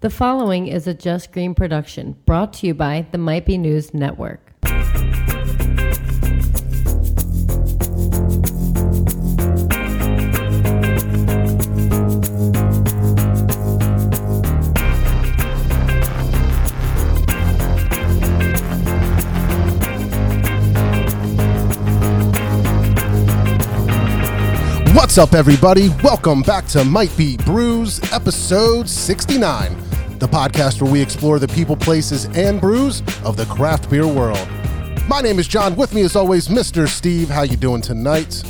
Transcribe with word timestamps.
The 0.00 0.08
following 0.08 0.66
is 0.66 0.86
a 0.86 0.94
Just 0.94 1.30
Green 1.30 1.54
production 1.54 2.16
brought 2.24 2.54
to 2.54 2.66
you 2.66 2.72
by 2.72 3.04
the 3.10 3.18
Might 3.18 3.44
Be 3.44 3.58
News 3.58 3.92
Network. 3.92 4.50
What's 24.94 25.18
up, 25.18 25.34
everybody? 25.34 25.88
Welcome 26.04 26.42
back 26.42 26.66
to 26.68 26.84
Might 26.84 27.14
Be 27.16 27.36
Brews, 27.38 28.00
episode 28.12 28.88
69, 28.88 29.89
the 30.20 30.28
podcast 30.28 30.82
where 30.82 30.92
we 30.92 31.00
explore 31.00 31.38
the 31.38 31.48
people, 31.48 31.74
places, 31.74 32.26
and 32.36 32.60
brews 32.60 33.00
of 33.24 33.38
the 33.38 33.46
craft 33.46 33.88
beer 33.90 34.06
world. 34.06 34.46
My 35.08 35.22
name 35.22 35.38
is 35.38 35.48
John. 35.48 35.74
With 35.76 35.94
me, 35.94 36.02
as 36.02 36.14
always, 36.14 36.48
Mr. 36.48 36.86
Steve. 36.86 37.30
How 37.30 37.42
you 37.42 37.56
doing 37.56 37.80
tonight? 37.80 38.44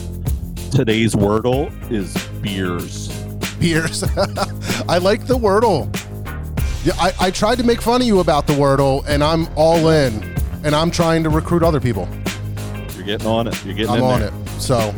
Today's 0.73 1.15
wordle 1.15 1.71
is 1.91 2.13
beers. 2.43 3.09
Beers. 3.61 4.03
I 4.89 4.99
like 4.99 5.27
the 5.27 5.37
Wordle. 5.37 5.95
Yeah, 6.85 6.95
I, 6.97 7.13
I 7.21 7.31
tried 7.31 7.59
to 7.59 7.65
make 7.65 7.81
fun 7.81 8.01
of 8.01 8.07
you 8.07 8.19
about 8.19 8.47
the 8.49 8.55
Wordle, 8.55 9.05
and 9.07 9.23
I'm 9.23 9.47
all 9.55 9.91
in, 9.91 10.23
and 10.65 10.75
I'm 10.75 10.91
trying 10.91 11.23
to 11.23 11.29
recruit 11.29 11.63
other 11.63 11.81
people. 11.81 12.09
You're 12.97 13.05
getting 13.05 13.27
on 13.29 13.47
it. 13.47 13.65
You're 13.65 13.75
getting 13.75 13.95
I'm 13.95 14.03
on 14.03 14.21
there. 14.21 14.33
it. 14.33 14.61
So, 14.61 14.95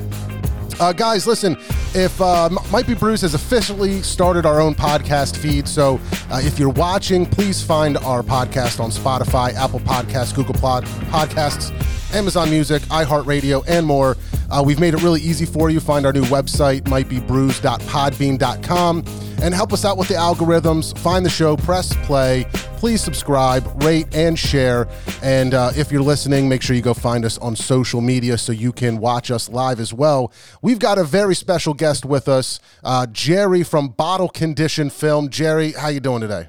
uh, 0.81 0.93
guys, 0.93 1.27
listen. 1.27 1.57
If 1.95 2.19
uh, 2.23 2.49
Might 2.71 2.87
Be 2.87 2.95
Brews 2.95 3.21
has 3.21 3.35
officially 3.35 4.01
started 4.01 4.47
our 4.47 4.61
own 4.61 4.75
podcast 4.75 5.37
feed, 5.37 5.69
so 5.69 6.01
uh, 6.31 6.41
if 6.43 6.59
you're 6.59 6.71
watching, 6.71 7.27
please 7.27 7.63
find 7.63 7.99
our 7.99 8.23
podcast 8.23 8.81
on 8.81 8.91
Spotify, 8.91 9.53
Apple 9.55 9.81
Podcasts, 9.81 10.35
Google 10.35 10.55
Pod- 10.55 10.85
Podcasts, 10.85 11.71
Amazon 12.15 12.49
Music, 12.49 12.81
iHeartRadio, 12.85 13.63
and 13.69 13.87
more. 13.87 14.17
Uh, 14.51 14.63
we've 14.65 14.81
made 14.81 14.95
it 14.95 15.03
really 15.03 15.21
easy 15.21 15.45
for 15.45 15.69
you. 15.69 15.81
Find 15.81 16.07
our 16.07 16.13
new 16.15 16.25
website, 16.25 16.89
might 16.89 17.11
be 17.11 17.19
mightbebrews.podbean.com, 17.21 19.05
and 19.43 19.53
help 19.53 19.73
us 19.73 19.85
out 19.85 19.99
with 19.99 20.09
the 20.09 20.15
algorithms. 20.15 20.97
Find 20.99 21.27
the 21.27 21.31
show, 21.31 21.57
press 21.57 21.95
play. 22.07 22.47
Please 22.77 23.01
subscribe, 23.01 23.83
rate, 23.85 24.07
and 24.15 24.39
share. 24.39 24.89
And 25.23 25.55
uh, 25.55 25.71
if 25.77 25.93
you're 25.93 26.03
listening, 26.03 26.49
make 26.49 26.63
sure 26.63 26.75
you 26.75 26.83
go 26.83 26.95
find 26.95 27.25
us 27.25 27.39
on 27.39 27.55
social 27.55 28.01
media 28.01 28.39
so 28.39 28.53
you 28.53 28.73
can 28.73 28.99
watch 28.99 29.31
us 29.31 29.49
live 29.49 29.79
as 29.79 29.93
well. 29.93 30.33
We've 30.63 30.79
got 30.79 30.99
a 30.99 31.05
very 31.05 31.35
special 31.35 31.75
guest 31.75 32.05
with 32.05 32.29
us, 32.29 32.61
uh, 32.83 33.07
Jerry 33.07 33.63
from 33.63 33.89
Bottle 33.89 34.29
Condition 34.29 34.91
Film. 34.91 35.29
Jerry, 35.29 35.73
how 35.73 35.89
you 35.89 36.01
doing 36.01 36.23
today? 36.23 36.49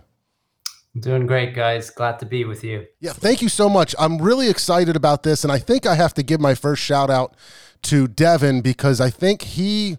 Doing 0.99 1.25
great, 1.25 1.55
guys. 1.55 1.89
Glad 1.89 2.19
to 2.19 2.25
be 2.25 2.45
with 2.45 2.63
you. 2.63 2.85
Yeah, 2.99 3.13
thank 3.13 3.41
you 3.41 3.49
so 3.49 3.67
much. 3.67 3.95
I'm 3.97 4.21
really 4.21 4.47
excited 4.47 4.95
about 4.95 5.23
this, 5.23 5.43
and 5.43 5.51
I 5.51 5.57
think 5.57 5.87
I 5.87 5.95
have 5.95 6.13
to 6.15 6.23
give 6.23 6.39
my 6.39 6.53
first 6.53 6.83
shout 6.83 7.09
out 7.09 7.35
to 7.83 8.07
Devin 8.07 8.61
because 8.61 9.01
I 9.01 9.09
think 9.09 9.41
he 9.41 9.97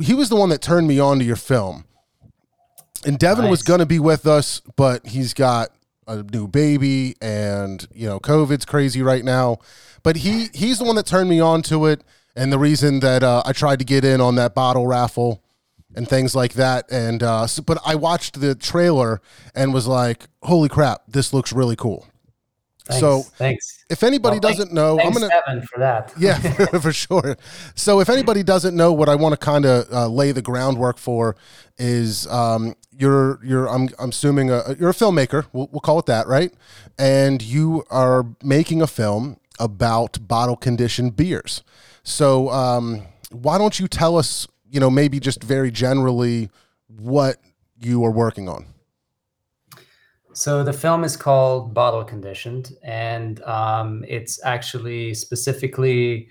he 0.00 0.14
was 0.14 0.30
the 0.30 0.36
one 0.36 0.48
that 0.48 0.62
turned 0.62 0.88
me 0.88 0.98
on 0.98 1.18
to 1.18 1.24
your 1.24 1.36
film. 1.36 1.84
And 3.04 3.18
Devin 3.18 3.48
was 3.48 3.62
going 3.62 3.80
to 3.80 3.86
be 3.86 3.98
with 3.98 4.26
us, 4.26 4.60
but 4.76 5.06
he's 5.06 5.34
got 5.34 5.70
a 6.06 6.22
new 6.22 6.46
baby, 6.46 7.16
and 7.20 7.86
you 7.94 8.08
know, 8.08 8.20
COVID's 8.20 8.64
crazy 8.64 9.02
right 9.02 9.24
now. 9.24 9.58
But 10.02 10.16
he 10.16 10.48
he's 10.52 10.78
the 10.78 10.84
one 10.84 10.96
that 10.96 11.06
turned 11.06 11.28
me 11.28 11.40
on 11.40 11.62
to 11.62 11.86
it, 11.86 12.02
and 12.36 12.52
the 12.52 12.58
reason 12.58 13.00
that 13.00 13.22
uh, 13.22 13.42
I 13.44 13.52
tried 13.52 13.78
to 13.80 13.84
get 13.84 14.04
in 14.04 14.20
on 14.20 14.34
that 14.36 14.54
bottle 14.54 14.86
raffle 14.86 15.42
and 15.94 16.08
things 16.08 16.34
like 16.34 16.54
that. 16.54 16.90
And 16.90 17.22
uh, 17.22 17.46
so, 17.46 17.62
but 17.62 17.78
I 17.84 17.94
watched 17.94 18.40
the 18.40 18.54
trailer 18.54 19.20
and 19.54 19.72
was 19.72 19.86
like, 19.86 20.26
"Holy 20.42 20.68
crap, 20.68 21.02
this 21.08 21.32
looks 21.32 21.52
really 21.52 21.76
cool." 21.76 22.06
Thanks. 22.84 23.00
So, 23.00 23.22
thanks. 23.22 23.84
If 23.90 24.02
anybody 24.02 24.34
Well, 24.40 24.50
doesn't 24.52 24.72
know, 24.72 24.98
I'm 24.98 25.12
gonna 25.12 25.28
Evan, 25.46 25.62
for 25.62 25.78
that. 25.78 26.12
yeah, 26.18 26.38
for 26.80 26.92
sure. 26.92 27.36
So 27.74 28.00
if 28.00 28.08
anybody 28.08 28.42
doesn't 28.42 28.74
know 28.76 28.92
what 28.92 29.08
I 29.08 29.14
want 29.14 29.34
to 29.34 29.36
kind 29.36 29.64
of 29.64 29.92
uh, 29.92 30.08
lay 30.08 30.32
the 30.32 30.42
groundwork 30.42 30.98
for 30.98 31.36
is 31.78 32.26
um, 32.26 32.74
you're 32.90 33.38
you're 33.44 33.68
I'm 33.68 33.88
I'm 33.98 34.10
assuming 34.10 34.50
a, 34.50 34.74
you're 34.78 34.90
a 34.90 34.94
filmmaker. 34.94 35.46
We'll, 35.52 35.68
we'll 35.70 35.80
call 35.80 35.98
it 36.00 36.06
that, 36.06 36.26
right? 36.26 36.52
And 36.98 37.40
you 37.40 37.84
are 37.90 38.26
making 38.42 38.82
a 38.82 38.86
film 38.86 39.38
about 39.60 40.18
bottle 40.26 40.56
conditioned 40.56 41.14
beers. 41.16 41.62
So 42.02 42.48
um, 42.50 43.02
why 43.30 43.58
don't 43.58 43.78
you 43.78 43.86
tell 43.86 44.16
us, 44.16 44.48
you 44.68 44.80
know, 44.80 44.90
maybe 44.90 45.20
just 45.20 45.42
very 45.44 45.70
generally 45.70 46.50
what 46.88 47.36
you 47.80 48.04
are 48.04 48.10
working 48.10 48.48
on? 48.48 48.66
So 50.34 50.64
the 50.64 50.72
film 50.72 51.04
is 51.04 51.16
called 51.16 51.74
Bottle 51.74 52.04
Conditioned, 52.04 52.72
and 52.82 53.42
um, 53.42 54.04
it's 54.08 54.42
actually 54.44 55.12
specifically 55.14 56.28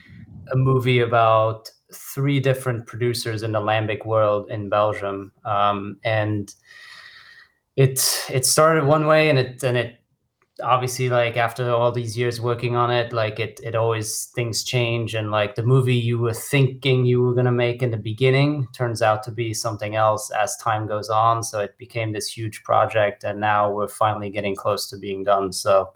a 0.52 0.56
movie 0.56 1.00
about 1.02 1.70
three 1.94 2.40
different 2.40 2.88
producers 2.88 3.44
in 3.44 3.52
the 3.52 3.60
lambic 3.60 4.06
world 4.06 4.50
in 4.50 4.70
Belgium, 4.70 5.32
um, 5.46 5.98
and 6.04 6.54
it 7.76 8.26
it 8.30 8.46
started 8.46 8.86
one 8.86 9.06
way, 9.06 9.30
and 9.30 9.38
it 9.38 9.64
and 9.64 9.78
it 9.78 10.01
obviously 10.64 11.10
like 11.10 11.38
after 11.38 11.70
all 11.72 11.92
these 11.92 12.18
years 12.18 12.40
working 12.40 12.76
on 12.76 12.92
it 12.92 13.12
like 13.14 13.40
it 13.40 13.60
it 13.64 13.76
always 13.76 14.26
things 14.36 14.64
change 14.64 15.14
and 15.16 15.32
like 15.32 15.56
the 15.56 15.64
movie 15.64 15.96
you 15.96 16.18
were 16.20 16.34
thinking 16.34 17.06
you 17.06 17.22
were 17.22 17.34
going 17.34 17.46
to 17.46 17.52
make 17.52 17.82
in 17.82 17.92
the 17.92 17.98
beginning 17.98 18.68
turns 18.74 19.02
out 19.02 19.24
to 19.24 19.32
be 19.32 19.54
something 19.54 19.96
else 19.96 20.32
as 20.32 20.56
time 20.58 20.88
goes 20.88 21.10
on 21.10 21.44
so 21.44 21.60
it 21.60 21.78
became 21.78 22.12
this 22.12 22.28
huge 22.28 22.64
project 22.64 23.24
and 23.24 23.40
now 23.40 23.72
we're 23.72 23.88
finally 23.88 24.30
getting 24.30 24.56
close 24.56 24.90
to 24.90 24.98
being 24.98 25.24
done 25.24 25.52
so 25.52 25.92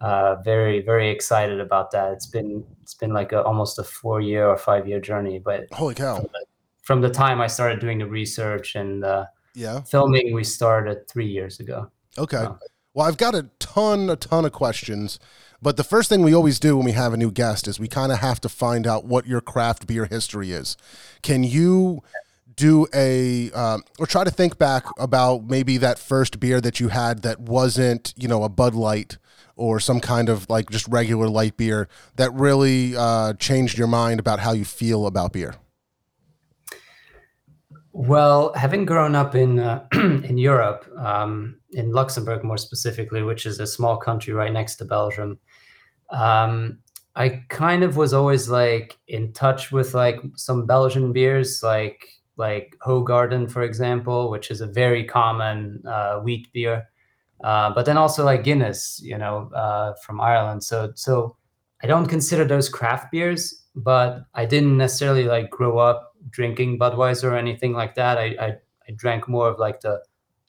uh, 0.00 0.36
very 0.44 0.82
very 0.82 1.08
excited 1.10 1.60
about 1.60 1.90
that 1.90 2.12
it's 2.12 2.26
been 2.26 2.64
it's 2.82 2.94
been 2.94 3.12
like 3.12 3.32
a, 3.32 3.42
almost 3.42 3.78
a 3.78 3.84
four 3.84 4.20
year 4.20 4.46
or 4.46 4.56
five 4.56 4.86
year 4.86 5.00
journey 5.00 5.38
but 5.38 5.72
Holy 5.72 5.94
cow! 5.94 6.24
from 6.82 7.00
the 7.00 7.08
time 7.08 7.40
i 7.40 7.46
started 7.46 7.80
doing 7.80 7.98
the 7.98 8.06
research 8.06 8.74
and 8.74 9.04
uh, 9.04 9.24
Yeah. 9.54 9.80
filming 9.82 10.34
we 10.34 10.44
started 10.44 11.08
three 11.08 11.28
years 11.28 11.60
ago 11.60 11.90
Okay. 12.16 12.36
Oh. 12.38 12.58
Well, 12.94 13.08
I've 13.08 13.16
got 13.16 13.34
a 13.34 13.48
ton, 13.58 14.08
a 14.08 14.14
ton 14.14 14.44
of 14.44 14.52
questions, 14.52 15.18
but 15.60 15.76
the 15.76 15.82
first 15.82 16.08
thing 16.08 16.22
we 16.22 16.32
always 16.32 16.60
do 16.60 16.76
when 16.76 16.86
we 16.86 16.92
have 16.92 17.12
a 17.12 17.16
new 17.16 17.32
guest 17.32 17.66
is 17.66 17.80
we 17.80 17.88
kind 17.88 18.12
of 18.12 18.18
have 18.18 18.40
to 18.42 18.48
find 18.48 18.86
out 18.86 19.04
what 19.04 19.26
your 19.26 19.40
craft 19.40 19.88
beer 19.88 20.04
history 20.04 20.52
is. 20.52 20.76
Can 21.20 21.42
you 21.42 22.04
do 22.54 22.86
a 22.94 23.50
um, 23.50 23.82
or 23.98 24.06
try 24.06 24.22
to 24.22 24.30
think 24.30 24.58
back 24.58 24.84
about 24.96 25.44
maybe 25.44 25.76
that 25.78 25.98
first 25.98 26.38
beer 26.38 26.60
that 26.60 26.78
you 26.78 26.86
had 26.86 27.22
that 27.22 27.40
wasn't, 27.40 28.14
you 28.16 28.28
know, 28.28 28.44
a 28.44 28.48
Bud 28.48 28.74
Light 28.74 29.18
or 29.56 29.80
some 29.80 29.98
kind 29.98 30.28
of 30.28 30.48
like 30.48 30.70
just 30.70 30.86
regular 30.86 31.28
light 31.28 31.56
beer 31.56 31.88
that 32.14 32.32
really 32.32 32.96
uh, 32.96 33.32
changed 33.34 33.76
your 33.76 33.88
mind 33.88 34.20
about 34.20 34.38
how 34.38 34.52
you 34.52 34.64
feel 34.64 35.08
about 35.08 35.32
beer? 35.32 35.56
Well, 37.92 38.52
having 38.54 38.84
grown 38.84 39.14
up 39.14 39.34
in 39.34 39.58
uh, 39.58 39.86
in 39.92 40.36
Europe, 40.38 40.88
um, 40.96 41.56
in 41.74 41.92
Luxembourg 41.92 42.44
more 42.44 42.58
specifically, 42.58 43.22
which 43.22 43.46
is 43.46 43.60
a 43.60 43.66
small 43.66 43.96
country 43.96 44.32
right 44.32 44.52
next 44.52 44.76
to 44.76 44.84
Belgium, 44.84 45.38
um, 46.10 46.78
I 47.16 47.44
kind 47.48 47.84
of 47.84 47.96
was 47.96 48.12
always 48.12 48.48
like 48.48 48.98
in 49.06 49.32
touch 49.32 49.70
with 49.70 49.94
like 49.94 50.20
some 50.36 50.66
Belgian 50.66 51.12
beers, 51.12 51.62
like 51.62 52.08
like 52.36 52.76
Hoegaarden, 52.84 53.50
for 53.50 53.62
example, 53.62 54.30
which 54.30 54.50
is 54.50 54.60
a 54.60 54.66
very 54.66 55.04
common 55.04 55.82
uh, 55.86 56.18
wheat 56.18 56.52
beer, 56.52 56.88
uh, 57.44 57.72
but 57.72 57.86
then 57.86 57.96
also 57.96 58.24
like 58.24 58.42
Guinness, 58.42 59.00
you 59.02 59.16
know, 59.16 59.50
uh, 59.54 59.94
from 60.04 60.20
Ireland. 60.20 60.64
So 60.64 60.92
so 60.96 61.36
I 61.82 61.86
don't 61.86 62.06
consider 62.06 62.44
those 62.44 62.68
craft 62.68 63.12
beers, 63.12 63.64
but 63.76 64.24
I 64.34 64.44
didn't 64.46 64.76
necessarily 64.76 65.24
like 65.24 65.50
grow 65.50 65.78
up 65.78 66.16
drinking 66.30 66.78
Budweiser 66.78 67.24
or 67.24 67.36
anything 67.36 67.74
like 67.74 67.94
that. 67.94 68.18
I 68.18 68.36
I, 68.40 68.48
I 68.88 68.92
drank 68.96 69.28
more 69.28 69.48
of 69.48 69.58
like 69.60 69.80
the 69.80 70.02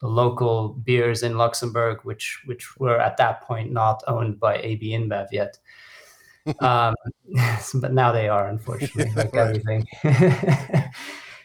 local 0.06 0.70
beers 0.70 1.22
in 1.22 1.36
Luxembourg, 1.36 2.00
which 2.04 2.42
which 2.46 2.78
were 2.78 3.00
at 3.00 3.16
that 3.16 3.42
point 3.42 3.72
not 3.72 4.02
owned 4.06 4.38
by 4.40 4.58
AB 4.58 4.90
InBev 4.90 5.28
yet. 5.32 5.58
um, 6.60 6.94
but 7.74 7.92
now 7.92 8.12
they 8.12 8.28
are, 8.28 8.48
unfortunately, 8.48 9.12
like 9.14 9.34
everything. 9.34 9.86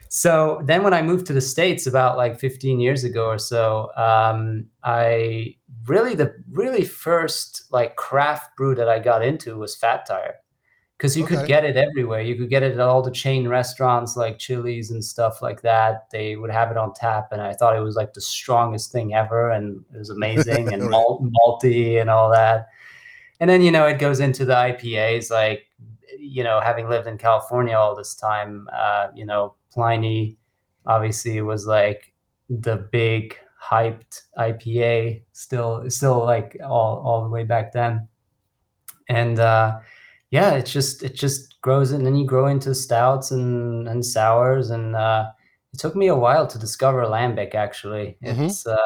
so 0.10 0.62
then, 0.66 0.84
when 0.84 0.94
I 0.94 1.02
moved 1.02 1.26
to 1.28 1.34
the 1.34 1.42
states 1.42 1.88
about 1.88 2.18
like 2.18 2.40
15 2.40 2.80
years 2.80 3.04
ago 3.04 3.26
or 3.26 3.38
so, 3.38 3.92
um, 3.96 4.66
I 4.84 5.56
really 5.86 6.16
the 6.16 6.36
really 6.52 6.86
first 6.86 7.66
like 7.72 7.96
craft 7.96 8.56
brew 8.56 8.76
that 8.76 8.88
I 8.88 9.00
got 9.00 9.24
into 9.24 9.58
was 9.58 9.76
Fat 9.76 10.06
Tire 10.06 10.36
because 11.02 11.18
you 11.18 11.24
Okay. 11.24 11.36
could 11.36 11.48
get 11.48 11.66
it 11.66 11.78
everywhere. 11.78 12.22
You 12.22 12.36
could 12.36 12.52
get 12.52 12.62
it 12.62 12.74
at 12.74 12.80
all 12.80 13.02
the 13.02 13.10
chain 13.10 13.48
restaurants 13.48 14.16
like 14.16 14.38
Chili's 14.38 14.92
and 14.92 15.04
stuff 15.04 15.42
like 15.42 15.64
that. 15.64 16.08
They 16.12 16.36
would 16.36 16.52
have 16.52 16.70
it 16.70 16.78
on 16.78 16.94
tap, 16.94 17.30
and 17.32 17.42
I 17.42 17.54
thought 17.54 17.76
it 17.76 17.80
was 17.80 17.96
like 17.96 18.14
the 18.14 18.22
strongest 18.22 18.92
thing 18.92 19.16
ever, 19.16 19.50
and 19.50 19.84
it 19.96 19.98
was 19.98 20.12
amazing 20.12 20.68
and 20.74 20.84
malt, 20.84 21.24
malty 21.24 22.00
and 22.00 22.08
all 22.08 22.30
that. 22.30 22.68
And 23.40 23.50
then 23.50 23.64
you 23.64 23.72
know 23.72 23.88
it 23.88 23.98
goes 23.98 24.20
into 24.20 24.46
the 24.46 24.54
IPAs, 24.54 25.32
like 25.32 25.66
you 26.20 26.44
know 26.44 26.62
having 26.62 26.88
lived 26.88 27.08
in 27.08 27.18
California 27.18 27.76
all 27.76 27.96
this 27.96 28.14
time, 28.14 28.70
uh, 28.72 29.08
you 29.16 29.26
know 29.26 29.56
Pliny 29.74 30.38
obviously 30.86 31.42
was 31.42 31.66
like 31.66 32.14
the 32.48 32.76
big 32.92 33.36
hyped 33.60 34.22
IPA 34.38 35.24
still 35.34 35.90
still 35.90 36.24
like 36.24 36.58
all 36.64 37.02
all 37.04 37.24
the 37.24 37.30
way 37.30 37.44
back 37.44 37.72
then. 37.72 38.08
And 39.10 39.40
uh 39.40 39.80
yeah, 40.32 40.54
it's 40.56 40.72
just 40.72 41.04
it 41.04 41.16
just 41.16 41.62
grows 41.62 41.92
and 41.92 42.06
then 42.06 42.16
you 42.16 42.26
grow 42.26 42.48
into 42.48 42.74
stouts 42.76 43.32
and 43.32 43.88
and 43.88 44.06
sours 44.06 44.70
and 44.72 44.96
uh 44.96 45.30
it 45.74 45.80
took 45.80 45.96
me 45.96 46.08
a 46.08 46.16
while 46.16 46.48
to 46.48 46.60
discover 46.60 47.04
lambic 47.06 47.56
actually. 47.56 48.18
Mhm. 48.24 48.46
It's 48.46 48.66
uh 48.68 48.78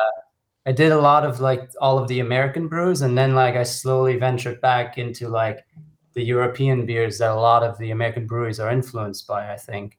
I 0.68 0.71
did 0.74 0.92
a 0.92 1.00
lot 1.01 1.25
of 1.25 1.39
like 1.42 1.69
all 1.81 2.00
of 2.00 2.07
the 2.07 2.19
American 2.21 2.68
brews 2.68 3.01
and 3.01 3.18
then 3.18 3.36
like 3.36 3.56
I 3.56 3.63
slowly 3.63 4.18
ventured 4.19 4.62
back 4.62 4.97
into 4.97 5.30
like 5.30 5.65
the 6.13 6.24
European 6.24 6.86
beers 6.86 7.19
that 7.19 7.31
a 7.31 7.36
lot 7.36 7.63
of 7.63 7.77
the 7.80 7.91
American 7.91 8.27
breweries 8.27 8.59
are 8.59 8.71
influenced 8.71 9.27
by, 9.27 9.51
I 9.53 9.57
think. 9.57 9.98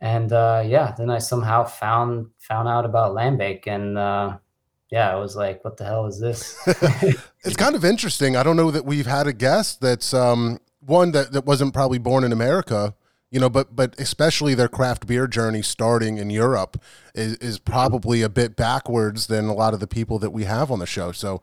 And 0.00 0.32
uh, 0.32 0.62
yeah, 0.66 0.94
then 0.96 1.10
I 1.10 1.18
somehow 1.18 1.64
found 1.64 2.30
found 2.38 2.68
out 2.68 2.84
about 2.84 3.14
lambic, 3.14 3.66
and 3.66 3.98
uh, 3.98 4.38
yeah, 4.90 5.10
I 5.10 5.16
was 5.16 5.36
like, 5.36 5.64
"What 5.64 5.76
the 5.76 5.84
hell 5.84 6.06
is 6.06 6.18
this?" 6.18 6.58
It's 7.44 7.56
kind 7.56 7.74
of 7.74 7.84
interesting. 7.84 8.36
I 8.36 8.42
don't 8.42 8.56
know 8.56 8.70
that 8.70 8.84
we've 8.84 9.06
had 9.06 9.26
a 9.26 9.32
guest 9.32 9.80
that's 9.80 10.12
um, 10.12 10.58
one 10.80 11.12
that, 11.12 11.32
that 11.32 11.44
wasn't 11.44 11.72
probably 11.72 11.98
born 11.98 12.24
in 12.24 12.32
America, 12.32 12.94
you 13.30 13.38
know, 13.38 13.48
but 13.48 13.76
but 13.76 13.98
especially 13.98 14.54
their 14.54 14.68
craft 14.68 15.06
beer 15.06 15.26
journey 15.26 15.62
starting 15.62 16.18
in 16.18 16.30
Europe 16.30 16.80
is, 17.14 17.36
is 17.36 17.58
probably 17.58 18.22
a 18.22 18.28
bit 18.28 18.56
backwards 18.56 19.28
than 19.28 19.46
a 19.46 19.54
lot 19.54 19.72
of 19.72 19.80
the 19.80 19.86
people 19.86 20.18
that 20.18 20.30
we 20.30 20.44
have 20.44 20.70
on 20.70 20.78
the 20.78 20.86
show. 20.86 21.12
So 21.12 21.40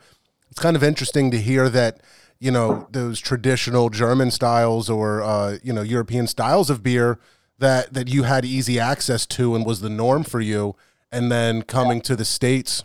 it's 0.50 0.59
kind 0.59 0.75
of 0.75 0.83
interesting 0.83 1.31
to 1.31 1.39
hear 1.39 1.69
that, 1.69 2.01
you 2.39 2.51
know, 2.51 2.88
those 2.92 3.19
traditional 3.19 3.89
German 3.89 4.31
styles 4.31 4.89
or 4.89 5.21
uh, 5.21 5.57
you 5.63 5.74
know 5.74 5.81
European 5.81 6.27
styles 6.27 6.69
of 6.69 6.83
beer 6.83 7.19
that 7.59 7.94
that 7.94 8.07
you 8.09 8.24
had 8.24 8.44
easy 8.44 8.80
access 8.80 9.25
to 9.27 9.56
and 9.56 9.65
was 9.65 9.81
the 9.81 9.89
norm 9.89 10.24
for 10.24 10.42
you, 10.42 10.75
and 11.12 11.31
then 11.31 11.62
coming 11.62 12.01
to 12.01 12.15
the 12.15 12.25
states 12.25 12.83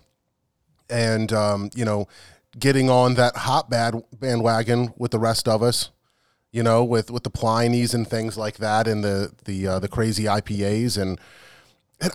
and 0.91 1.33
um, 1.33 1.71
you 1.75 1.85
know 1.85 2.09
getting 2.59 2.91
on 2.91 3.15
that 3.15 3.37
hot 3.37 3.71
bad 3.71 3.95
bandwagon 4.19 4.93
with 4.97 5.13
the 5.13 5.19
rest 5.19 5.47
of 5.47 5.63
us 5.63 5.91
you 6.53 6.63
know 6.63 6.85
with 6.85 7.11
with 7.11 7.23
the 7.23 7.31
Pliny's 7.31 7.95
and 7.95 8.07
things 8.07 8.37
like 8.37 8.57
that 8.59 8.87
and 8.87 9.05
the 9.05 9.33
the 9.45 9.67
uh, 9.67 9.79
the 9.79 9.89
crazy 9.89 10.25
IPAs 10.25 11.01
and 11.01 11.21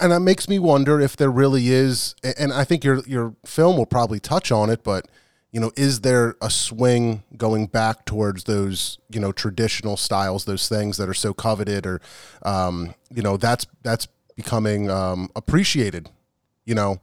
and, 0.02 0.12
it 0.12 0.20
makes 0.20 0.50
me 0.50 0.58
wonder 0.58 1.00
if 1.00 1.16
there 1.16 1.30
really 1.30 1.70
is 1.70 2.16
and 2.38 2.52
I 2.52 2.64
think 2.64 2.84
your 2.84 3.04
your 3.08 3.36
film 3.46 3.78
will 3.78 3.86
probably 3.86 4.20
touch 4.20 4.52
on 4.52 4.70
it 4.70 4.84
but 4.84 5.08
you 5.52 5.62
know 5.62 5.72
is 5.78 6.02
there 6.02 6.36
a 6.42 6.50
swing 6.50 7.24
going 7.38 7.68
back 7.68 8.06
towards 8.06 8.44
those 8.44 8.98
you 9.10 9.20
know 9.20 9.32
traditional 9.32 9.96
styles 9.96 10.46
those 10.46 10.68
things 10.68 10.98
that 10.98 11.08
are 11.08 11.14
so 11.14 11.34
coveted 11.34 11.86
or 11.86 12.02
um, 12.44 12.94
you 13.14 13.22
know 13.22 13.38
that's 13.38 13.66
that's 13.84 14.08
becoming 14.36 14.90
um, 14.90 15.30
appreciated 15.36 16.10
you 16.66 16.76
know 16.76 17.00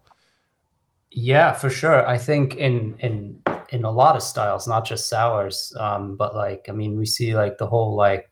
yeah, 1.14 1.52
for 1.52 1.70
sure. 1.70 2.06
I 2.06 2.18
think 2.18 2.56
in 2.56 2.96
in 2.98 3.40
in 3.70 3.84
a 3.84 3.90
lot 3.90 4.16
of 4.16 4.22
styles, 4.22 4.66
not 4.66 4.84
just 4.84 5.08
sours, 5.08 5.74
um, 5.78 6.16
but 6.16 6.34
like 6.34 6.66
I 6.68 6.72
mean, 6.72 6.98
we 6.98 7.06
see 7.06 7.34
like 7.34 7.58
the 7.58 7.66
whole 7.66 7.94
like 7.94 8.30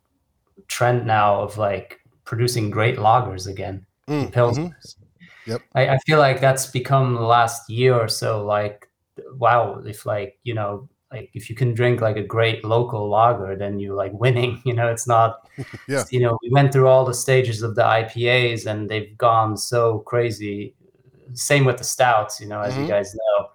trend 0.68 1.06
now 1.06 1.40
of 1.42 1.58
like 1.58 2.00
producing 2.24 2.70
great 2.70 2.96
lagers 2.96 3.46
again, 3.46 3.86
Mm, 4.08 4.32
pilsners. 4.32 4.96
Yep. 5.46 5.62
I, 5.74 5.88
I 5.88 5.98
feel 6.06 6.18
like 6.18 6.40
that's 6.40 6.66
become 6.66 7.14
the 7.14 7.22
last 7.22 7.68
year 7.70 7.94
or 7.94 8.08
so. 8.08 8.44
Like, 8.44 8.88
wow, 9.34 9.82
if 9.84 10.06
like 10.06 10.38
you 10.44 10.54
know, 10.54 10.88
like 11.12 11.30
if 11.34 11.50
you 11.50 11.56
can 11.56 11.74
drink 11.74 12.00
like 12.00 12.16
a 12.16 12.22
great 12.22 12.64
local 12.64 13.08
lager, 13.08 13.56
then 13.56 13.78
you're 13.78 13.96
like 13.96 14.12
winning. 14.12 14.62
You 14.64 14.74
know, 14.74 14.88
it's 14.88 15.06
not. 15.06 15.48
Yeah. 15.88 16.04
You 16.10 16.20
know, 16.20 16.38
we 16.42 16.50
went 16.50 16.72
through 16.72 16.88
all 16.88 17.04
the 17.04 17.14
stages 17.14 17.62
of 17.62 17.74
the 17.74 17.82
IPAs, 17.82 18.66
and 18.66 18.88
they've 18.88 19.16
gone 19.18 19.56
so 19.56 19.98
crazy. 20.00 20.74
Same 21.34 21.64
with 21.64 21.78
the 21.78 21.84
stouts, 21.84 22.40
you 22.40 22.46
know, 22.46 22.60
as 22.60 22.74
Mhm. 22.74 22.82
you 22.82 22.88
guys 22.88 23.14
know. 23.14 23.48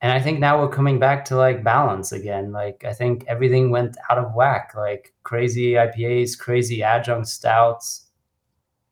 And 0.00 0.12
I 0.12 0.20
think 0.20 0.38
now 0.38 0.60
we're 0.60 0.68
coming 0.68 0.98
back 0.98 1.24
to 1.26 1.36
like 1.36 1.64
balance 1.64 2.12
again. 2.12 2.52
Like 2.52 2.84
I 2.84 2.92
think 2.92 3.24
everything 3.26 3.70
went 3.70 3.96
out 4.10 4.18
of 4.18 4.34
whack. 4.34 4.72
Like 4.76 5.14
crazy 5.22 5.72
IPAs, 5.76 6.38
crazy 6.38 6.82
adjunct 6.82 7.28
stouts. 7.28 8.06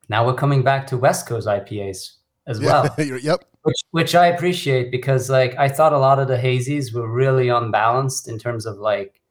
Now 0.09 0.25
we're 0.25 0.33
coming 0.33 0.63
back 0.63 0.87
to 0.87 0.97
West 0.97 1.27
Coast 1.27 1.47
IPAs 1.47 2.13
as 2.45 2.59
well 2.59 2.93
yeah 2.97 3.15
yep 3.21 3.45
which 3.61 3.81
which 3.91 4.15
I 4.15 4.25
appreciate 4.27 4.91
because 4.91 5.29
like 5.29 5.55
I 5.57 5.69
thought 5.69 5.93
a 5.93 5.97
lot 5.97 6.19
of 6.19 6.27
the 6.27 6.35
hazies 6.35 6.93
were 6.93 7.07
really 7.07 7.47
unbalanced 7.47 8.27
in 8.27 8.37
terms 8.37 8.65
of 8.65 8.77
like 8.79 9.21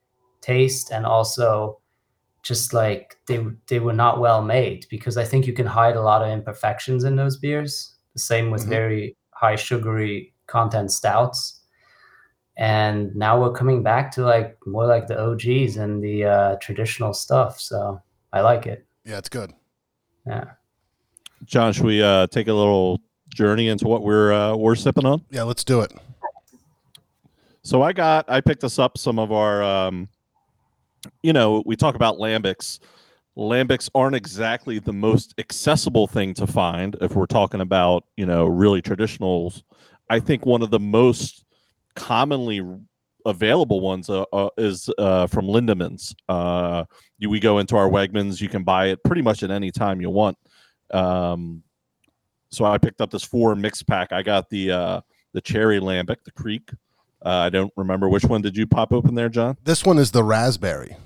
taste 0.41 0.89
and 0.91 1.05
also 1.05 1.79
just 2.41 2.73
like 2.73 3.17
they 3.27 3.45
they 3.67 3.79
were 3.79 3.93
not 3.93 4.19
well 4.19 4.41
made 4.41 4.87
because 4.89 5.15
I 5.15 5.25
think 5.25 5.45
you 5.45 5.53
can 5.53 5.67
hide 5.67 5.95
a 5.95 6.01
lot 6.01 6.23
of 6.23 6.29
imperfections 6.29 7.03
in 7.03 7.15
those 7.15 7.37
beers. 7.37 7.92
The 8.13 8.19
same 8.19 8.51
with 8.51 8.65
Mhm. 8.65 8.69
very 8.69 9.17
high 9.31 9.55
sugary 9.55 10.33
content 10.47 10.91
stouts. 10.91 11.61
And 12.57 13.15
now 13.15 13.41
we're 13.41 13.51
coming 13.53 13.81
back 13.81 14.11
to 14.11 14.23
like 14.23 14.57
more 14.67 14.85
like 14.85 15.07
the 15.07 15.19
OGs 15.19 15.77
and 15.77 16.03
the 16.03 16.25
uh, 16.25 16.55
traditional 16.61 17.13
stuff. 17.13 17.59
So 17.59 18.01
I 18.31 18.41
like 18.41 18.67
it. 18.67 18.85
yeah 19.05 19.17
it's 19.17 19.29
good 19.29 19.51
Yeah. 20.25 20.45
John, 21.45 21.73
should 21.73 21.85
we 21.85 22.01
uh, 22.01 22.27
take 22.27 22.47
a 22.47 22.53
little 22.53 23.01
journey 23.33 23.67
into 23.67 23.85
what 23.87 24.01
we're 24.03 24.31
uh, 24.31 24.55
we're 24.55 24.75
sipping 24.75 25.05
on? 25.05 25.23
yeah 25.29 25.43
let's 25.43 25.63
do 25.63 25.81
it 25.81 25.91
So 27.63 27.81
I 27.81 27.93
got 27.93 28.29
I 28.29 28.39
picked 28.41 28.63
us 28.63 28.77
up 28.79 28.97
some 28.97 29.17
of 29.19 29.31
our 29.31 29.63
um 29.63 30.07
you 31.21 31.33
know, 31.33 31.61
we 31.65 31.75
talk 31.75 31.95
about 31.95 32.17
lambics. 32.17 32.79
Lambics 33.37 33.89
aren't 33.95 34.15
exactly 34.15 34.79
the 34.79 34.93
most 34.93 35.33
accessible 35.39 36.07
thing 36.07 36.33
to 36.35 36.45
find 36.45 36.95
if 37.01 37.15
we're 37.15 37.25
talking 37.25 37.61
about, 37.61 38.05
you 38.15 38.25
know, 38.25 38.45
really 38.45 38.81
traditionals. 38.81 39.63
I 40.09 40.19
think 40.19 40.45
one 40.45 40.61
of 40.61 40.69
the 40.69 40.79
most 40.79 41.43
commonly 41.95 42.61
available 43.25 43.79
ones 43.79 44.09
uh, 44.09 44.25
uh, 44.33 44.49
is 44.57 44.89
uh, 44.97 45.27
from 45.27 45.47
Lindemans. 45.47 46.13
Uh, 46.29 46.83
you, 47.17 47.29
we 47.29 47.39
go 47.39 47.59
into 47.59 47.75
our 47.75 47.89
Wegmans, 47.89 48.41
you 48.41 48.49
can 48.49 48.63
buy 48.63 48.87
it 48.87 49.03
pretty 49.03 49.21
much 49.21 49.43
at 49.43 49.51
any 49.51 49.71
time 49.71 50.01
you 50.01 50.09
want. 50.09 50.37
Um, 50.91 51.63
so 52.51 52.65
I 52.65 52.77
picked 52.77 53.01
up 53.01 53.09
this 53.09 53.23
four 53.23 53.55
mix 53.55 53.81
pack. 53.81 54.11
I 54.11 54.21
got 54.21 54.49
the 54.49 54.71
uh, 54.71 55.01
the 55.33 55.41
cherry 55.41 55.79
lambic, 55.79 56.17
the 56.23 56.31
Kriek. 56.31 56.75
Uh, 57.25 57.29
I 57.29 57.49
don't 57.49 57.73
remember 57.75 58.09
which 58.09 58.25
one 58.25 58.41
did 58.41 58.55
you 58.55 58.67
pop 58.67 58.93
open 58.93 59.15
there, 59.15 59.29
John? 59.29 59.57
this 59.63 59.85
one 59.85 59.97
is 59.97 60.11
the 60.11 60.23
raspberry 60.23 60.97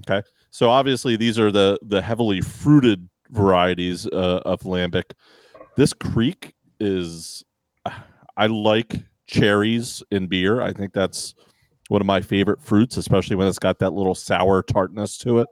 Okay, 0.00 0.22
so 0.50 0.70
obviously 0.70 1.16
these 1.16 1.38
are 1.38 1.50
the 1.52 1.78
the 1.82 2.00
heavily 2.02 2.40
fruited 2.40 3.08
varieties 3.30 4.06
uh, 4.06 4.40
of 4.44 4.60
lambic. 4.62 5.12
This 5.76 5.92
Kriek 5.92 6.52
is, 6.80 7.44
I 8.36 8.46
like 8.46 8.96
cherries 9.26 10.02
in 10.10 10.26
beer. 10.26 10.60
I 10.60 10.72
think 10.72 10.92
that's 10.92 11.34
one 11.88 12.00
of 12.00 12.06
my 12.06 12.20
favorite 12.20 12.60
fruits, 12.62 12.96
especially 12.96 13.36
when 13.36 13.46
it's 13.48 13.58
got 13.58 13.78
that 13.78 13.92
little 13.92 14.14
sour 14.14 14.62
tartness 14.62 15.18
to 15.18 15.38
it. 15.38 15.48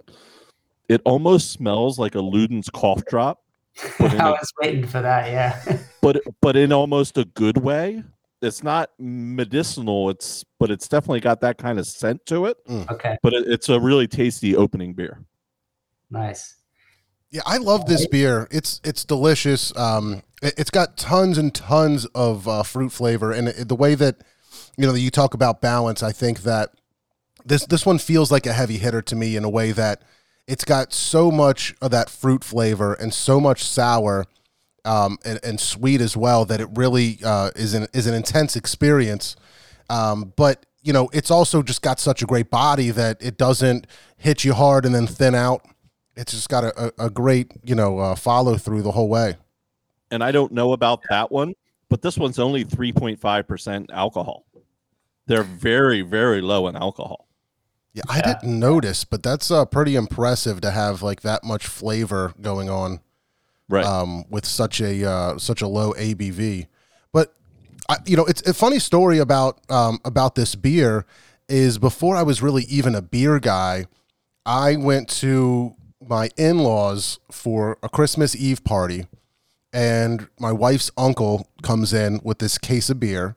It 0.88 1.00
almost 1.05 1.50
smells 1.53 1.99
like 1.99 2.15
a 2.15 2.19
Luden's 2.19 2.71
cough 2.71 3.05
drop, 3.07 3.41
I 4.00 4.07
a- 4.07 4.31
was 4.33 4.53
waiting 4.61 4.87
for 4.87 5.03
that. 5.03 5.31
Yeah. 5.31 5.79
but 6.03 6.23
but 6.41 6.57
in 6.57 6.73
almost 6.73 7.19
a 7.19 7.25
good 7.25 7.59
way. 7.59 8.03
It's 8.43 8.62
not 8.62 8.90
medicinal. 8.99 10.11
It's 10.11 10.45
but 10.59 10.71
it's 10.71 10.88
definitely 10.88 11.21
got 11.21 11.40
that 11.40 11.59
kind 11.59 11.78
of 11.78 11.87
scent 11.87 12.25
to 12.26 12.47
it. 12.47 12.59
okay. 12.69 13.16
But 13.23 13.33
it, 13.33 13.49
it's 13.49 13.69
a 13.69 13.81
really 13.81 14.07
tasty 14.07 14.55
opening 14.55 14.93
beer. 14.93 15.21
Nice. 16.11 16.57
Yeah, 17.31 17.43
I 17.45 17.59
love 17.59 17.87
this 17.87 18.07
beer. 18.07 18.47
It's 18.50 18.81
it's 18.85 19.05
delicious. 19.05 19.76
Um, 19.76 20.23
it, 20.43 20.57
has 20.59 20.71
got 20.71 20.97
tons 20.97 21.38
and 21.38 21.55
tons 21.55 22.07
of 22.14 22.47
uh, 22.47 22.62
fruit 22.62 22.93
flavor, 22.93 23.33
and 23.33 23.49
it, 23.49 23.69
the 23.69 23.75
way 23.75 23.95
that 23.95 24.16
you 24.76 24.87
know 24.87 24.93
that 24.93 25.00
you 25.00 25.11
talk 25.11 25.35
about 25.35 25.61
balance, 25.61 26.02
I 26.02 26.12
think 26.12 26.43
that 26.43 26.71
this 27.45 27.66
this 27.66 27.85
one 27.85 27.99
feels 27.99 28.31
like 28.31 28.47
a 28.47 28.52
heavy 28.52 28.78
hitter 28.78 29.02
to 29.02 29.16
me 29.16 29.37
in 29.37 29.45
a 29.45 29.50
way 29.50 29.73
that 29.73 30.02
it's 30.47 30.64
got 30.64 30.93
so 30.93 31.31
much 31.31 31.75
of 31.83 31.90
that 31.90 32.09
fruit 32.09 32.45
flavor 32.45 32.95
and 32.95 33.12
so 33.12 33.40
much 33.40 33.64
sour 33.64 34.26
um, 34.87 35.19
and, 35.25 35.38
and 35.43 35.61
sweet 35.61 36.00
as 36.00 36.16
well 36.16 36.45
that 36.47 36.61
it 36.61 36.69
really 36.75 37.19
uh, 37.25 37.50
is 37.57 37.75
an 37.75 37.87
is 37.93 38.07
an 38.07 38.14
intense 38.14 38.57
experience. 38.57 39.37
Um, 39.90 40.33
but 40.37 40.64
you 40.83 40.93
know, 40.93 41.09
it's 41.12 41.31
also 41.31 41.62
just 41.62 41.83
got 41.83 41.99
such 41.99 42.23
a 42.23 42.26
great 42.26 42.50
body 42.50 42.90
that 42.90 43.19
it 43.21 43.37
doesn't 43.37 43.87
hit 44.16 44.45
you 44.45 44.55
hard 44.55 44.85
and 44.87 44.95
then 44.95 45.07
thin 45.07 45.35
out. 45.35 45.62
It's 46.16 46.33
just 46.33 46.49
got 46.49 46.64
a, 46.64 46.87
a, 47.00 47.07
a 47.07 47.11
great 47.11 47.52
you 47.64 47.75
know 47.75 47.99
uh, 47.99 48.14
follow 48.14 48.57
through 48.57 48.83
the 48.83 48.93
whole 48.93 49.09
way. 49.09 49.35
And 50.11 50.23
I 50.23 50.31
don't 50.31 50.52
know 50.52 50.73
about 50.73 51.00
that 51.11 51.33
one, 51.33 51.55
but 51.88 52.00
this 52.00 52.16
one's 52.16 52.38
only 52.38 52.64
3.5% 52.64 53.87
alcohol. 53.93 54.47
They're 55.26 55.43
very, 55.43 56.02
very 56.02 56.40
low 56.40 56.69
in 56.69 56.76
alcohol. 56.76 57.26
Yeah, 57.93 58.05
I 58.09 58.19
Yeah. 58.19 58.35
didn't 58.35 58.61
notice, 58.61 59.05
but 59.05 59.25
that's 59.25 59.50
uh, 59.50 59.64
pretty 59.64 59.97
impressive 59.97 60.61
to 60.61 60.71
have 60.71 61.02
like 61.02 61.23
that 61.23 61.43
much 61.43 61.66
flavor 61.66 62.35
going 62.40 62.71
on. 62.71 63.00
Right. 63.68 63.85
um, 63.85 64.25
with 64.30 64.46
such 64.46 64.80
a 64.80 65.08
uh, 65.08 65.38
such 65.38 65.62
a 65.62 65.66
low 65.66 65.92
ABV. 65.94 66.66
But 67.12 67.35
I, 67.88 67.96
you 68.06 68.16
know, 68.16 68.25
it's 68.25 68.42
a 68.42 68.54
funny 68.54 68.78
story 68.78 69.18
about 69.18 69.61
um, 69.70 69.99
about 70.04 70.35
this 70.35 70.54
beer. 70.54 71.06
Is 71.49 71.78
before 71.78 72.16
I 72.16 72.23
was 72.23 72.42
really 72.42 72.64
even 72.64 72.94
a 72.94 73.02
beer 73.02 73.38
guy, 73.38 73.87
I 74.44 74.76
went 74.76 75.08
to 75.20 75.76
my 76.00 76.30
in 76.37 76.58
laws 76.58 77.20
for 77.30 77.78
a 77.82 77.88
Christmas 77.88 78.35
Eve 78.35 78.64
party, 78.64 79.06
and 79.73 80.28
my 80.40 80.52
wife's 80.52 80.90
uncle 80.96 81.49
comes 81.62 81.92
in 81.92 82.20
with 82.25 82.38
this 82.38 82.58
case 82.58 82.90
of 82.90 82.99
beer 83.00 83.37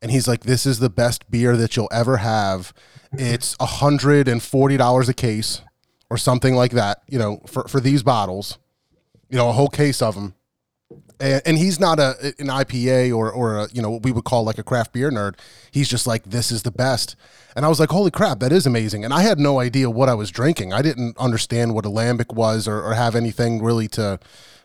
and 0.00 0.10
he's 0.10 0.28
like 0.28 0.42
this 0.42 0.66
is 0.66 0.78
the 0.78 0.90
best 0.90 1.30
beer 1.30 1.56
that 1.56 1.76
you'll 1.76 1.88
ever 1.92 2.18
have 2.18 2.72
it's 3.12 3.56
hundred 3.60 4.28
and 4.28 4.42
forty 4.42 4.76
dollars 4.76 5.08
a 5.08 5.14
case 5.14 5.62
or 6.10 6.16
something 6.16 6.54
like 6.54 6.72
that 6.72 7.02
you 7.08 7.18
know 7.18 7.40
for, 7.46 7.66
for 7.68 7.80
these 7.80 8.02
bottles 8.02 8.58
you 9.28 9.36
know 9.36 9.48
a 9.48 9.52
whole 9.52 9.68
case 9.68 10.02
of 10.02 10.14
them 10.14 10.34
and, 11.20 11.42
and 11.44 11.58
he's 11.58 11.78
not 11.78 11.98
a 11.98 12.34
an 12.38 12.46
ipa 12.46 13.14
or 13.14 13.30
or 13.30 13.58
a, 13.58 13.68
you 13.72 13.82
know 13.82 13.90
what 13.90 14.02
we 14.02 14.12
would 14.12 14.24
call 14.24 14.44
like 14.44 14.58
a 14.58 14.62
craft 14.62 14.92
beer 14.92 15.10
nerd 15.10 15.34
he's 15.70 15.88
just 15.88 16.06
like 16.06 16.24
this 16.24 16.50
is 16.50 16.62
the 16.62 16.70
best 16.70 17.16
and 17.54 17.64
i 17.64 17.68
was 17.68 17.80
like 17.80 17.90
holy 17.90 18.10
crap 18.10 18.40
that 18.40 18.52
is 18.52 18.66
amazing 18.66 19.04
and 19.04 19.12
i 19.12 19.22
had 19.22 19.38
no 19.38 19.60
idea 19.60 19.90
what 19.90 20.08
i 20.08 20.14
was 20.14 20.30
drinking 20.30 20.72
i 20.72 20.82
didn't 20.82 21.16
understand 21.18 21.74
what 21.74 21.84
alembic 21.84 22.32
was 22.32 22.66
or, 22.66 22.82
or 22.82 22.94
have 22.94 23.14
anything 23.14 23.62
really 23.62 23.88
to 23.88 24.18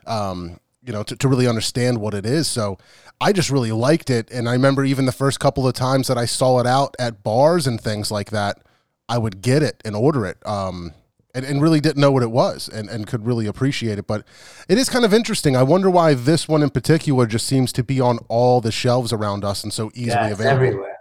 um, 0.06 0.60
you 0.86 0.92
know, 0.92 1.04
to, 1.04 1.16
to 1.16 1.28
really 1.28 1.48
understand 1.48 2.00
what 2.00 2.14
it 2.14 2.26
is. 2.26 2.48
So 2.48 2.78
I 3.22 3.32
just 3.32 3.50
really 3.50 3.72
liked 3.72 4.10
it. 4.10 4.30
And 4.32 4.50
I 4.50 4.54
remember 4.54 4.84
even 4.84 5.06
the 5.06 5.12
first 5.12 5.40
couple 5.40 5.68
of 5.68 5.74
times 5.74 6.08
that 6.08 6.18
I 6.18 6.26
saw 6.26 6.60
it 6.60 6.68
out 6.68 6.96
at 7.00 7.24
bars 7.24 7.68
and 7.68 7.80
things 7.80 8.12
like 8.12 8.32
that, 8.32 8.62
I 9.08 9.18
would 9.18 9.42
get 9.42 9.64
it 9.64 9.82
and 9.86 9.96
order 9.96 10.26
it. 10.26 10.46
Um, 10.46 10.94
and, 11.34 11.46
and 11.46 11.62
really 11.62 11.80
didn't 11.80 12.02
know 12.02 12.12
what 12.12 12.24
it 12.24 12.32
was 12.32 12.70
and, 12.70 12.90
and 12.90 13.08
could 13.08 13.26
really 13.26 13.48
appreciate 13.48 13.98
it. 13.98 14.08
But 14.08 14.26
it 14.70 14.78
is 14.78 14.90
kind 14.90 15.06
of 15.06 15.14
interesting. 15.14 15.56
I 15.56 15.64
wonder 15.64 15.90
why 15.90 16.14
this 16.14 16.48
one 16.48 16.62
in 16.62 16.70
particular 16.70 17.26
just 17.26 17.48
seems 17.48 17.72
to 17.74 17.84
be 17.84 18.00
on 18.00 18.20
all 18.28 18.62
the 18.62 18.72
shelves 18.72 19.12
around 19.12 19.44
us 19.44 19.64
and 19.64 19.74
so 19.74 19.92
easily 19.94 20.08
yeah, 20.08 20.30
it's 20.30 20.40
available. 20.40 20.66
everywhere. 20.66 20.98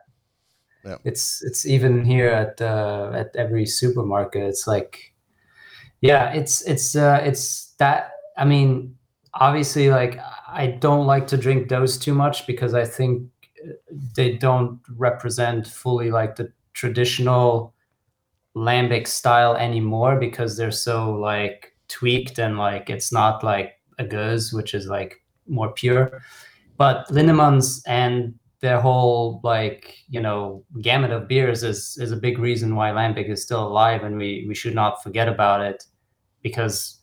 Yeah. 0.85 0.97
It's 1.05 1.43
it's 1.45 1.65
even 1.65 2.05
here 2.05 2.29
at 2.29 2.61
uh, 2.61 3.13
at 3.15 3.37
every 3.37 3.67
supermarket. 3.67 4.43
It's 4.43 4.67
like, 4.67 5.15
yeah, 6.01 6.33
it's 6.33 6.63
it's 6.63 6.97
uh, 6.97 7.21
it's 7.23 7.75
that. 7.79 8.11
I 8.37 8.45
mean, 8.45 8.97
obviously, 9.35 9.91
like 9.91 10.19
I 10.49 10.67
don't 10.67 11.07
like 11.07 11.29
to 11.29 11.37
drink 11.37 11.69
those 11.69 11.99
too 11.99 12.15
much 12.15 12.49
because 12.49 12.75
I 12.75 12.85
think 12.85 13.29
uh, 13.65 13.75
they 14.17 14.37
don't 14.37 14.81
represent 14.97 15.69
fully 15.69 16.11
like 16.11 16.35
the 16.35 16.53
traditional 16.73 17.72
lambic 18.57 19.07
style 19.07 19.57
anymore 19.57 20.19
because 20.19 20.57
they're 20.57 20.71
so 20.71 21.13
like 21.13 21.75
tweaked 21.89 22.39
and 22.39 22.59
like 22.59 22.91
it's 22.91 23.13
not 23.13 23.43
like 23.43 23.75
a 23.99 24.05
gueuze, 24.05 24.53
which 24.53 24.75
is 24.75 24.87
like 24.87 25.23
more 25.47 25.73
pure. 25.73 26.23
But 26.77 27.07
Lindemans 27.09 27.83
and 27.87 28.35
their 28.61 28.81
whole 28.81 29.41
like 29.43 29.97
you 30.09 30.21
know 30.21 30.65
gamut 30.81 31.11
of 31.11 31.29
beers 31.29 31.63
is 31.63 31.99
is 32.01 32.13
a 32.13 32.17
big 32.17 32.39
reason 32.39 32.77
why 32.77 32.91
lambic 32.91 33.29
is 33.29 33.43
still 33.43 33.67
alive, 33.67 34.05
and 34.05 34.17
we 34.17 34.45
we 34.49 34.55
should 34.55 34.75
not 34.75 35.03
forget 35.03 35.29
about 35.29 35.61
it 35.61 35.85
because 36.43 36.99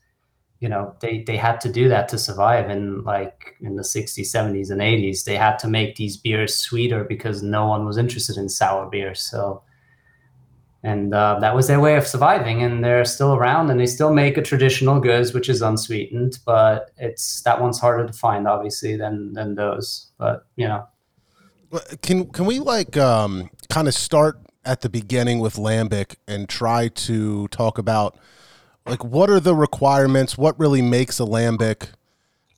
you 0.60 0.70
know 0.70 0.96
they 1.02 1.24
they 1.24 1.38
had 1.38 1.60
to 1.62 1.72
do 1.72 1.88
that 1.90 2.08
to 2.10 2.18
survive 2.18 2.70
in 2.70 3.04
like 3.04 3.56
in 3.62 3.76
the 3.76 3.84
60s 3.84 4.20
70s 4.20 4.72
and 4.72 4.82
80s 4.82 5.24
they 5.24 5.36
had 5.36 5.58
to 5.60 5.68
make 5.68 5.96
these 5.96 6.18
beers 6.18 6.56
sweeter 6.56 7.04
because 7.06 7.42
no 7.42 7.66
one 7.68 7.86
was 7.86 7.98
interested 7.98 8.38
in 8.38 8.50
sour 8.50 8.90
beer 8.90 9.16
so 9.16 9.64
and 10.84 11.14
uh, 11.14 11.38
that 11.40 11.54
was 11.54 11.68
their 11.68 11.80
way 11.80 11.98
of 11.98 12.08
surviving 12.08 12.64
and 12.64 12.84
they're 12.84 13.04
still 13.06 13.36
around 13.36 13.70
and 13.70 13.80
they 13.80 13.86
still 13.86 14.14
make 14.14 14.38
a 14.38 14.42
traditional 14.42 15.02
gueuze 15.02 15.34
which 15.34 15.50
is 15.50 15.62
unsweetened 15.62 16.40
but 16.46 16.92
it's 16.98 17.42
that 17.42 17.60
one's 17.62 17.80
harder 17.80 18.08
to 18.08 18.14
find 18.14 18.48
obviously 18.48 18.96
than 18.96 19.34
than 19.34 19.56
those 19.56 20.12
but 20.18 20.46
you 20.56 20.68
know 20.68 20.88
Can 22.02 22.30
can 22.32 22.46
we 22.46 22.60
like 22.60 22.98
um, 22.98 23.50
kind 23.70 23.88
of 23.88 23.94
start 23.94 24.40
at 24.66 24.82
the 24.82 24.90
beginning 24.90 25.40
with 25.40 25.56
lambic 25.56 26.16
and 26.28 26.48
try 26.48 26.88
to 26.90 27.48
talk 27.50 27.78
about 27.78 28.18
like 28.86 29.04
what 29.04 29.30
are 29.30 29.40
the 29.40 29.56
requirements? 29.56 30.38
What 30.38 30.60
really 30.60 30.82
makes 30.82 31.20
a 31.20 31.24
lambic? 31.24 31.90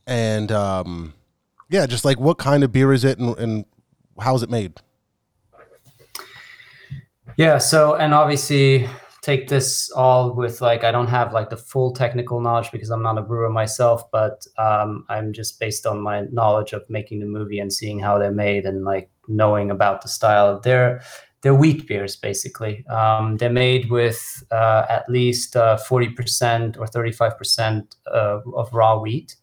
And 0.08 0.52
um, 0.52 1.14
yeah, 1.70 1.86
just 1.86 2.06
like 2.06 2.20
what 2.20 2.38
kind 2.38 2.64
of 2.64 2.72
beer 2.72 2.92
is 2.94 3.04
it, 3.04 3.20
and, 3.20 3.38
and 3.38 3.66
how 4.20 4.36
is 4.36 4.44
it 4.44 4.50
made? 4.50 4.74
Yeah. 7.38 7.58
So, 7.58 7.96
and 7.96 8.14
obviously, 8.14 8.88
take 9.22 9.48
this 9.48 9.92
all 9.92 10.34
with 10.34 10.62
like 10.62 10.84
I 10.84 10.92
don't 10.92 11.08
have 11.08 11.32
like 11.32 11.50
the 11.50 11.58
full 11.58 11.94
technical 11.94 12.42
knowledge 12.42 12.72
because 12.72 12.90
I'm 12.90 13.04
not 13.04 13.18
a 13.18 13.22
brewer 13.22 13.50
myself, 13.50 14.10
but 14.12 14.46
um, 14.58 15.06
I'm 15.10 15.32
just 15.32 15.60
based 15.60 15.86
on 15.86 16.02
my 16.02 16.22
knowledge 16.32 16.74
of 16.74 16.84
making 16.90 17.20
the 17.20 17.28
movie 17.28 17.60
and 17.60 17.72
seeing 17.72 18.00
how 18.00 18.18
they're 18.18 18.32
made 18.32 18.66
and 18.66 18.84
like 18.84 19.10
knowing 19.28 19.72
about 19.72 20.02
the 20.02 20.08
style. 20.08 20.60
They're 20.60 21.02
they're 21.42 21.56
wheat 21.56 21.88
beers 21.88 22.16
basically. 22.16 22.86
Um, 22.88 23.38
they're 23.38 23.50
made 23.50 23.90
with 23.90 24.44
uh, 24.52 24.86
at 24.90 25.10
least 25.10 25.56
uh, 25.56 25.78
40% 25.88 26.78
or 26.78 26.86
35% 26.86 27.96
uh, 28.14 28.40
of 28.54 28.74
raw 28.74 29.00
wheat. 29.00 29.36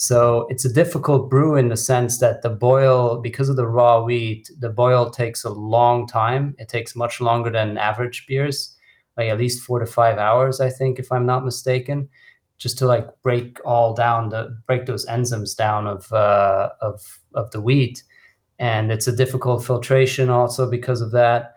So 0.00 0.46
it's 0.48 0.64
a 0.64 0.72
difficult 0.72 1.28
brew 1.28 1.56
in 1.56 1.70
the 1.70 1.76
sense 1.76 2.18
that 2.18 2.42
the 2.42 2.50
boil, 2.50 3.20
because 3.20 3.48
of 3.48 3.56
the 3.56 3.66
raw 3.66 4.00
wheat, 4.00 4.48
the 4.60 4.68
boil 4.68 5.10
takes 5.10 5.42
a 5.42 5.50
long 5.50 6.06
time. 6.06 6.54
It 6.56 6.68
takes 6.68 6.94
much 6.94 7.20
longer 7.20 7.50
than 7.50 7.76
average 7.76 8.24
beers, 8.28 8.76
like 9.16 9.28
at 9.28 9.38
least 9.38 9.64
four 9.64 9.80
to 9.80 9.86
five 9.86 10.16
hours, 10.16 10.60
I 10.60 10.70
think, 10.70 11.00
if 11.00 11.10
I'm 11.10 11.26
not 11.26 11.44
mistaken, 11.44 12.08
just 12.58 12.78
to 12.78 12.86
like 12.86 13.08
break 13.22 13.58
all 13.64 13.92
down 13.92 14.28
the 14.28 14.56
break 14.68 14.86
those 14.86 15.04
enzymes 15.06 15.56
down 15.56 15.88
of 15.88 16.12
uh, 16.12 16.70
of 16.80 17.18
of 17.34 17.50
the 17.50 17.60
wheat, 17.60 18.04
and 18.60 18.92
it's 18.92 19.08
a 19.08 19.16
difficult 19.16 19.64
filtration 19.64 20.30
also 20.30 20.70
because 20.70 21.00
of 21.00 21.10
that. 21.10 21.54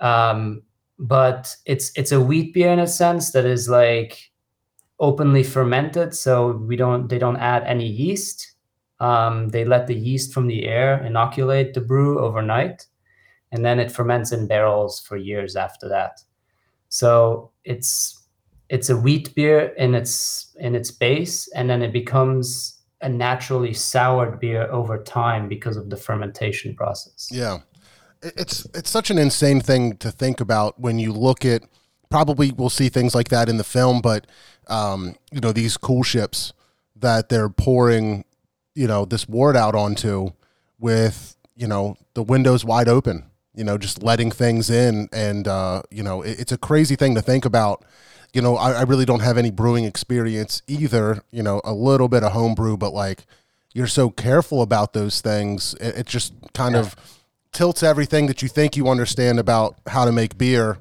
Um, 0.00 0.64
but 0.98 1.54
it's 1.66 1.92
it's 1.94 2.10
a 2.10 2.20
wheat 2.20 2.52
beer 2.52 2.72
in 2.72 2.80
a 2.80 2.88
sense 2.88 3.30
that 3.30 3.44
is 3.44 3.68
like 3.68 4.32
openly 4.98 5.42
fermented 5.42 6.14
so 6.14 6.52
we 6.52 6.76
don't 6.76 7.08
they 7.08 7.18
don't 7.18 7.36
add 7.36 7.64
any 7.64 7.86
yeast. 7.86 8.52
Um, 8.98 9.50
they 9.50 9.64
let 9.64 9.86
the 9.86 9.94
yeast 9.94 10.32
from 10.32 10.46
the 10.46 10.66
air 10.66 11.04
inoculate 11.04 11.74
the 11.74 11.82
brew 11.82 12.18
overnight 12.18 12.86
and 13.52 13.64
then 13.64 13.78
it 13.78 13.92
ferments 13.92 14.32
in 14.32 14.46
barrels 14.46 15.00
for 15.00 15.16
years 15.16 15.56
after 15.56 15.88
that. 15.88 16.20
So 16.88 17.50
it's 17.64 18.22
it's 18.68 18.90
a 18.90 18.96
wheat 18.96 19.34
beer 19.34 19.74
in 19.76 19.94
its 19.94 20.54
in 20.58 20.74
its 20.74 20.90
base 20.90 21.48
and 21.54 21.68
then 21.68 21.82
it 21.82 21.92
becomes 21.92 22.76
a 23.02 23.08
naturally 23.08 23.74
soured 23.74 24.40
beer 24.40 24.70
over 24.70 25.02
time 25.02 25.48
because 25.48 25.76
of 25.76 25.90
the 25.90 25.96
fermentation 25.96 26.74
process. 26.74 27.28
Yeah, 27.30 27.58
it's 28.22 28.66
it's 28.74 28.90
such 28.90 29.10
an 29.10 29.18
insane 29.18 29.60
thing 29.60 29.96
to 29.98 30.10
think 30.10 30.40
about 30.40 30.80
when 30.80 30.98
you 30.98 31.12
look 31.12 31.44
at. 31.44 31.62
Probably 32.08 32.52
we'll 32.52 32.70
see 32.70 32.88
things 32.88 33.16
like 33.16 33.28
that 33.28 33.48
in 33.48 33.56
the 33.56 33.64
film, 33.64 34.00
but 34.00 34.28
um, 34.68 35.16
you 35.30 35.40
know 35.40 35.52
these 35.52 35.76
coolships 35.76 36.52
that 36.96 37.28
they're 37.28 37.48
pouring, 37.48 38.24
you 38.74 38.86
know, 38.86 39.04
this 39.04 39.28
wort 39.28 39.56
out 39.56 39.74
onto 39.74 40.30
with 40.78 41.36
you 41.54 41.66
know 41.66 41.96
the 42.14 42.22
windows 42.22 42.64
wide 42.64 42.88
open, 42.88 43.24
you 43.54 43.64
know, 43.64 43.78
just 43.78 44.02
letting 44.02 44.30
things 44.30 44.70
in, 44.70 45.08
and 45.12 45.48
uh, 45.48 45.82
you 45.90 46.02
know 46.02 46.22
it, 46.22 46.40
it's 46.40 46.52
a 46.52 46.58
crazy 46.58 46.96
thing 46.96 47.14
to 47.14 47.22
think 47.22 47.44
about. 47.44 47.84
You 48.32 48.42
know, 48.42 48.56
I, 48.56 48.72
I 48.72 48.82
really 48.82 49.06
don't 49.06 49.20
have 49.20 49.38
any 49.38 49.50
brewing 49.50 49.84
experience 49.84 50.60
either. 50.66 51.22
You 51.30 51.42
know, 51.42 51.60
a 51.64 51.72
little 51.72 52.08
bit 52.08 52.22
of 52.22 52.32
homebrew, 52.32 52.76
but 52.76 52.92
like 52.92 53.24
you're 53.76 53.86
so 53.86 54.08
careful 54.08 54.62
about 54.62 54.94
those 54.94 55.20
things, 55.20 55.74
it, 55.74 55.98
it 55.98 56.06
just 56.06 56.32
kind 56.54 56.74
of 56.74 56.96
tilts 57.52 57.82
everything 57.82 58.26
that 58.26 58.40
you 58.40 58.48
think 58.48 58.74
you 58.74 58.88
understand 58.88 59.38
about 59.38 59.76
how 59.86 60.06
to 60.06 60.12
make 60.12 60.38
beer, 60.38 60.78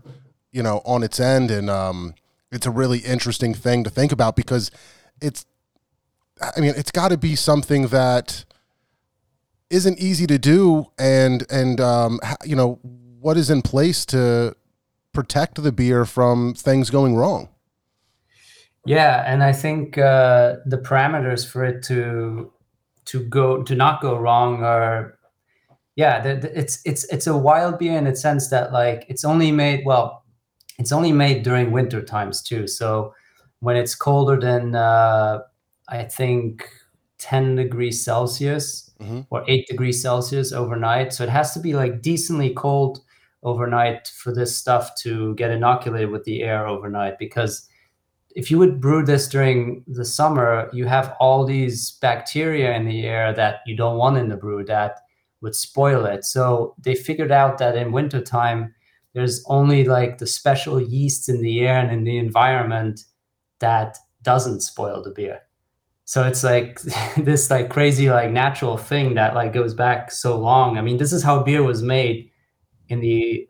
you 0.53 0.63
know, 0.63 0.81
on 0.85 1.03
its 1.03 1.19
end. 1.19 1.51
And 1.51 1.69
um, 1.69 2.15
it's 2.51 2.65
a 2.65 2.71
really 2.71 2.99
interesting 2.99 3.53
thing 3.53 3.83
to 3.83 3.89
think 3.89 4.11
about 4.11 4.35
because 4.35 4.71
it's, 5.21 5.45
I 6.41 6.59
mean, 6.59 6.73
it's 6.75 6.91
got 6.91 7.09
to 7.09 7.17
be 7.17 7.35
something 7.35 7.87
that 7.87 8.45
isn't 9.69 9.99
easy 9.99 10.27
to 10.27 10.37
do. 10.37 10.87
And, 10.97 11.45
and, 11.49 11.79
um, 11.79 12.19
you 12.45 12.55
know, 12.55 12.79
what 13.19 13.37
is 13.37 13.49
in 13.49 13.61
place 13.61 14.05
to 14.07 14.55
protect 15.13 15.61
the 15.61 15.71
beer 15.71 16.05
from 16.05 16.53
things 16.53 16.89
going 16.89 17.15
wrong? 17.15 17.49
Yeah, 18.85 19.23
and 19.25 19.43
I 19.43 19.51
think 19.51 19.97
uh, 19.97 20.57
the 20.65 20.77
parameters 20.77 21.49
for 21.49 21.65
it 21.65 21.81
to 21.85 22.51
to 23.05 23.23
go 23.23 23.63
to 23.63 23.75
not 23.75 24.01
go 24.01 24.17
wrong 24.17 24.63
are 24.63 25.17
yeah, 25.95 26.21
it's 26.23 26.81
it's 26.85 27.05
it's 27.05 27.25
a 27.25 27.35
wild 27.35 27.79
beer 27.79 27.97
in 27.97 28.03
the 28.03 28.15
sense 28.15 28.49
that 28.49 28.71
like 28.71 29.05
it's 29.07 29.25
only 29.25 29.51
made 29.51 29.83
well, 29.85 30.24
it's 30.79 30.91
only 30.91 31.11
made 31.11 31.43
during 31.43 31.71
winter 31.71 32.01
times 32.01 32.41
too. 32.41 32.67
So 32.67 33.13
when 33.59 33.75
it's 33.77 33.95
colder 33.95 34.39
than 34.39 34.75
uh, 34.75 35.39
I 35.89 36.03
think 36.03 36.69
ten 37.17 37.55
degrees 37.55 38.03
Celsius 38.03 38.91
Mhm. 39.01 39.25
or 39.29 39.43
eight 39.47 39.67
degrees 39.67 40.01
Celsius 40.01 40.53
overnight, 40.53 41.11
so 41.13 41.23
it 41.23 41.29
has 41.29 41.53
to 41.53 41.59
be 41.59 41.73
like 41.73 42.01
decently 42.01 42.53
cold 42.53 42.99
overnight 43.43 44.07
for 44.07 44.33
this 44.33 44.55
stuff 44.55 44.91
to 45.03 45.35
get 45.35 45.51
inoculated 45.51 46.09
with 46.11 46.23
the 46.23 46.41
air 46.43 46.65
overnight 46.67 47.17
because 47.19 47.67
if 48.35 48.49
you 48.51 48.57
would 48.59 48.81
brew 48.81 49.03
this 49.05 49.27
during 49.29 49.83
the 49.87 50.03
summer, 50.05 50.69
you 50.73 50.85
have 50.87 51.15
all 51.19 51.45
these 51.45 51.91
bacteria 52.01 52.73
in 52.73 52.85
the 52.85 53.05
air 53.05 53.33
that 53.33 53.59
you 53.65 53.75
don't 53.77 53.97
want 53.97 54.17
in 54.17 54.27
the 54.29 54.35
brew 54.37 54.63
that 54.65 54.99
would 55.41 55.55
spoil 55.55 56.05
it. 56.05 56.25
So 56.25 56.73
they 56.81 56.95
figured 56.95 57.31
out 57.31 57.57
that 57.59 57.77
in 57.77 57.91
wintertime, 57.93 58.73
there's 59.15 59.43
only 59.47 59.85
like 59.85 60.17
the 60.17 60.27
special 60.27 60.79
yeast 60.79 61.29
in 61.29 61.41
the 61.41 61.61
air 61.61 61.79
and 61.79 61.91
in 61.91 62.03
the 62.03 62.17
environment 62.17 63.05
that 63.59 63.97
doesn't 64.21 64.59
spoil 64.59 65.01
the 65.01 65.09
beer. 65.09 65.39
so 66.03 66.27
it's 66.27 66.43
like 66.43 66.81
this 67.17 67.49
like 67.49 67.69
crazy 67.69 68.09
like 68.09 68.29
natural 68.29 68.77
thing 68.77 69.15
that 69.15 69.33
like 69.33 69.53
goes 69.53 69.73
back 69.73 70.11
so 70.11 70.37
long. 70.37 70.77
I 70.77 70.81
mean, 70.81 70.97
this 70.97 71.13
is 71.13 71.23
how 71.23 71.41
beer 71.41 71.63
was 71.63 71.81
made 71.81 72.29
in 72.89 72.99
the 72.99 73.47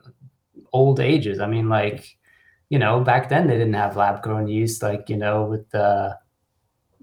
old 0.72 1.00
ages. 1.00 1.40
I 1.40 1.48
mean, 1.48 1.68
like 1.68 2.16
you 2.70 2.80
know, 2.80 3.02
back 3.02 3.30
then 3.30 3.48
they 3.48 3.58
didn't 3.58 3.74
have 3.74 3.98
lab 3.98 4.22
grown 4.22 4.48
yeast, 4.48 4.84
like 4.84 5.10
you 5.10 5.18
know, 5.18 5.46
with 5.46 5.70
the 5.72 6.18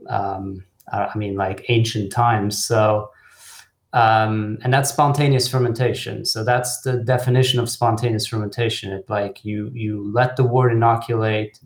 um, 0.09 0.65
I 0.93 1.17
mean, 1.17 1.37
like 1.37 1.67
ancient 1.69 2.13
times. 2.13 2.65
So 2.65 3.11
um, 3.93 4.59
and 4.63 4.73
that's 4.73 4.91
spontaneous 4.91 5.49
fermentation. 5.49 6.25
So 6.25 6.45
that's 6.45 6.81
the 6.81 6.95
definition 6.95 7.61
of 7.61 7.69
spontaneous 7.69 8.27
fermentation. 8.27 8.93
It 8.93 9.05
like 9.09 9.45
you 9.45 9.71
you 9.75 10.11
let 10.13 10.37
the 10.37 10.45
wort 10.45 10.73
inoculate 10.73 11.59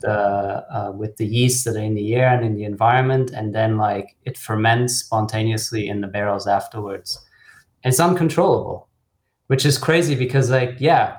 the 0.00 0.10
uh, 0.10 0.92
with 0.92 1.16
the 1.16 1.26
yeast 1.26 1.64
that 1.66 1.76
are 1.76 1.82
in 1.82 1.94
the 1.94 2.14
air 2.14 2.34
and 2.34 2.44
in 2.44 2.54
the 2.54 2.64
environment, 2.64 3.30
and 3.30 3.54
then 3.54 3.76
like 3.76 4.16
it 4.24 4.38
ferments 4.38 4.96
spontaneously 4.96 5.88
in 5.88 6.00
the 6.00 6.06
barrels 6.06 6.46
afterwards. 6.46 7.22
And 7.84 7.92
it's 7.92 8.00
uncontrollable, 8.00 8.88
which 9.48 9.66
is 9.66 9.76
crazy 9.76 10.14
because 10.14 10.50
like 10.50 10.76
yeah, 10.78 11.18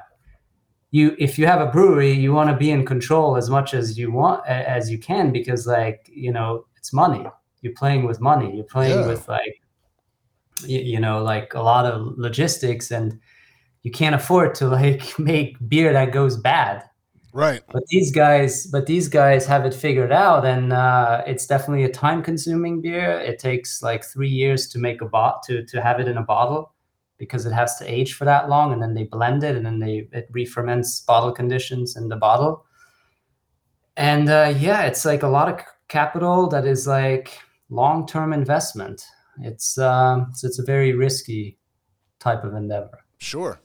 you 0.89 1.15
if 1.19 1.37
you 1.37 1.45
have 1.45 1.61
a 1.61 1.67
brewery, 1.67 2.13
you 2.13 2.33
want 2.33 2.49
to 2.49 2.57
be 2.57 2.71
in 2.71 2.83
control 2.83 3.37
as 3.37 3.47
much 3.47 3.75
as 3.75 3.95
you 3.95 4.11
want 4.11 4.45
as 4.47 4.89
you 4.89 4.97
can 4.97 5.31
because 5.31 5.67
like 5.67 6.09
you 6.11 6.31
know 6.31 6.65
it's 6.77 6.91
money. 6.93 7.23
You're 7.61 7.73
playing 7.73 8.05
with 8.05 8.19
money. 8.19 8.55
You're 8.55 8.63
playing 8.63 8.99
yeah. 8.99 9.07
with 9.07 9.27
like 9.27 9.61
you, 10.65 10.79
you 10.79 10.99
know 10.99 11.23
like 11.23 11.53
a 11.53 11.61
lot 11.61 11.85
of 11.85 12.17
logistics 12.17 12.91
and 12.91 13.19
you 13.83 13.91
can't 13.91 14.15
afford 14.15 14.55
to 14.55 14.67
like 14.67 15.17
make 15.19 15.55
beer 15.69 15.93
that 15.93 16.11
goes 16.11 16.37
bad. 16.37 16.83
Right. 17.33 17.61
But 17.71 17.83
these 17.89 18.11
guys 18.11 18.65
but 18.67 18.87
these 18.87 19.07
guys 19.07 19.45
have 19.45 19.65
it 19.65 19.73
figured 19.73 20.11
out 20.11 20.45
and 20.45 20.73
uh, 20.73 21.23
it's 21.27 21.45
definitely 21.45 21.83
a 21.83 21.89
time 21.89 22.23
consuming 22.23 22.81
beer. 22.81 23.19
It 23.19 23.37
takes 23.39 23.83
like 23.83 24.03
three 24.03 24.29
years 24.29 24.67
to 24.69 24.79
make 24.79 25.01
a 25.01 25.05
bot 25.05 25.43
to 25.43 25.63
to 25.65 25.81
have 25.81 25.99
it 25.99 26.07
in 26.07 26.17
a 26.17 26.23
bottle 26.23 26.73
because 27.17 27.45
it 27.45 27.51
has 27.51 27.77
to 27.77 27.85
age 27.85 28.13
for 28.13 28.25
that 28.25 28.49
long 28.49 28.73
and 28.73 28.81
then 28.81 28.93
they 28.93 29.03
blend 29.03 29.43
it 29.43 29.55
and 29.55 29.65
then 29.65 29.79
they 29.79 30.07
it 30.11 30.27
re-ferments 30.31 31.01
bottle 31.01 31.31
conditions 31.31 31.95
in 31.95 32.09
the 32.09 32.15
bottle. 32.15 32.65
And 33.95 34.29
uh, 34.29 34.53
yeah 34.57 34.81
it's 34.83 35.05
like 35.05 35.23
a 35.23 35.27
lot 35.27 35.47
of 35.47 35.63
capital 35.87 36.47
that 36.49 36.65
is 36.65 36.87
like 36.87 37.39
long-term 37.69 38.33
investment 38.33 39.05
it's 39.41 39.77
um, 39.77 40.32
so 40.34 40.48
it's 40.48 40.60
a 40.60 40.63
very 40.63 40.94
risky 40.94 41.58
type 42.20 42.44
of 42.44 42.53
endeavor. 42.53 43.00
Sure. 43.17 43.60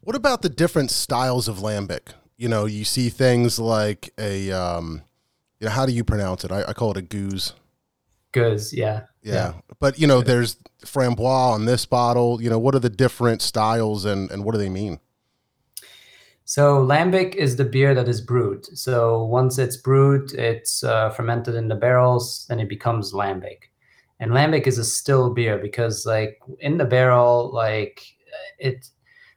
What 0.00 0.16
about 0.16 0.42
the 0.42 0.48
different 0.48 0.90
styles 0.90 1.48
of 1.48 1.58
lambic? 1.58 2.14
You 2.36 2.48
know, 2.48 2.66
you 2.66 2.84
see 2.84 3.08
things 3.08 3.58
like 3.58 4.12
a, 4.18 4.50
um, 4.52 5.02
you 5.60 5.66
know, 5.66 5.72
how 5.72 5.86
do 5.86 5.92
you 5.92 6.04
pronounce 6.04 6.44
it? 6.44 6.52
I, 6.52 6.64
I 6.68 6.72
call 6.72 6.92
it 6.92 6.96
a 6.96 7.02
gueuze. 7.02 7.52
Gueuze, 8.32 8.72
yeah. 8.72 9.02
yeah. 9.22 9.34
yeah. 9.34 9.52
But, 9.80 9.98
you 9.98 10.06
know, 10.06 10.22
there's 10.22 10.56
framboise 10.84 11.54
on 11.54 11.64
this 11.64 11.84
bottle. 11.84 12.40
You 12.40 12.48
know, 12.48 12.58
what 12.58 12.74
are 12.74 12.80
the 12.80 12.90
different 12.90 13.42
styles 13.42 14.04
and, 14.04 14.30
and 14.30 14.44
what 14.44 14.52
do 14.52 14.58
they 14.58 14.68
mean? 14.68 15.00
So 16.44 16.82
lambic 16.82 17.34
is 17.34 17.56
the 17.56 17.64
beer 17.64 17.94
that 17.94 18.08
is 18.08 18.22
brewed. 18.22 18.64
So 18.78 19.24
once 19.24 19.58
it's 19.58 19.76
brewed, 19.76 20.32
it's 20.32 20.82
uh, 20.82 21.10
fermented 21.10 21.54
in 21.54 21.68
the 21.68 21.74
barrels, 21.74 22.46
then 22.48 22.60
it 22.60 22.68
becomes 22.68 23.12
lambic 23.12 23.64
and 24.20 24.32
lambic 24.32 24.66
is 24.66 24.78
a 24.78 24.84
still 24.84 25.32
beer 25.32 25.58
because 25.58 26.04
like 26.06 26.38
in 26.60 26.78
the 26.78 26.84
barrel 26.84 27.50
like 27.52 28.04
it 28.58 28.88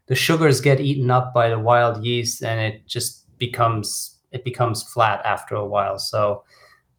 the 0.08 0.16
sugars 0.16 0.60
get 0.60 0.82
eaten 0.82 1.10
up 1.10 1.34
by 1.34 1.50
the 1.50 1.60
wild 1.60 2.04
yeast 2.04 2.44
and 2.44 2.60
it 2.60 2.86
just 2.88 3.38
becomes 3.38 4.18
it 4.32 4.44
becomes 4.44 4.84
flat 4.84 5.22
after 5.26 5.56
a 5.56 5.66
while. 5.66 6.00
So 6.00 6.44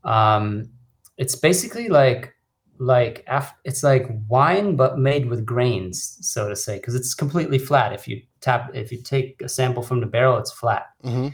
um 0.04 0.70
it's 1.18 1.36
basically 1.36 1.88
like 1.88 2.34
like 2.78 3.22
af- 3.28 3.54
it's 3.64 3.82
like 3.82 4.08
wine 4.28 4.76
but 4.76 4.98
made 4.98 5.26
with 5.26 5.44
grains 5.44 6.18
so 6.22 6.48
to 6.48 6.56
say 6.56 6.76
because 6.76 6.94
it's 6.94 7.14
completely 7.14 7.58
flat. 7.58 7.92
If 7.92 8.08
you 8.08 8.22
tap 8.40 8.70
if 8.74 8.90
you 8.90 9.02
take 9.02 9.42
a 9.42 9.48
sample 9.48 9.82
from 9.82 10.00
the 10.00 10.06
barrel 10.06 10.38
it's 10.38 10.52
flat. 10.52 10.86
Mm-hmm. 11.04 11.28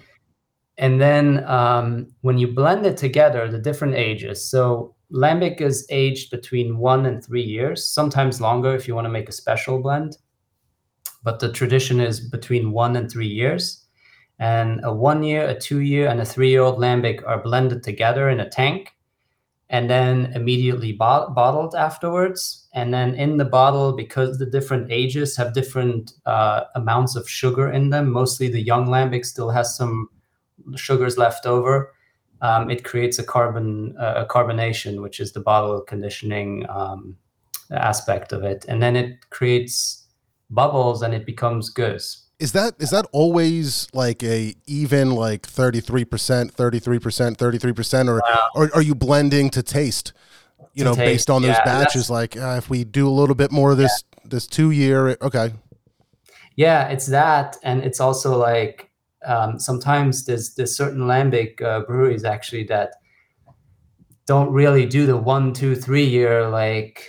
and 0.79 1.01
then 1.01 1.45
um, 1.45 2.09
when 2.23 2.39
you 2.39 2.49
blend 2.49 2.87
it 2.87 2.97
together 2.97 3.51
the 3.51 3.59
different 3.59 3.95
ages 3.95 4.45
so 4.51 4.95
Lambic 5.13 5.61
is 5.61 5.87
aged 5.91 6.31
between 6.31 6.79
one 6.79 7.07
and 7.07 7.25
three 7.25 7.43
years, 7.43 7.87
sometimes 7.87 8.41
longer 8.41 8.75
if 8.75 8.87
you 8.87 8.95
want 8.95 9.07
to 9.07 9.11
make 9.11 9.29
a 9.29 9.33
special 9.33 9.81
blend. 9.81 10.19
But 11.23 11.41
the 11.41 11.53
tradition 11.53 12.01
is 12.01 12.21
between 12.21 12.73
one 12.73 12.97
and 12.97 13.11
three 13.11 13.27
years. 13.27 13.85
And 14.39 14.81
a 14.85 14.93
one 14.93 15.23
year, 15.23 15.49
a 15.49 15.59
two 15.59 15.81
year, 15.81 16.09
and 16.09 16.21
a 16.21 16.25
three 16.25 16.51
year 16.51 16.61
old 16.61 16.79
Lambic 16.79 17.27
are 17.27 17.43
blended 17.43 17.83
together 17.83 18.29
in 18.29 18.39
a 18.39 18.49
tank 18.49 18.95
and 19.71 19.91
then 19.91 20.33
immediately 20.35 20.93
bot- 20.93 21.35
bottled 21.35 21.75
afterwards. 21.75 22.69
And 22.73 22.95
then 22.95 23.15
in 23.15 23.37
the 23.37 23.45
bottle, 23.45 23.93
because 23.93 24.39
the 24.39 24.47
different 24.47 24.91
ages 24.91 25.37
have 25.37 25.53
different 25.53 26.13
uh, 26.25 26.65
amounts 26.75 27.17
of 27.17 27.29
sugar 27.29 27.71
in 27.71 27.91
them, 27.91 28.11
mostly 28.11 28.49
the 28.49 28.63
young 28.63 28.87
Lambic 28.87 29.27
still 29.27 29.51
has 29.51 29.77
some 29.77 30.09
sugars 30.77 31.19
left 31.19 31.47
over 31.47 31.93
um, 32.41 32.71
it 32.71 32.85
creates 32.85 33.19
a 33.19 33.25
carbon 33.25 33.97
uh, 33.99 34.25
a 34.25 34.27
carbonation, 34.27 35.03
which 35.03 35.21
is 35.21 35.33
the 35.33 35.41
bottle 35.41 35.81
conditioning 35.81 36.67
um, 36.69 37.17
aspect 37.71 38.33
of 38.33 38.45
it, 38.45 38.65
and 38.69 38.83
then 38.83 38.97
it 38.97 39.29
creates 39.31 40.07
bubbles 40.51 41.03
and 41.03 41.15
it 41.15 41.27
becomes 41.27 41.73
gueuze. 41.73 42.25
Is 42.39 42.53
that 42.53 42.75
is 42.79 42.91
that 42.91 43.07
always 43.13 43.89
like 43.93 44.23
a 44.23 44.55
even 44.67 45.11
like 45.11 45.45
thirty 45.45 45.81
three 45.81 46.05
percent, 46.05 46.53
thirty 46.55 46.79
three 46.79 47.01
percent, 47.01 47.37
thirty 47.37 47.59
three 47.59 47.73
percent, 47.73 48.09
or 48.09 48.23
wow. 48.25 48.49
or 48.55 48.71
are 48.75 48.83
you 48.83 48.95
blending 48.95 49.51
to 49.51 49.63
taste? 49.63 50.13
You 50.75 50.85
to 50.85 50.91
know, 50.91 50.95
taste, 50.95 51.05
based 51.05 51.31
on 51.31 51.43
those 51.43 51.57
batches, 51.65 52.09
like 52.09 52.37
uh, 52.37 52.55
if 52.59 52.71
we 52.71 52.85
do 52.85 53.09
a 53.09 53.11
little 53.11 53.35
bit 53.35 53.51
more 53.51 53.73
of 53.73 53.79
this 53.79 54.05
yeah. 54.15 54.21
this 54.25 54.47
two 54.47 54.71
year, 54.71 55.17
okay. 55.21 55.53
Yeah, 56.55 56.89
it's 56.89 57.07
that, 57.07 57.57
and 57.63 57.83
it's 57.83 58.01
also 58.01 58.37
like 58.37 58.88
um, 59.27 59.59
sometimes 59.59 60.25
there's 60.25 60.55
there's 60.55 60.77
certain 60.77 61.03
lambic 61.03 61.61
uh, 61.63 61.81
breweries 61.81 62.25
actually 62.25 62.65
that 62.65 62.95
don't 64.27 64.53
really 64.53 64.85
do 64.85 65.07
the 65.07 65.17
one, 65.17 65.53
two, 65.53 65.75
three 65.75 66.05
year 66.05 66.49
like 66.49 67.09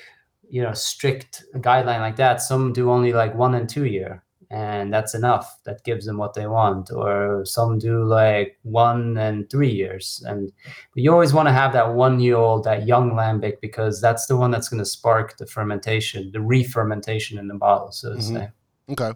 you 0.50 0.62
know 0.62 0.74
strict 0.74 1.44
guideline 1.56 2.00
like 2.00 2.16
that. 2.16 2.42
Some 2.42 2.74
do 2.74 2.90
only 2.92 3.14
like 3.14 3.36
one 3.36 3.54
and 3.54 3.70
two 3.70 3.86
year, 3.86 4.24
and 4.50 4.92
that's 4.92 5.14
enough. 5.14 5.60
That 5.66 5.84
gives 5.84 6.06
them 6.06 6.18
what 6.18 6.34
they 6.34 6.48
want. 6.48 6.92
Or 6.92 7.44
some 7.46 7.78
do 7.78 8.04
like 8.06 8.58
one 8.64 9.18
and 9.18 9.50
three 9.50 9.72
years, 9.72 10.24
and 10.26 10.52
but 10.94 11.04
you 11.04 11.12
always 11.12 11.34
want 11.34 11.48
to 11.48 11.54
have 11.54 11.74
that 11.74 11.94
one 11.94 12.20
year 12.20 12.38
old, 12.38 12.64
that 12.64 12.88
young 12.88 13.12
lambic, 13.12 13.62
because 13.62 14.02
that's 14.02 14.26
the 14.26 14.38
one 14.38 14.50
that's 14.50 14.70
going 14.70 14.80
to 14.80 14.86
spark 14.86 15.38
the 15.38 15.46
fermentation, 15.46 16.32
the 16.32 16.42
re-fermentation 16.42 17.38
in 17.38 17.48
the 17.48 17.56
bottle, 17.56 17.92
so 17.92 18.14
to 18.14 18.18
mm-hmm. 18.18 18.36
say. 18.36 18.50
Okay. 18.90 19.12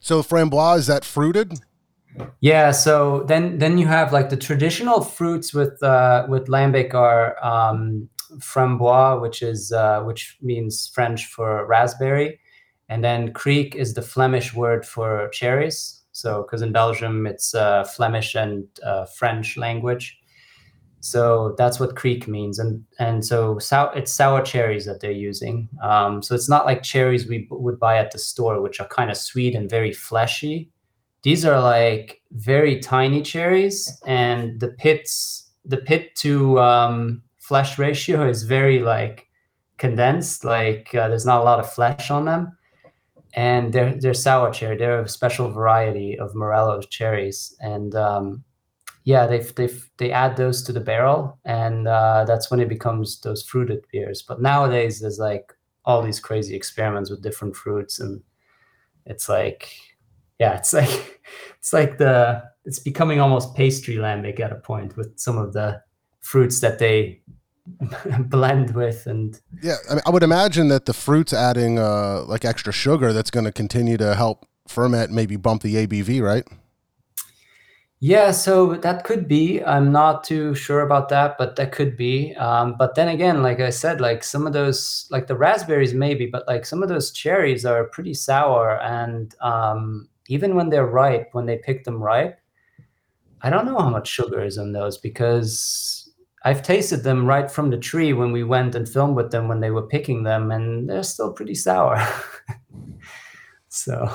So 0.00 0.22
framboise 0.22 0.78
is 0.78 0.86
that 0.86 1.04
fruited? 1.04 1.58
Yeah, 2.40 2.70
so 2.70 3.24
then 3.26 3.58
then 3.58 3.78
you 3.78 3.86
have 3.86 4.12
like 4.12 4.30
the 4.30 4.36
traditional 4.36 5.00
fruits 5.00 5.52
with 5.52 5.82
uh, 5.82 6.26
with 6.28 6.46
lambic 6.46 6.94
are 6.94 7.42
um, 7.44 8.08
framboise, 8.38 9.20
which 9.20 9.42
is 9.42 9.72
uh, 9.72 10.02
which 10.02 10.36
means 10.40 10.90
French 10.94 11.26
for 11.26 11.66
raspberry, 11.66 12.38
and 12.88 13.02
then 13.02 13.32
kriek 13.32 13.74
is 13.74 13.94
the 13.94 14.02
Flemish 14.02 14.54
word 14.54 14.86
for 14.86 15.28
cherries. 15.30 16.02
So 16.12 16.42
because 16.42 16.62
in 16.62 16.72
Belgium 16.72 17.26
it's 17.26 17.54
uh, 17.54 17.84
Flemish 17.84 18.34
and 18.36 18.66
uh, 18.84 19.06
French 19.06 19.56
language, 19.56 20.16
so 21.00 21.54
that's 21.58 21.80
what 21.80 21.96
kriek 21.96 22.28
means, 22.28 22.58
and 22.60 22.84
and 23.00 23.24
so 23.24 23.58
sour, 23.58 23.92
it's 23.96 24.12
sour 24.12 24.42
cherries 24.42 24.86
that 24.86 25.00
they're 25.00 25.10
using. 25.10 25.68
Um, 25.82 26.22
so 26.22 26.34
it's 26.36 26.48
not 26.48 26.66
like 26.66 26.82
cherries 26.84 27.26
we 27.26 27.48
would 27.50 27.80
buy 27.80 27.98
at 27.98 28.12
the 28.12 28.18
store, 28.18 28.60
which 28.60 28.78
are 28.80 28.88
kind 28.88 29.10
of 29.10 29.16
sweet 29.16 29.56
and 29.56 29.68
very 29.68 29.92
fleshy 29.92 30.70
these 31.24 31.44
are 31.44 31.60
like 31.60 32.20
very 32.32 32.78
tiny 32.78 33.22
cherries 33.22 34.00
and 34.06 34.60
the 34.60 34.68
pits 34.68 35.50
the 35.64 35.78
pit 35.78 36.14
to 36.16 36.60
um, 36.60 37.22
flesh 37.38 37.78
ratio 37.78 38.28
is 38.28 38.42
very 38.42 38.80
like 38.80 39.26
condensed 39.78 40.44
like 40.44 40.94
uh, 40.94 41.08
there's 41.08 41.26
not 41.26 41.40
a 41.40 41.44
lot 41.44 41.58
of 41.58 41.72
flesh 41.72 42.10
on 42.10 42.26
them. 42.26 42.56
And 43.36 43.72
they're 43.72 43.94
they're 43.98 44.14
sour 44.14 44.52
cherry 44.52 44.76
they're 44.76 45.00
a 45.00 45.08
special 45.08 45.50
variety 45.50 46.16
of 46.18 46.34
Morelos 46.34 46.86
cherries. 46.86 47.56
And 47.60 47.94
um, 47.94 48.44
yeah 49.04 49.26
they 49.26 49.40
they 49.40 49.70
they 49.96 50.12
add 50.12 50.36
those 50.36 50.62
to 50.64 50.72
the 50.72 50.80
barrel 50.80 51.38
and 51.44 51.88
uh, 51.88 52.24
that's 52.26 52.50
when 52.50 52.60
it 52.60 52.68
becomes 52.68 53.20
those 53.20 53.42
fruited 53.42 53.82
beers. 53.90 54.22
But 54.22 54.42
nowadays 54.42 55.00
there's 55.00 55.18
like 55.18 55.54
all 55.86 56.02
these 56.02 56.20
crazy 56.20 56.54
experiments 56.54 57.10
with 57.10 57.22
different 57.22 57.56
fruits 57.56 57.98
and 57.98 58.22
it's 59.06 59.28
like 59.28 59.70
yeah, 60.38 60.56
it's 60.56 60.72
like 60.72 61.20
it's 61.58 61.72
like 61.72 61.98
the 61.98 62.42
it's 62.64 62.78
becoming 62.78 63.20
almost 63.20 63.54
pastry 63.54 63.96
lambic 63.96 64.40
at 64.40 64.52
a 64.52 64.56
point 64.56 64.96
with 64.96 65.18
some 65.18 65.38
of 65.38 65.52
the 65.52 65.80
fruits 66.20 66.60
that 66.60 66.78
they 66.78 67.20
blend 68.20 68.74
with 68.74 69.06
and 69.06 69.40
yeah 69.62 69.76
I, 69.90 69.94
mean, 69.94 70.02
I 70.06 70.10
would 70.10 70.22
imagine 70.22 70.68
that 70.68 70.84
the 70.84 70.92
fruits 70.92 71.32
adding 71.32 71.78
uh 71.78 72.22
like 72.26 72.44
extra 72.44 72.72
sugar 72.72 73.12
that's 73.12 73.30
going 73.30 73.44
to 73.44 73.52
continue 73.52 73.96
to 73.96 74.14
help 74.14 74.46
ferment 74.68 75.10
maybe 75.10 75.36
bump 75.36 75.62
the 75.62 75.74
abv 75.86 76.22
right 76.22 76.46
Yeah, 78.00 78.32
so 78.32 78.74
that 78.74 79.04
could 79.04 79.26
be. 79.28 79.64
I'm 79.64 79.90
not 79.90 80.24
too 80.24 80.54
sure 80.54 80.82
about 80.82 81.08
that, 81.08 81.38
but 81.38 81.56
that 81.56 81.72
could 81.72 81.96
be. 81.96 82.34
Um, 82.34 82.74
but 82.76 82.96
then 82.96 83.08
again, 83.08 83.42
like 83.42 83.60
I 83.60 83.70
said, 83.70 83.98
like 83.98 84.22
some 84.22 84.46
of 84.46 84.52
those, 84.52 85.06
like 85.10 85.26
the 85.26 85.36
raspberries 85.36 85.94
maybe, 85.94 86.26
but 86.26 86.46
like 86.46 86.66
some 86.66 86.82
of 86.82 86.90
those 86.90 87.12
cherries 87.12 87.64
are 87.64 87.84
pretty 87.84 88.12
sour, 88.12 88.78
and 88.82 89.34
um, 89.40 90.08
even 90.28 90.54
when 90.54 90.70
they're 90.70 90.86
ripe, 90.86 91.28
when 91.32 91.46
they 91.46 91.58
pick 91.58 91.84
them 91.84 92.02
ripe, 92.02 92.38
I 93.42 93.50
don't 93.50 93.66
know 93.66 93.78
how 93.78 93.90
much 93.90 94.08
sugar 94.08 94.42
is 94.42 94.56
in 94.56 94.72
those 94.72 94.98
because 94.98 96.10
I've 96.44 96.62
tasted 96.62 97.02
them 97.02 97.26
right 97.26 97.50
from 97.50 97.70
the 97.70 97.78
tree 97.78 98.12
when 98.12 98.32
we 98.32 98.44
went 98.44 98.74
and 98.74 98.88
filmed 98.88 99.16
with 99.16 99.30
them 99.30 99.48
when 99.48 99.60
they 99.60 99.70
were 99.70 99.86
picking 99.86 100.22
them, 100.22 100.50
and 100.50 100.88
they're 100.88 101.02
still 101.02 101.32
pretty 101.32 101.54
sour. 101.54 102.02
so 103.68 104.08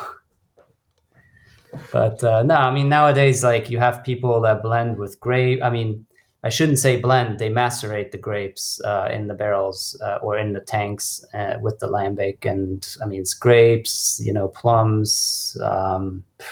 but 1.91 2.23
uh, 2.23 2.43
no, 2.43 2.55
I 2.55 2.71
mean 2.71 2.89
nowadays, 2.89 3.43
like 3.43 3.69
you 3.69 3.79
have 3.79 4.03
people 4.03 4.41
that 4.41 4.63
blend 4.63 4.97
with 4.97 5.19
grape. 5.19 5.61
I 5.63 5.69
mean, 5.69 6.05
I 6.43 6.49
shouldn't 6.49 6.79
say 6.79 6.99
blend; 6.99 7.39
they 7.39 7.49
macerate 7.49 8.11
the 8.11 8.17
grapes 8.17 8.79
uh, 8.85 9.09
in 9.11 9.27
the 9.27 9.33
barrels 9.33 9.99
uh, 10.03 10.19
or 10.21 10.37
in 10.37 10.53
the 10.53 10.61
tanks 10.61 11.23
uh, 11.33 11.55
with 11.61 11.79
the 11.79 11.87
lambic. 11.87 12.45
And 12.45 12.87
I 13.01 13.05
mean, 13.05 13.21
it's 13.21 13.33
grapes, 13.33 14.21
you 14.23 14.31
know, 14.33 14.47
plums. 14.47 15.57
Um, 15.63 16.23
I 16.39 16.43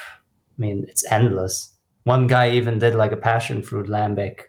mean, 0.57 0.85
it's 0.89 1.09
endless. 1.11 1.71
One 2.03 2.27
guy 2.27 2.51
even 2.51 2.79
did 2.79 2.95
like 2.95 3.11
a 3.11 3.17
passion 3.17 3.61
fruit 3.61 3.87
lambic 3.87 4.45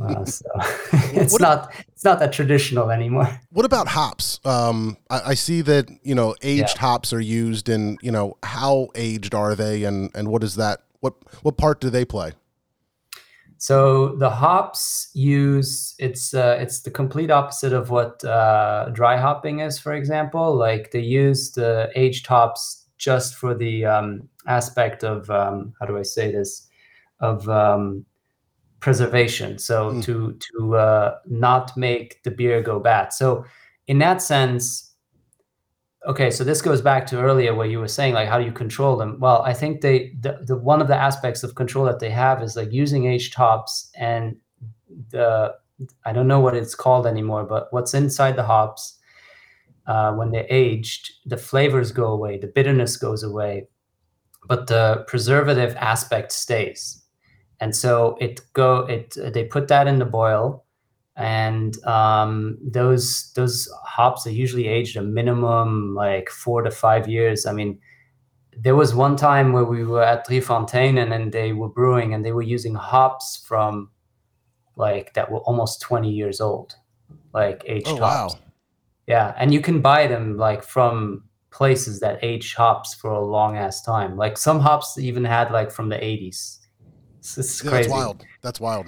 uh, 0.00 0.24
so 0.24 0.46
it's 1.12 1.32
what, 1.32 1.40
not 1.40 1.74
it's 1.88 2.04
not 2.04 2.18
that 2.18 2.32
traditional 2.32 2.90
anymore. 2.90 3.40
What 3.50 3.64
about 3.64 3.88
hops? 3.88 4.40
Um, 4.44 4.96
I, 5.10 5.20
I, 5.26 5.34
see 5.34 5.60
that 5.62 5.88
you 6.02 6.14
know 6.14 6.34
aged 6.42 6.76
yeah. 6.76 6.80
hops 6.80 7.12
are 7.12 7.20
used, 7.20 7.68
and 7.68 7.98
you 8.02 8.10
know 8.10 8.36
how 8.42 8.88
aged 8.94 9.34
are 9.34 9.54
they, 9.54 9.84
and 9.84 10.10
and 10.14 10.28
what 10.28 10.42
is 10.42 10.56
that? 10.56 10.82
What 11.00 11.14
what 11.42 11.56
part 11.56 11.80
do 11.80 11.90
they 11.90 12.04
play? 12.04 12.32
So 13.64 14.08
the 14.16 14.28
hops 14.28 15.08
use 15.14 15.94
it's 15.98 16.34
uh, 16.34 16.58
it's 16.60 16.82
the 16.82 16.90
complete 16.90 17.30
opposite 17.30 17.72
of 17.72 17.88
what 17.88 18.22
uh, 18.22 18.90
dry 18.92 19.16
hopping 19.16 19.60
is. 19.60 19.78
For 19.78 19.94
example, 19.94 20.54
like 20.54 20.90
they 20.90 21.00
use 21.00 21.50
the 21.52 21.90
aged 21.96 22.26
hops 22.26 22.84
just 22.98 23.36
for 23.36 23.54
the 23.54 23.86
um, 23.86 24.28
aspect 24.46 25.02
of 25.02 25.30
um, 25.30 25.72
how 25.80 25.86
do 25.86 25.96
I 25.96 26.02
say 26.02 26.30
this 26.30 26.68
of 27.20 27.48
um, 27.48 28.04
preservation 28.80 29.58
so 29.58 29.92
mm. 29.92 30.04
to 30.04 30.36
to 30.46 30.76
uh, 30.76 31.14
not 31.24 31.74
make 31.74 32.22
the 32.22 32.30
beer 32.30 32.60
go 32.60 32.78
bad 32.78 33.14
so 33.14 33.46
in 33.86 33.98
that 34.00 34.20
sense 34.20 34.93
okay 36.06 36.30
so 36.30 36.44
this 36.44 36.62
goes 36.62 36.80
back 36.80 37.06
to 37.06 37.20
earlier 37.20 37.54
where 37.54 37.66
you 37.66 37.78
were 37.78 37.88
saying 37.88 38.14
like 38.14 38.28
how 38.28 38.38
do 38.38 38.44
you 38.44 38.52
control 38.52 38.96
them? 38.96 39.18
Well 39.20 39.42
i 39.42 39.52
think 39.52 39.80
they 39.80 40.14
the, 40.20 40.38
the 40.46 40.56
one 40.56 40.80
of 40.80 40.88
the 40.88 40.96
aspects 40.96 41.42
of 41.42 41.54
control 41.54 41.84
that 41.86 42.00
they 42.00 42.10
have 42.10 42.42
is 42.42 42.56
like 42.56 42.72
using 42.72 43.06
aged 43.06 43.34
hops 43.34 43.90
and 43.96 44.36
the 45.10 45.54
i 46.04 46.12
don't 46.12 46.28
know 46.28 46.40
what 46.40 46.54
it's 46.54 46.74
called 46.74 47.06
anymore 47.06 47.44
but 47.44 47.68
what's 47.72 47.94
inside 47.94 48.36
the 48.36 48.44
hops 48.44 48.98
uh, 49.86 50.12
when 50.14 50.30
they're 50.30 50.46
aged 50.48 51.12
the 51.26 51.36
flavors 51.36 51.92
go 51.92 52.06
away 52.06 52.38
the 52.38 52.46
bitterness 52.46 52.96
goes 52.96 53.22
away 53.22 53.66
but 54.46 54.66
the 54.66 55.04
preservative 55.06 55.74
aspect 55.76 56.32
stays. 56.32 57.02
And 57.60 57.74
so 57.74 58.16
it 58.20 58.40
go 58.52 58.80
it 58.80 59.16
they 59.32 59.44
put 59.44 59.68
that 59.68 59.86
in 59.86 59.98
the 59.98 60.04
boil 60.04 60.63
and 61.16 61.82
um, 61.84 62.58
those 62.60 63.32
those 63.34 63.68
hops 63.84 64.26
are 64.26 64.32
usually 64.32 64.66
aged 64.66 64.96
a 64.96 65.02
minimum 65.02 65.94
like 65.94 66.28
four 66.28 66.62
to 66.62 66.70
five 66.70 67.08
years 67.08 67.46
i 67.46 67.52
mean 67.52 67.78
there 68.56 68.76
was 68.76 68.94
one 68.94 69.16
time 69.16 69.52
where 69.52 69.64
we 69.64 69.84
were 69.84 70.02
at 70.02 70.24
Drie 70.26 70.40
Fonteinen 70.40 71.02
and 71.02 71.10
then 71.10 71.30
they 71.30 71.52
were 71.52 71.68
brewing 71.68 72.14
and 72.14 72.24
they 72.24 72.30
were 72.30 72.42
using 72.42 72.74
hops 72.74 73.44
from 73.44 73.90
like 74.76 75.12
that 75.14 75.30
were 75.30 75.40
almost 75.40 75.80
20 75.80 76.08
years 76.10 76.40
old 76.40 76.76
like 77.32 77.64
aged 77.66 77.88
oh, 77.88 77.96
hops 77.96 78.34
wow. 78.34 78.40
yeah 79.06 79.34
and 79.38 79.52
you 79.52 79.60
can 79.60 79.80
buy 79.80 80.06
them 80.06 80.36
like 80.36 80.62
from 80.62 81.24
places 81.50 82.00
that 82.00 82.18
age 82.22 82.54
hops 82.54 82.94
for 82.94 83.10
a 83.10 83.24
long 83.24 83.56
ass 83.56 83.82
time 83.82 84.16
like 84.16 84.36
some 84.38 84.60
hops 84.60 84.98
even 84.98 85.24
had 85.24 85.50
like 85.50 85.70
from 85.70 85.88
the 85.88 85.96
80s 85.96 86.58
it's, 87.24 87.38
it's 87.38 87.64
yeah, 87.64 87.70
crazy. 87.70 87.88
That's 87.88 87.98
wild. 87.98 88.24
That's 88.42 88.60
wild. 88.60 88.86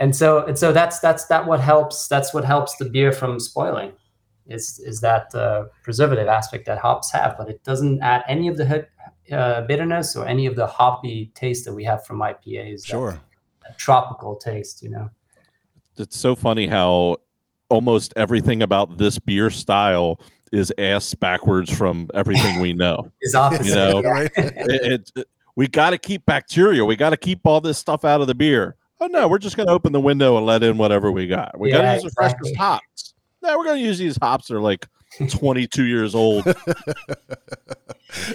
And 0.00 0.16
so 0.16 0.46
and 0.46 0.58
so 0.58 0.72
that's 0.72 0.98
that's 0.98 1.26
that 1.26 1.46
what 1.46 1.60
helps. 1.60 2.08
That's 2.08 2.32
what 2.32 2.44
helps 2.44 2.74
the 2.76 2.86
beer 2.86 3.12
from 3.12 3.38
spoiling. 3.38 3.92
Is 4.46 4.78
is 4.80 5.00
that 5.02 5.32
uh, 5.34 5.66
preservative 5.84 6.26
aspect 6.26 6.64
that 6.66 6.78
hops 6.78 7.12
have, 7.12 7.36
but 7.36 7.50
it 7.50 7.62
doesn't 7.62 8.00
add 8.00 8.24
any 8.26 8.48
of 8.48 8.56
the 8.56 8.86
uh, 9.30 9.60
bitterness 9.62 10.16
or 10.16 10.26
any 10.26 10.46
of 10.46 10.56
the 10.56 10.66
hoppy 10.66 11.30
taste 11.34 11.66
that 11.66 11.74
we 11.74 11.84
have 11.84 12.04
from 12.06 12.18
IPAs. 12.18 12.86
Sure. 12.86 13.12
That, 13.12 13.20
that 13.62 13.78
tropical 13.78 14.36
taste, 14.36 14.82
you 14.82 14.88
know. 14.88 15.10
It's 15.98 16.18
so 16.18 16.34
funny 16.34 16.66
how 16.66 17.18
almost 17.68 18.14
everything 18.16 18.62
about 18.62 18.96
this 18.96 19.18
beer 19.18 19.50
style 19.50 20.18
is 20.50 20.72
ass 20.78 21.14
backwards 21.14 21.70
from 21.70 22.08
everything 22.14 22.58
we 22.60 22.72
know. 22.72 23.12
is 23.20 23.34
opposite. 23.34 23.66
You 23.66 23.74
know, 23.74 24.02
it, 24.34 25.12
it, 25.14 25.28
we 25.56 25.68
got 25.68 25.90
to 25.90 25.98
keep 25.98 26.24
bacteria. 26.24 26.84
We 26.86 26.96
got 26.96 27.10
to 27.10 27.18
keep 27.18 27.40
all 27.44 27.60
this 27.60 27.76
stuff 27.76 28.06
out 28.06 28.22
of 28.22 28.26
the 28.26 28.34
beer. 28.34 28.76
Oh 29.00 29.06
no, 29.06 29.28
we're 29.28 29.38
just 29.38 29.56
going 29.56 29.66
to 29.66 29.72
open 29.72 29.92
the 29.92 30.00
window 30.00 30.36
and 30.36 30.44
let 30.44 30.62
in 30.62 30.76
whatever 30.76 31.10
we 31.10 31.26
got. 31.26 31.58
We 31.58 31.70
yeah, 31.70 31.76
got 31.76 31.82
to 31.82 31.94
use 31.94 32.04
exactly. 32.04 32.08
the 32.10 32.14
freshest 32.14 32.56
hops. 32.56 33.14
No, 33.42 33.56
we're 33.56 33.64
going 33.64 33.80
to 33.80 33.86
use 33.86 33.98
these 33.98 34.18
hops 34.20 34.48
that 34.48 34.56
are 34.56 34.60
like 34.60 34.86
22 35.30 35.84
years 35.84 36.14
old. 36.14 36.44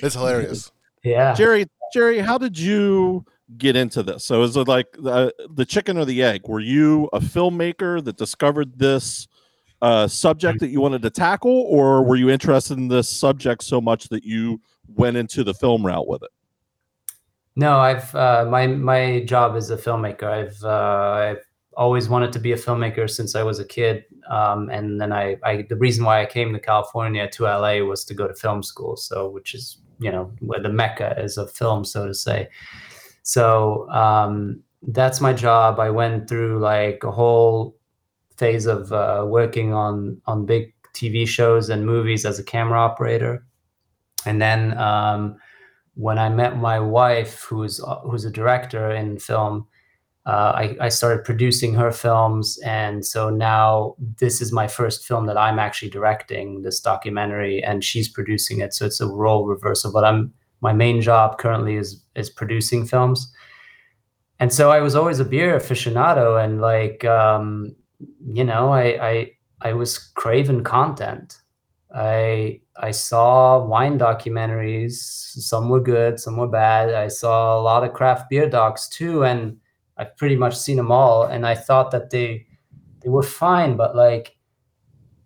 it's 0.02 0.16
hilarious. 0.16 0.72
Yeah, 1.04 1.34
Jerry. 1.36 1.68
Jerry, 1.94 2.20
how 2.20 2.38
did 2.38 2.58
you 2.58 3.26
get 3.58 3.76
into 3.76 4.02
this? 4.04 4.26
So 4.26 4.42
is 4.42 4.58
it 4.58 4.68
like 4.68 4.88
the, 4.94 5.34
the 5.54 5.66
chicken 5.66 5.98
or 5.98 6.06
the 6.06 6.24
egg? 6.24 6.48
Were 6.48 6.60
you 6.60 7.10
a 7.14 7.20
filmmaker 7.20 8.04
that 8.04 8.18
discovered 8.18 8.78
this 8.78 9.28
uh, 9.82 10.08
subject 10.08 10.60
that 10.60 10.70
you 10.70 10.82
wanted 10.82 11.04
to 11.04 11.10
tackle, 11.10 11.52
or 11.52 12.04
were 12.04 12.16
you 12.16 12.30
interested 12.30 12.78
in 12.78 12.88
this 12.88 13.08
subject 13.08 13.64
so 13.64 13.80
much 13.80 14.10
that 14.10 14.24
you 14.24 14.60
went 14.88 15.16
into 15.16 15.44
the 15.44 15.54
film 15.54 15.86
route 15.86 16.08
with 16.08 16.24
it? 16.24 16.32
No, 17.56 17.78
I've 17.80 18.14
uh, 18.14 18.46
my 18.50 18.68
my 18.68 19.24
job 19.24 19.56
is 19.56 19.70
a 19.70 19.78
filmmaker. 19.78 20.24
I've 20.24 20.62
uh, 20.64 21.38
I've 21.38 21.46
always 21.78 22.10
wanted 22.10 22.34
to 22.34 22.40
be 22.40 22.52
a 22.52 22.58
filmmaker 22.58 23.10
since 23.10 23.36
I 23.36 23.44
was 23.44 23.60
a 23.60 23.66
kid. 23.66 24.04
Um, 24.30 24.70
and 24.70 25.00
then 25.00 25.14
I, 25.14 25.38
I 25.44 25.66
the 25.70 25.78
reason 25.78 26.04
why 26.04 26.22
I 26.22 26.26
came 26.26 26.52
to 26.54 26.60
California 26.60 27.30
to 27.30 27.44
LA 27.44 27.78
was 27.80 28.04
to 28.06 28.14
go 28.14 28.28
to 28.28 28.34
film 28.34 28.62
school. 28.62 28.98
So 28.98 29.30
which 29.30 29.54
is 29.54 29.78
you 30.00 30.12
know 30.12 30.32
where 30.40 30.62
the 30.62 30.70
mecca 30.70 31.16
is 31.18 31.38
of 31.38 31.52
film, 31.52 31.86
so 31.86 32.08
to 32.08 32.14
say. 32.14 32.50
So 33.24 33.90
um, 33.90 34.62
that's 34.88 35.22
my 35.22 35.32
job. 35.32 35.80
I 35.80 35.90
went 35.90 36.28
through 36.28 36.60
like 36.60 37.04
a 37.04 37.12
whole 37.12 37.78
phase 38.36 38.66
of 38.66 38.92
uh, 38.92 39.24
working 39.28 39.74
on 39.74 40.22
on 40.26 40.46
big 40.46 40.74
TV 40.94 41.26
shows 41.26 41.70
and 41.70 41.86
movies 41.86 42.26
as 42.26 42.38
a 42.38 42.44
camera 42.44 42.80
operator, 42.80 43.46
and 44.26 44.42
then. 44.42 44.78
Um, 44.78 45.38
when 45.96 46.20
I 46.20 46.30
met 46.30 46.58
my 46.58 46.80
wife, 46.80 47.44
who's 47.44 47.82
who's 48.04 48.26
a 48.26 48.32
director 48.32 48.92
in 48.92 49.18
film, 49.18 49.68
uh, 50.26 50.52
I, 50.56 50.76
I, 50.82 50.90
started 50.90 51.24
producing 51.24 51.74
her 51.76 51.92
films, 51.92 52.60
and 52.66 53.06
so 53.06 53.30
now 53.30 53.96
this 54.20 54.42
is 54.42 54.52
my 54.52 54.68
first 54.68 55.06
film 55.06 55.28
that 55.28 55.38
I'm 55.38 55.60
actually 55.60 55.90
directing 55.90 56.64
this 56.64 56.80
documentary, 56.80 57.64
and 57.64 57.84
she's 57.84 58.10
producing 58.10 58.60
it. 58.60 58.74
So 58.74 58.86
it's 58.86 59.00
a 59.00 59.08
role 59.08 59.46
reversal. 59.46 59.94
But 59.94 60.04
I'm 60.04 60.34
my 60.62 60.74
main 60.74 61.00
job 61.00 61.38
currently 61.38 61.76
is 61.76 62.04
is 62.16 62.30
producing 62.30 62.86
films, 62.86 63.32
and 64.40 64.52
so 64.52 64.72
I 64.72 64.82
was 64.82 64.96
always 64.96 65.20
a 65.20 65.26
beer 65.26 65.58
aficionado, 65.58 66.44
and 66.44 66.60
like 66.60 67.06
um, 67.06 67.74
you 68.26 68.44
know, 68.44 68.74
I 68.74 69.10
I 69.10 69.32
I 69.62 69.74
was 69.74 69.98
craving 69.98 70.64
content. 70.64 71.38
I 71.96 72.60
I 72.76 72.92
saw 72.92 73.66
wine 73.66 73.98
documentaries. 73.98 74.94
Some 74.94 75.70
were 75.70 75.80
good, 75.80 76.20
some 76.20 76.36
were 76.36 76.48
bad. 76.48 76.94
I 76.94 77.08
saw 77.08 77.58
a 77.58 77.62
lot 77.62 77.86
of 77.86 77.94
craft 77.94 78.30
beer 78.30 78.50
docs 78.50 78.90
too, 78.90 79.24
and 79.24 79.58
I've 79.98 80.16
pretty 80.18 80.36
much 80.36 80.58
seen 80.58 80.76
them 80.76 80.92
all. 80.92 81.24
And 81.24 81.48
I 81.48 81.56
thought 81.56 81.92
that 81.92 82.10
they 82.10 82.46
they 83.02 83.10
were 83.10 83.24
fine, 83.24 83.78
but 83.78 83.96
like 83.96 84.36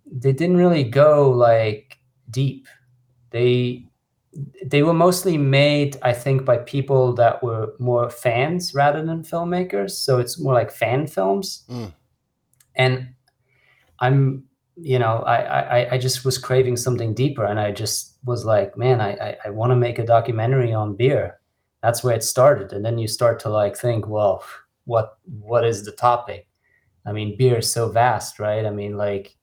they 0.05 0.32
didn't 0.32 0.58
really 0.58 0.84
go 0.84 1.32
like 1.32 1.97
deep. 2.29 2.67
They 3.32 3.86
they 4.63 4.84
were 4.84 4.93
mostly 4.93 5.39
made, 5.39 5.97
I 6.03 6.13
think, 6.13 6.45
by 6.45 6.58
people 6.58 7.13
that 7.15 7.41
were 7.41 7.73
more 7.79 8.12
fans 8.12 8.75
rather 8.75 9.03
than 9.03 9.23
filmmakers. 9.23 9.91
So 9.91 10.19
it's 10.19 10.39
more 10.39 10.53
like 10.53 10.71
fan 10.71 11.08
films. 11.08 11.63
Mm. 11.67 11.93
And 12.75 13.10
I'm 13.99 14.48
you 14.81 14.99
know, 14.99 15.17
I, 15.19 15.81
I, 15.81 15.93
I 15.93 15.97
just 15.97 16.23
was 16.25 16.37
craving 16.37 16.77
something 16.77 17.13
deeper, 17.13 17.45
and 17.45 17.59
I 17.59 17.71
just 17.71 18.17
was 18.25 18.45
like, 18.45 18.77
man, 18.77 19.01
I, 19.01 19.11
I, 19.13 19.37
I 19.45 19.49
want 19.49 19.71
to 19.71 19.75
make 19.75 19.99
a 19.99 20.05
documentary 20.05 20.73
on 20.73 20.95
beer. 20.95 21.39
That's 21.81 22.03
where 22.03 22.15
it 22.15 22.23
started, 22.23 22.73
and 22.73 22.83
then 22.85 22.97
you 22.97 23.07
start 23.07 23.39
to 23.41 23.49
like 23.49 23.77
think, 23.77 24.07
well, 24.07 24.43
what 24.85 25.17
what 25.39 25.65
is 25.65 25.83
the 25.85 25.91
topic? 25.91 26.47
I 27.05 27.11
mean, 27.11 27.37
beer 27.37 27.59
is 27.59 27.71
so 27.71 27.89
vast, 27.89 28.39
right? 28.39 28.65
I 28.65 28.71
mean, 28.71 28.97
like, 28.97 29.35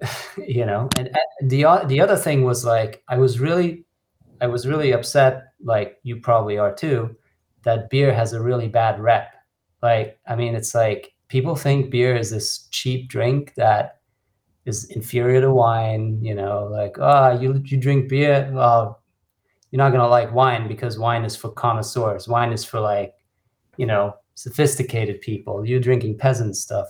you 0.46 0.66
know, 0.66 0.88
and, 0.96 1.08
and 1.08 1.50
the 1.50 1.64
the 1.86 2.00
other 2.00 2.16
thing 2.16 2.44
was 2.44 2.64
like, 2.64 3.02
I 3.08 3.18
was 3.18 3.40
really, 3.40 3.84
I 4.40 4.46
was 4.46 4.66
really 4.66 4.92
upset, 4.92 5.52
like 5.62 5.98
you 6.02 6.16
probably 6.20 6.58
are 6.58 6.74
too, 6.74 7.16
that 7.64 7.90
beer 7.90 8.12
has 8.14 8.32
a 8.32 8.42
really 8.42 8.68
bad 8.68 9.00
rep. 9.00 9.32
Like, 9.82 10.18
I 10.26 10.36
mean, 10.36 10.54
it's 10.54 10.74
like 10.74 11.14
people 11.28 11.56
think 11.56 11.90
beer 11.90 12.16
is 12.16 12.30
this 12.30 12.68
cheap 12.70 13.08
drink 13.08 13.54
that 13.56 13.95
is 14.66 14.84
inferior 14.90 15.40
to 15.40 15.50
wine. 15.50 16.18
You 16.22 16.34
know, 16.34 16.68
like, 16.70 16.96
oh, 16.98 17.38
you 17.40 17.62
you 17.64 17.78
drink 17.78 18.08
beer, 18.08 18.50
well, 18.52 19.00
you're 19.70 19.78
not 19.78 19.92
gonna 19.92 20.08
like 20.08 20.32
wine 20.32 20.68
because 20.68 20.98
wine 20.98 21.24
is 21.24 21.36
for 21.36 21.50
connoisseurs. 21.50 22.28
Wine 22.28 22.52
is 22.52 22.64
for 22.64 22.80
like, 22.80 23.14
you 23.76 23.86
know, 23.86 24.14
sophisticated 24.34 25.20
people. 25.20 25.64
You're 25.66 25.80
drinking 25.80 26.18
peasant 26.18 26.56
stuff. 26.56 26.86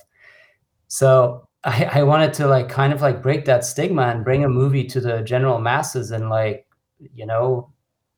So 0.88 1.48
I, 1.64 1.84
I 1.84 2.02
wanted 2.02 2.32
to 2.34 2.46
like 2.46 2.68
kind 2.68 2.92
of 2.92 3.00
like 3.00 3.22
break 3.22 3.44
that 3.46 3.64
stigma 3.64 4.02
and 4.02 4.24
bring 4.24 4.44
a 4.44 4.48
movie 4.48 4.84
to 4.84 5.00
the 5.00 5.22
general 5.22 5.58
masses 5.58 6.10
and 6.10 6.30
like, 6.30 6.66
you 7.14 7.26
know, 7.26 7.72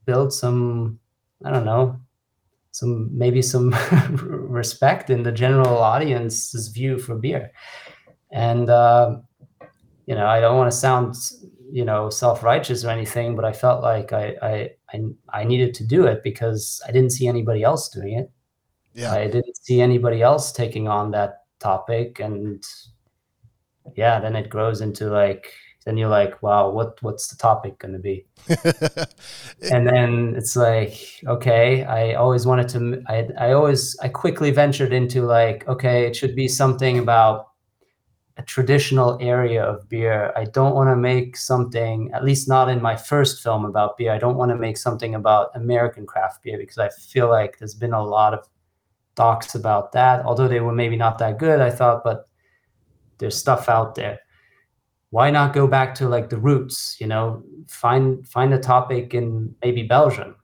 build 0.05 0.33
some, 0.33 0.99
I 1.44 1.51
don't 1.51 1.64
know, 1.64 1.99
some 2.73 3.09
maybe 3.16 3.42
some 3.42 3.71
respect 4.23 5.11
in 5.11 5.23
the 5.23 5.33
general 5.33 5.79
audience's 5.79 6.68
view 6.68 6.99
for 6.99 7.14
beer. 7.14 7.53
And 8.31 8.68
uh, 8.68 9.16
you 10.09 10.14
know, 10.14 10.27
I 10.27 10.40
don't 10.40 10.57
want 10.57 10.73
to 10.73 10.77
sound 10.77 11.16
you 11.71 11.85
know 11.85 12.09
self-righteous 12.09 12.83
or 12.83 12.88
anything, 12.88 13.37
but 13.37 13.44
I 13.44 13.53
felt 13.53 13.83
like 13.83 14.12
I 14.14 14.35
I 14.42 14.71
I, 14.94 15.40
I 15.40 15.44
needed 15.44 15.75
to 15.75 15.87
do 15.87 16.07
it 16.07 16.23
because 16.25 16.81
I 16.88 16.92
didn't 16.92 17.12
see 17.12 17.29
anybody 17.29 17.62
else 17.62 17.90
doing 17.90 18.14
it. 18.14 18.31
Yeah. 18.94 19.12
I 19.12 19.27
didn't 19.27 19.59
see 19.59 19.83
anybody 19.83 20.23
else 20.23 20.51
taking 20.51 20.88
on 20.88 21.11
that 21.11 21.42
topic 21.59 22.21
and 22.21 22.64
yeah, 23.97 24.18
then 24.18 24.35
it 24.35 24.49
grows 24.49 24.81
into 24.81 25.11
like 25.11 25.53
then 25.85 25.99
you're 25.99 26.09
like, 26.09 26.42
wow, 26.42 26.71
what 26.71 27.03
what's 27.03 27.29
the 27.29 27.37
topic 27.37 27.79
going 27.79 27.92
to 27.92 27.99
be? 27.99 28.27
and 29.71 29.87
then 29.87 30.35
it's 30.38 30.57
like, 30.57 30.99
okay, 31.27 31.85
I 31.85 32.14
always 32.14 32.47
wanted 32.47 32.68
to 32.71 33.03
I 33.09 33.29
I 33.38 33.53
always 33.53 33.94
I 34.01 34.09
quickly 34.09 34.53
ventured 34.53 34.94
into 34.94 35.27
like, 35.27 35.68
okay, 35.68 36.07
it 36.07 36.16
should 36.16 36.35
be 36.35 36.49
something 36.49 36.99
about 36.99 37.48
a 38.38 38.42
traditional 38.42 39.18
area 39.20 39.62
of 39.62 39.88
beer. 39.88 40.33
I 40.37 40.44
don't 40.44 40.74
want 40.77 40.88
to 40.88 40.96
make 40.96 41.37
something, 41.37 42.11
at 42.14 42.24
least 42.24 42.48
not 42.48 42.68
in 42.68 42.81
my 42.81 42.94
first 42.94 43.42
film 43.42 43.64
about 43.64 43.98
beer. 43.98 44.12
I 44.12 44.18
don't 44.18 44.37
want 44.37 44.53
to 44.53 44.57
make 44.57 44.77
something 44.77 45.16
about 45.16 45.51
American 45.57 46.07
craft 46.07 46.44
beer 46.44 46.57
because 46.57 46.79
I 46.79 46.88
feel 46.88 47.29
like 47.29 47.59
there's 47.59 47.74
been 47.74 47.92
a 47.92 48.03
lot 48.03 48.35
of 48.35 48.48
docs 49.16 49.57
about 49.57 49.90
that. 49.92 50.24
Although 50.24 50.46
they 50.46 50.61
were 50.61 50.72
maybe 50.72 50.96
not 50.96 51.18
that 51.18 51.38
good, 51.38 51.61
I 51.61 51.70
thought, 51.70 52.05
but 52.05 52.29
there's 53.18 53.37
stuff 53.37 53.68
out 53.68 53.96
there. 53.96 54.20
Why 55.11 55.31
not 55.31 55.53
go 55.53 55.66
back 55.66 55.94
to 55.96 56.09
like 56.09 56.31
the 56.31 56.38
roots, 56.38 56.96
you 57.01 57.09
know, 57.09 57.42
find 57.66 58.27
find 58.29 58.55
a 58.55 58.59
topic 58.59 59.14
in 59.14 59.53
maybe 59.64 59.83
Belgium. 59.83 60.37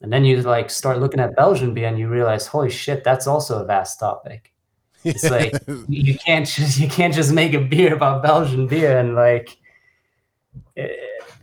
And 0.00 0.12
then 0.12 0.24
you 0.24 0.42
like 0.42 0.68
start 0.68 0.98
looking 0.98 1.20
at 1.20 1.36
Belgian 1.36 1.74
beer 1.74 1.86
and 1.86 1.98
you 1.98 2.08
realize, 2.08 2.46
holy 2.46 2.70
shit, 2.70 3.04
that's 3.04 3.28
also 3.28 3.62
a 3.62 3.64
vast 3.64 4.00
topic 4.00 4.52
it's 5.06 5.24
like 5.30 5.54
you 5.88 6.18
can't 6.18 6.46
just 6.46 6.78
you 6.78 6.88
can't 6.88 7.14
just 7.14 7.32
make 7.32 7.54
a 7.54 7.60
beer 7.60 7.94
about 7.94 8.22
Belgian 8.22 8.66
beer 8.66 8.98
and 8.98 9.14
like 9.14 9.56
eh, 10.76 10.88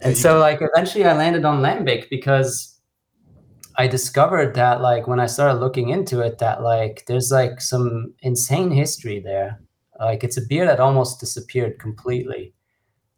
and 0.02 0.18
so 0.18 0.40
like 0.40 0.60
eventually 0.62 1.06
I 1.06 1.16
landed 1.16 1.46
on 1.46 1.62
Lambic 1.62 2.10
because 2.10 2.74
I 3.76 3.88
discovered 3.88 4.54
that 4.56 4.82
like 4.82 5.08
when 5.08 5.20
I 5.20 5.26
started 5.26 5.60
looking 5.60 5.90
into 5.90 6.20
it 6.22 6.38
that 6.40 6.62
like 6.62 7.06
there's 7.08 7.32
like 7.32 7.60
some 7.60 8.14
insane 8.22 8.72
history 8.72 9.20
there. 9.20 9.60
Like 10.00 10.24
it's 10.24 10.38
a 10.38 10.46
beer 10.48 10.66
that 10.66 10.80
almost 10.80 11.20
disappeared 11.20 11.80
completely 11.80 12.54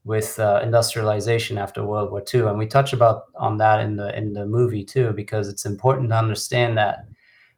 with 0.05 0.39
uh, 0.39 0.59
industrialization 0.63 1.57
after 1.57 1.83
World 1.83 2.11
War 2.11 2.23
II, 2.33 2.41
and 2.41 2.59
we 2.59 2.67
touch 2.67 2.93
about 2.93 3.23
on 3.35 3.57
that 3.57 3.79
in 3.81 3.95
the 3.95 4.15
in 4.15 4.33
the 4.33 4.45
movie 4.45 4.83
too 4.83 5.11
because 5.13 5.49
it's 5.49 5.65
important 5.65 6.09
to 6.09 6.17
understand 6.17 6.77
that 6.77 7.07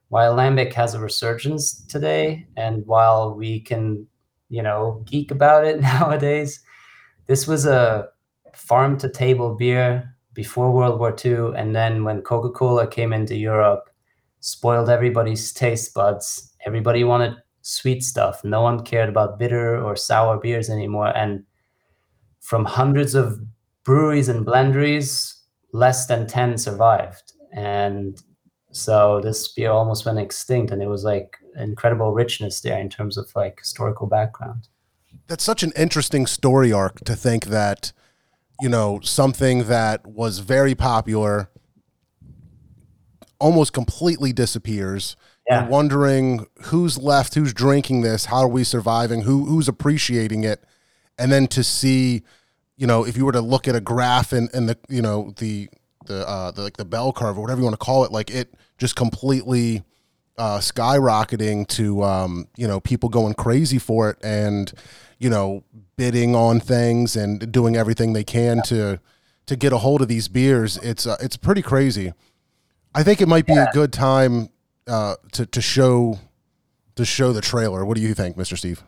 while 0.09 0.35
Lambic 0.35 0.73
has 0.73 0.93
a 0.93 0.99
resurgence 0.99 1.85
today, 1.85 2.47
and 2.55 2.85
while 2.85 3.35
we 3.35 3.59
can, 3.59 4.07
you 4.49 4.63
know, 4.63 5.03
geek 5.05 5.31
about 5.31 5.65
it 5.65 5.81
nowadays, 5.81 6.61
this 7.27 7.47
was 7.47 7.65
a 7.65 8.07
farm 8.53 8.97
to 8.99 9.09
table 9.09 9.55
beer 9.55 10.15
before 10.33 10.71
World 10.71 10.99
War 10.99 11.15
II. 11.23 11.51
And 11.55 11.75
then 11.75 12.03
when 12.03 12.21
Coca 12.21 12.49
Cola 12.49 12.87
came 12.87 13.11
into 13.11 13.35
Europe, 13.35 13.89
spoiled 14.39 14.89
everybody's 14.89 15.51
taste 15.51 15.93
buds. 15.93 16.53
Everybody 16.65 17.03
wanted 17.03 17.35
sweet 17.61 18.03
stuff. 18.03 18.43
No 18.43 18.61
one 18.61 18.83
cared 18.83 19.09
about 19.09 19.39
bitter 19.39 19.81
or 19.81 19.95
sour 19.95 20.37
beers 20.39 20.69
anymore. 20.69 21.15
And 21.15 21.43
from 22.39 22.65
hundreds 22.65 23.13
of 23.13 23.39
breweries 23.83 24.29
and 24.29 24.45
blenderies, 24.45 25.33
less 25.73 26.07
than 26.07 26.27
10 26.27 26.57
survived. 26.57 27.33
And 27.51 28.21
so 28.77 29.19
this 29.21 29.47
beer 29.47 29.71
almost 29.71 30.05
went 30.05 30.19
extinct, 30.19 30.71
and 30.71 30.81
it 30.81 30.87
was 30.87 31.03
like 31.03 31.37
incredible 31.55 32.13
richness 32.13 32.61
there 32.61 32.79
in 32.79 32.89
terms 32.89 33.17
of 33.17 33.29
like 33.35 33.59
historical 33.59 34.07
background. 34.07 34.67
That's 35.27 35.43
such 35.43 35.63
an 35.63 35.73
interesting 35.75 36.27
story 36.27 36.71
arc 36.71 37.03
to 37.05 37.15
think 37.15 37.47
that, 37.47 37.91
you 38.61 38.69
know, 38.69 38.99
something 39.01 39.63
that 39.65 40.05
was 40.05 40.39
very 40.39 40.75
popular 40.75 41.49
almost 43.39 43.73
completely 43.73 44.31
disappears. 44.31 45.15
Yeah. 45.49 45.61
You're 45.61 45.69
wondering 45.69 46.45
who's 46.65 46.97
left, 46.97 47.35
who's 47.35 47.53
drinking 47.53 48.01
this, 48.01 48.25
how 48.25 48.41
are 48.41 48.47
we 48.47 48.63
surviving, 48.63 49.21
who 49.21 49.45
who's 49.45 49.67
appreciating 49.67 50.43
it, 50.43 50.63
and 51.17 51.31
then 51.31 51.47
to 51.47 51.63
see, 51.63 52.21
you 52.75 52.85
know, 52.85 53.05
if 53.05 53.17
you 53.17 53.25
were 53.25 53.31
to 53.31 53.41
look 53.41 53.67
at 53.67 53.75
a 53.75 53.81
graph 53.81 54.33
and 54.33 54.49
and 54.53 54.69
the 54.69 54.77
you 54.87 55.01
know 55.01 55.33
the 55.37 55.69
the 56.05 56.27
uh 56.27 56.51
the 56.51 56.61
like 56.61 56.77
the 56.77 56.85
bell 56.85 57.11
curve 57.11 57.37
or 57.37 57.41
whatever 57.41 57.59
you 57.59 57.65
want 57.65 57.79
to 57.79 57.85
call 57.85 58.03
it, 58.03 58.11
like 58.11 58.29
it 58.29 58.53
just 58.77 58.95
completely 58.95 59.83
uh, 60.37 60.59
skyrocketing 60.59 61.67
to 61.67 62.03
um, 62.03 62.47
you 62.55 62.67
know 62.67 62.79
people 62.79 63.09
going 63.09 63.33
crazy 63.33 63.79
for 63.79 64.09
it 64.09 64.17
and 64.23 64.71
you 65.19 65.29
know 65.29 65.63
bidding 65.95 66.35
on 66.35 66.59
things 66.59 67.15
and 67.15 67.51
doing 67.51 67.75
everything 67.75 68.13
they 68.13 68.23
can 68.23 68.61
to 68.61 68.99
to 69.47 69.55
get 69.55 69.73
a 69.73 69.77
hold 69.79 70.01
of 70.01 70.07
these 70.07 70.27
beers. 70.27 70.77
It's 70.77 71.07
uh, 71.07 71.17
it's 71.19 71.37
pretty 71.37 71.61
crazy. 71.61 72.13
I 72.93 73.03
think 73.03 73.21
it 73.21 73.27
might 73.27 73.45
be 73.45 73.53
yeah. 73.53 73.67
a 73.69 73.73
good 73.73 73.91
time 73.91 74.49
uh, 74.87 75.15
to 75.33 75.45
to 75.45 75.61
show 75.61 76.19
to 76.95 77.05
show 77.05 77.33
the 77.33 77.41
trailer. 77.41 77.85
What 77.85 77.95
do 77.95 78.01
you 78.01 78.13
think, 78.13 78.37
Mister 78.37 78.55
Steve? 78.55 78.83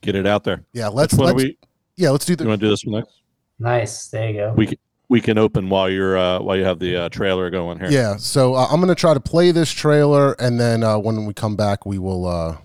Get 0.00 0.14
it 0.16 0.26
out 0.26 0.44
there. 0.44 0.64
Yeah, 0.72 0.88
let's. 0.88 1.14
let's 1.14 1.34
we, 1.34 1.56
yeah, 1.96 2.10
let's 2.10 2.24
do 2.24 2.34
the. 2.34 2.44
You 2.44 2.48
want 2.48 2.60
to 2.60 2.66
do 2.66 2.70
this 2.70 2.84
one 2.84 3.00
next? 3.00 3.20
Nice. 3.58 4.08
There 4.08 4.28
you 4.28 4.34
go. 4.34 4.54
We 4.56 4.78
we 5.12 5.20
can 5.20 5.36
open 5.36 5.68
while 5.68 5.90
you're 5.90 6.16
uh, 6.16 6.40
while 6.40 6.56
you 6.56 6.64
have 6.64 6.78
the 6.78 6.96
uh, 6.96 7.08
trailer 7.10 7.50
going 7.50 7.78
here. 7.78 7.90
Yeah, 7.90 8.16
so 8.16 8.54
uh, 8.54 8.66
I'm 8.70 8.80
gonna 8.80 8.94
try 8.94 9.12
to 9.12 9.20
play 9.20 9.50
this 9.50 9.70
trailer, 9.70 10.32
and 10.40 10.58
then 10.58 10.82
uh, 10.82 10.98
when 10.98 11.26
we 11.26 11.34
come 11.34 11.54
back, 11.54 11.84
we 11.84 11.98
will 11.98 12.26
uh, 12.26 12.56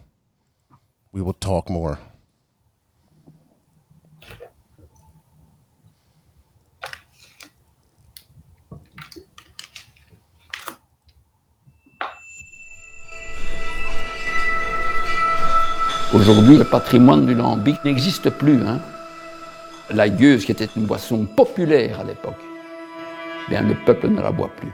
we 1.11 1.21
will 1.21 1.33
talk 1.33 1.69
more. 1.69 1.99
Aujourd'hui, 16.13 16.55
le 16.55 16.63
patrimoine 16.63 17.25
du 17.25 17.35
lambic 17.35 17.83
n'existe 17.83 18.29
plus. 18.29 18.65
Hein. 18.65 18.79
La 19.93 20.09
gueuse, 20.09 20.45
qui 20.45 20.51
était 20.51 20.69
une 20.75 20.85
boisson 20.85 21.25
populaire 21.25 21.99
à 21.99 22.03
l'époque, 22.03 22.39
bien 23.49 23.61
le 23.61 23.75
peuple 23.85 24.07
ne 24.09 24.21
la 24.21 24.31
boit 24.31 24.49
plus. 24.57 24.73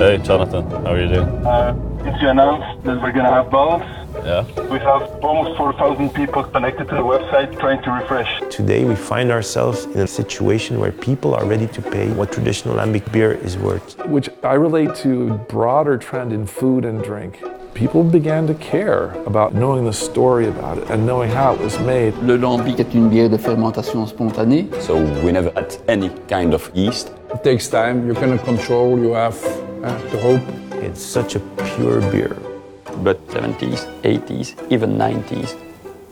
Hey, 0.00 0.18
Jonathan, 0.18 0.62
how 0.84 0.92
are 0.92 0.98
you 0.98 1.08
doing? 1.08 1.28
Uh, 1.46 1.72
since 2.02 2.20
you 2.20 2.28
announced 2.28 2.84
that 2.84 3.00
we're 3.00 3.12
gonna 3.12 3.30
have 3.30 3.48
balance, 3.48 3.84
yeah. 4.24 4.44
we 4.68 4.78
have 4.80 5.02
almost 5.22 5.56
4,000 5.56 6.10
people 6.10 6.42
connected 6.42 6.88
to 6.88 6.96
the 6.96 7.00
website 7.00 7.56
trying 7.60 7.80
to 7.82 7.92
refresh. 7.92 8.40
Today 8.50 8.84
we 8.84 8.96
find 8.96 9.30
ourselves 9.30 9.84
in 9.84 10.00
a 10.00 10.06
situation 10.06 10.80
where 10.80 10.90
people 10.90 11.32
are 11.34 11.44
ready 11.44 11.68
to 11.68 11.80
pay 11.80 12.10
what 12.10 12.32
traditional 12.32 12.74
lambic 12.74 13.10
beer 13.12 13.32
is 13.32 13.56
worth. 13.56 14.04
Which 14.06 14.28
I 14.42 14.54
relate 14.54 14.96
to 14.96 15.28
a 15.28 15.34
broader 15.34 15.96
trend 15.96 16.32
in 16.32 16.46
food 16.46 16.84
and 16.84 17.02
drink 17.02 17.40
people 17.74 18.04
began 18.04 18.46
to 18.46 18.54
care 18.54 19.10
about 19.26 19.52
knowing 19.54 19.84
the 19.84 19.92
story 19.92 20.46
about 20.46 20.78
it 20.78 20.88
and 20.90 21.04
knowing 21.04 21.30
how 21.30 21.54
it 21.54 21.60
was 21.60 21.78
made. 21.80 22.14
Le 22.22 22.36
lambic 22.36 22.78
est 22.78 22.94
une 22.94 23.08
bière 23.10 23.28
de 23.28 23.36
fermentation 23.36 24.06
spontanée. 24.06 24.68
So 24.80 24.96
we 25.24 25.32
never 25.32 25.50
had 25.54 25.76
any 25.88 26.10
kind 26.28 26.54
of 26.54 26.70
yeast. 26.74 27.10
It 27.34 27.42
takes 27.42 27.68
time. 27.68 28.06
You 28.06 28.14
cannot 28.14 28.44
control. 28.44 28.98
You 28.98 29.12
have 29.14 29.36
uh, 29.82 29.98
the 30.10 30.18
hope. 30.18 30.42
It's 30.82 31.02
such 31.02 31.34
a 31.34 31.40
pure 31.74 32.00
beer. 32.12 32.36
But 33.02 33.26
70s, 33.28 33.86
80s, 34.02 34.54
even 34.70 34.96
90s, 34.96 35.56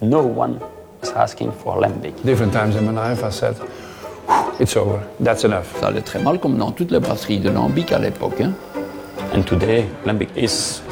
no 0.00 0.22
one 0.22 0.60
was 1.00 1.12
asking 1.12 1.52
for 1.52 1.76
lambic. 1.80 2.20
Different 2.24 2.52
times 2.52 2.74
in 2.74 2.84
my 2.84 2.92
life, 2.92 3.22
I 3.22 3.30
said, 3.30 3.56
it's 4.58 4.76
over. 4.76 5.00
That's 5.20 5.44
enough. 5.44 5.72
Ça 5.80 5.88
allait 5.88 6.02
très 6.02 6.20
mal, 6.20 6.40
comme 6.40 6.58
dans 6.58 6.72
toutes 6.72 6.90
les 6.90 6.98
brasseries 6.98 7.38
de 7.38 7.50
lambic 7.50 7.92
à 7.92 8.00
l'époque. 8.00 8.40
Hein? 8.40 8.52
And 9.32 9.46
today, 9.46 9.86
lambic 10.04 10.30
is 10.36 10.82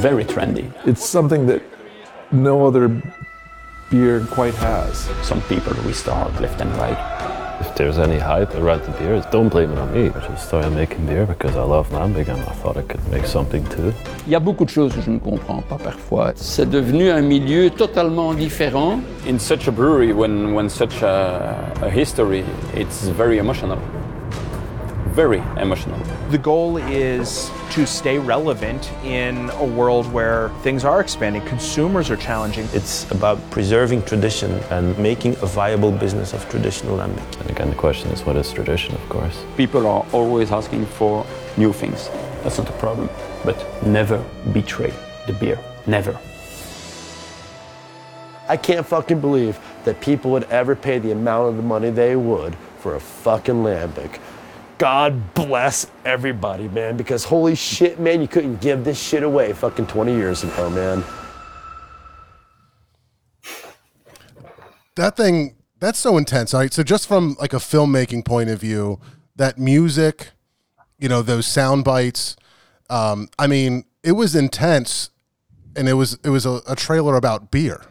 very 0.00 0.24
trendy. 0.24 0.72
It's 0.86 1.04
something 1.06 1.46
that 1.46 1.62
no 2.32 2.66
other 2.66 2.88
beer 3.90 4.26
quite 4.30 4.54
has. 4.54 5.08
Some 5.22 5.40
people 5.42 5.72
restart 5.84 6.40
left 6.40 6.60
and 6.60 6.70
right. 6.76 6.98
If 7.60 7.74
there's 7.74 7.98
any 7.98 8.18
hype 8.18 8.54
around 8.54 8.82
the 8.82 8.90
beer, 8.98 9.24
don't 9.32 9.48
blame 9.48 9.72
it 9.72 9.78
on 9.78 9.90
me. 9.94 10.10
I 10.10 10.20
just 10.28 10.48
started 10.48 10.70
making 10.72 11.06
beer 11.06 11.24
because 11.24 11.56
I 11.56 11.62
love 11.62 11.88
lambic 11.88 12.28
and 12.28 12.38
I 12.42 12.52
thought 12.60 12.76
I 12.76 12.82
could 12.82 13.00
make 13.10 13.24
something 13.26 13.64
too. 13.70 13.94
Il 14.26 14.32
y 14.32 14.34
a 14.34 14.40
beaucoup 14.40 14.66
de 14.66 14.70
choses 14.70 14.92
que 14.94 15.00
je 15.00 15.10
ne 15.10 15.18
comprends 15.18 15.62
pas 15.62 15.78
parfois. 15.78 16.32
C'est 16.36 16.68
devenu 16.68 17.08
un 17.10 17.22
milieu 17.22 17.70
totalement 17.70 18.34
différent. 18.34 19.00
In 19.26 19.38
such 19.38 19.68
a 19.68 19.72
brewery, 19.72 20.12
when, 20.12 20.52
when 20.52 20.68
such 20.68 21.02
a, 21.02 21.72
a 21.80 21.88
history, 21.88 22.44
it's 22.74 23.08
very 23.08 23.38
emotional. 23.38 23.78
Very 25.14 25.38
emotional. 25.56 25.98
The 26.30 26.38
goal 26.38 26.76
is 26.76 27.50
to 27.70 27.86
stay 27.86 28.18
relevant 28.18 28.92
in 29.04 29.50
a 29.50 29.64
world 29.64 30.10
where 30.12 30.50
things 30.62 30.84
are 30.84 31.00
expanding, 31.00 31.42
consumers 31.46 32.10
are 32.10 32.16
challenging. 32.16 32.68
It's 32.72 33.10
about 33.10 33.38
preserving 33.50 34.02
tradition 34.02 34.52
and 34.70 34.98
making 34.98 35.32
a 35.42 35.46
viable 35.46 35.90
business 35.90 36.32
of 36.32 36.46
traditional 36.50 36.98
lambic. 36.98 37.40
And 37.40 37.50
again, 37.50 37.70
the 37.70 37.76
question 37.76 38.10
is 38.10 38.24
what 38.26 38.36
is 38.36 38.52
tradition, 38.52 38.94
of 38.94 39.08
course? 39.08 39.42
People 39.56 39.86
are 39.86 40.04
always 40.12 40.52
asking 40.52 40.86
for 40.86 41.24
new 41.56 41.72
things. 41.72 42.08
That's 42.42 42.58
not 42.58 42.68
a 42.68 42.72
problem. 42.72 43.08
But 43.44 43.56
never 43.86 44.22
betray 44.52 44.92
the 45.26 45.32
beer. 45.32 45.58
Never. 45.86 46.18
I 48.48 48.56
can't 48.56 48.86
fucking 48.86 49.20
believe 49.20 49.58
that 49.84 50.00
people 50.00 50.30
would 50.32 50.44
ever 50.44 50.76
pay 50.76 50.98
the 50.98 51.10
amount 51.12 51.48
of 51.48 51.56
the 51.56 51.62
money 51.62 51.90
they 51.90 52.14
would 52.16 52.56
for 52.78 52.94
a 52.94 53.00
fucking 53.00 53.56
lambic. 53.56 54.20
God 54.78 55.34
bless 55.34 55.86
everybody, 56.04 56.68
man, 56.68 56.96
because 56.96 57.24
holy 57.24 57.54
shit, 57.54 57.98
man, 57.98 58.20
you 58.20 58.28
couldn't 58.28 58.60
give 58.60 58.84
this 58.84 59.00
shit 59.00 59.22
away 59.22 59.52
fucking 59.52 59.86
20 59.86 60.12
years 60.14 60.44
ago, 60.44 60.68
man. 60.70 61.02
That 64.96 65.16
thing, 65.16 65.56
that's 65.78 65.98
so 65.98 66.18
intense. 66.18 66.52
All 66.54 66.60
right. 66.60 66.72
So 66.72 66.82
just 66.82 67.06
from 67.06 67.36
like 67.40 67.52
a 67.52 67.56
filmmaking 67.56 68.24
point 68.24 68.50
of 68.50 68.60
view, 68.60 69.00
that 69.36 69.58
music, 69.58 70.30
you 70.98 71.08
know, 71.08 71.22
those 71.22 71.46
sound 71.46 71.84
bites, 71.84 72.36
um, 72.88 73.28
I 73.38 73.46
mean, 73.46 73.84
it 74.02 74.12
was 74.12 74.34
intense 74.34 75.10
and 75.74 75.88
it 75.88 75.94
was 75.94 76.18
it 76.24 76.30
was 76.30 76.46
a, 76.46 76.60
a 76.66 76.74
trailer 76.74 77.16
about 77.16 77.50
beer. 77.50 77.82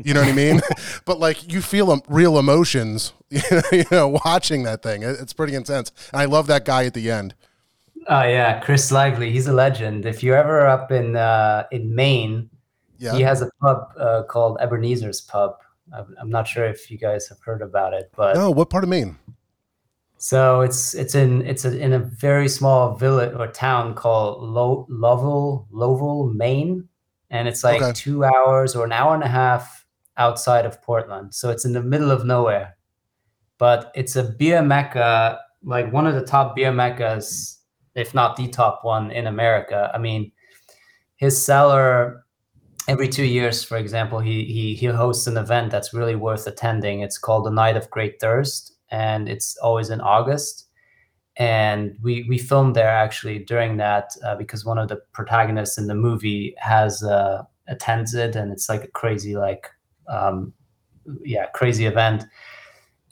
You 0.00 0.14
know 0.14 0.20
what 0.20 0.28
I 0.30 0.32
mean? 0.32 0.60
but 1.04 1.18
like 1.18 1.52
you 1.52 1.60
feel 1.60 1.90
um, 1.90 2.02
real 2.08 2.38
emotions, 2.38 3.12
you 3.30 3.84
know, 3.90 4.18
watching 4.24 4.62
that 4.62 4.82
thing. 4.82 5.02
It's 5.02 5.32
pretty 5.32 5.54
intense. 5.54 5.90
And 6.12 6.20
I 6.22 6.24
love 6.26 6.46
that 6.46 6.64
guy 6.64 6.84
at 6.86 6.94
the 6.94 7.10
end. 7.10 7.34
Oh 8.08 8.22
yeah, 8.22 8.60
Chris 8.60 8.90
Lively, 8.92 9.30
he's 9.30 9.48
a 9.48 9.52
legend. 9.52 10.06
If 10.06 10.22
you're 10.22 10.36
ever 10.36 10.66
up 10.66 10.90
in 10.92 11.16
uh, 11.16 11.64
in 11.72 11.94
Maine, 11.94 12.48
Yeah. 12.98 13.14
he 13.14 13.22
has 13.22 13.42
a 13.42 13.50
pub 13.60 13.92
uh, 13.98 14.22
called 14.22 14.58
Ebenezer's 14.60 15.20
Pub. 15.20 15.56
I'm, 15.92 16.14
I'm 16.20 16.30
not 16.30 16.46
sure 16.46 16.64
if 16.64 16.90
you 16.90 16.96
guys 16.98 17.28
have 17.28 17.40
heard 17.40 17.60
about 17.60 17.92
it, 17.92 18.10
but 18.16 18.34
No, 18.36 18.50
what 18.50 18.70
part 18.70 18.84
of 18.84 18.90
Maine? 18.90 19.16
so 20.16 20.62
it's 20.62 20.94
it's 20.94 21.14
in 21.14 21.42
it's 21.46 21.64
a, 21.64 21.76
in 21.78 21.92
a 21.92 21.98
very 21.98 22.48
small 22.48 22.94
village 22.96 23.34
or 23.36 23.46
town 23.46 23.94
called 23.94 24.42
Lo- 24.42 24.86
Lovell, 24.88 25.66
Lovell, 25.70 26.28
Maine, 26.32 26.88
and 27.30 27.46
it's 27.48 27.62
like 27.64 27.82
Okay. 27.82 27.92
two 27.94 28.24
hours 28.24 28.74
or 28.76 28.84
an 28.84 28.92
hour 28.92 29.14
and 29.14 29.22
a 29.22 29.28
half 29.28 29.84
outside 30.18 30.66
of 30.66 30.82
Portland. 30.82 31.34
So 31.34 31.50
it's 31.50 31.64
in 31.64 31.72
the 31.72 31.82
middle 31.82 32.10
of 32.10 32.24
nowhere, 32.24 32.76
but 33.56 33.90
it's 33.94 34.16
a 34.16 34.24
beer 34.24 34.62
mecca, 34.62 35.38
like 35.62 35.92
one 35.92 36.06
of 36.06 36.14
the 36.14 36.24
top 36.24 36.54
beer 36.54 36.72
meccas, 36.72 37.58
if 37.94 38.14
not 38.14 38.36
the 38.36 38.48
top 38.48 38.80
one 38.82 39.10
in 39.10 39.26
America. 39.26 39.90
I 39.94 39.98
mean, 39.98 40.32
his 41.16 41.42
cellar 41.42 42.24
every 42.88 43.08
two 43.08 43.24
years, 43.24 43.62
for 43.62 43.76
example, 43.76 44.18
he 44.18 44.44
he 44.44 44.74
he 44.74 44.86
hosts 44.86 45.26
an 45.26 45.36
event 45.36 45.70
that's 45.70 45.94
really 45.94 46.16
worth 46.16 46.46
attending. 46.46 47.00
It's 47.00 47.18
called 47.18 47.44
the 47.44 47.50
Night 47.50 47.76
of 47.76 47.90
Great 47.90 48.20
Thirst, 48.20 48.74
and 48.90 49.28
it's 49.28 49.56
always 49.58 49.90
in 49.90 50.00
August. 50.00 50.66
And 51.36 51.96
we 52.02 52.24
we 52.28 52.38
filmed 52.38 52.74
there 52.74 52.88
actually 52.88 53.38
during 53.40 53.76
that 53.76 54.10
uh, 54.24 54.34
because 54.36 54.64
one 54.64 54.78
of 54.78 54.88
the 54.88 55.00
protagonists 55.12 55.78
in 55.78 55.86
the 55.86 55.94
movie 55.94 56.54
has 56.58 57.02
uh, 57.02 57.44
attends 57.68 58.14
it, 58.14 58.34
and 58.34 58.50
it's 58.50 58.68
like 58.68 58.84
a 58.84 58.88
crazy 58.88 59.36
like 59.36 59.68
um, 60.08 60.52
yeah 61.24 61.46
crazy 61.46 61.86
event, 61.86 62.24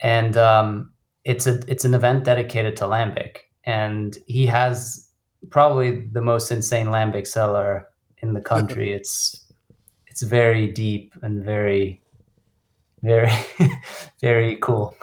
and 0.01 0.37
um, 0.37 0.93
it's 1.25 1.47
a 1.47 1.61
it's 1.67 1.85
an 1.85 1.95
event 1.95 2.25
dedicated 2.25 2.77
to 2.77 2.85
lambic, 2.85 3.39
and 3.65 4.19
he 4.27 4.47
has 4.47 5.09
probably 5.51 6.07
the 6.13 6.23
most 6.23 6.51
insane 6.51 6.87
lambic 6.87 7.27
cellar 7.27 7.89
in 8.19 8.33
the 8.33 8.41
country. 8.41 8.93
it's 8.99 9.47
it's 10.07 10.23
very 10.23 10.67
deep 10.69 11.13
and 11.23 11.45
very 11.45 12.01
very 13.03 13.31
very 14.21 14.57
cool. 14.57 14.97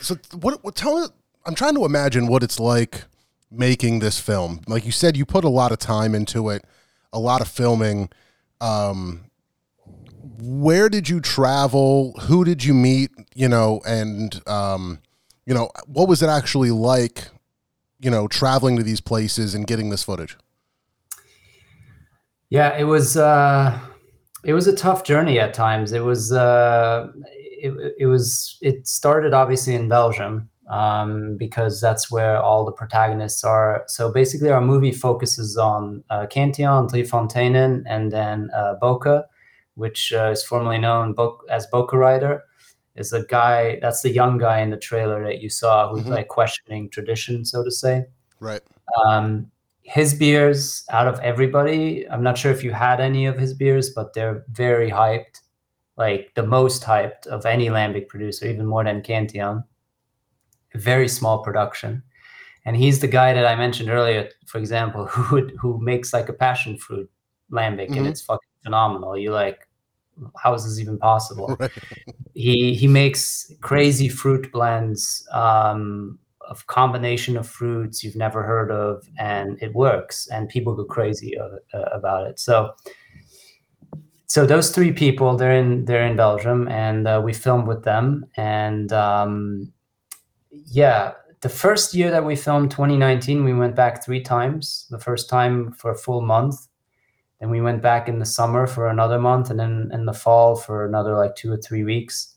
So 0.00 0.16
what, 0.34 0.62
what 0.62 0.74
tell 0.74 1.02
it 1.04 1.10
I'm 1.46 1.54
trying 1.54 1.74
to 1.74 1.84
imagine 1.84 2.26
what 2.26 2.42
it's 2.42 2.60
like 2.60 3.04
making 3.50 3.98
this 3.98 4.18
film. 4.18 4.60
Like 4.66 4.84
you 4.84 4.92
said 4.92 5.16
you 5.16 5.26
put 5.26 5.44
a 5.44 5.48
lot 5.48 5.72
of 5.72 5.78
time 5.78 6.14
into 6.14 6.48
it, 6.50 6.64
a 7.12 7.18
lot 7.18 7.40
of 7.40 7.48
filming. 7.48 8.10
Um 8.60 9.24
where 10.38 10.88
did 10.88 11.08
you 11.08 11.20
travel? 11.20 12.12
Who 12.22 12.44
did 12.44 12.64
you 12.64 12.74
meet, 12.74 13.10
you 13.34 13.48
know, 13.48 13.80
and 13.86 14.40
um 14.48 15.00
you 15.46 15.52
know, 15.52 15.70
what 15.86 16.08
was 16.08 16.22
it 16.22 16.28
actually 16.28 16.70
like, 16.70 17.28
you 18.00 18.10
know, 18.10 18.26
traveling 18.28 18.76
to 18.76 18.82
these 18.82 19.00
places 19.00 19.54
and 19.54 19.66
getting 19.66 19.90
this 19.90 20.02
footage? 20.02 20.38
Yeah, 22.50 22.76
it 22.76 22.84
was 22.84 23.16
uh 23.16 23.78
it 24.44 24.54
was 24.54 24.66
a 24.66 24.76
tough 24.76 25.04
journey 25.04 25.38
at 25.38 25.54
times. 25.54 25.92
It 25.92 26.04
was 26.04 26.32
uh 26.32 27.08
it, 27.26 27.94
it 27.98 28.06
was 28.06 28.58
it 28.60 28.86
started 28.86 29.34
obviously 29.34 29.74
in 29.74 29.88
Belgium 29.88 30.48
um 30.70 31.36
because 31.36 31.80
that's 31.80 32.10
where 32.10 32.40
all 32.40 32.64
the 32.64 32.72
protagonists 32.72 33.44
are. 33.44 33.84
So 33.86 34.10
basically 34.10 34.50
our 34.50 34.60
movie 34.60 34.92
focuses 34.92 35.56
on 35.56 36.04
uh 36.10 36.26
Cantillon, 36.26 36.86
Drie 36.88 37.02
Fonteinen 37.02 37.82
and 37.86 38.12
then 38.12 38.50
uh 38.56 38.76
Bokke, 38.80 39.24
which 39.74 40.12
uh, 40.12 40.30
is 40.30 40.44
formerly 40.44 40.78
known 40.78 41.12
Bo- 41.12 41.40
as 41.50 41.66
Bokkereyder 41.72 42.40
is 42.96 43.12
a 43.12 43.24
guy 43.26 43.78
that's 43.80 44.02
the 44.02 44.10
young 44.10 44.38
guy 44.38 44.60
in 44.60 44.70
the 44.70 44.76
trailer 44.76 45.24
that 45.24 45.40
you 45.40 45.48
saw 45.50 45.88
who's 45.92 46.04
Mhm. 46.04 46.10
like 46.10 46.28
questioning 46.28 46.88
tradition 46.90 47.44
so 47.44 47.64
to 47.64 47.70
say 47.70 48.06
Right. 48.40 48.62
um, 49.04 49.50
his 49.82 50.14
beers 50.14 50.84
out 50.90 51.06
of 51.08 51.18
everybody 51.20 52.08
i'm 52.08 52.22
not 52.22 52.38
sure 52.38 52.52
if 52.52 52.62
you 52.64 52.72
had 52.72 53.00
any 53.00 53.26
of 53.26 53.36
his 53.38 53.52
beers 53.52 53.90
but 53.90 54.14
they're 54.14 54.44
very 54.50 54.90
hyped 54.90 55.40
like 55.96 56.32
the 56.34 56.42
most 56.42 56.82
hyped 56.82 57.26
of 57.26 57.44
any 57.44 57.66
lambic 57.68 58.08
producer 58.08 58.46
even 58.46 58.64
more 58.66 58.82
than 58.84 59.02
cantillon 59.02 59.62
very 60.74 61.08
small 61.08 61.42
production 61.42 62.02
and 62.64 62.76
he's 62.76 63.00
the 63.00 63.06
guy 63.06 63.32
that 63.34 63.46
i 63.46 63.54
mentioned 63.54 63.90
earlier 63.90 64.28
for 64.46 64.58
example 64.58 65.06
who 65.10 65.48
who 65.58 65.78
makes 65.80 66.12
like 66.12 66.28
a 66.28 66.32
passion 66.32 66.76
fruit 66.78 67.10
lambic 67.52 67.88
and 67.88 68.06
Mhm. 68.06 68.08
it's 68.08 68.22
fucking 68.22 68.48
phenomenal 68.62 69.16
you 69.18 69.32
like 69.32 69.63
how 70.36 70.54
is 70.54 70.64
this 70.64 70.78
even 70.80 70.98
possible 70.98 71.56
Right. 71.60 71.70
he 72.34 72.74
he 72.74 72.86
makes 72.86 73.52
crazy 73.60 74.08
fruit 74.08 74.50
blends 74.52 75.26
um, 75.32 76.18
of 76.48 76.66
combination 76.66 77.36
of 77.36 77.48
fruits 77.48 78.02
you've 78.02 78.16
never 78.16 78.42
heard 78.42 78.70
of, 78.70 79.08
and 79.18 79.60
it 79.62 79.74
works, 79.74 80.28
and 80.28 80.48
people 80.48 80.74
go 80.74 80.84
crazy 80.84 81.36
of, 81.36 81.52
uh, 81.72 81.90
about 81.92 82.26
it. 82.26 82.38
So, 82.38 82.74
so 84.26 84.46
those 84.46 84.70
three 84.70 84.92
people 84.92 85.36
they're 85.36 85.56
in 85.56 85.84
they're 85.84 86.06
in 86.06 86.16
Belgium, 86.16 86.68
and 86.68 87.06
uh, 87.06 87.20
we 87.24 87.32
filmed 87.32 87.66
with 87.66 87.84
them, 87.84 88.26
and 88.36 88.92
um, 88.92 89.72
yeah. 90.50 91.12
The 91.40 91.50
first 91.50 91.92
year 91.92 92.10
that 92.10 92.24
we 92.24 92.36
filmed, 92.36 92.70
2019, 92.70 93.44
we 93.44 93.52
went 93.52 93.76
back 93.76 94.02
three 94.02 94.22
times. 94.22 94.86
The 94.88 94.98
first 94.98 95.28
time 95.28 95.72
for 95.72 95.90
a 95.90 95.94
full 95.94 96.22
month, 96.22 96.56
then 97.44 97.50
we 97.50 97.60
went 97.60 97.82
back 97.82 98.08
in 98.08 98.18
the 98.18 98.24
summer 98.24 98.66
for 98.66 98.88
another 98.88 99.18
month, 99.18 99.50
and 99.50 99.60
then 99.60 99.90
in 99.92 100.06
the 100.06 100.14
fall 100.14 100.56
for 100.56 100.86
another 100.86 101.14
like 101.14 101.36
two 101.36 101.52
or 101.52 101.58
three 101.58 101.84
weeks. 101.84 102.36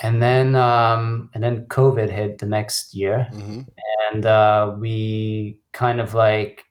And 0.00 0.20
then 0.22 0.54
um, 0.56 1.30
and 1.32 1.42
then 1.42 1.64
COVID 1.68 2.10
hit 2.10 2.36
the 2.36 2.44
next 2.44 2.94
year, 2.94 3.28
hmm 3.32 3.62
and 4.10 4.26
uh, 4.26 4.74
we 4.78 5.58
kind 5.72 6.00
of 6.00 6.12
like 6.12 6.66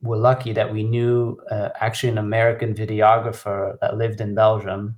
were 0.00 0.16
lucky 0.16 0.54
that 0.54 0.72
we 0.72 0.84
knew 0.84 1.38
uh, 1.50 1.68
actually 1.80 2.08
an 2.08 2.18
American 2.18 2.74
videographer 2.74 3.78
that 3.80 3.98
lived 3.98 4.22
in 4.22 4.34
Belgium 4.34 4.96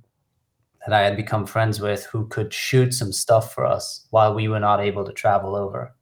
that 0.85 0.93
I 0.93 1.01
had 1.01 1.17
become 1.17 1.45
friends 1.45 1.81
with 1.81 2.05
who 2.05 2.27
could 2.27 2.53
shoot 2.53 2.93
some 2.93 3.11
stuff 3.11 3.53
for 3.53 3.65
us 3.65 4.07
while 4.11 4.33
we 4.33 4.47
were 4.47 4.59
not 4.61 4.79
able 4.79 5.03
to 5.03 5.11
travel 5.11 5.53
over. 5.53 5.93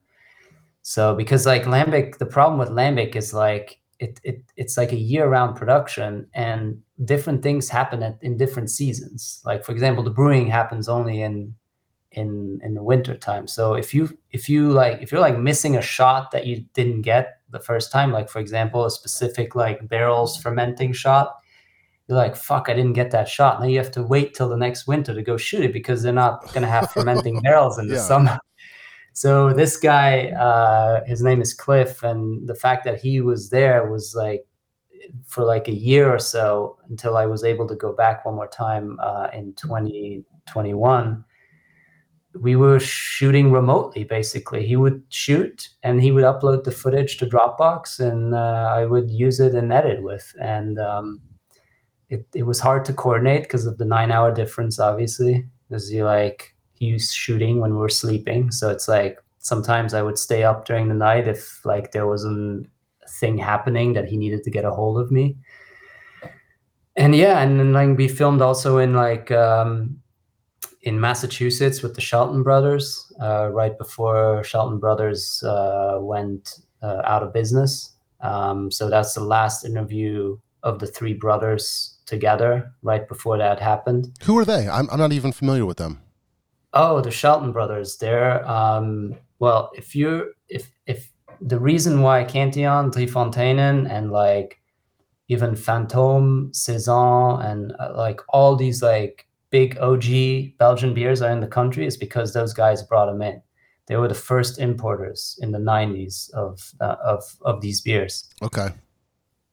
So 0.83 1.15
because 1.15 1.47
like 1.47 1.63
Lambic, 1.63 2.19
the 2.19 2.25
problem 2.25 2.59
with 2.59 2.69
Lambic 2.69 3.15
is 3.15 3.33
like 3.33 3.79
it, 4.03 4.19
it 4.23 4.43
it's 4.61 4.77
like 4.77 4.91
a 4.93 4.97
year-round 5.11 5.55
production 5.55 6.27
and 6.33 6.81
different 7.05 7.41
things 7.43 7.69
happen 7.69 8.03
at, 8.03 8.17
in 8.21 8.37
different 8.37 8.69
seasons. 8.69 9.41
Like 9.45 9.63
for 9.65 9.71
example, 9.71 10.03
the 10.03 10.09
brewing 10.19 10.47
happens 10.47 10.87
only 10.89 11.21
in 11.21 11.53
in 12.11 12.59
in 12.63 12.73
the 12.75 12.83
winter 12.83 13.15
time. 13.17 13.47
So 13.47 13.73
if 13.73 13.93
you 13.93 14.03
if 14.31 14.47
you 14.49 14.71
like 14.71 15.01
if 15.01 15.11
you're 15.11 15.21
like 15.29 15.37
missing 15.39 15.75
a 15.77 15.81
shot 15.81 16.31
that 16.31 16.45
you 16.45 16.65
didn't 16.73 17.01
get 17.01 17.25
the 17.49 17.59
first 17.59 17.91
time, 17.91 18.11
like 18.11 18.29
for 18.29 18.39
example, 18.39 18.85
a 18.85 18.91
specific 18.91 19.55
like 19.55 19.87
barrels 19.87 20.37
fermenting 20.37 20.93
shot, 20.93 21.27
you're 22.07 22.17
like, 22.17 22.35
fuck, 22.35 22.69
I 22.69 22.73
didn't 22.73 22.93
get 22.93 23.11
that 23.11 23.27
shot. 23.29 23.59
Now 23.59 23.67
you 23.67 23.77
have 23.79 23.91
to 23.91 24.03
wait 24.03 24.33
till 24.35 24.49
the 24.49 24.57
next 24.57 24.87
winter 24.87 25.13
to 25.13 25.21
go 25.23 25.37
shoot 25.37 25.63
it 25.65 25.73
because 25.73 26.03
they're 26.03 26.13
not 26.25 26.43
going 26.53 26.63
to 26.63 26.67
have 26.77 26.91
fermenting 26.95 27.39
barrels 27.41 27.77
in 27.79 27.87
the 27.87 27.95
Yeah. 27.95 28.01
summer. 28.01 28.37
So 29.13 29.53
this 29.53 29.77
guy, 29.77 30.29
uh, 30.29 31.05
his 31.05 31.21
name 31.21 31.39
is 31.39 31.53
Cliff, 31.53 32.01
and 32.01 32.47
the 32.47 32.55
fact 32.55 32.83
that 32.85 32.99
he 32.99 33.21
was 33.21 33.51
there 33.51 33.89
was 33.89 34.15
like 34.15 34.45
for 35.27 35.43
like 35.43 35.67
a 35.67 35.73
year 35.73 36.11
or 36.11 36.19
so 36.19 36.77
until 36.89 37.15
I 37.17 37.27
was 37.27 37.43
able 37.43 37.67
to 37.67 37.75
go 37.75 37.93
back 37.93 38.25
one 38.25 38.35
more 38.35 38.47
time 38.47 38.99
uh, 39.01 39.27
in 39.31 39.53
2021. 39.53 41.23
We 42.41 42.55
were 42.55 42.79
shooting 42.79 43.51
remotely, 43.51 44.03
basically. 44.03 44.65
He 44.65 44.75
would 44.75 45.03
shoot 45.09 45.69
and 45.83 46.01
he 46.01 46.11
would 46.11 46.23
upload 46.23 46.63
the 46.63 46.71
footage 46.71 47.17
to 47.17 47.27
Dropbox, 47.27 47.99
and 47.99 48.33
uh, 48.33 48.73
I 48.75 48.85
would 48.85 49.11
use 49.11 49.39
it 49.39 49.53
and 49.53 49.71
edit 49.71 50.01
with. 50.01 50.33
And 50.41 50.79
um, 50.79 51.21
it, 52.09 52.25
it 52.33 52.43
was 52.43 52.59
hard 52.59 52.85
to 52.85 52.93
coordinate 52.93 53.43
because 53.43 53.67
of 53.67 53.77
the 53.77 53.85
nine 53.85 54.11
hour 54.11 54.33
difference, 54.33 54.79
obviously, 54.79 55.45
because 55.69 55.91
you 55.91 56.05
like 56.05 56.52
he's 56.91 57.13
shooting 57.13 57.59
when 57.59 57.75
we're 57.75 57.89
sleeping. 57.89 58.51
So 58.51 58.69
it's 58.69 58.87
like 58.87 59.19
sometimes 59.39 59.93
I 59.93 60.01
would 60.01 60.17
stay 60.17 60.43
up 60.43 60.65
during 60.65 60.87
the 60.87 60.95
night 60.95 61.27
if 61.27 61.65
like 61.65 61.91
there 61.91 62.07
was 62.07 62.25
a 62.25 62.61
thing 63.19 63.37
happening 63.37 63.93
that 63.93 64.07
he 64.07 64.17
needed 64.17 64.43
to 64.43 64.51
get 64.51 64.65
a 64.65 64.71
hold 64.71 64.99
of 64.99 65.11
me. 65.11 65.37
And 66.95 67.15
yeah, 67.15 67.41
and 67.41 67.59
then 67.59 67.73
like 67.73 67.97
we 67.97 68.07
filmed 68.07 68.41
also 68.41 68.77
in 68.77 68.93
like 68.93 69.31
um, 69.31 69.99
in 70.83 70.99
Massachusetts 70.99 71.81
with 71.81 71.95
the 71.95 72.01
Shelton 72.01 72.43
brothers 72.43 73.11
uh, 73.21 73.49
right 73.51 73.77
before 73.77 74.43
Shelton 74.43 74.79
brothers 74.79 75.41
uh, 75.43 75.97
went 75.99 76.59
uh, 76.81 77.01
out 77.05 77.23
of 77.23 77.33
business. 77.33 77.95
Um, 78.21 78.71
so 78.71 78.89
that's 78.89 79.13
the 79.13 79.23
last 79.23 79.65
interview 79.65 80.37
of 80.61 80.79
the 80.79 80.87
three 80.87 81.13
brothers 81.13 81.97
together 82.05 82.71
right 82.83 83.07
before 83.07 83.37
that 83.37 83.59
happened. 83.59 84.11
Who 84.23 84.37
are 84.37 84.45
they? 84.45 84.67
I'm, 84.67 84.89
I'm 84.89 84.99
not 84.99 85.11
even 85.11 85.31
familiar 85.31 85.65
with 85.65 85.77
them. 85.77 86.01
Oh, 86.73 87.01
the 87.01 87.11
Shelton 87.11 87.51
brothers. 87.51 87.97
They're 87.97 88.47
um, 88.49 89.15
well, 89.39 89.71
if 89.75 89.95
you're 89.95 90.27
if 90.49 90.71
if 90.85 91.11
the 91.41 91.59
reason 91.59 92.01
why 92.01 92.23
Cantillon, 92.23 92.91
Drie 92.91 93.07
Fonteinen, 93.07 93.89
and 93.89 94.11
like 94.11 94.61
even 95.27 95.51
Fantôme, 95.51 96.55
Saison, 96.55 97.41
and 97.41 97.73
uh, 97.79 97.93
like 97.95 98.21
all 98.29 98.55
these 98.55 98.81
like 98.81 99.27
big 99.49 99.77
OG 99.77 100.57
Belgian 100.57 100.93
beers 100.93 101.21
are 101.21 101.31
in 101.31 101.41
the 101.41 101.47
country 101.47 101.85
is 101.85 101.97
because 101.97 102.33
those 102.33 102.53
guys 102.53 102.83
brought 102.83 103.05
them 103.05 103.21
in. 103.21 103.41
They 103.87 103.97
were 103.97 104.07
the 104.07 104.15
first 104.15 104.59
importers 104.59 105.37
in 105.41 105.51
the 105.51 105.59
'90s 105.59 106.31
of 106.33 106.73
uh, 106.79 106.95
of 107.03 107.23
of 107.41 107.61
these 107.61 107.81
beers. 107.81 108.29
Okay. 108.41 108.69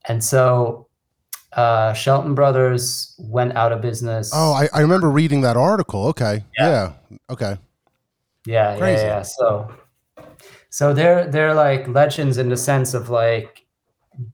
And 0.08 0.24
so 0.24 0.88
uh, 1.52 1.92
Shelton 1.92 2.34
Brothers 2.34 3.14
went 3.18 3.56
out 3.56 3.72
of 3.72 3.80
business. 3.80 4.30
Oh, 4.32 4.52
I, 4.52 4.68
I 4.72 4.80
remember 4.80 5.10
reading 5.10 5.40
that 5.42 5.56
article. 5.56 6.06
Okay. 6.08 6.44
Yeah. 6.58 6.92
Okay. 7.28 7.58
Yeah, 8.46 8.78
Crazy. 8.78 9.02
yeah, 9.02 9.16
yeah. 9.16 9.22
So, 9.22 9.74
so 10.70 10.94
they're 10.94 11.26
they're 11.26 11.54
like 11.54 11.86
legends 11.88 12.38
in 12.38 12.48
the 12.48 12.56
sense 12.56 12.94
of 12.94 13.10
like 13.10 13.66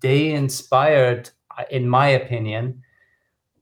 they 0.01 0.33
inspired, 0.33 1.31
in 1.71 1.89
my 1.89 2.09
opinion, 2.09 2.83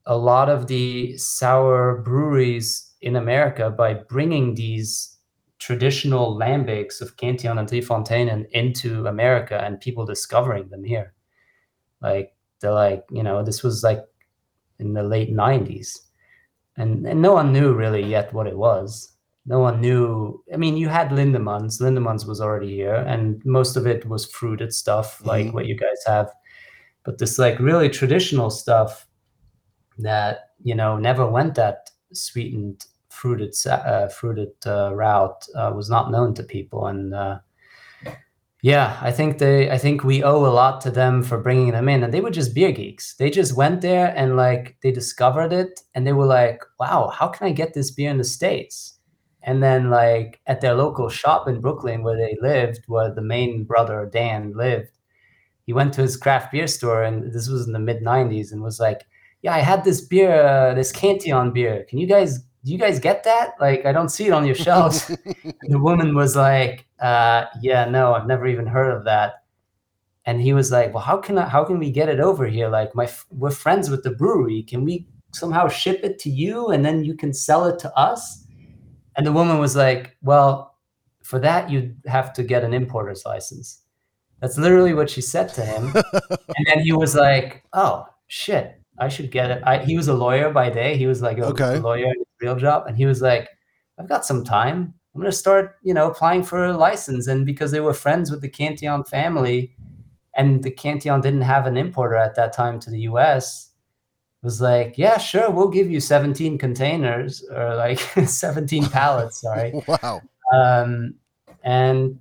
a 0.07 0.17
lot 0.17 0.49
of 0.49 0.67
the 0.67 1.17
sour 1.17 2.03
breweries 2.03 2.93
in 3.01 3.17
America 3.17 3.71
by 3.71 3.95
bringing 3.95 4.55
these 4.55 5.17
traditional 5.59 6.39
lambics 6.39 7.01
of 7.01 7.17
Cantillon 7.17 7.59
and 7.59 7.69
Drie 7.69 7.81
Fonteinen 7.81 8.47
into 8.51 9.07
America 9.07 9.63
and 9.65 9.81
people 9.81 10.05
discovering 10.05 10.69
them 10.69 10.85
here. 10.85 11.15
Like 12.03 12.35
they're 12.61 12.73
like, 12.73 13.05
you 13.11 13.23
know, 13.23 13.43
this 13.43 13.63
was 13.63 13.83
like 13.83 14.05
in 14.79 14.93
the 14.95 15.03
late 15.03 15.33
'90s, 15.33 16.01
and 16.77 17.07
and 17.07 17.21
no 17.23 17.33
one 17.33 17.53
knew 17.53 17.73
really 17.75 18.03
yet 18.05 18.33
what 18.33 18.47
it 18.47 18.57
was 18.57 19.11
no 19.47 19.59
one 19.59 19.79
knew. 19.81 20.43
I 20.53 20.57
mean, 20.57 20.77
you 20.79 20.89
had 20.89 21.11
Lindemans. 21.11 21.79
Lindemans 21.81 22.27
was 22.27 22.41
already 22.41 22.75
here, 22.75 22.95
and 22.95 23.45
most 23.45 23.77
of 23.77 23.87
it 23.87 24.07
was 24.09 24.25
fruited 24.25 24.73
stuff 24.73 25.21
like 25.27 25.47
Mhm. 25.47 25.53
what 25.53 25.67
you 25.67 25.77
guys 25.77 26.03
have. 26.07 26.33
But 27.05 27.19
this 27.19 27.39
like 27.39 27.59
really 27.59 27.91
traditional 27.91 28.51
stuff 28.51 29.07
that 29.99 30.51
you 30.63 30.75
know 30.75 30.97
never 30.97 31.27
went 31.29 31.55
that 31.57 31.91
sweetened 32.13 32.87
fruited 33.11 33.55
uh, 33.67 34.09
fruited 34.09 34.53
uh, 34.67 34.95
route 34.95 35.47
uh, 35.55 35.73
was 35.75 35.89
not 35.91 36.11
known 36.11 36.35
to 36.35 36.43
people, 36.43 36.87
and 36.87 37.15
uh, 37.15 37.39
yeah, 38.65 38.99
I 39.03 39.12
think 39.12 39.37
they, 39.37 39.71
I 39.71 39.77
think 39.77 40.05
we 40.05 40.23
owe 40.23 40.47
a 40.47 40.49
lot 40.49 40.81
to 40.81 40.91
them 40.91 41.23
for 41.23 41.37
bringing 41.37 41.73
them 41.73 41.87
in, 41.87 42.03
and 42.03 42.15
they 42.15 42.23
were 42.23 42.31
just 42.31 42.55
beer 42.55 42.73
geeks. 42.73 43.15
They 43.17 43.29
just 43.29 43.55
went 43.55 43.83
there 43.83 44.15
and 44.17 44.39
like 44.39 44.79
they 44.83 44.91
discovered 44.91 45.53
it, 45.53 45.83
and 45.95 46.07
they 46.07 46.15
were 46.15 46.25
like, 46.25 46.62
"Wow, 46.81 47.11
how 47.15 47.29
can 47.29 47.47
I 47.47 47.53
get 47.53 47.75
this 47.75 47.91
beer 47.91 48.09
in 48.09 48.17
the 48.17 48.25
states?" 48.25 48.99
And 49.43 49.62
then 49.62 49.91
like 49.91 50.41
at 50.47 50.62
their 50.62 50.73
local 50.73 51.11
shop 51.11 51.47
in 51.47 51.61
Brooklyn 51.61 52.03
where 52.03 52.17
they 52.17 52.39
lived, 52.41 52.85
where 52.87 53.12
the 53.12 53.21
main 53.21 53.65
brother 53.65 54.09
Dan 54.11 54.55
lived, 54.57 54.93
he 55.67 55.75
went 55.75 55.93
to 55.95 56.01
his 56.01 56.17
craft 56.17 56.51
beer 56.51 56.67
store, 56.67 57.03
and 57.03 57.35
this 57.35 57.49
was 57.51 57.67
in 57.67 57.75
the 57.75 57.79
mid 57.79 58.03
'90s, 58.03 58.51
and 58.51 58.62
was 58.62 58.81
like, 58.81 59.03
"Yeah, 59.43 59.55
I 59.55 59.59
had 59.59 59.85
this 59.85 60.01
beer, 60.01 60.43
uh, 60.43 60.73
this 60.73 60.91
Cantillon 60.91 61.53
beer. 61.53 61.85
Can 61.87 61.99
you 61.99 62.07
guys, 62.07 62.39
do 62.65 62.73
you 62.73 62.79
guys 62.79 62.99
get 62.99 63.25
that? 63.25 63.55
Like, 63.61 63.85
I 63.85 63.93
don't 63.93 64.09
see 64.09 64.27
it 64.27 64.33
on 64.33 64.47
your 64.47 64.55
shelves." 64.55 65.11
The 65.69 65.79
woman 65.79 66.15
was 66.15 66.35
like, 66.37 66.87
uh, 67.01 67.47
"Yeah, 67.61 67.85
no, 67.87 68.15
I've 68.15 68.27
never 68.27 68.47
even 68.47 68.67
heard 68.67 68.91
of 68.97 69.05
that." 69.05 69.45
And 70.27 70.41
he 70.41 70.53
was 70.55 70.73
like, 70.73 70.93
"Well, 70.95 71.03
how 71.03 71.19
can 71.19 71.39
I, 71.39 71.49
how 71.49 71.65
can 71.65 71.79
we 71.79 71.91
get 71.91 72.09
it 72.09 72.21
over 72.21 72.47
here? 72.47 72.69
Like, 72.69 72.95
my 72.95 73.09
we're 73.31 73.51
friends 73.51 73.91
with 73.91 74.03
the 74.03 74.11
brewery. 74.11 74.62
Can 74.62 74.85
we 74.85 75.07
somehow 75.33 75.69
ship 75.69 76.01
it 76.03 76.19
to 76.21 76.31
you, 76.31 76.69
and 76.69 76.85
then 76.85 77.05
you 77.05 77.15
can 77.15 77.33
sell 77.33 77.67
it 77.67 77.79
to 77.81 77.93
us?" 77.97 78.47
And 79.17 79.27
the 79.27 79.33
woman 79.33 79.59
was 79.59 79.77
like, 79.77 80.17
"Well, 80.23 80.77
for 81.23 81.39
that 81.41 81.71
you'd 81.71 81.97
have 82.07 82.33
to 82.35 82.43
get 82.43 82.65
an 82.65 82.73
importer's 82.75 83.25
license." 83.27 83.83
That's 84.41 84.59
literally 84.59 84.93
what 84.95 85.09
she 85.09 85.21
said 85.23 85.49
to 85.55 85.65
him. 85.65 85.93
and 86.57 86.67
then 86.67 86.81
he 86.81 86.93
was 86.93 87.15
like, 87.15 87.62
"Oh 87.73 88.07
shit, 88.27 88.81
I 88.99 89.09
should 89.09 89.31
get 89.31 89.51
it." 89.51 89.62
I, 89.65 89.79
he 89.85 89.97
was 89.97 90.09
a 90.09 90.15
lawyer 90.15 90.51
by 90.51 90.71
day. 90.71 90.97
He 90.97 91.07
was 91.07 91.23
like 91.23 91.39
a, 91.39 91.47
Okay. 91.47 91.77
a 91.77 91.81
lawyer 91.81 92.12
real 92.45 92.57
job, 92.57 92.87
and 92.87 92.97
he 92.97 93.07
was 93.07 93.21
like, 93.23 93.49
"I've 93.99 94.09
got 94.09 94.25
some 94.25 94.45
time. 94.45 94.95
I'm 95.15 95.21
gonna 95.21 95.33
start, 95.33 95.77
you 95.83 95.95
know, 95.95 96.11
applying 96.11 96.43
for 96.43 96.67
a 96.67 96.77
license." 96.77 97.27
And 97.27 97.47
because 97.47 97.71
they 97.71 97.81
were 97.81 97.95
friends 97.95 98.31
with 98.31 98.41
the 98.41 98.49
Cantillon 98.49 99.05
family, 99.05 99.75
and 100.37 100.63
the 100.63 100.71
Cantillon 100.71 101.21
didn't 101.21 101.43
have 101.43 101.67
an 101.67 101.77
importer 101.77 102.17
at 102.17 102.35
that 102.37 102.53
time 102.53 102.79
to 102.81 102.91
the 102.91 103.01
U.S. 103.01 103.71
Was 104.43 104.61
like, 104.61 104.99
yeah, 104.99 105.17
sure, 105.17 105.51
we'll 105.51 105.69
give 105.69 105.91
you 105.91 106.01
17 106.01 106.59
containers 106.59 107.43
or 107.51 107.77
like 107.77 107.99
17 108.27 108.87
pallets. 108.91 109.41
Sorry. 109.41 109.73
Wow. 109.89 110.21
Um, 110.53 111.15
and 111.63 112.21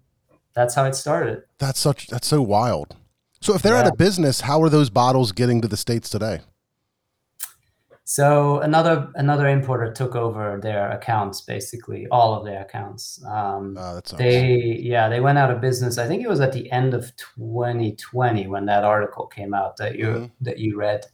that's 0.53 0.73
how 0.73 0.85
it 0.85 0.95
started. 0.95 1.43
That's 1.59 1.79
such 1.79 2.07
that's 2.07 2.27
so 2.27 2.41
wild. 2.41 2.95
So 3.41 3.53
if 3.55 3.61
they're 3.61 3.75
out 3.75 3.87
of 3.87 3.97
business, 3.97 4.41
how 4.41 4.61
are 4.63 4.69
those 4.69 4.89
bottles 4.89 5.33
getting 5.33 5.59
to 5.61 5.67
the 5.67 5.75
states 5.75 6.09
today? 6.09 6.39
So 8.05 8.59
another 8.59 9.09
another 9.15 9.47
importer 9.47 9.91
took 9.93 10.13
over 10.15 10.59
their 10.61 10.91
accounts, 10.91 11.41
basically 11.41 12.05
all 12.11 12.33
of 12.35 12.43
their 12.45 12.61
accounts. 12.61 13.23
Um, 13.25 13.77
Oh, 13.79 14.01
they 14.17 14.77
yeah 14.81 15.07
they 15.07 15.21
went 15.21 15.37
out 15.37 15.51
of 15.51 15.61
business. 15.61 15.97
I 15.97 16.07
think 16.07 16.21
it 16.21 16.29
was 16.29 16.41
at 16.41 16.51
the 16.51 16.69
end 16.71 16.93
of 16.93 17.15
2020 17.15 18.47
when 18.47 18.65
that 18.65 18.83
article 18.83 19.27
came 19.27 19.53
out 19.53 19.77
that 19.77 19.95
you 19.97 20.05
Mhm. 20.07 20.31
that 20.41 20.59
you 20.59 20.77
read. 20.77 21.05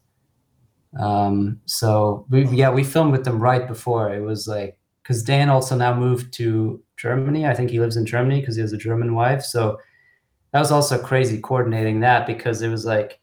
Um, 0.99 1.61
so 1.65 2.25
we 2.29 2.45
yeah 2.47 2.71
we 2.71 2.83
filmed 2.83 3.11
with 3.11 3.23
them 3.23 3.39
right 3.39 3.67
before 3.67 4.11
it 4.13 4.21
was 4.21 4.47
like 4.47 4.77
because 5.03 5.21
Dan 5.23 5.49
also 5.49 5.75
now 5.75 5.93
moved 5.93 6.33
to 6.33 6.81
Germany. 6.97 7.45
I 7.45 7.53
think 7.53 7.69
he 7.69 7.79
lives 7.79 7.97
in 7.97 8.05
Germany 8.07 8.39
because 8.41 8.55
he 8.55 8.61
has 8.61 8.73
a 8.73 8.77
German 8.77 9.13
wife. 9.13 9.43
So 9.43 9.77
that 10.51 10.59
was 10.59 10.71
also 10.71 10.97
crazy 10.97 11.39
coordinating 11.39 11.99
that 11.99 12.25
because 12.25 12.63
it 12.63 12.69
was 12.69 12.83
like 12.85 13.19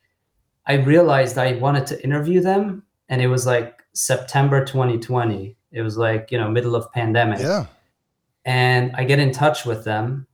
I 0.67 0.75
realized 0.75 1.37
I 1.39 1.55
wanted 1.55 1.87
to 1.89 2.03
interview 2.05 2.41
them, 2.41 2.85
and 3.09 3.21
it 3.23 3.29
was 3.29 3.47
like 3.47 3.83
September 3.93 4.65
2020. 4.65 5.57
It 5.73 5.83
was 5.83 5.97
like 5.97 6.31
you 6.31 6.39
know 6.39 6.51
middle 6.51 6.75
of 6.75 6.91
pandemic, 6.93 7.41
Yeah. 7.41 7.67
and 8.45 8.93
I 8.97 9.05
get 9.05 9.19
in 9.19 9.33
touch 9.33 9.65
with 9.65 9.85
them, 9.85 10.27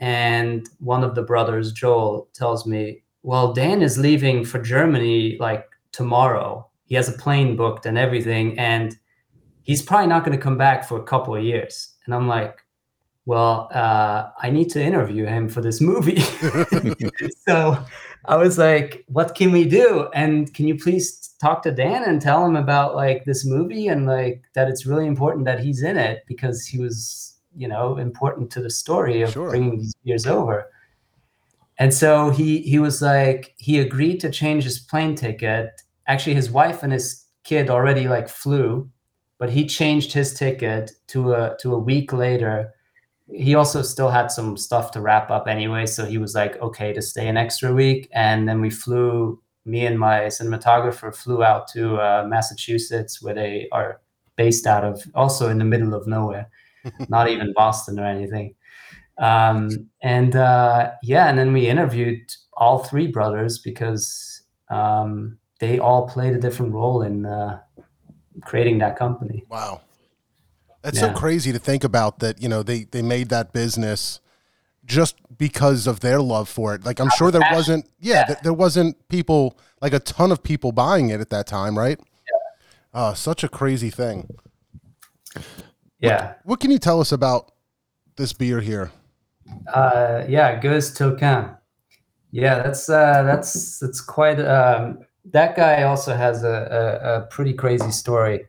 and 0.00 0.68
one 0.78 1.04
of 1.04 1.14
the 1.14 1.22
brothers, 1.22 1.72
Joel, 1.72 2.28
tells 2.34 2.66
me, 2.66 3.02
"Well, 3.22 3.52
Dan 3.52 3.82
is 3.82 3.98
leaving 3.98 4.44
for 4.44 4.60
Germany 4.60 5.36
like 5.40 5.66
tomorrow. 5.92 6.68
He 6.86 6.94
has 6.96 7.08
a 7.08 7.12
plane 7.18 7.56
booked 7.56 7.86
and 7.86 7.96
everything, 7.98 8.58
and 8.58 8.96
he's 9.62 9.82
probably 9.82 10.08
not 10.08 10.24
going 10.24 10.36
to 10.36 10.42
come 10.42 10.58
back 10.58 10.84
for 10.84 10.98
a 10.98 11.04
couple 11.04 11.34
of 11.34 11.42
years." 11.42 11.94
And 12.06 12.14
I'm 12.14 12.28
like, 12.28 12.58
"Well, 13.26 13.68
uh, 13.74 14.28
I 14.42 14.50
need 14.50 14.68
to 14.70 14.82
interview 14.82 15.24
him 15.26 15.48
for 15.48 15.60
this 15.62 15.80
movie." 15.80 16.20
so 17.48 17.78
I 18.26 18.36
was 18.36 18.58
like, 18.58 19.04
"What 19.08 19.34
can 19.34 19.50
we 19.52 19.64
do? 19.64 20.08
And 20.14 20.52
can 20.54 20.68
you 20.68 20.76
please 20.76 21.23
talk 21.44 21.62
to 21.62 21.70
Dan 21.82 22.02
and 22.08 22.20
tell 22.20 22.44
him 22.46 22.56
about 22.56 22.94
like 23.04 23.20
this 23.24 23.44
movie 23.44 23.86
and 23.92 24.06
like 24.06 24.42
that 24.54 24.68
it's 24.68 24.86
really 24.86 25.06
important 25.06 25.44
that 25.46 25.60
he's 25.64 25.82
in 25.82 25.96
it 25.96 26.16
because 26.26 26.66
he 26.66 26.78
was, 26.86 26.96
you 27.56 27.68
know, 27.68 27.98
important 27.98 28.50
to 28.52 28.60
the 28.62 28.70
story 28.70 29.22
of 29.22 29.30
Sure. 29.32 29.50
bringing 29.50 29.78
these 29.78 29.94
beers 30.04 30.26
over." 30.26 30.56
And 31.78 31.92
so 31.92 32.30
he 32.30 32.60
he 32.72 32.78
was 32.78 33.02
like 33.02 33.54
he 33.58 33.80
agreed 33.80 34.18
to 34.20 34.30
change 34.30 34.64
his 34.64 34.78
plane 34.78 35.14
ticket 35.16 35.70
actually 36.06 36.34
his 36.34 36.50
wife 36.50 36.82
and 36.82 36.92
his 36.92 37.24
kid 37.44 37.70
already 37.70 38.08
like 38.08 38.28
flew, 38.28 38.88
but 39.38 39.50
he 39.50 39.66
changed 39.66 40.12
his 40.12 40.34
ticket 40.34 40.92
to 41.08 41.32
a 41.34 41.56
to 41.60 41.74
a 41.74 41.78
week 41.78 42.12
later. 42.12 42.72
He 43.32 43.54
also 43.54 43.82
still 43.82 44.10
had 44.10 44.30
some 44.30 44.56
stuff 44.56 44.90
to 44.92 45.00
wrap 45.00 45.30
up 45.30 45.46
anyway, 45.48 45.86
so 45.86 46.04
he 46.04 46.18
was 46.18 46.34
like 46.34 46.60
okay 46.60 46.92
to 46.92 47.02
stay 47.02 47.26
an 47.28 47.36
extra 47.36 47.72
week, 47.72 48.08
and 48.12 48.48
then 48.48 48.60
we 48.60 48.70
flew. 48.70 49.40
Me 49.64 49.86
and 49.86 49.98
my 49.98 50.20
cinematographer 50.26 51.14
flew 51.14 51.42
out 51.42 51.68
to 51.68 51.96
uh, 51.96 52.24
Massachusetts, 52.28 53.22
where 53.22 53.34
they 53.34 53.68
are 53.72 54.00
based 54.36 54.66
out 54.66 54.84
of, 54.84 55.02
also 55.14 55.48
in 55.48 55.58
the 55.58 55.64
middle 55.64 55.94
of 55.94 56.06
nowhere, 56.06 56.48
not 57.08 57.28
even 57.28 57.52
Boston 57.54 57.98
or 57.98 58.04
anything. 58.04 58.54
Um, 59.18 59.88
and 60.02 60.34
uh, 60.36 60.90
yeah, 61.02 61.28
and 61.28 61.38
then 61.38 61.52
we 61.52 61.68
interviewed 61.68 62.32
all 62.54 62.80
three 62.80 63.06
brothers 63.06 63.58
because 63.58 64.42
um, 64.70 65.38
they 65.60 65.78
all 65.78 66.08
played 66.08 66.34
a 66.34 66.38
different 66.40 66.72
role 66.72 67.02
in 67.02 67.24
uh, 67.24 67.60
creating 68.42 68.78
that 68.78 68.98
company. 68.98 69.44
Wow. 69.48 69.82
That's 70.82 70.96
Yeah. 70.98 71.12
so 71.14 71.18
crazy 71.18 71.52
to 71.52 71.58
think 71.58 71.84
about 71.84 72.18
that, 72.18 72.42
you 72.42 72.48
know, 72.48 72.62
they 72.62 72.84
they 72.84 73.02
made 73.02 73.28
that 73.30 73.52
business 73.52 74.20
just 74.84 75.16
because 75.36 75.86
of 75.86 76.00
their 76.00 76.20
love 76.20 76.48
for 76.48 76.74
it. 76.74 76.84
Like 76.84 77.00
I'm 77.00 77.10
sure 77.16 77.30
there 77.30 77.48
wasn't 77.52 77.88
yeah, 78.00 78.24
th- 78.24 78.38
there 78.42 78.52
wasn't 78.52 79.08
people 79.08 79.58
like 79.80 79.92
a 79.92 80.00
ton 80.00 80.30
of 80.32 80.42
people 80.42 80.72
buying 80.72 81.08
it 81.10 81.20
at 81.20 81.30
that 81.30 81.46
time, 81.46 81.78
right? 81.78 81.98
Yeah. 81.98 83.00
Uh 83.00 83.14
such 83.14 83.42
a 83.44 83.48
crazy 83.48 83.90
thing. 83.90 84.28
Yeah. 86.00 86.34
What 86.44 86.60
can 86.60 86.70
you 86.70 86.78
tell 86.78 87.00
us 87.00 87.12
about 87.12 87.52
this 88.16 88.32
beer 88.32 88.60
here? 88.60 88.90
Uh, 89.72 90.24
yeah, 90.28 90.60
Goes 90.60 90.96
Tokan. 90.96 91.56
Yeah, 92.30 92.62
that's 92.62 92.88
uh, 92.88 93.22
that's 93.22 93.78
that's 93.78 94.00
quite. 94.00 94.40
Um, 94.40 94.98
that 95.26 95.56
guy 95.56 95.84
also 95.84 96.14
has 96.14 96.42
a, 96.42 96.48
a, 96.48 97.16
a 97.16 97.20
pretty 97.26 97.52
crazy 97.52 97.90
story. 97.90 98.46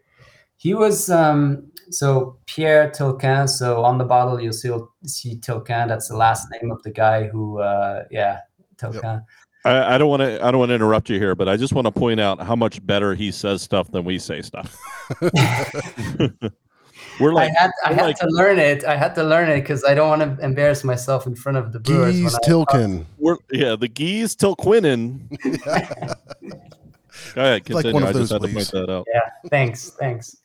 He 0.58 0.74
was 0.74 1.10
um, 1.10 1.72
so 1.96 2.38
Pierre 2.46 2.90
Tilquin. 2.92 3.48
So 3.50 3.84
on 3.84 3.98
the 3.98 4.06
bottle 4.06 4.40
you'll 4.42 4.54
see, 4.54 4.72
see 5.06 5.38
Tilquin. 5.38 5.88
That's 5.88 6.10
the 6.10 6.18
last 6.18 6.48
name 6.52 6.72
of 6.72 6.82
the 6.84 6.92
guy 6.92 7.28
who. 7.28 7.60
Uh, 7.60 8.04
yeah, 8.12 8.40
Tilquin. 8.78 9.24
I, 9.64 9.96
I 9.96 9.98
don't 9.98 10.10
want 10.10 10.22
to. 10.22 10.44
I 10.46 10.52
don't 10.52 10.60
want 10.60 10.70
to 10.70 10.76
interrupt 10.76 11.10
you 11.10 11.18
here, 11.18 11.34
but 11.34 11.50
I 11.50 11.58
just 11.58 11.74
want 11.74 11.86
to 11.88 11.92
point 11.92 12.20
out 12.20 12.40
how 12.40 12.56
much 12.56 12.86
better 12.86 13.16
he 13.16 13.32
says 13.32 13.62
stuff 13.64 13.90
than 13.92 14.06
we 14.06 14.20
say 14.20 14.42
stuff. 14.44 14.78
we're 17.20 17.34
like, 17.34 17.50
I 17.50 17.62
had 17.62 17.72
I 17.86 17.90
we're 17.90 17.96
had 17.96 18.06
like- 18.06 18.18
to 18.20 18.28
learn 18.28 18.60
it. 18.60 18.84
I 18.86 18.96
had 18.96 19.16
to 19.16 19.24
learn 19.24 19.50
it 19.50 19.62
because 19.62 19.84
I 19.84 19.94
don't 19.96 20.08
want 20.20 20.38
to 20.38 20.46
embarrass 20.46 20.84
myself 20.84 21.26
in 21.26 21.36
front 21.36 21.58
of 21.58 21.72
the 21.74 21.80
brewers. 21.80 22.14
when 22.14 22.24
Geese 22.24 22.36
I- 22.36 22.48
Tilkin. 22.48 23.06
We're 23.18 23.38
yeah, 23.52 23.76
the 23.76 23.88
geese 23.88 24.36
till 24.36 24.56
Quinnin. 24.56 25.28
Go 27.34 27.42
ahead, 27.42 27.68
Like 27.70 27.86
continue. 27.86 27.94
one 27.94 28.04
of 28.04 28.10
I 28.10 28.14
just 28.14 28.30
those, 28.30 28.32
had 28.32 28.42
to 28.42 28.54
point 28.54 28.72
that 28.72 28.90
out. 28.90 29.06
yeah 29.14 29.22
thanks 29.50 29.90
thanks 29.92 30.38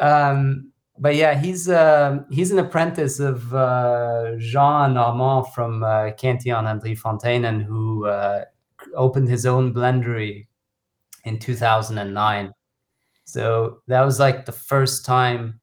um 0.00 0.72
but 1.00 1.14
yeah 1.14 1.38
he's 1.38 1.68
um 1.68 2.26
he's 2.30 2.50
an 2.50 2.58
apprentice 2.58 3.20
of 3.20 3.54
uh, 3.54 4.32
jean 4.38 4.94
normand 4.94 5.46
from 5.54 5.82
uh, 5.84 6.10
cantillon 6.12 6.66
and 6.66 6.98
Fontaine, 6.98 7.44
and 7.44 7.62
who 7.62 8.06
uh, 8.06 8.44
opened 8.94 9.28
his 9.28 9.46
own 9.46 9.72
blendery 9.72 10.46
in 11.24 11.38
2009 11.38 12.52
so 13.24 13.82
that 13.86 14.02
was 14.02 14.18
like 14.18 14.46
the 14.46 14.52
first 14.52 15.04
time 15.04 15.60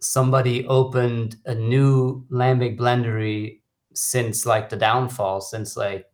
somebody 0.00 0.66
opened 0.66 1.36
a 1.46 1.54
new 1.54 2.24
lambic 2.30 2.78
blendery 2.78 3.60
since 3.94 4.44
like 4.44 4.68
the 4.68 4.76
downfall 4.76 5.40
since 5.40 5.76
like 5.76 6.13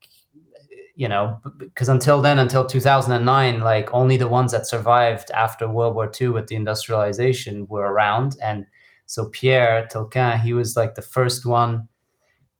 you 1.00 1.08
know 1.08 1.40
because 1.58 1.88
until 1.88 2.20
then 2.20 2.38
until 2.38 2.66
2009 2.66 3.60
like 3.60 3.88
only 3.94 4.18
the 4.18 4.28
ones 4.28 4.52
that 4.52 4.66
survived 4.66 5.30
after 5.30 5.66
world 5.66 5.94
war 5.94 6.12
ii 6.20 6.28
with 6.28 6.48
the 6.48 6.54
industrialization 6.54 7.66
were 7.68 7.90
around. 7.90 8.36
And 8.42 8.66
so 9.06 9.30
pierre 9.30 9.88
tilquin 9.90 10.38
he 10.42 10.52
was 10.52 10.76
like 10.76 10.94
the 10.94 11.10
first 11.16 11.46
one 11.46 11.88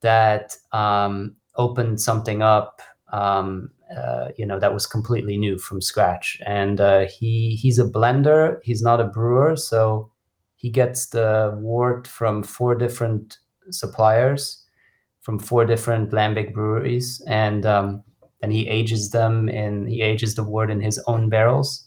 that 0.01 0.57
um, 0.73 1.37
opened 1.57 2.01
something 2.01 2.41
up 2.41 2.81
um, 3.13 3.71
uh, 3.95 4.29
you 4.39 4.47
know 4.47 4.59
that 4.59 4.73
was 4.73 4.87
completely 4.87 5.37
new 5.37 5.59
from 5.59 5.83
scratch. 5.83 6.41
And 6.47 6.81
uh, 6.81 7.01
he 7.01 7.59
he's 7.61 7.79
a 7.79 7.85
blender 7.85 8.57
he's 8.63 8.81
not 8.81 9.03
a 9.03 9.13
brewer. 9.17 9.55
So 9.57 10.11
he 10.57 10.71
gets 10.71 11.09
the 11.09 11.55
wort 11.61 12.09
from 12.09 12.43
four 12.43 12.75
different 12.75 13.37
suppliers 13.71 14.65
from 15.21 15.39
four 15.39 15.67
different 15.67 16.11
lambic 16.13 16.55
breweries. 16.55 17.23
And 17.27 17.67
um, 17.67 18.03
then 18.41 18.51
he 18.51 18.69
ages 18.69 19.11
them 19.11 19.49
in 19.49 19.87
he 19.87 20.03
ages 20.03 20.35
the 20.35 20.45
wort 20.45 20.71
in 20.71 20.81
his 20.81 20.99
own 21.07 21.29
barrels. 21.29 21.87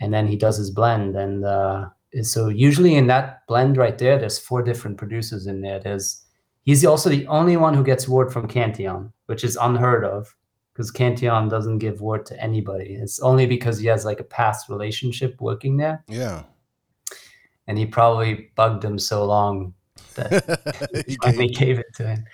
And 0.00 0.12
then 0.12 0.26
he 0.26 0.36
does 0.36 0.56
his 0.58 0.70
blend. 0.70 1.16
And 1.16 1.44
uh, 1.44 1.88
so 2.22 2.48
usually 2.48 2.94
in 2.96 3.06
that 3.06 3.46
blend 3.46 3.76
right 3.76 3.96
there 3.96 4.18
there's 4.18 4.38
four 4.38 4.62
different 4.62 4.98
producers 4.98 5.46
in 5.46 5.60
there. 5.60 5.78
There's 5.78 6.22
he's 6.64 6.84
also 6.84 7.10
the 7.10 7.26
only 7.26 7.56
one 7.56 7.74
who 7.74 7.84
gets 7.84 8.08
wort 8.08 8.32
from 8.32 8.48
cantillon 8.48 9.12
which 9.26 9.44
is 9.44 9.56
unheard 9.60 10.04
of 10.04 10.34
because 10.72 10.90
cantillon 10.90 11.48
doesn't 11.48 11.78
give 11.78 12.00
wort 12.00 12.26
to 12.26 12.42
anybody. 12.42 12.94
It's 12.94 13.20
only 13.20 13.46
because 13.46 13.78
he 13.78 13.86
has 13.86 14.04
like 14.04 14.20
a 14.20 14.24
past 14.24 14.68
relationship 14.68 15.40
working 15.40 15.76
there. 15.78 16.04
Yeah. 16.08 16.42
and 17.66 17.78
he 17.78 17.86
probably 17.86 18.50
bugged 18.54 18.84
him 18.84 18.98
so 18.98 19.24
long 19.24 19.74
that 20.14 21.04
he 21.06 21.16
finally 21.22 21.48
gave 21.48 21.78
it 21.78 21.94
to 21.96 22.06
him. 22.06 22.24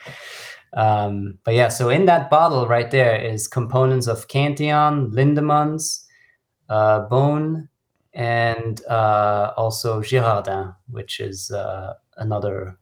Um, 0.75 1.39
but 1.45 1.55
yeah, 1.55 1.69
so 1.69 1.91
in 1.91 2.07
that 2.07 2.31
bottle 2.31 2.67
right 2.67 2.91
there 2.91 3.17
is 3.21 3.47
components 3.47 4.07
of 4.07 4.29
Cantillon, 4.29 5.11
Lindemans, 5.11 6.05
uh, 6.69 7.01
Boon, 7.01 7.69
and 8.15 8.85
uh, 8.87 9.53
also 9.57 10.01
Girardin, 10.01 10.75
which 10.91 11.21
is 11.21 11.51
uh, 11.51 11.95
another 12.17 12.79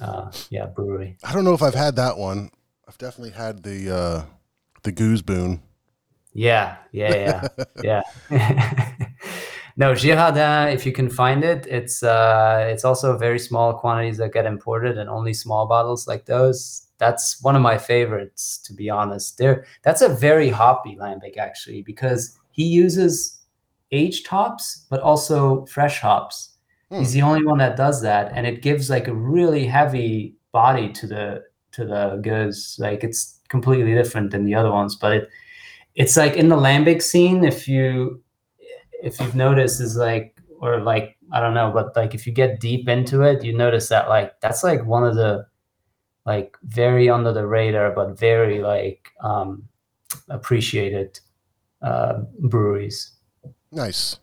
uh, 0.00 0.30
yeah 0.50 0.66
brewery. 0.66 1.16
I 1.24 1.32
don't 1.32 1.44
know 1.44 1.54
if 1.54 1.62
I've 1.62 1.74
had 1.74 1.96
that 1.96 2.18
one. 2.18 2.50
I've 2.86 2.98
definitely 2.98 3.32
had 3.32 3.62
the 3.62 3.94
uh 3.94 4.24
the 4.82 4.92
goose 4.92 5.22
boon. 5.22 5.62
Yeah, 6.32 6.76
yeah, 6.92 7.48
yeah, 7.82 8.02
yeah. 8.30 8.30
no, 9.76 9.92
Girardin, 9.92 10.74
if 10.74 10.84
you 10.84 10.92
can 10.92 11.08
find 11.08 11.42
it, 11.42 11.66
it's 11.66 12.02
uh, 12.02 12.68
it's 12.70 12.84
also 12.84 13.16
very 13.16 13.38
small 13.38 13.74
quantities 13.74 14.18
that 14.18 14.32
get 14.32 14.44
imported 14.44 14.98
and 14.98 15.08
only 15.08 15.32
small 15.32 15.66
bottles 15.66 16.06
like 16.06 16.26
those. 16.26 16.85
That's 16.98 17.42
one 17.42 17.56
of 17.56 17.62
my 17.62 17.78
favorites, 17.78 18.58
to 18.64 18.72
be 18.72 18.88
honest. 18.88 19.38
There, 19.38 19.66
that's 19.82 20.02
a 20.02 20.08
very 20.08 20.48
hoppy 20.48 20.96
lambic 20.96 21.36
actually 21.36 21.82
because 21.82 22.38
he 22.50 22.64
uses 22.64 23.40
aged 23.92 24.26
hops, 24.26 24.86
but 24.88 25.00
also 25.00 25.66
fresh 25.66 26.00
hops. 26.00 26.54
Hmm. 26.90 26.98
He's 26.98 27.12
the 27.12 27.22
only 27.22 27.44
one 27.44 27.58
that 27.58 27.76
does 27.76 28.00
that, 28.02 28.32
and 28.34 28.46
it 28.46 28.62
gives 28.62 28.88
like 28.90 29.08
a 29.08 29.14
really 29.14 29.66
heavy 29.66 30.36
body 30.52 30.92
to 30.92 31.06
the 31.06 31.44
to 31.72 31.84
the 31.84 32.20
goods. 32.22 32.76
Like 32.78 33.04
it's 33.04 33.40
completely 33.48 33.94
different 33.94 34.30
than 34.30 34.44
the 34.44 34.54
other 34.54 34.72
ones, 34.72 34.96
but 34.96 35.12
it 35.12 35.30
it's 35.96 36.16
like 36.16 36.34
in 36.34 36.48
the 36.48 36.56
lambic 36.56 37.02
scene 37.02 37.42
if 37.42 37.66
you 37.66 38.22
if 39.02 39.18
you've 39.20 39.34
noticed 39.34 39.80
is 39.80 39.96
like 39.96 40.40
or 40.60 40.80
like 40.80 41.16
i 41.32 41.40
don't 41.40 41.54
know 41.54 41.70
but 41.72 41.94
like 41.96 42.14
if 42.14 42.26
you 42.26 42.32
get 42.32 42.60
deep 42.60 42.88
into 42.88 43.22
it 43.22 43.42
you 43.42 43.56
notice 43.56 43.88
that 43.88 44.08
like 44.08 44.38
that's 44.40 44.62
like 44.62 44.84
one 44.84 45.04
of 45.04 45.16
the 45.16 45.44
like 46.26 46.56
very 46.64 47.08
under 47.08 47.32
the 47.32 47.46
radar 47.46 47.90
but 47.92 48.18
very 48.18 48.60
like 48.60 49.10
um 49.22 49.68
appreciated 50.28 51.18
uh 51.82 52.18
breweries 52.40 53.16
Nice. 53.76 54.18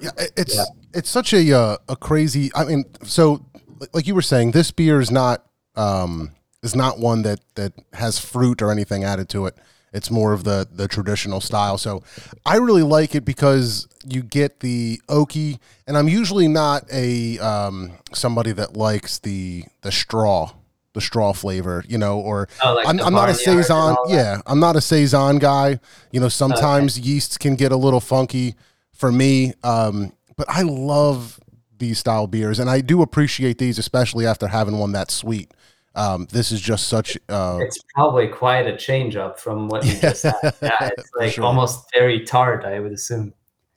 Yeah, 0.00 0.10
it's 0.36 0.58
it's 0.92 1.08
such 1.08 1.32
a 1.32 1.56
uh, 1.56 1.76
a 1.88 1.96
crazy. 1.96 2.50
I 2.54 2.64
mean, 2.64 2.84
so 3.04 3.46
like 3.92 4.06
you 4.06 4.14
were 4.14 4.22
saying, 4.22 4.50
this 4.50 4.70
beer 4.70 5.00
is 5.00 5.10
not 5.10 5.46
um 5.76 6.32
is 6.62 6.74
not 6.74 6.98
one 6.98 7.22
that 7.22 7.40
that 7.54 7.72
has 7.92 8.18
fruit 8.18 8.60
or 8.60 8.72
anything 8.72 9.04
added 9.04 9.28
to 9.30 9.46
it. 9.46 9.56
It's 9.94 10.10
more 10.10 10.32
of 10.34 10.44
the 10.44 10.68
the 10.70 10.88
traditional 10.88 11.40
style. 11.40 11.78
So 11.78 12.02
I 12.44 12.56
really 12.56 12.82
like 12.82 13.14
it 13.14 13.24
because 13.24 13.86
you 14.04 14.22
get 14.22 14.60
the 14.60 15.00
oaky, 15.08 15.58
and 15.86 15.96
I'm 15.96 16.08
usually 16.08 16.48
not 16.48 16.84
a 16.92 17.38
um 17.38 17.92
somebody 18.12 18.52
that 18.52 18.76
likes 18.76 19.20
the 19.20 19.64
the 19.80 19.92
straw. 19.92 20.50
The 20.92 21.00
straw 21.00 21.32
flavor, 21.32 21.84
you 21.88 21.98
know, 21.98 22.20
or 22.20 22.46
Oh, 22.62 22.74
like 22.74 22.86
I'm, 22.86 23.00
I'm 23.00 23.12
not 23.14 23.28
a 23.28 23.34
saison. 23.34 23.96
Yeah, 24.06 24.40
I'm 24.46 24.60
not 24.60 24.76
a 24.76 24.80
saison 24.80 25.38
guy. 25.38 25.80
You 26.12 26.20
know, 26.20 26.28
sometimes 26.28 26.96
yeasts 27.00 27.36
can 27.36 27.56
get 27.56 27.72
a 27.72 27.76
little 27.76 27.98
funky 27.98 28.54
for 28.92 29.10
me. 29.10 29.54
Um, 29.64 30.12
but 30.36 30.48
I 30.48 30.62
love 30.62 31.40
these 31.78 31.98
style 31.98 32.28
beers, 32.28 32.60
and 32.60 32.70
I 32.70 32.80
do 32.80 33.02
appreciate 33.02 33.58
these, 33.58 33.76
especially 33.76 34.24
after 34.24 34.46
having 34.46 34.78
one 34.78 34.92
that 34.92 35.10
sweet. 35.10 35.50
Um, 35.96 36.26
this 36.30 36.50
is 36.50 36.60
just 36.60 36.88
such. 36.88 37.16
Uh, 37.28 37.58
it's 37.62 37.78
probably 37.94 38.26
quite 38.28 38.66
a 38.66 38.76
change 38.76 39.16
up 39.16 39.38
from 39.38 39.68
what 39.68 39.84
you 39.84 39.94
just 40.00 40.22
had 40.24 40.54
yeah 40.60 40.90
it's 40.96 41.10
like 41.16 41.32
sure. 41.32 41.44
almost 41.44 41.86
very 41.94 42.24
tart 42.24 42.64
i 42.64 42.80
would 42.80 42.92
assume 42.92 43.32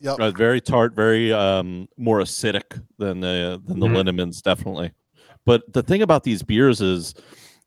Uh, 0.05 0.32
very 0.32 0.61
tart, 0.61 0.93
very 0.95 1.34
um, 1.34 1.88
more 1.97 2.20
acidic 2.20 2.80
than 2.99 3.20
the 3.20 3.59
than 3.65 3.80
the 3.80 3.88
Mhm. 3.88 3.95
Lindemans, 3.95 4.41
definitely. 4.43 4.91
But 5.45 5.74
the 5.74 5.82
thing 5.82 6.01
about 6.03 6.24
these 6.24 6.43
beers 6.43 6.82
is, 6.82 7.15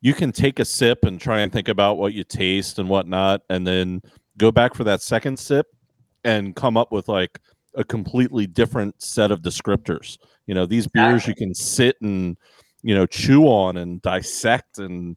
you 0.01 0.15
can 0.15 0.31
take 0.33 0.61
a 0.61 0.65
sip 0.65 1.05
and 1.05 1.21
try 1.21 1.41
and 1.41 1.53
think 1.53 1.69
about 1.69 1.99
what 1.99 2.13
you 2.15 2.23
taste 2.25 2.79
and 2.79 2.89
whatnot, 2.89 3.43
and 3.51 3.67
then 3.67 4.01
go 4.39 4.53
back 4.53 4.75
for 4.75 4.85
that 4.85 5.03
second 5.03 5.39
sip 5.41 5.67
and 6.25 6.55
come 6.55 6.77
up 6.77 6.93
with 6.93 7.09
like 7.09 7.41
a 7.75 7.83
completely 7.85 8.47
different 8.47 9.03
set 9.03 9.31
of 9.33 9.41
descriptors. 9.43 10.17
You 10.47 10.55
know, 10.55 10.67
these 10.67 10.87
beers 10.87 11.27
you 11.27 11.35
can 11.35 11.53
sit 11.55 11.97
and 12.01 12.37
you 12.83 12.95
know 12.95 13.07
chew 13.07 13.45
on 13.45 13.77
and 13.77 14.03
dissect 14.03 14.79
and 14.79 15.17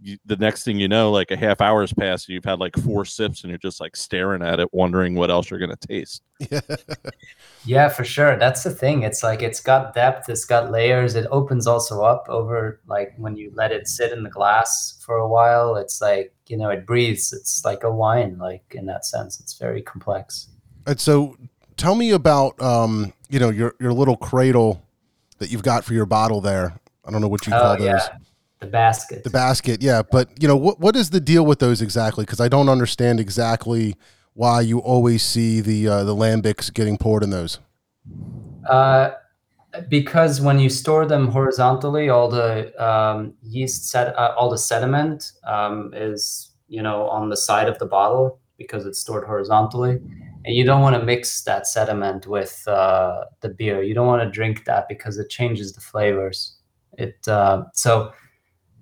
you, 0.00 0.16
the 0.26 0.36
next 0.36 0.64
thing 0.64 0.78
you 0.78 0.88
know 0.88 1.10
like 1.10 1.30
a 1.30 1.36
half 1.36 1.60
hour's 1.60 1.92
passed 1.92 2.28
and 2.28 2.34
you've 2.34 2.44
had 2.44 2.60
like 2.60 2.76
four 2.76 3.04
sips 3.04 3.42
and 3.42 3.50
you're 3.50 3.58
just 3.58 3.80
like 3.80 3.96
staring 3.96 4.42
at 4.42 4.60
it 4.60 4.72
wondering 4.72 5.14
what 5.14 5.30
else 5.30 5.50
you're 5.50 5.58
going 5.58 5.74
to 5.74 5.88
taste 5.88 6.22
Yeah, 7.68 7.90
for 7.90 8.02
sure. 8.04 8.36
That's 8.38 8.62
the 8.62 8.70
thing. 8.70 9.02
It's 9.02 9.22
like 9.22 9.42
it's 9.42 9.60
got 9.60 9.92
depth, 9.92 10.30
it's 10.30 10.46
got 10.46 10.70
layers. 10.70 11.14
It 11.14 11.26
opens 11.30 11.66
also 11.66 12.02
up 12.02 12.24
over 12.28 12.80
like 12.86 13.12
when 13.18 13.36
you 13.36 13.52
let 13.54 13.72
it 13.72 13.88
sit 13.88 14.12
in 14.12 14.22
the 14.22 14.30
glass 14.30 14.98
for 15.04 15.16
a 15.16 15.28
while. 15.28 15.76
It's 15.76 16.00
like, 16.00 16.34
you 16.46 16.56
know, 16.56 16.70
it 16.70 16.86
breathes. 16.86 17.30
It's 17.32 17.64
like 17.66 17.84
a 17.84 17.90
wine, 17.90 18.38
like 18.38 18.62
in 18.70 18.86
that 18.86 19.04
sense. 19.04 19.38
It's 19.40 19.54
very 19.54 19.82
complex. 19.82 20.48
And 20.86 20.98
so, 20.98 21.36
tell 21.76 21.94
me 21.94 22.12
about 22.12 22.60
um, 22.62 23.12
you 23.28 23.38
know 23.38 23.50
your 23.50 23.74
your 23.78 23.92
little 23.92 24.16
cradle 24.16 24.82
that 25.38 25.50
you've 25.50 25.62
got 25.62 25.84
for 25.84 25.92
your 25.92 26.06
bottle 26.06 26.40
there. 26.40 26.80
I 27.08 27.10
don't 27.10 27.22
know 27.22 27.28
what 27.28 27.46
you 27.46 27.54
Oh, 27.54 27.58
call 27.58 27.76
those. 27.78 27.86
yeah. 27.86 28.08
The 28.60 28.66
basket. 28.66 29.24
The 29.24 29.30
basket, 29.30 29.82
yeah. 29.82 30.02
But 30.02 30.30
you 30.40 30.46
know 30.46 30.56
what 30.56 30.78
what 30.78 30.94
is 30.94 31.10
the 31.10 31.20
deal 31.20 31.46
with 31.46 31.58
those 31.58 31.80
exactly? 31.80 32.24
Because 32.24 32.40
I 32.40 32.48
don't 32.48 32.68
understand 32.68 33.18
exactly 33.18 33.94
why 34.34 34.60
you 34.60 34.80
always 34.80 35.22
see 35.22 35.60
the 35.60 35.88
uh, 35.88 36.04
the 36.04 36.14
lambics 36.14 36.72
getting 36.72 36.98
poured 36.98 37.22
in 37.22 37.30
those. 37.30 37.60
Uh, 38.68 39.10
because 39.88 40.40
when 40.40 40.58
you 40.58 40.68
store 40.68 41.06
them 41.06 41.28
horizontally, 41.28 42.08
all 42.08 42.28
the 42.28 42.72
um, 42.84 43.34
yeast 43.42 43.88
set, 43.88 44.16
uh, 44.18 44.34
all 44.36 44.50
the 44.50 44.58
sediment 44.58 45.32
um, 45.44 45.92
is 45.94 46.50
you 46.68 46.82
know 46.82 47.08
on 47.08 47.28
the 47.30 47.36
side 47.36 47.68
of 47.68 47.78
the 47.78 47.86
bottle 47.86 48.40
because 48.58 48.84
it's 48.86 48.98
stored 48.98 49.24
horizontally, 49.24 49.92
and 50.44 50.54
you 50.56 50.64
don't 50.64 50.82
want 50.82 50.96
to 50.96 51.02
mix 51.02 51.42
that 51.42 51.66
sediment 51.66 52.26
with 52.26 52.66
uh, 52.66 53.24
the 53.40 53.50
beer. 53.50 53.82
You 53.82 53.94
don't 53.94 54.08
want 54.08 54.22
to 54.22 54.30
drink 54.30 54.64
that 54.64 54.88
because 54.88 55.16
it 55.16 55.30
changes 55.30 55.72
the 55.72 55.80
flavors. 55.80 56.57
It 56.98 57.26
uh, 57.26 57.62
so 57.72 58.12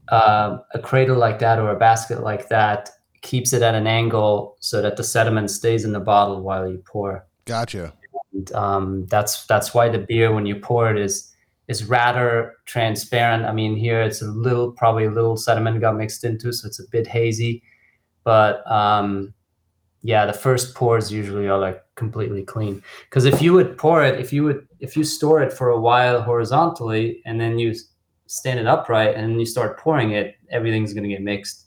uh, 0.09 0.59
a 0.75 0.79
cradle 0.79 1.17
like 1.17 1.39
that 1.39 1.59
or 1.59 1.71
a 1.71 1.79
basket 1.79 2.23
like 2.23 2.49
that 2.49 2.91
keeps 3.23 3.53
it 3.53 3.63
at 3.63 3.75
an 3.75 3.87
angle 3.87 4.57
so 4.61 4.81
that 4.83 4.97
the 4.97 5.05
sediment 5.05 5.51
stays 5.51 5.85
in 5.85 5.93
the 5.93 6.01
bottle 6.01 6.43
while 6.43 6.69
you 6.69 6.83
pour. 6.87 7.27
Gotcha. 7.45 7.93
And, 8.33 8.53
um, 8.53 9.07
that's 9.07 9.47
that's 9.47 9.75
why 9.75 9.89
the 9.89 9.99
beer 9.99 10.33
when 10.33 10.47
you 10.47 10.57
pour 10.57 10.91
it 10.91 10.99
is 10.99 11.33
is 11.69 11.85
rather 11.85 12.55
transparent. 12.65 13.45
I 13.45 13.53
mean, 13.53 13.77
here 13.77 14.01
it's 14.01 14.23
a 14.23 14.27
little 14.27 14.73
probably 14.73 15.05
a 15.05 15.11
little 15.11 15.37
sediment 15.37 15.81
got 15.81 15.97
mixed 15.97 16.25
into, 16.25 16.53
so 16.53 16.67
it's 16.67 16.81
a 16.81 16.89
bit 16.91 17.07
hazy. 17.07 17.63
But 18.25 18.69
um, 18.71 19.35
yeah, 20.03 20.27
the 20.27 20.33
first 20.33 20.75
pours 20.75 21.13
usually 21.13 21.49
are 21.49 21.59
like 21.59 21.83
completely 21.97 22.45
clean. 22.45 22.83
Because 23.05 23.25
if 23.25 23.43
you 23.43 23.53
would 23.53 23.77
pour 23.77 24.05
it, 24.05 24.21
if 24.21 24.33
you 24.33 24.45
would 24.45 24.67
if 24.79 24.97
you 24.97 25.05
store 25.05 25.43
it 25.43 25.53
for 25.53 25.71
a 25.71 25.81
while 25.81 26.23
horizontally 26.23 27.23
and 27.27 27.41
then 27.41 27.59
you 27.59 27.75
s- 28.27 28.33
stand 28.35 28.59
it 28.61 28.67
upright 28.67 29.15
and 29.17 29.39
you 29.41 29.47
start 29.47 29.79
pouring 29.79 30.13
it, 30.13 30.35
everything's 30.51 30.93
gonna 30.95 31.09
get 31.09 31.23
mixed. 31.23 31.67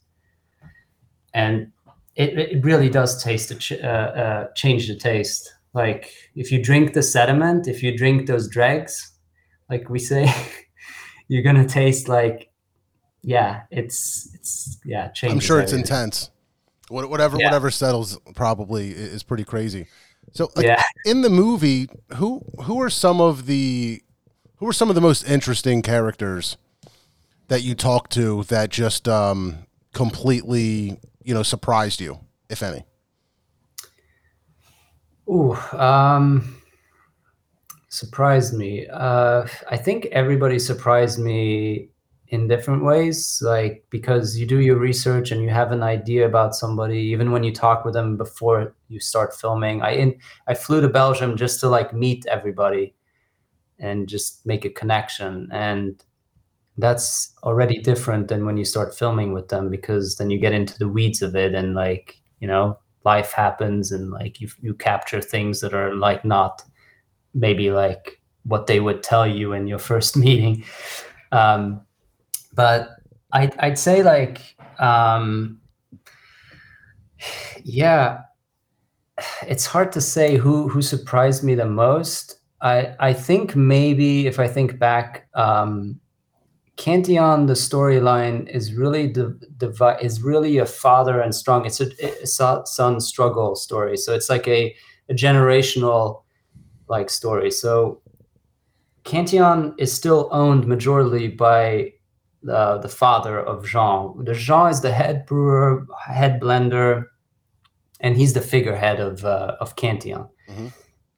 And 1.34 1.72
it, 2.16 2.38
it 2.38 2.64
really 2.64 2.90
does 2.90 3.24
taste 3.24 3.58
ch- 3.60 3.74
uh, 3.74 3.76
uh, 3.86 4.48
change 4.56 4.88
the 4.88 4.96
taste. 4.96 5.54
Like 5.74 6.12
if 6.36 6.52
you 6.52 6.62
drink 6.64 6.94
the 6.94 7.04
sediment, 7.04 7.68
if 7.68 7.84
you 7.84 7.96
drink 7.98 8.28
those 8.28 8.48
dregs, 8.50 9.14
like 9.70 9.90
we 9.90 10.00
say, 10.00 10.32
you're 11.28 11.44
gonna 11.44 11.68
taste 11.68 12.08
like, 12.10 12.50
yeah, 13.22 13.62
it's 13.70 14.30
it's 14.34 14.80
yeah. 14.86 15.10
Change. 15.10 15.34
I'm 15.34 15.40
sure 15.40 15.60
it's 15.60 15.72
everything. 15.74 15.94
intense. 15.96 16.32
Whatever 16.90 17.38
Yeah. 17.38 17.46
whatever 17.46 17.70
settles 17.70 18.18
probably 18.34 18.90
is 18.92 19.22
pretty 19.24 19.44
crazy. 19.44 19.86
So 20.32 20.50
like, 20.56 20.66
Yeah. 20.66 20.82
in 21.06 21.22
the 21.22 21.30
movie, 21.30 21.88
who 22.16 22.42
who 22.64 22.82
are 22.82 22.90
some 22.90 23.22
of 23.22 23.46
the 23.46 24.02
who 24.60 24.68
are 24.68 24.74
some 24.74 24.90
of 24.90 24.96
the 24.96 25.02
most 25.02 25.28
interesting 25.28 25.82
characters 25.82 26.58
that 27.48 27.64
you 27.64 27.76
talk 27.76 28.10
to 28.10 28.44
that 28.44 28.70
just 28.70 29.08
um 29.08 29.66
completely, 29.94 31.00
you 31.24 31.34
know, 31.34 31.44
surprised 31.44 32.00
you, 32.00 32.20
if 32.50 32.62
any? 32.62 32.84
Ooh, 35.28 35.56
um, 35.74 36.62
surprised 37.90 38.54
me. 38.54 38.88
Uh, 38.88 39.48
I 39.70 39.78
think 39.78 40.08
everybody 40.08 40.60
surprised 40.60 41.20
me 41.20 41.90
in 42.30 42.48
different 42.48 42.84
ways. 42.84 43.42
Like 43.44 43.86
because 43.90 44.38
you 44.38 44.46
do 44.46 44.60
your 44.60 44.78
research 44.78 45.32
and 45.32 45.42
you 45.42 45.50
have 45.50 45.72
an 45.72 45.84
idea 45.84 46.26
about 46.26 46.56
somebody, 46.56 47.00
even 47.00 47.32
when 47.32 47.44
you 47.44 47.54
talk 47.54 47.86
with 47.86 47.94
them 47.94 48.18
before 48.18 48.76
you 48.88 49.00
start 49.00 49.36
filming. 49.36 49.82
I 49.82 49.92
in 49.92 50.20
I 50.48 50.54
flew 50.54 50.82
to 50.82 50.90
Belgium 50.90 51.38
just 51.38 51.60
to 51.62 51.70
like 51.70 51.94
meet 51.94 52.26
everybody 52.28 52.94
and 53.80 54.08
just 54.08 54.46
make 54.46 54.66
a 54.66 54.70
connection. 54.70 55.50
And 55.52 56.04
that's 56.78 57.34
already 57.44 57.80
different 57.80 58.28
than 58.30 58.46
when 58.46 58.58
you 58.58 58.66
start 58.66 58.96
filming 58.96 59.34
with 59.34 59.50
them 59.50 59.70
because 59.70 60.16
then 60.16 60.30
you 60.30 60.40
get 60.40 60.54
into 60.54 60.78
the 60.80 60.88
weeds 60.88 61.22
of 61.22 61.36
it 61.36 61.54
and 61.54 61.76
like 61.76 62.16
you 62.40 62.48
know 62.48 62.78
life 63.04 63.32
happens 63.34 63.92
and 63.92 64.12
like 64.12 64.40
you 64.40 64.48
you 64.62 64.74
capture 64.74 65.22
things 65.22 65.60
that 65.60 65.74
are 65.74 65.94
like 65.94 66.24
not 66.24 66.64
maybe 67.34 67.70
like 67.70 68.22
what 68.44 68.68
they 68.68 68.80
would 68.80 69.04
tell 69.04 69.28
you 69.28 69.52
in 69.54 69.68
your 69.68 69.80
first 69.90 70.16
meeting. 70.16 70.64
Um 71.32 71.82
but 72.54 72.90
i'd, 73.32 73.56
I'd 73.60 73.78
say 73.78 74.02
like 74.02 74.56
um 74.80 75.60
yeah 77.64 78.22
it's 79.48 79.66
hard 79.66 79.92
to 79.94 80.02
say 80.02 80.38
who 80.38 80.68
who 80.68 80.82
surprised 80.82 81.44
me 81.44 81.56
the 81.56 81.66
most 81.66 82.39
i 82.62 82.96
i 83.00 83.14
think 83.14 83.56
maybe 83.56 84.28
if 84.28 84.40
i 84.40 84.48
think 84.48 84.80
back 84.80 85.28
um 85.34 86.00
Cantillon, 86.80 87.48
the 87.48 87.56
storyline 87.56 88.48
is 88.48 88.74
really 88.74 89.08
the 89.08 89.98
is 90.02 90.22
really 90.22 90.60
a 90.60 90.66
father 90.66 91.20
and 91.20 91.36
strong. 91.36 91.66
It's 91.66 91.82
a, 91.82 91.90
a 92.24 92.26
son 92.66 93.02
struggle 93.02 93.58
story. 93.58 93.98
So 93.98 94.14
it's 94.14 94.30
like 94.30 94.48
a, 94.48 94.74
a 95.10 95.14
generational 95.14 96.24
like 96.88 97.10
story. 97.10 97.52
So 97.52 98.02
Cantillon 99.04 99.76
is 99.78 99.92
still 99.92 100.30
owned 100.32 100.64
majorly 100.64 101.36
by 101.36 101.92
uh, 102.50 102.78
the 102.78 102.88
father 102.88 103.38
of 103.38 103.66
Jean. 103.66 104.24
The 104.24 104.34
Jean 104.34 104.70
is 104.70 104.80
the 104.80 104.94
head 104.94 105.26
brewer, 105.26 105.86
head 106.08 106.40
blender, 106.40 107.08
and 108.00 108.16
he's 108.16 108.32
the 108.32 108.42
figurehead 108.42 109.02
of 109.02 109.26
uh, 109.26 109.58
of 109.60 109.76
Cantillon. 109.76 110.30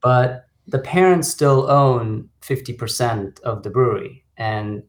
But 0.01 0.45
the 0.71 0.79
parents 0.79 1.27
still 1.27 1.69
own 1.69 2.29
fifty 2.41 2.73
percent 2.73 3.39
of 3.41 3.63
the 3.63 3.69
brewery, 3.69 4.23
and 4.37 4.83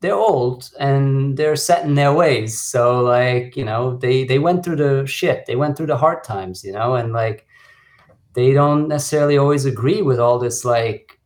they're 0.00 0.14
old 0.14 0.70
and 0.78 1.36
they're 1.36 1.56
set 1.56 1.84
in 1.84 1.94
their 1.94 2.12
ways. 2.12 2.60
So 2.60 3.00
like 3.00 3.56
you 3.56 3.64
know 3.64 3.96
they 3.96 4.24
they 4.24 4.38
went 4.38 4.64
through 4.64 4.76
the 4.76 5.06
shit, 5.06 5.46
they 5.46 5.56
went 5.56 5.76
through 5.76 5.86
the 5.86 5.96
hard 5.96 6.22
times, 6.24 6.62
you 6.62 6.72
know, 6.72 6.94
and 6.94 7.12
like 7.12 7.46
they 8.34 8.52
don't 8.52 8.88
necessarily 8.88 9.38
always 9.38 9.64
agree 9.64 10.02
with 10.02 10.18
all 10.18 10.38
this 10.38 10.64
like 10.64 11.18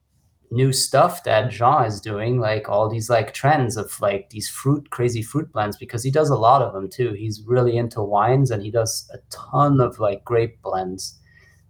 new 0.50 0.72
stuff 0.72 1.24
that 1.24 1.50
Jean 1.50 1.86
is 1.86 2.00
doing, 2.00 2.38
like 2.38 2.68
all 2.68 2.88
these 2.88 3.10
like 3.10 3.34
trends 3.34 3.76
of 3.76 4.00
like 4.00 4.30
these 4.30 4.48
fruit 4.48 4.90
crazy 4.90 5.22
fruit 5.22 5.50
blends 5.52 5.76
because 5.76 6.04
he 6.04 6.10
does 6.10 6.30
a 6.30 6.38
lot 6.38 6.62
of 6.62 6.72
them 6.72 6.88
too. 6.88 7.12
He's 7.14 7.42
really 7.42 7.76
into 7.76 8.02
wines 8.02 8.50
and 8.50 8.62
he 8.62 8.70
does 8.70 9.10
a 9.12 9.18
ton 9.30 9.80
of 9.80 9.98
like 9.98 10.24
grape 10.24 10.62
blends 10.62 11.18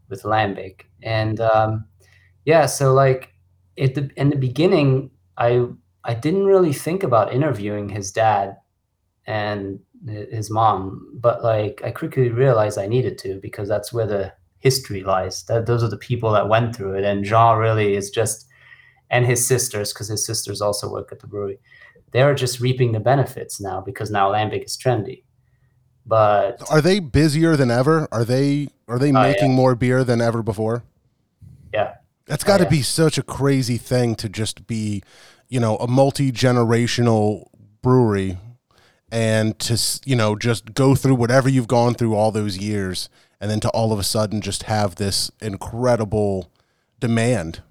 with 0.09 0.23
lambic 0.23 0.83
and 1.03 1.41
um, 1.41 1.85
yeah 2.45 2.67
so 2.67 2.93
like 2.93 3.33
at 3.79 3.95
the 3.95 4.11
in 4.17 4.31
the 4.31 4.37
beginning 4.37 5.11
i 5.37 5.67
i 6.05 6.15
didn't 6.15 6.45
really 6.45 6.73
think 6.73 7.03
about 7.03 7.33
interviewing 7.33 7.89
his 7.89 8.11
dad 8.11 8.57
and 9.27 9.81
his 10.07 10.51
mom 10.51 11.09
but 11.15 11.43
like 11.43 11.81
i 11.85 11.91
quickly 11.91 12.29
realized 12.29 12.79
i 12.79 12.87
needed 12.87 13.19
to 13.19 13.39
because 13.41 13.69
that's 13.69 13.93
where 13.93 14.07
the 14.07 14.33
history 14.61 15.03
lies 15.03 15.45
that 15.45 15.67
those 15.67 15.83
are 15.83 15.89
the 15.89 15.97
people 15.99 16.33
that 16.33 16.49
went 16.49 16.75
through 16.75 16.95
it 16.95 17.05
and 17.05 17.25
jean 17.25 17.59
really 17.59 17.95
is 17.95 18.11
just 18.11 18.47
and 19.11 19.27
his 19.27 19.47
sisters 19.47 19.93
because 19.93 20.09
his 20.09 20.25
sisters 20.25 20.61
also 20.61 20.91
work 20.91 21.11
at 21.13 21.21
the 21.21 21.27
brewery 21.27 21.59
they're 22.13 22.35
just 22.35 22.61
reaping 22.61 22.93
the 22.93 23.01
benefits 23.01 23.61
now 23.61 23.81
because 23.81 24.11
now 24.11 24.31
lambic 24.31 24.65
is 24.65 24.77
trendy 24.77 25.23
but 26.07 26.63
Are 26.71 26.81
they 26.81 27.01
busier 27.01 27.57
than 27.57 27.71
ever? 27.71 28.09
Are 28.13 28.25
they 28.25 28.69
are 28.89 28.99
they 28.99 29.11
Oh, 29.11 29.21
yeah. 29.23 29.23
making 29.33 29.53
more 29.55 29.75
beer 29.75 30.05
than 30.05 30.21
ever 30.21 30.43
before? 30.43 30.85
yeah 31.73 31.95
That's 32.27 32.45
got 32.45 32.59
to 32.59 32.65
yeah. 32.65 32.71
be 32.71 32.83
such 32.83 33.19
a 33.19 33.23
crazy 33.23 33.77
thing 33.79 34.15
to 34.17 34.29
just 34.29 34.67
be, 34.67 35.03
you 35.49 35.61
know, 35.61 35.77
a 35.77 35.87
multi 35.87 36.33
generational 36.33 37.47
brewery, 37.83 38.39
and 39.13 39.59
to 39.61 39.79
you 40.05 40.17
know 40.17 40.35
just 40.37 40.75
go 40.75 40.95
through 40.95 41.15
whatever 41.15 41.49
you've 41.49 41.69
gone 41.69 41.95
through 41.95 42.15
all 42.15 42.31
those 42.33 42.59
years, 42.59 43.09
and 43.41 43.51
then 43.51 43.61
to 43.61 43.69
all 43.71 43.93
of 43.93 43.99
a 43.99 44.03
sudden 44.03 44.41
just 44.41 44.65
have 44.65 44.97
this 44.97 45.31
incredible 45.41 46.51
demand. 47.01 47.63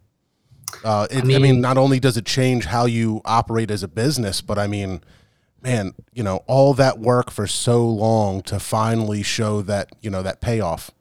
Uh, 0.83 1.07
it, 1.09 1.23
I, 1.23 1.25
mean, 1.25 1.41
mean- 1.41 1.61
not 1.61 1.77
only 1.77 1.99
does 1.99 2.17
it 2.17 2.25
change 2.25 2.65
how 2.65 2.85
you 2.85 3.21
operate 3.25 3.71
as 3.71 3.81
a 3.83 3.87
business, 3.87 4.41
but 4.41 4.57
I 4.59 4.67
mean, 4.67 5.01
man, 5.61 5.93
you 6.13 6.21
know, 6.23 6.37
all 6.47 6.73
that 6.75 6.99
work 6.99 7.31
for 7.31 7.47
so 7.47 7.85
long 7.87 8.41
to 8.43 8.59
finally 8.59 9.23
show 9.23 9.61
that, 9.63 9.89
you 10.01 10.09
know, 10.09 10.21
that 10.21 10.41
payoff. 10.41 10.91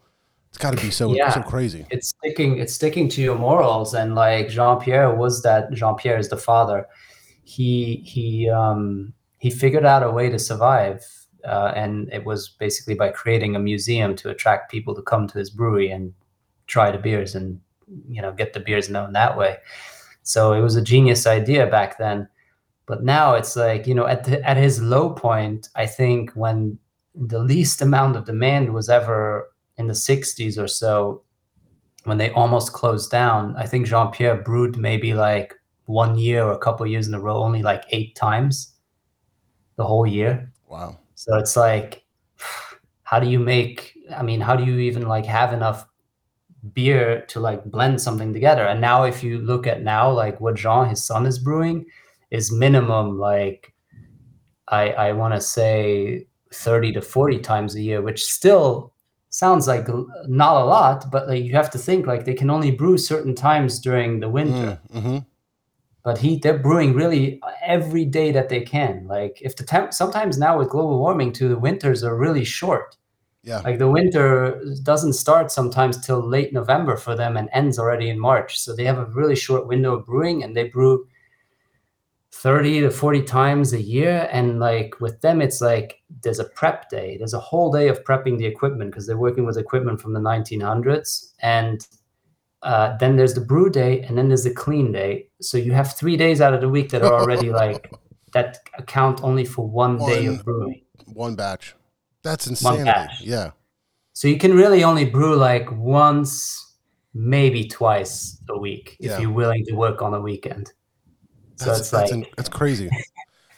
It's 0.55 0.63
got 0.63 0.79
to 0.79 0.81
be 0.81 0.93
so 0.93 1.13
so 1.33 1.43
crazy. 1.43 1.85
It's 1.91 2.11
sticking. 2.11 2.59
It's 2.59 2.73
sticking 2.73 3.09
to 3.09 3.21
your 3.21 3.37
morals, 3.37 3.93
and 3.93 4.15
like 4.15 4.49
Jean 4.49 4.79
Pierre 4.79 5.13
was 5.13 5.43
that. 5.43 5.73
Jean 5.73 5.97
Pierre 5.97 6.17
is 6.17 6.29
the 6.29 6.37
father. 6.37 6.87
He 7.43 7.97
he 8.07 8.49
um, 8.49 9.13
he 9.39 9.51
figured 9.51 9.85
out 9.85 10.05
a 10.05 10.11
way 10.13 10.31
to 10.31 10.39
survive, 10.39 11.05
uh, 11.45 11.73
and 11.75 12.09
it 12.13 12.25
was 12.25 12.51
basically 12.51 12.95
by 12.95 13.09
creating 13.09 13.57
a 13.57 13.59
museum 13.59 14.15
to 14.15 14.31
attract 14.31 14.71
people 14.71 14.95
to 14.95 15.03
come 15.03 15.27
to 15.27 15.39
his 15.39 15.51
brewery 15.51 15.91
and 15.91 16.15
try 16.69 16.93
the 16.93 16.99
beers 16.99 17.35
and 17.35 17.61
you 18.09 18.23
know 18.23 18.31
get 18.31 18.53
the 18.53 18.61
beers 18.61 18.89
known 18.89 19.13
that 19.13 19.37
way. 19.37 19.57
So 20.23 20.53
it 20.53 20.61
was 20.61 20.77
a 20.77 20.83
genius 20.83 21.27
idea 21.27 21.67
back 21.67 21.99
then, 21.99 22.29
but 22.87 23.03
now 23.03 23.35
it's 23.35 23.57
like 23.57 23.89
you 23.89 23.95
know 23.97 24.07
at 24.07 24.23
the, 24.23 24.41
at 24.49 24.57
his 24.57 24.81
low 24.81 25.11
point, 25.11 25.69
I 25.75 25.87
think 25.87 26.31
when 26.35 26.79
the 27.13 27.41
least 27.41 27.83
amount 27.83 28.15
of 28.15 28.25
demand 28.25 28.73
was 28.73 28.89
ever 28.89 29.49
in 29.79 29.87
the 29.87 29.95
60s 29.95 30.59
or 30.59 30.69
so 30.69 31.23
when 32.05 32.19
they 32.19 32.31
almost 32.31 32.73
closed 32.73 33.11
down 33.11 33.55
i 33.57 33.67
think 33.67 33.87
jean-pierre 33.87 34.37
brewed 34.37 34.77
maybe 34.77 35.15
like 35.15 35.55
one 35.87 36.17
year 36.19 36.45
or 36.45 36.53
a 36.53 36.59
couple 36.59 36.87
years 36.87 37.09
in 37.09 37.15
a 37.15 37.21
row 37.21 37.37
only 37.43 37.63
like 37.63 37.85
eight 37.91 38.15
times 38.15 38.75
the 39.77 39.85
whole 39.85 40.07
year. 40.07 40.53
Wow. 40.69 40.99
So 41.15 41.37
it's 41.37 41.57
like 41.57 42.05
how 43.03 43.21
do 43.21 43.29
you 43.29 43.39
make 43.39 43.97
i 44.17 44.23
mean 44.23 44.41
how 44.41 44.57
do 44.57 44.65
you 44.65 44.79
even 44.79 45.07
like 45.07 45.27
have 45.27 45.53
enough 45.53 45.87
beer 46.73 47.25
to 47.29 47.39
like 47.39 47.65
blend 47.67 48.01
something 48.01 48.33
together? 48.33 48.67
And 48.67 48.81
now 48.81 49.05
if 49.05 49.23
you 49.23 49.39
look 49.39 49.67
at 49.67 49.83
now 49.83 50.11
like 50.11 50.41
what 50.41 50.57
jean 50.57 50.89
his 50.89 51.05
son 51.05 51.27
is 51.27 51.39
brewing 51.39 51.85
is 52.31 52.51
minimum 52.51 53.19
like 53.19 53.75
i 54.69 54.91
i 54.93 55.13
want 55.13 55.35
to 55.35 55.41
say 55.41 56.27
30 56.53 56.93
to 56.93 57.03
40 57.03 57.39
times 57.41 57.75
a 57.75 57.83
year 57.83 58.01
which 58.01 58.25
still 58.25 58.94
sounds 59.35 59.67
like 59.67 59.89
not 60.29 60.63
a 60.63 60.65
lot, 60.65 61.11
but 61.11 61.27
like 61.27 61.43
you 61.43 61.55
have 61.55 61.69
to 61.69 61.77
think 61.77 62.07
like 62.07 62.25
they 62.25 62.35
can 62.35 62.51
only 62.51 62.71
brew 62.71 62.97
certain 62.97 63.35
times 63.35 63.81
during 63.81 64.21
the 64.21 64.29
winter. 64.29 64.81
Mm, 64.93 64.97
mm-hmm. 64.97 65.19
But 66.05 66.19
he 66.19 66.39
they're 66.39 66.59
brewing 66.59 66.95
really 66.95 67.41
every 67.61 68.05
day 68.05 68.31
that 68.31 68.49
they 68.49 68.61
can. 68.61 69.09
Like 69.09 69.43
if 69.43 69.57
the 69.57 69.65
temp 69.65 69.93
sometimes 69.93 70.39
now 70.39 70.57
with 70.57 70.69
global 70.69 71.01
warming 71.01 71.33
too, 71.33 71.49
the 71.49 71.59
winters 71.59 72.05
are 72.05 72.17
really 72.17 72.45
short. 72.45 72.97
Yeah. 73.43 73.59
Like 73.59 73.79
the 73.79 73.91
winter 73.91 74.63
doesn't 74.85 75.15
start 75.15 75.51
sometimes 75.51 76.07
till 76.07 76.21
late 76.21 76.53
November 76.53 76.97
for 76.97 77.17
them 77.17 77.37
and 77.37 77.49
ends 77.53 77.77
already 77.77 78.11
in 78.11 78.21
March. 78.21 78.61
So 78.61 78.73
they 78.73 78.85
have 78.85 78.99
a 78.99 79.07
really 79.07 79.37
short 79.37 79.67
window 79.67 79.97
of 79.97 80.07
brewing 80.07 80.45
and 80.45 80.57
they 80.57 80.69
brew 80.69 81.09
30 82.43 82.81
to 82.83 82.91
40 82.91 83.23
times 83.23 83.73
a 83.73 83.81
year. 83.81 84.29
And 84.33 84.59
like 84.59 85.01
with 85.01 85.21
them 85.21 85.41
it's 85.41 85.61
like 85.61 86.03
there's 86.23 86.41
a 86.41 86.45
prep 86.45 86.91
day. 86.91 87.17
There's 87.17 87.35
a 87.35 87.39
whole 87.41 87.71
day 87.73 87.89
of 87.89 88.03
prepping 88.05 88.39
the 88.39 88.47
equipment 88.47 88.91
because 88.91 89.07
they're 89.07 89.17
working 89.17 89.47
with 89.47 89.57
equipment 89.57 90.01
from 90.01 90.13
the 90.15 90.21
1900s 90.21 91.33
and 91.41 91.87
uh, 92.63 92.97
then 92.97 93.17
there's 93.17 93.35
the 93.35 93.41
brew 93.41 93.69
day 93.71 94.01
and 94.03 94.17
then 94.19 94.29
there's 94.29 94.45
the 94.45 94.53
clean 94.55 94.91
day. 94.91 95.29
So 95.41 95.57
you 95.59 95.73
have 95.73 95.95
three 95.97 96.17
days 96.17 96.41
out 96.41 96.55
of 96.55 96.61
the 96.61 96.69
week 96.69 96.91
that 96.91 97.03
are 97.03 97.13
already 97.15 97.51
like 97.63 97.93
that 98.33 98.59
account 98.77 99.23
only 99.23 99.45
for 99.45 99.69
one, 99.69 99.99
one 99.99 100.11
day 100.11 100.27
of 100.27 100.45
brewing. 100.45 100.83
one 101.13 101.37
batch. 101.37 101.75
That's 102.23 102.47
insanity 102.47 102.85
batch. 102.85 103.21
yeah. 103.21 103.51
So 104.13 104.29
you 104.29 104.39
can 104.39 104.55
really 104.55 104.83
only 104.83 105.05
brew 105.05 105.37
like 105.37 105.71
once 105.73 106.61
maybe 107.13 107.69
twice 107.69 108.41
a 108.49 108.59
week 108.59 108.97
if 108.99 109.11
Yeah. 109.11 109.21
you're 109.21 109.31
willing 109.33 109.65
to 109.67 109.75
work 109.75 110.03
on 110.03 110.15
a 110.15 110.21
weekend 110.21 110.73
so 111.57 111.67
That's 111.67 111.81
it's 111.81 111.91
that's, 111.91 112.11
like 112.11 112.13
in- 112.13 112.27
that's 112.37 112.49
crazy. 112.49 112.91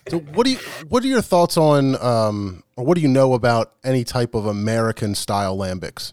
So 0.08 0.18
what 0.18 0.46
do 0.46 0.52
you 0.52 0.58
what 0.88 1.02
are 1.02 1.08
your 1.08 1.22
thoughts 1.22 1.56
on 1.56 2.00
um 2.02 2.62
or 2.76 2.84
what 2.84 2.94
do 2.94 3.00
you 3.00 3.08
know 3.08 3.34
about 3.34 3.72
any 3.82 4.04
type 4.04 4.34
of 4.34 4.46
American 4.46 5.14
style 5.14 5.56
lambics? 5.56 6.12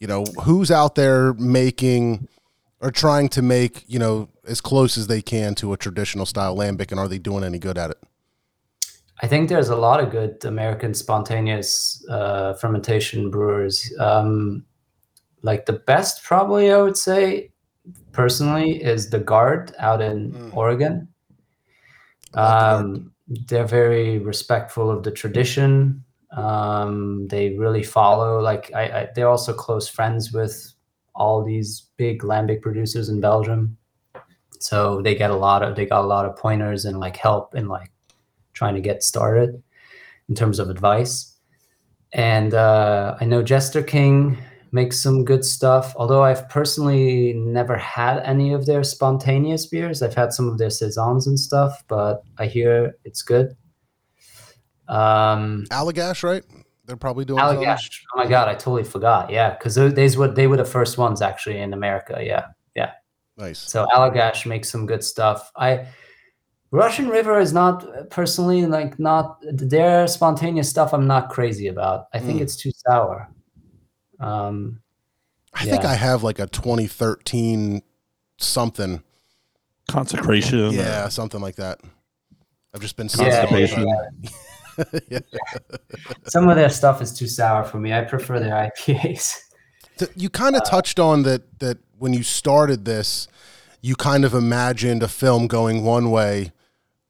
You 0.00 0.08
know, 0.08 0.24
who's 0.42 0.70
out 0.70 0.96
there 0.96 1.32
making 1.34 2.26
or 2.80 2.90
trying 2.90 3.28
to 3.30 3.42
make, 3.42 3.84
you 3.86 4.00
know, 4.00 4.28
as 4.46 4.60
close 4.60 4.98
as 4.98 5.06
they 5.06 5.22
can 5.22 5.54
to 5.56 5.72
a 5.72 5.76
traditional 5.76 6.26
style 6.26 6.56
lambic 6.56 6.90
and 6.90 6.98
are 6.98 7.06
they 7.06 7.18
doing 7.18 7.44
any 7.44 7.60
good 7.60 7.78
at 7.78 7.90
it? 7.90 7.98
I 9.22 9.28
think 9.28 9.48
there's 9.48 9.68
a 9.68 9.76
lot 9.76 10.02
of 10.02 10.10
good 10.10 10.44
American 10.44 10.94
spontaneous 10.94 12.04
uh, 12.10 12.54
fermentation 12.54 13.30
brewers. 13.30 13.92
Um, 14.00 14.64
like 15.42 15.66
the 15.66 15.74
best, 15.74 16.24
probably 16.24 16.72
I 16.72 16.82
would 16.82 16.96
say, 16.96 17.51
personally, 18.12 18.82
is 18.82 19.06
de 19.06 19.18
Garde 19.18 19.72
out 19.78 20.00
in 20.00 20.50
Oregon. 20.52 21.08
Um, 22.34 23.12
they're 23.26 23.66
very 23.66 24.18
respectful 24.18 24.90
of 24.90 25.02
the 25.02 25.10
tradition. 25.10 26.04
Um, 26.36 27.28
they 27.28 27.56
really 27.56 27.82
follow. 27.82 28.40
Like 28.40 28.70
I, 28.74 28.82
I, 28.82 29.08
they're 29.14 29.28
also 29.28 29.52
close 29.52 29.88
friends 29.88 30.32
with 30.32 30.72
all 31.14 31.44
these 31.44 31.88
big 31.96 32.22
lambic 32.22 32.62
producers 32.62 33.08
in 33.08 33.20
Belgium. 33.20 33.76
So 34.60 35.02
they 35.02 35.14
get 35.14 35.30
a 35.30 35.36
lot 35.36 35.62
of 35.62 35.76
they 35.76 35.86
got 35.86 36.04
a 36.04 36.06
lot 36.06 36.24
of 36.24 36.36
pointers 36.36 36.84
and 36.84 37.00
like 37.00 37.16
help 37.16 37.54
in 37.54 37.68
like 37.68 37.90
trying 38.52 38.74
to 38.74 38.80
get 38.80 39.02
started 39.02 39.62
in 40.28 40.34
terms 40.34 40.58
of 40.58 40.70
advice. 40.70 41.36
And 42.12 42.54
uh, 42.54 43.16
I 43.20 43.24
know 43.24 43.42
Jester 43.42 43.82
King 43.82 44.38
makes 44.72 45.00
some 45.02 45.24
good 45.24 45.44
stuff. 45.44 45.94
Although 45.96 46.22
I've 46.22 46.48
personally 46.48 47.34
never 47.34 47.76
had 47.76 48.18
any 48.20 48.52
of 48.54 48.66
their 48.66 48.82
spontaneous 48.82 49.66
beers. 49.66 50.02
I've 50.02 50.14
had 50.14 50.32
some 50.32 50.48
of 50.48 50.58
their 50.58 50.70
saisons 50.70 51.26
and 51.26 51.38
stuff, 51.38 51.84
but 51.88 52.22
I 52.38 52.46
hear 52.46 52.96
it's 53.04 53.22
good. 53.22 53.54
Um, 54.88 55.64
Allagash, 55.70 56.22
right? 56.22 56.42
They're 56.86 56.96
probably 56.96 57.24
doing 57.24 57.38
Allagash. 57.40 58.00
Oh 58.14 58.18
my 58.18 58.26
god, 58.26 58.48
I 58.48 58.54
totally 58.54 58.84
forgot. 58.84 59.30
Yeah, 59.30 59.50
because 59.50 59.74
these 59.94 60.16
were 60.16 60.28
they 60.28 60.46
were 60.46 60.56
the 60.56 60.64
first 60.64 60.98
ones 60.98 61.22
actually 61.22 61.58
in 61.58 61.72
America. 61.72 62.18
Yeah, 62.22 62.46
yeah. 62.74 62.92
Nice. 63.36 63.58
So 63.58 63.86
Allagash 63.94 64.46
makes 64.46 64.68
some 64.70 64.86
good 64.86 65.04
stuff. 65.04 65.52
I 65.56 65.86
Russian 66.72 67.08
River 67.08 67.38
is 67.38 67.52
not 67.52 68.10
personally 68.10 68.66
like 68.66 68.98
not 68.98 69.38
their 69.42 70.06
spontaneous 70.06 70.68
stuff. 70.68 70.92
I'm 70.92 71.06
not 71.06 71.28
crazy 71.30 71.68
about. 71.68 72.06
I 72.12 72.18
think 72.18 72.40
Mm. 72.40 72.42
it's 72.42 72.56
too 72.56 72.72
sour. 72.88 73.28
Um, 74.22 74.80
I 75.54 75.64
think. 75.64 75.84
I 75.84 75.94
have 75.94 76.22
like 76.22 76.38
a 76.38 76.46
2013 76.46 77.82
something 78.38 79.02
Consecration. 79.88 80.72
Yeah, 80.72 81.08
something 81.08 81.40
like 81.40 81.56
that. 81.56 81.80
I've 82.74 82.80
just 82.80 82.96
been 82.96 83.08
Yeah, 83.18 83.46
yeah. 85.10 85.18
Some 86.24 86.48
of 86.48 86.56
their 86.56 86.70
stuff 86.70 87.02
is 87.02 87.12
too 87.12 87.26
sour 87.26 87.64
for 87.64 87.78
me. 87.78 87.92
I 87.92 88.02
prefer 88.02 88.40
their 88.40 88.54
IPAs. 88.54 89.38
You 90.16 90.30
kind 90.30 90.56
of 90.56 90.64
touched 90.64 90.98
on 90.98 91.24
that 91.24 91.58
that 91.60 91.78
when 91.98 92.14
you 92.14 92.22
started 92.22 92.86
this, 92.86 93.28
you 93.82 93.94
kind 93.94 94.24
of 94.24 94.32
imagined 94.32 95.02
a 95.02 95.08
film 95.08 95.46
going 95.46 95.84
one 95.84 96.10
way 96.10 96.52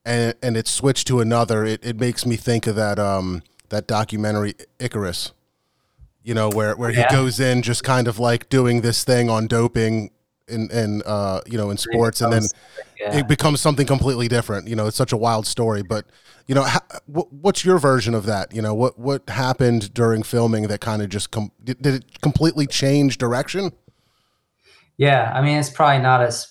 and 0.05 0.35
and 0.43 0.57
it 0.57 0.67
switched 0.67 1.07
to 1.07 1.21
another. 1.21 1.63
It 1.63 1.85
it 1.85 1.97
makes 1.97 2.25
me 2.25 2.35
think 2.35 2.67
of 2.67 2.75
that 2.75 2.99
um 2.99 3.43
that 3.69 3.87
documentary 3.87 4.55
Icarus. 4.79 5.31
You 6.23 6.33
know, 6.33 6.49
where 6.49 6.75
where 6.75 6.91
Yeah. 6.91 7.07
he 7.09 7.15
goes 7.15 7.39
in 7.39 7.61
just 7.61 7.83
kind 7.83 8.07
of 8.07 8.17
like 8.19 8.49
doing 8.49 8.81
this 8.81 9.03
thing 9.03 9.29
on 9.29 9.47
doping 9.47 10.11
in 10.47 10.69
in 10.71 11.01
uh 11.05 11.39
you 11.45 11.57
know 11.57 11.69
in 11.69 11.77
sports 11.77 12.19
and 12.19 12.31
then 12.33 12.43
yeah. 12.99 13.17
it 13.17 13.27
becomes 13.27 13.61
something 13.61 13.85
completely 13.87 14.27
different. 14.27 14.67
You 14.67 14.75
know, 14.75 14.87
it's 14.87 14.97
such 14.97 15.11
a 15.13 15.17
wild 15.17 15.45
story, 15.47 15.83
but 15.83 16.05
you 16.47 16.55
know, 16.55 16.63
ha, 16.63 16.81
what, 17.05 17.31
what's 17.31 17.63
your 17.63 17.77
version 17.77 18.13
of 18.13 18.25
that? 18.25 18.53
You 18.53 18.61
know, 18.61 18.73
what 18.73 18.97
what 18.99 19.29
happened 19.29 19.93
during 19.93 20.23
filming 20.23 20.67
that 20.67 20.81
kind 20.81 21.01
of 21.01 21.09
just 21.09 21.31
com- 21.31 21.51
did, 21.63 21.81
did 21.81 21.95
it 21.95 22.21
completely 22.21 22.67
change 22.67 23.17
direction? 23.17 23.71
Yeah, 24.97 25.31
I 25.33 25.41
mean 25.41 25.57
it's 25.57 25.69
probably 25.69 26.01
not 26.01 26.21
as 26.21 26.47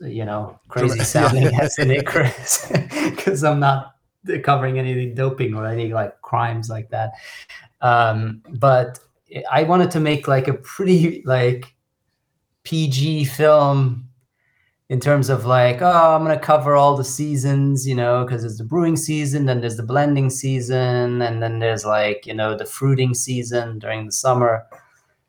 you 0.00 0.24
know 0.24 0.58
crazy 0.68 0.96
Yeah. 0.98 1.04
sounding 1.04 1.46
as 1.60 1.78
in 1.78 1.90
Icarus 1.90 2.70
because 2.92 3.44
I'm 3.48 3.60
not 3.60 3.94
covering 4.42 4.78
any 4.78 5.06
doping 5.10 5.54
or 5.54 5.66
any 5.66 5.92
like 5.92 6.20
crimes 6.22 6.68
like 6.68 6.90
that. 6.90 7.12
Um, 7.80 8.42
but 8.58 8.98
I 9.50 9.62
wanted 9.62 9.90
to 9.92 10.00
make 10.00 10.28
like 10.28 10.48
a 10.48 10.54
pretty 10.54 11.22
like 11.24 11.74
PG 12.64 13.24
film 13.26 14.06
in 14.88 14.98
terms 15.00 15.30
of 15.30 15.46
like 15.46 15.80
oh 15.80 16.14
I'm 16.16 16.22
gonna 16.22 16.38
cover 16.38 16.74
all 16.74 16.96
the 16.96 17.04
seasons 17.04 17.86
you 17.86 17.94
know 17.94 18.24
because 18.24 18.42
there's 18.42 18.58
the 18.58 18.64
brewing 18.64 18.96
season 18.96 19.46
then 19.46 19.60
there's 19.60 19.76
the 19.76 19.84
blending 19.84 20.28
season 20.30 21.22
and 21.22 21.40
then 21.42 21.60
there's 21.60 21.84
like 21.86 22.26
you 22.26 22.34
know 22.34 22.56
the 22.56 22.66
fruiting 22.66 23.14
season 23.14 23.78
during 23.78 24.06
the 24.06 24.12
summer. 24.12 24.66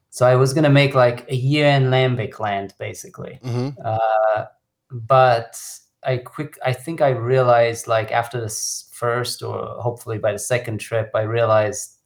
So 0.10 0.26
I 0.26 0.36
was 0.36 0.54
gonna 0.54 0.70
make 0.70 0.94
like 0.94 1.30
a 1.30 1.36
year 1.36 1.68
in 1.68 1.84
Lambic 1.86 2.40
land, 2.40 2.74
basically. 2.80 3.40
Mhm. 3.44 3.76
Uh, 3.86 4.46
but 4.92 5.58
I 6.04 6.18
quick, 6.18 6.58
I 6.66 6.74
think 6.74 7.00
I 7.02 7.10
realized 7.10 7.88
like 7.88 8.12
after 8.12 8.42
this 8.42 8.90
first, 8.92 9.42
or 9.44 9.58
hopefully 9.80 10.18
by 10.18 10.34
the 10.34 10.40
second 10.40 10.80
trip, 10.80 11.12
I 11.16 11.22
realized 11.22 12.01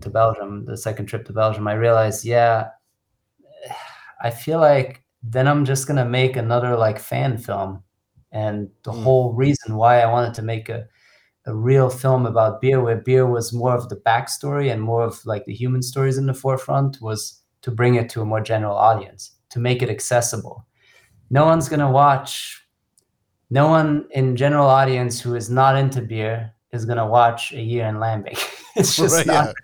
to 0.00 0.10
Belgium, 0.10 0.64
the 0.64 0.76
second 0.76 1.06
trip 1.06 1.24
to 1.26 1.32
Belgium, 1.32 1.68
I 1.68 1.74
realized, 1.74 2.24
yeah, 2.24 2.68
I 4.22 4.30
feel 4.30 4.60
like 4.60 5.02
then 5.22 5.48
I'm 5.48 5.64
just 5.64 5.86
gonna 5.86 6.04
make 6.04 6.36
another 6.36 6.76
like 6.76 6.98
fan 6.98 7.38
film, 7.38 7.82
and 8.32 8.70
the 8.84 8.92
hmm. 8.92 9.02
whole 9.02 9.32
reason 9.34 9.76
why 9.76 10.00
I 10.00 10.10
wanted 10.10 10.34
to 10.34 10.42
make 10.42 10.68
a 10.68 10.86
a 11.46 11.54
real 11.54 11.88
film 11.88 12.26
about 12.26 12.60
beer 12.60 12.80
where 12.80 12.96
beer 12.96 13.24
was 13.24 13.52
more 13.52 13.74
of 13.74 13.88
the 13.88 13.96
backstory 13.96 14.72
and 14.72 14.82
more 14.82 15.04
of 15.04 15.24
like 15.24 15.44
the 15.44 15.54
human 15.54 15.80
stories 15.80 16.18
in 16.18 16.26
the 16.26 16.34
forefront 16.34 17.00
was 17.00 17.40
to 17.62 17.70
bring 17.70 17.94
it 17.94 18.08
to 18.10 18.20
a 18.20 18.24
more 18.24 18.40
general 18.40 18.76
audience 18.76 19.32
to 19.50 19.60
make 19.60 19.80
it 19.80 19.88
accessible. 19.88 20.66
No 21.30 21.44
one's 21.44 21.68
going 21.68 21.80
to 21.80 21.88
watch 21.88 22.62
no 23.48 23.68
one 23.68 24.08
in 24.10 24.34
general 24.34 24.66
audience 24.66 25.20
who 25.20 25.36
is 25.36 25.48
not 25.48 25.76
into 25.76 26.02
beer 26.02 26.52
is 26.72 26.84
going 26.84 26.98
to 26.98 27.06
watch 27.06 27.52
a 27.52 27.60
year 27.60 27.86
in 27.86 27.96
lambic 27.96 28.38
it's 28.76 28.96
just 28.96 29.14
Right, 29.14 29.26
not 29.26 29.54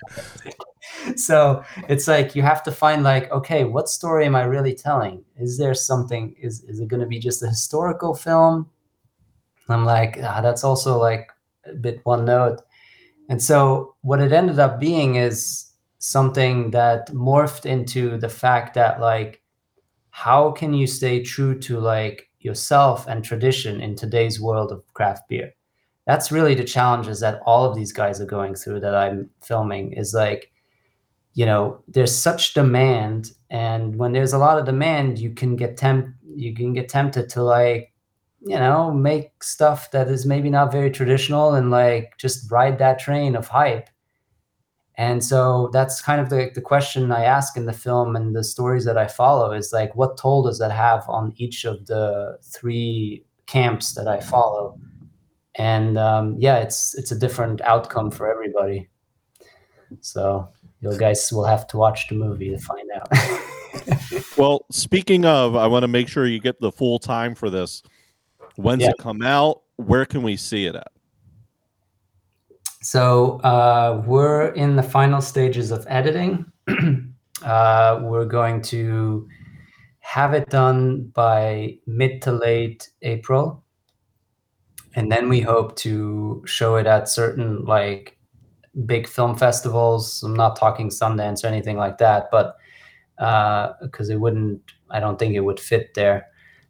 so 1.17 1.65
it's 1.89 2.09
like 2.09 2.35
you 2.35 2.43
have 2.43 2.63
to 2.63 2.73
find 2.73 3.03
like 3.03 3.31
okay 3.31 3.65
what 3.65 3.89
story 3.89 4.27
am 4.27 4.35
i 4.35 4.43
really 4.43 4.75
telling? 4.75 5.25
Is 5.37 5.59
there 5.59 5.75
something 5.75 6.35
is 6.41 6.63
is 6.65 6.81
it 6.81 6.89
going 6.89 7.01
to 7.01 7.07
be 7.07 7.19
just 7.19 7.43
a 7.43 7.49
historical 7.49 8.15
film? 8.15 8.71
I'm 9.69 9.85
like 9.85 10.19
ah, 10.23 10.41
that's 10.41 10.65
also 10.65 10.99
like 10.99 11.31
a 11.65 11.75
bit 11.75 12.01
one 12.05 12.25
note. 12.25 12.63
And 13.29 13.43
so 13.43 13.95
what 14.03 14.21
it 14.21 14.33
ended 14.33 14.59
up 14.59 14.81
being 14.81 15.17
is 15.17 15.73
something 15.99 16.71
that 16.73 17.09
morphed 17.09 17.65
into 17.67 18.19
the 18.19 18.29
fact 18.29 18.75
that 18.75 19.01
like 19.01 19.41
how 20.11 20.51
can 20.51 20.75
you 20.75 20.87
stay 20.87 21.23
true 21.23 21.59
to 21.61 21.79
like 21.79 22.29
yourself 22.41 23.07
and 23.07 23.25
tradition 23.25 23.81
in 23.81 23.95
today's 23.95 24.41
world 24.41 24.73
of 24.73 24.83
craft 24.95 25.29
beer 25.29 25.53
that's 26.07 26.33
really 26.33 26.55
the 26.55 26.65
challenges 26.65 27.21
that 27.21 27.41
all 27.47 27.65
of 27.65 27.77
these 27.77 27.93
guys 27.93 28.21
are 28.21 28.27
going 28.27 28.55
through 28.55 28.81
that 28.81 28.95
i'm 28.95 29.29
filming 29.41 29.93
is 29.93 30.15
like 30.15 30.53
you 31.35 31.47
know 31.47 31.83
there's 31.89 32.15
such 32.15 32.55
demand. 32.55 33.33
And 33.51 33.97
when 33.97 34.13
there's 34.13 34.33
a 34.33 34.39
lot 34.39 34.59
of 34.59 34.65
demand 34.65 35.19
you 35.19 35.31
can 35.31 35.57
get 35.57 35.77
temp 35.77 36.15
you 36.35 36.55
can 36.55 36.73
get 36.73 36.89
tempted 36.89 37.29
to 37.31 37.43
like 37.43 37.93
you 38.41 38.59
know 38.59 38.93
make 38.93 39.43
stuff 39.45 39.91
that 39.91 40.09
is 40.09 40.27
maybe 40.27 40.51
not 40.51 40.73
very 40.73 40.91
traditional 40.91 41.55
and 41.55 41.71
like 41.71 42.15
just 42.19 42.51
ride 42.51 42.79
that 42.79 42.99
train 42.99 43.37
of 43.37 43.49
hype. 43.49 43.89
And 44.97 45.25
so 45.25 45.71
that's 45.73 46.03
kind 46.03 46.21
of 46.21 46.29
the, 46.29 46.51
the 46.55 46.61
question 46.61 47.13
i 47.13 47.25
ask 47.25 47.57
in 47.57 47.65
the 47.67 47.73
film 47.73 48.15
and 48.15 48.37
the 48.37 48.45
stories 48.45 48.85
that 48.85 48.99
i 48.99 49.07
follow 49.07 49.53
is 49.53 49.73
like 49.73 49.97
what 49.97 50.19
toll 50.19 50.43
does 50.43 50.59
that 50.59 50.71
have 50.71 51.05
on 51.09 51.33
each 51.37 51.65
of 51.65 51.87
the 51.87 52.39
three 52.43 53.25
camps 53.47 53.95
that 53.95 54.07
i 54.07 54.21
follow 54.21 54.79
and 55.57 55.99
um, 55.99 56.37
yeah 56.39 56.59
it's 56.59 56.95
it's 56.95 57.13
a 57.13 57.19
different 57.19 57.61
outcome 57.63 58.11
for 58.11 58.31
everybody 58.31 58.89
so 60.01 60.49
you 60.81 60.97
guys 60.99 61.31
will 61.33 61.45
have 61.45 61.67
to 61.67 61.77
watch 61.77 62.09
the 62.09 62.15
movie 62.15 62.51
to 62.51 62.59
find 62.59 62.89
out 62.95 63.09
well, 64.37 64.65
speaking 64.71 65.25
of, 65.25 65.57
I 65.57 65.67
want 65.67 65.83
to 65.83 65.89
make 65.89 66.09
sure 66.09 66.27
you 66.27 66.41
get 66.41 66.61
the 66.61 66.73
full 66.73 66.99
time 66.99 67.35
for 67.35 67.51
this. 67.51 67.83
When's 68.57 68.83
Yeah. 68.83 68.91
it 68.91 68.99
come 68.99 69.23
out? 69.23 69.63
Where 69.77 70.05
can 70.05 70.23
we 70.23 70.37
see 70.37 70.67
it 70.67 70.77
at? 70.77 70.93
So 72.83 73.39
uh, 73.41 74.03
we're 74.07 74.49
in 74.49 74.77
the 74.77 74.83
final 74.83 75.21
stages 75.21 75.71
of 75.71 75.87
editing. 75.89 76.45
uh, 77.43 78.01
we're 78.03 78.25
going 78.25 78.61
to 78.63 79.29
have 80.01 80.35
it 80.35 80.51
done 80.51 81.05
by 81.15 81.79
mid 81.87 82.21
to 82.23 82.33
late 82.33 82.91
April, 83.03 83.62
and 84.95 85.11
then 85.11 85.29
we 85.29 85.41
hope 85.41 85.77
to 85.77 86.43
show 86.47 86.77
it 86.77 86.87
at 86.87 87.09
certain 87.09 87.65
like 87.65 88.19
big 88.87 89.09
film 89.09 89.37
festivals. 89.37 90.23
I'm 90.23 90.35
not 90.35 90.57
talking 90.57 90.89
Sundance 90.89 91.45
or 91.45 91.49
anything 91.49 91.77
like 91.77 91.99
that, 91.99 92.31
but 92.31 92.57
because 93.83 94.11
it 94.11 94.21
wouldn't, 94.21 94.61
I 94.91 95.01
don't 95.01 95.19
think 95.19 95.35
it 95.35 95.41
would 95.41 95.61
fit 95.61 95.95
there. 95.95 96.27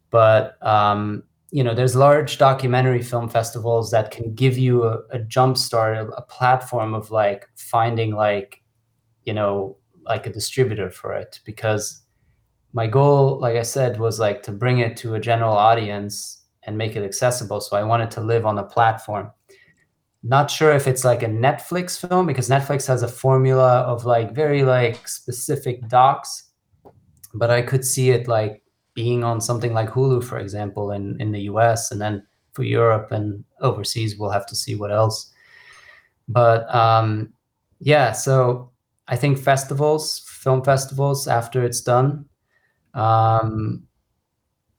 But 0.09 0.57
um, 0.65 1.23
you 1.51 1.63
know, 1.63 1.73
there's 1.73 1.95
large 1.95 2.37
documentary 2.37 3.01
film 3.01 3.29
festivals 3.29 3.91
that 3.91 4.11
can 4.11 4.33
give 4.33 4.57
you 4.57 4.83
a, 4.85 4.99
a 5.11 5.19
jump 5.19 5.57
start, 5.57 5.97
a, 5.97 6.07
a 6.09 6.21
platform 6.23 6.93
of 6.93 7.11
like 7.11 7.47
finding 7.55 8.15
like, 8.15 8.61
you 9.25 9.33
know, 9.33 9.77
like 10.05 10.25
a 10.25 10.33
distributor 10.33 10.89
for 10.89 11.13
it. 11.13 11.39
Because 11.45 12.01
my 12.73 12.87
goal, 12.87 13.39
like 13.39 13.55
I 13.55 13.61
said, 13.63 13.99
was 13.99 14.19
like 14.19 14.43
to 14.43 14.51
bring 14.51 14.79
it 14.79 14.97
to 14.97 15.15
a 15.15 15.19
general 15.19 15.55
audience 15.55 16.42
and 16.65 16.77
make 16.77 16.95
it 16.95 17.03
accessible. 17.03 17.61
So 17.61 17.77
I 17.77 17.83
wanted 17.83 18.11
to 18.11 18.21
live 18.21 18.45
on 18.45 18.57
a 18.57 18.63
platform. 18.63 19.31
Not 20.23 20.49
sure 20.49 20.71
if 20.71 20.87
it's 20.87 21.03
like 21.03 21.21
a 21.21 21.27
Netflix 21.27 21.99
film 21.99 22.25
because 22.25 22.49
Netflix 22.49 22.87
has 22.87 23.03
a 23.03 23.07
formula 23.07 23.79
of 23.81 24.05
like 24.05 24.33
very 24.33 24.63
like 24.63 25.07
specific 25.07 25.87
docs, 25.89 26.51
but 27.33 27.49
I 27.51 27.61
could 27.61 27.83
see 27.83 28.11
it 28.11 28.27
like 28.27 28.63
being 28.93 29.23
on 29.23 29.41
something 29.41 29.73
like 29.73 29.89
Hulu, 29.89 30.23
for 30.23 30.37
example, 30.37 30.91
in, 30.91 31.19
in 31.19 31.31
the 31.31 31.41
US, 31.41 31.91
and 31.91 31.99
then 31.99 32.23
for 32.53 32.63
Europe 32.63 33.11
and 33.11 33.43
overseas, 33.59 34.17
we'll 34.17 34.29
have 34.29 34.45
to 34.45 34.55
see 34.55 34.75
what 34.75 34.91
else. 34.91 35.31
But 36.27 36.73
um, 36.73 37.33
yeah, 37.79 38.11
so 38.13 38.71
I 39.07 39.15
think 39.15 39.37
festivals, 39.37 40.19
film 40.19 40.63
festivals, 40.63 41.27
after 41.27 41.63
it's 41.63 41.81
done. 41.81 42.25
Um, 42.93 43.83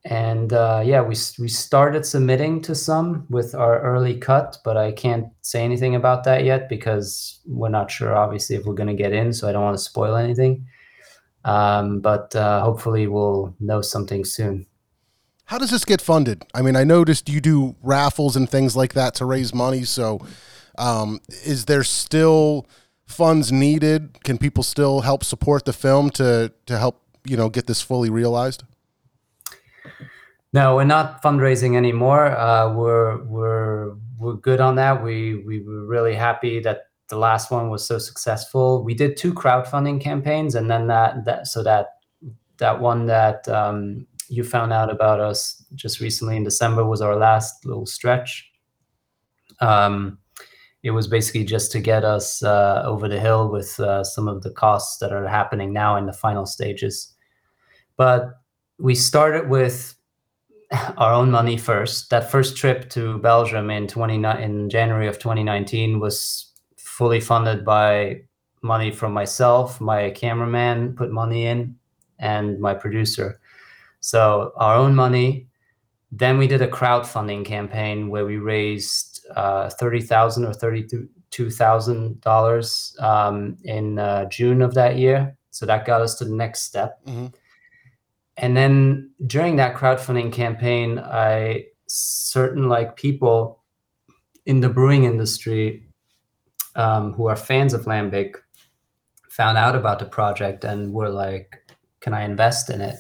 and 0.05 0.53
uh, 0.53 0.83
yeah, 0.85 1.01
we, 1.01 1.17
we 1.39 1.49
started 1.49 2.05
submitting 2.05 2.61
to 2.63 2.75
some 2.75 3.27
with 3.31 3.55
our 3.55 3.81
early 3.81 4.19
cut, 4.19 4.59
but 4.63 4.77
I 4.77 4.93
can't 4.93 5.29
say 5.41 5.65
anything 5.65 5.95
about 5.95 6.25
that 6.25 6.45
yet 6.45 6.69
because 6.69 7.41
we're 7.47 7.71
not 7.71 7.91
sure, 7.91 8.15
obviously, 8.15 8.57
if 8.57 8.67
we're 8.67 8.75
going 8.75 8.95
to 8.95 9.03
get 9.03 9.15
in. 9.15 9.33
So 9.33 9.49
I 9.49 9.53
don't 9.53 9.65
want 9.65 9.79
to 9.79 9.83
spoil 9.83 10.15
anything. 10.17 10.67
Um, 11.47 12.01
but 12.01 12.37
uh, 12.37 12.63
hopefully, 12.63 13.07
we'll 13.07 13.55
know 13.61 13.81
something 13.81 14.27
soon. 14.27 14.67
How 15.47 15.59
does 15.59 15.71
this 15.71 15.85
get 15.85 16.03
funded? 16.03 16.43
I 16.55 16.61
mean, 16.61 16.77
I 16.77 16.85
noticed 16.85 17.29
you 17.29 17.41
do 17.41 17.77
raffles 17.83 18.37
and 18.37 18.49
things 18.49 18.77
like 18.77 18.93
that 18.95 19.15
to 19.17 19.25
raise 19.25 19.55
money. 19.55 19.85
So, 19.85 20.21
um, 20.77 21.21
is 21.45 21.65
there 21.65 21.85
still 21.85 22.67
funds 23.07 23.53
needed? 23.53 24.23
Can 24.23 24.37
people 24.37 24.63
still 24.63 25.01
help 25.01 25.25
support 25.25 25.65
the 25.65 25.73
film 25.73 26.11
to 26.11 26.53
to 26.67 26.79
help 26.79 27.01
you 27.25 27.37
know 27.39 27.49
get 27.49 27.67
this 27.67 27.81
fully 27.81 28.11
realized? 28.11 28.65
No, 30.55 30.77
we're 30.77 30.85
not 30.85 31.21
fundraising 31.21 31.77
anymore. 31.77 32.27
Uh, 32.29 32.73
we're 32.73 33.25
we're 33.25 33.97
we're 34.17 34.35
good 34.35 34.61
on 34.61 34.77
that. 34.77 35.03
We 35.03 35.43
we 35.45 35.59
were 35.59 35.85
really 35.85 36.15
happy 36.15 36.61
that 36.61 36.83
the 37.09 37.19
last 37.19 37.51
one 37.51 37.71
was 37.71 37.85
so 37.85 37.99
successful. 37.99 38.85
We 38.85 38.95
did 38.95 39.17
two 39.17 39.35
crowdfunding 39.35 40.01
campaigns, 40.01 40.55
and 40.55 40.71
then 40.71 40.87
that 40.87 41.25
that 41.25 41.49
so 41.49 41.65
that 41.65 41.97
that 42.59 42.81
one 42.81 43.07
that 43.07 43.49
um, 43.49 44.07
you 44.29 44.45
found 44.45 44.73
out 44.73 44.93
about 44.93 45.19
us 45.19 45.61
just 45.75 45.99
recently 45.99 46.37
in 46.37 46.45
December 46.45 46.85
was 46.87 47.03
our 47.03 47.17
last 47.17 47.67
little 47.67 47.85
stretch. 47.85 48.49
Um, 49.61 50.19
it 50.85 50.93
was 50.93 51.09
basically 51.09 51.43
just 51.43 51.73
to 51.73 51.81
get 51.81 52.05
us 52.05 52.45
uh, 52.45 52.85
over 52.87 53.09
the 53.09 53.19
hill 53.19 53.51
with 53.51 53.81
uh, 53.81 54.05
some 54.05 54.29
of 54.29 54.45
the 54.45 54.53
costs 54.53 54.99
that 54.99 55.13
are 55.13 55.27
happening 55.27 55.73
now 55.73 55.97
in 55.97 56.07
the 56.07 56.13
final 56.13 56.47
stages. 56.47 57.13
But 57.97 58.35
we 58.79 58.95
started 58.95 59.49
with 59.49 59.97
our 60.97 61.13
own 61.13 61.31
money 61.31 61.57
first. 61.57 62.11
That 62.11 62.31
first 62.31 62.57
trip 62.57 62.91
to 62.91 63.19
Belgium 63.19 63.71
in 63.71 63.87
29 63.87 64.43
in 64.43 64.71
January 64.71 65.09
of 65.09 65.19
2019 65.19 66.01
was 66.01 66.53
fully 66.77 67.21
funded 67.21 67.65
by 67.65 68.23
money 68.63 68.91
from 68.91 69.13
myself, 69.13 69.81
my 69.81 70.11
cameraman 70.11 70.95
put 70.95 71.13
money 71.13 71.47
in, 71.47 71.77
and 72.19 72.59
my 72.61 72.75
producer. 72.75 73.41
So 74.01 74.53
our 74.57 74.75
own 74.75 74.95
money. 74.95 75.47
Then 76.11 76.39
we 76.39 76.47
did 76.47 76.63
a 76.63 76.69
crowdfunding 76.69 77.45
campaign 77.45 78.09
where 78.09 78.25
we 78.25 78.37
raised 78.37 79.27
uh, 79.35 79.69
thirty 79.71 80.01
thousand 80.01 80.45
or 80.45 80.55
thirty-two 80.55 81.51
thousand 81.51 82.21
dollars 82.21 82.97
um, 83.01 83.57
in 83.65 83.99
uh, 83.99 84.27
June 84.27 84.63
of 84.63 84.75
that 84.75 84.97
year. 84.97 85.37
So 85.51 85.67
that 85.67 85.87
got 85.87 86.03
us 86.03 86.15
to 86.17 86.25
the 86.25 86.35
next 86.35 86.63
step. 86.63 87.01
And 88.37 88.57
then 88.57 89.11
during 89.27 89.57
that 89.57 89.77
crowdfunding 89.77 90.33
campaign, 90.33 90.99
I 90.99 91.67
certain 91.87 92.69
like 92.69 92.97
people 92.97 93.63
in 94.47 94.61
the 94.61 94.69
brewing 94.69 95.05
industry 95.05 95.87
um, 96.75 97.13
who 97.13 97.27
are 97.27 97.37
fans 97.37 97.73
of 97.73 97.85
Lambic 97.85 98.37
found 99.31 99.57
out 99.59 99.77
about 99.77 99.99
the 99.99 100.05
project 100.07 100.65
and 100.65 100.93
were 100.93 101.09
like, 101.09 101.63
"Can 102.01 102.15
I 102.15 102.25
invest 102.25 102.71
in 102.71 102.81
it?" 102.81 102.97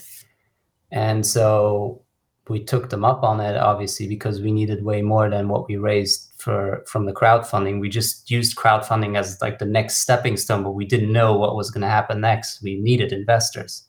And 0.91 1.27
so 1.27 2.05
we 2.49 2.63
took 2.63 2.91
them 2.91 3.05
up 3.05 3.23
on 3.23 3.41
it, 3.41 3.57
obviously, 3.57 4.07
because 4.07 4.41
we 4.41 4.53
needed 4.53 4.85
way 4.85 5.03
more 5.03 5.31
than 5.31 5.49
what 5.49 5.67
we 5.67 5.77
raised 5.77 6.33
for 6.39 6.85
from 6.87 7.07
the 7.07 7.13
crowdfunding. 7.13 7.81
We 7.81 7.89
just 7.89 8.31
used 8.31 8.57
crowdfunding 8.57 9.17
as 9.19 9.41
like 9.41 9.59
the 9.59 9.65
next 9.65 9.99
stepping 9.99 10.37
stone, 10.37 10.63
but 10.63 10.73
we 10.73 10.85
didn't 10.85 11.13
know 11.13 11.37
what 11.37 11.57
was 11.57 11.71
going 11.71 11.83
to 11.83 11.89
happen 11.89 12.21
next. 12.21 12.63
We 12.63 12.77
needed 12.81 13.13
investors. 13.13 13.89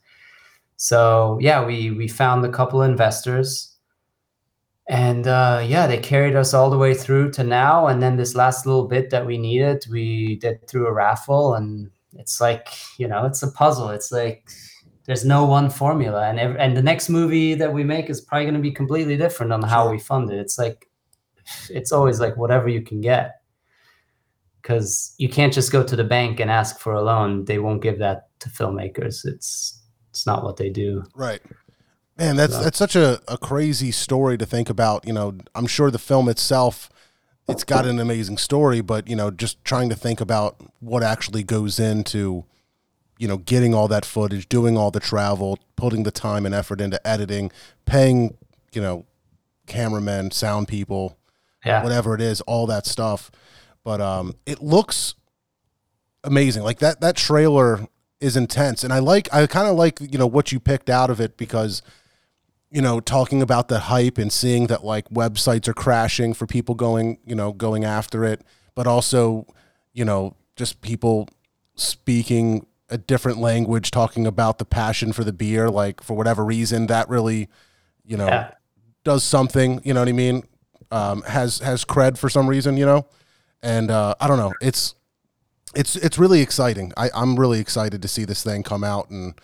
So 0.77 1.37
yeah, 1.41 1.65
we 1.65 1.91
we 1.91 2.07
found 2.07 2.45
a 2.45 2.51
couple 2.51 2.81
investors, 2.81 3.75
and 4.87 5.27
uh, 5.27 5.63
yeah, 5.65 5.87
they 5.87 5.97
carried 5.97 6.35
us 6.35 6.53
all 6.53 6.69
the 6.69 6.77
way 6.77 6.93
through 6.93 7.31
to 7.31 7.43
now. 7.43 7.87
And 7.87 8.01
then 8.03 8.17
this 8.17 8.35
last 8.35 8.65
little 8.65 8.87
bit 8.87 9.09
that 9.09 9.25
we 9.25 9.37
needed, 9.37 9.85
we 9.89 10.35
did 10.37 10.67
through 10.67 10.87
a 10.87 10.93
raffle, 10.93 11.55
and 11.55 11.89
it's 12.13 12.39
like 12.41 12.67
you 12.97 13.07
know, 13.07 13.25
it's 13.25 13.43
a 13.43 13.51
puzzle. 13.51 13.89
It's 13.89 14.11
like 14.11 14.47
there's 15.05 15.25
no 15.25 15.45
one 15.45 15.69
formula, 15.69 16.27
and 16.29 16.39
ev- 16.39 16.57
and 16.57 16.77
the 16.77 16.83
next 16.83 17.09
movie 17.09 17.55
that 17.55 17.73
we 17.73 17.83
make 17.83 18.09
is 18.09 18.21
probably 18.21 18.45
going 18.45 18.55
to 18.55 18.61
be 18.61 18.71
completely 18.71 19.17
different 19.17 19.53
on 19.53 19.63
how 19.63 19.89
we 19.89 19.99
fund 19.99 20.31
it. 20.31 20.39
It's 20.39 20.57
like 20.59 20.87
it's 21.69 21.91
always 21.91 22.19
like 22.19 22.37
whatever 22.37 22.69
you 22.69 22.81
can 22.81 23.01
get. 23.01 23.35
Because 24.61 25.13
you 25.19 25.29
can't 25.29 25.53
just 25.53 25.71
go 25.71 25.83
to 25.83 25.95
the 25.95 26.03
bank 26.03 26.39
and 26.39 26.49
ask 26.49 26.79
for 26.79 26.93
a 26.93 27.01
loan. 27.03 27.45
They 27.45 27.59
won't 27.59 27.83
give 27.83 27.99
that 27.99 28.29
to 28.39 28.49
filmmakers. 28.49 29.23
It's 29.23 29.79
it's 30.15 30.25
not 30.25 30.43
what 30.45 30.55
they 30.55 30.69
do 30.69 31.03
Right. 31.13 31.41
Man, 32.17 32.37
that's 32.37 32.53
So- 32.53 32.63
that's 32.63 32.77
such 32.77 32.95
a, 32.95 33.19
a 33.27 33.37
crazy 33.37 33.91
story 33.91 34.37
to 34.37 34.45
think 34.45 34.69
about. 34.69 35.05
You 35.05 35.11
know, 35.11 35.35
I'm 35.53 35.67
sure 35.67 35.91
the 35.91 35.99
film 35.99 36.29
itself, 36.29 36.89
it's 37.49 37.65
got 37.65 37.85
an 37.85 37.99
amazing 37.99 38.37
story, 38.37 38.79
but 38.79 39.09
you 39.09 39.17
know, 39.17 39.29
just 39.29 39.61
trying 39.65 39.89
to 39.89 39.95
think 39.95 40.21
about 40.21 40.55
what 40.79 41.03
actually 41.03 41.43
goes 41.43 41.77
into, 41.77 42.45
you 43.19 43.27
know, 43.27 43.35
getting 43.35 43.73
all 43.73 43.89
that 43.89 44.05
footage, 44.05 44.47
doing 44.47 44.77
all 44.77 44.91
the 44.91 45.01
travel, 45.01 45.59
putting 45.75 46.03
the 46.03 46.11
time 46.11 46.45
and 46.45 46.55
effort 46.55 46.79
into 46.79 47.05
editing, 47.05 47.51
paying, 47.85 48.37
you 48.71 48.81
know, 48.81 49.05
cameramen, 49.67 50.31
sound 50.31 50.69
people, 50.69 51.17
Yeah. 51.65 51.83
whatever 51.83 52.15
it 52.15 52.21
is, 52.21 52.39
all 52.41 52.65
that 52.67 52.85
stuff. 52.85 53.29
But 53.83 53.99
um, 53.99 54.35
it 54.45 54.61
looks 54.63 55.15
amazing. 56.23 56.63
Like 56.63 56.79
that 56.79 57.01
that 57.01 57.17
trailer 57.17 57.87
is 58.19 58.37
intense, 58.37 58.83
and 58.83 58.91
I 58.93 58.99
like 58.99 59.31
I 59.33 59.45
kind 59.47 59.67
of 59.67 59.75
like 59.75 59.99
you 59.99 60.17
know 60.17 60.27
what 60.27 60.51
you 60.51 60.59
picked 60.59 60.89
out 60.89 61.09
of 61.09 61.19
it 61.19 61.37
because 61.37 61.81
you 62.71 62.81
know 62.81 62.99
talking 62.99 63.41
about 63.41 63.67
the 63.67 63.79
hype 63.81 64.17
and 64.17 64.31
seeing 64.31 64.67
that 64.67 64.83
like 64.83 65.09
websites 65.09 65.67
are 65.67 65.73
crashing 65.73 66.33
for 66.33 66.45
people 66.47 66.75
going 66.75 67.19
you 67.25 67.35
know 67.35 67.51
going 67.51 67.83
after 67.85 68.23
it, 68.23 68.41
but 68.73 68.87
also 68.87 69.45
you 69.93 70.05
know 70.05 70.35
just 70.55 70.81
people 70.81 71.27
speaking 71.75 72.65
a 72.89 72.97
different 72.97 73.39
language, 73.39 73.91
talking 73.91 74.27
about 74.27 74.59
the 74.59 74.65
passion 74.65 75.11
for 75.11 75.23
the 75.23 75.33
beer, 75.33 75.69
like 75.69 76.01
for 76.01 76.15
whatever 76.15 76.45
reason 76.45 76.87
that 76.87 77.09
really 77.09 77.49
you 78.05 78.15
know 78.17 78.27
Yeah. 78.27 78.51
does 79.03 79.23
something. 79.23 79.81
You 79.83 79.93
know 79.93 80.01
what 80.01 80.09
I 80.09 80.13
mean? 80.13 80.43
Um, 80.91 81.23
has 81.23 81.59
has 81.59 81.83
cred 81.83 82.17
for 82.17 82.29
some 82.29 82.47
reason, 82.47 82.77
you 82.77 82.85
know, 82.85 83.07
and 83.61 83.89
uh, 83.91 84.15
I 84.21 84.27
don't 84.27 84.37
know. 84.37 84.53
It's 84.61 84.95
it's 85.75 85.95
it's 85.95 86.17
really 86.17 86.41
exciting. 86.41 86.91
I, 86.97 87.09
I'm 87.13 87.39
really 87.39 87.59
excited 87.59 88.01
to 88.01 88.07
see 88.07 88.25
this 88.25 88.43
thing 88.43 88.63
come 88.63 88.83
out, 88.83 89.09
and 89.09 89.39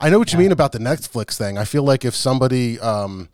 I 0.00 0.10
know 0.10 0.18
what 0.18 0.32
you 0.32 0.38
mean 0.38 0.52
about 0.52 0.72
the 0.72 0.78
Netflix 0.78 1.36
thing. 1.36 1.58
I 1.58 1.64
feel 1.64 1.84
like 1.84 2.04
if 2.04 2.14
somebody, 2.14 2.78
um, 2.80 3.28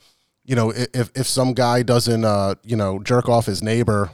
you 0.44 0.54
know, 0.54 0.70
if 0.70 1.10
if 1.14 1.26
some 1.26 1.54
guy 1.54 1.82
doesn't, 1.82 2.24
uh, 2.24 2.56
you 2.62 2.76
know, 2.76 2.98
jerk 3.00 3.28
off 3.28 3.46
his 3.46 3.62
neighbor, 3.62 4.10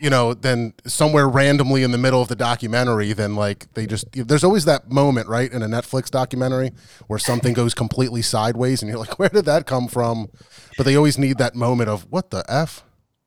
you 0.00 0.10
know, 0.10 0.34
then 0.34 0.74
somewhere 0.86 1.28
randomly 1.28 1.82
in 1.82 1.90
the 1.90 1.98
middle 1.98 2.22
of 2.22 2.28
the 2.28 2.36
documentary, 2.36 3.12
then 3.12 3.36
like 3.36 3.72
they 3.74 3.86
just 3.86 4.06
there's 4.12 4.44
always 4.44 4.64
that 4.64 4.90
moment, 4.90 5.28
right, 5.28 5.52
in 5.52 5.62
a 5.62 5.68
Netflix 5.68 6.10
documentary 6.10 6.72
where 7.06 7.18
something 7.18 7.52
goes 7.52 7.74
completely 7.74 8.22
sideways, 8.22 8.82
and 8.82 8.88
you're 8.88 8.98
like, 8.98 9.18
where 9.18 9.28
did 9.28 9.44
that 9.44 9.66
come 9.66 9.88
from? 9.88 10.30
But 10.76 10.84
they 10.84 10.96
always 10.96 11.18
need 11.18 11.38
that 11.38 11.54
moment 11.54 11.90
of 11.90 12.10
what 12.10 12.30
the 12.30 12.44
f. 12.48 12.82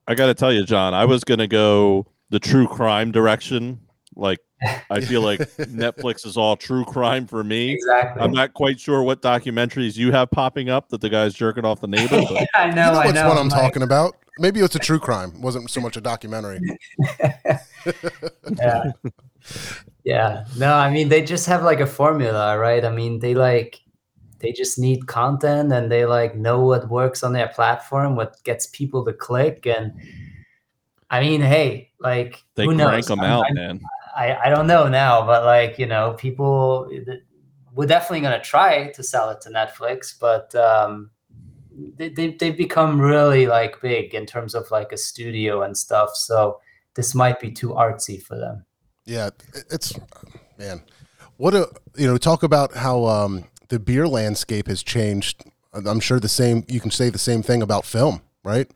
I 0.08 0.16
got 0.16 0.28
to 0.28 0.34
tell 0.34 0.54
you, 0.54 0.64
John, 0.64 0.94
I 0.94 1.06
was 1.06 1.24
going 1.24 1.40
to 1.40 1.48
go 1.48 2.08
the 2.30 2.40
true 2.40 2.68
crime 2.68 3.12
direction. 3.12 3.80
Like, 4.16 4.40
I 4.90 5.02
feel 5.02 5.22
like 5.22 5.40
Netflix 5.58 6.26
is 6.26 6.38
all 6.38 6.56
true 6.56 6.84
crime 6.86 7.28
for 7.28 7.44
me. 7.44 7.74
Exactly. 7.74 8.22
I'm 8.22 8.32
not 8.32 8.54
quite 8.54 8.80
sure 8.80 9.04
what 9.04 9.22
documentaries 9.22 9.98
you 9.98 10.12
have 10.12 10.32
popping 10.32 10.70
up 10.70 10.90
that 10.90 11.02
the 11.02 11.10
guy's 11.10 11.34
jerking 11.34 11.66
off 11.66 11.82
the 11.82 11.88
neighbor. 11.88 12.22
But 12.28 12.48
I 12.56 12.68
know, 12.72 12.88
you 12.88 12.94
know 12.94 13.00
I 13.00 13.12
know. 13.12 13.30
what 13.30 13.38
I'm 13.38 13.50
like- 13.50 13.62
talking 13.62 13.84
about. 13.84 14.16
Maybe 14.40 14.60
it's 14.60 14.76
a 14.76 14.80
true 14.80 15.00
crime. 15.00 15.32
It 15.34 15.42
wasn't 15.42 15.68
so 15.72 15.82
much 15.82 15.98
a 15.98 16.02
documentary. 16.02 16.60
yeah 18.58 18.92
yeah 20.04 20.46
no 20.58 20.74
i 20.74 20.90
mean 20.90 21.10
they 21.10 21.22
just 21.22 21.46
have 21.46 21.64
like 21.64 21.80
a 21.80 21.86
formula 21.86 22.58
right 22.58 22.84
i 22.86 22.90
mean 22.92 23.20
they 23.20 23.34
like 23.36 23.82
they 24.40 24.52
just 24.52 24.78
need 24.80 25.08
content 25.08 25.72
and 25.72 25.92
they 25.92 26.06
like 26.06 26.36
know 26.36 26.62
what 26.66 26.90
works 26.90 27.24
on 27.24 27.34
their 27.34 27.48
platform 27.50 28.16
what 28.16 28.36
gets 28.44 28.68
people 28.68 29.04
to 29.06 29.14
click 29.14 29.66
and 29.66 29.92
i 31.10 31.20
mean 31.22 31.42
hey 31.42 31.92
like 32.00 32.44
they 32.56 32.64
who 32.66 32.76
crank 32.76 32.92
knows 32.92 33.06
them 33.08 33.20
I'm- 33.22 33.32
out, 33.32 33.46
I'm- 33.46 33.56
man. 33.56 33.80
I, 34.16 34.36
I 34.46 34.50
don't 34.50 34.66
know 34.66 34.88
now 34.88 35.26
but 35.28 35.46
like 35.46 35.78
you 35.78 35.86
know 35.86 36.14
people 36.18 36.90
we're 37.76 37.86
definitely 37.86 38.22
going 38.22 38.40
to 38.40 38.44
try 38.44 38.88
to 38.94 39.04
sell 39.04 39.30
it 39.30 39.42
to 39.42 39.50
netflix 39.52 40.14
but 40.20 40.54
um 40.56 41.12
they, 41.98 42.10
they, 42.10 42.32
they've 42.32 42.58
become 42.58 43.00
really 43.00 43.46
like 43.46 43.80
big 43.82 44.16
in 44.16 44.26
terms 44.26 44.56
of 44.56 44.72
like 44.72 44.92
a 44.92 44.98
studio 44.98 45.62
and 45.62 45.78
stuff 45.78 46.16
so 46.16 46.60
this 46.96 47.14
might 47.14 47.40
be 47.40 47.52
too 47.52 47.70
artsy 47.70 48.20
for 48.20 48.36
them 48.40 48.66
Yeah, 49.06 49.30
it's 49.70 49.94
man. 50.58 50.82
What 51.38 51.54
a 51.54 51.70
you 51.96 52.08
know 52.08 52.18
talk 52.18 52.42
about 52.42 52.74
how 52.74 53.06
um, 53.06 53.44
the 53.70 53.78
beer 53.80 54.08
landscape 54.08 54.68
has 54.68 54.82
changed. 54.82 55.44
I'm 55.72 56.00
sure 56.00 56.20
the 56.20 56.28
same. 56.28 56.66
You 56.68 56.80
can 56.80 56.90
say 56.90 57.12
the 57.12 57.20
same 57.20 57.44
thing 57.44 57.62
about 57.62 57.86
film, 57.86 58.22
right? 58.44 58.68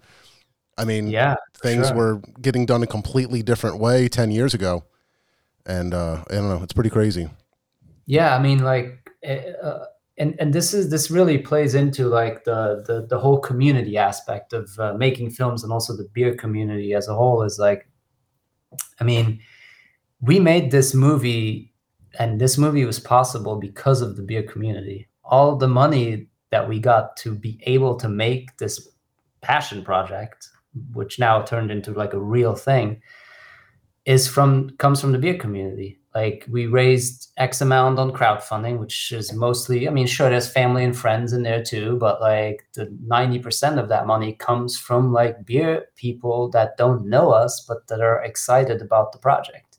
I 0.78 0.86
mean, 0.86 1.08
Yeah, 1.10 1.36
things 1.62 1.88
sure. 1.88 1.96
were 1.96 2.22
getting 2.42 2.66
done 2.66 2.84
a 2.84 2.88
completely 2.88 3.44
different 3.44 3.80
way 3.80 4.08
ten 4.08 4.32
years 4.32 4.54
ago, 4.54 4.84
and 5.66 5.94
uh, 5.94 6.24
I 6.30 6.36
don't 6.36 6.50
know. 6.50 6.64
It's 6.64 6.74
pretty 6.74 6.90
crazy. 6.90 7.30
yeah 8.08 8.36
i 8.36 8.40
mean 8.42 8.60
like 8.64 9.12
eh, 9.24 9.54
uh, 9.64 9.86
and 10.18 10.36
and 10.40 10.54
this 10.54 10.74
is 10.74 10.90
this 10.90 11.12
really 11.12 11.38
plays 11.38 11.76
into 11.76 12.08
like 12.08 12.44
the 12.46 12.84
the, 12.88 13.06
the 13.08 13.20
whole 13.20 13.40
community 13.40 13.96
aspect 13.96 14.54
of 14.54 14.70
uh, 14.80 14.94
making 14.98 15.30
films 15.30 15.64
and 15.64 15.72
also 15.72 15.96
the 15.96 16.10
beer 16.14 16.34
community 16.36 16.94
as 16.96 17.08
a 17.08 17.14
whole 17.16 17.44
is 17.44 17.60
like 17.60 17.88
i 19.00 19.04
mean 19.04 19.40
we 20.22 20.40
made 20.40 20.72
this 20.72 20.94
movie 20.94 21.72
and 22.20 22.42
this 22.42 22.58
movie 22.58 22.86
was 22.86 23.00
possible 23.00 23.56
because 23.56 24.02
of 24.02 24.16
the 24.18 24.24
beer 24.24 24.44
community 24.44 25.08
all 25.24 25.56
the 25.56 25.68
money 25.68 26.28
that 26.50 26.68
we 26.68 26.80
got 26.80 27.16
to 27.16 27.36
be 27.36 27.60
able 27.76 27.96
to 27.96 28.10
make 28.10 28.58
this 28.58 28.90
passion 29.42 29.84
project 29.84 30.50
which 30.94 31.20
now 31.20 31.42
turned 31.42 31.72
into 31.72 31.94
like 31.94 32.14
a 32.14 32.22
real 32.22 32.56
thing 32.56 33.02
is 34.06 34.28
from 34.28 34.70
comes 34.78 35.00
from 35.00 35.12
the 35.12 35.18
beer 35.18 35.38
community. 35.38 36.00
Like 36.14 36.46
we 36.50 36.66
raised 36.68 37.32
X 37.38 37.62
amount 37.62 37.98
on 37.98 38.12
crowdfunding, 38.12 38.80
which 38.80 39.14
is 39.14 39.32
mostly, 39.32 39.88
I 39.88 39.92
mean, 39.92 40.08
sure, 40.08 40.30
there's 40.30 40.52
family 40.52 40.84
and 40.84 40.98
friends 40.98 41.32
in 41.32 41.44
there 41.44 41.64
too, 41.64 41.96
but 41.98 42.20
like 42.20 42.66
the 42.74 42.88
90% 43.08 43.80
of 43.80 43.88
that 43.88 44.06
money 44.06 44.34
comes 44.34 44.78
from 44.78 45.14
like 45.14 45.46
beer 45.46 45.86
people 45.96 46.50
that 46.50 46.76
don't 46.76 47.06
know 47.06 47.32
us, 47.32 47.64
but 47.66 47.88
that 47.88 48.02
are 48.02 48.22
excited 48.24 48.82
about 48.82 49.14
the 49.14 49.20
project. 49.20 49.78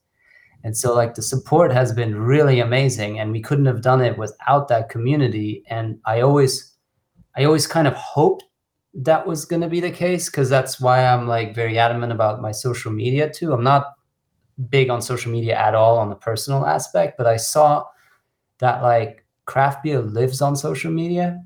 And 0.64 0.74
so 0.74 0.94
like 0.94 1.14
the 1.14 1.22
support 1.22 1.70
has 1.70 1.92
been 1.92 2.18
really 2.18 2.60
amazing 2.60 3.18
and 3.18 3.30
we 3.32 3.42
couldn't 3.42 3.66
have 3.66 3.82
done 3.82 4.00
it 4.00 4.16
without 4.16 4.68
that 4.68 4.88
community. 4.88 5.64
And 5.66 5.98
I 6.06 6.22
always, 6.22 6.72
I 7.36 7.44
always 7.44 7.66
kind 7.66 7.86
of 7.86 7.94
hoped 7.94 8.44
that 8.94 9.26
was 9.26 9.44
going 9.44 9.62
to 9.62 9.68
be 9.68 9.80
the 9.80 9.90
case 9.90 10.28
because 10.28 10.50
that's 10.50 10.80
why 10.80 11.04
I'm 11.04 11.26
like 11.26 11.54
very 11.54 11.78
adamant 11.78 12.12
about 12.12 12.42
my 12.42 12.52
social 12.52 12.92
media 12.92 13.30
too. 13.30 13.52
I'm 13.52 13.64
not 13.64 13.94
big 14.68 14.90
on 14.90 15.00
social 15.00 15.32
media 15.32 15.56
at 15.56 15.74
all 15.74 15.98
on 15.98 16.10
the 16.10 16.14
personal 16.14 16.66
aspect, 16.66 17.16
but 17.16 17.26
I 17.26 17.36
saw 17.36 17.84
that 18.58 18.82
like 18.82 19.24
craft 19.46 19.82
beer 19.82 20.00
lives 20.00 20.42
on 20.42 20.56
social 20.56 20.92
media. 20.92 21.42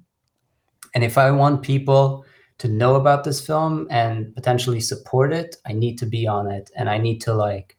And 0.94 1.04
if 1.04 1.16
I 1.16 1.30
want 1.30 1.62
people 1.62 2.24
to 2.58 2.68
know 2.68 2.96
about 2.96 3.22
this 3.22 3.44
film 3.44 3.86
and 3.90 4.34
potentially 4.34 4.80
support 4.80 5.32
it, 5.32 5.56
I 5.66 5.72
need 5.72 5.98
to 5.98 6.06
be 6.06 6.26
on 6.26 6.50
it 6.50 6.70
and 6.74 6.88
I 6.88 6.98
need 6.98 7.20
to 7.22 7.34
like, 7.34 7.76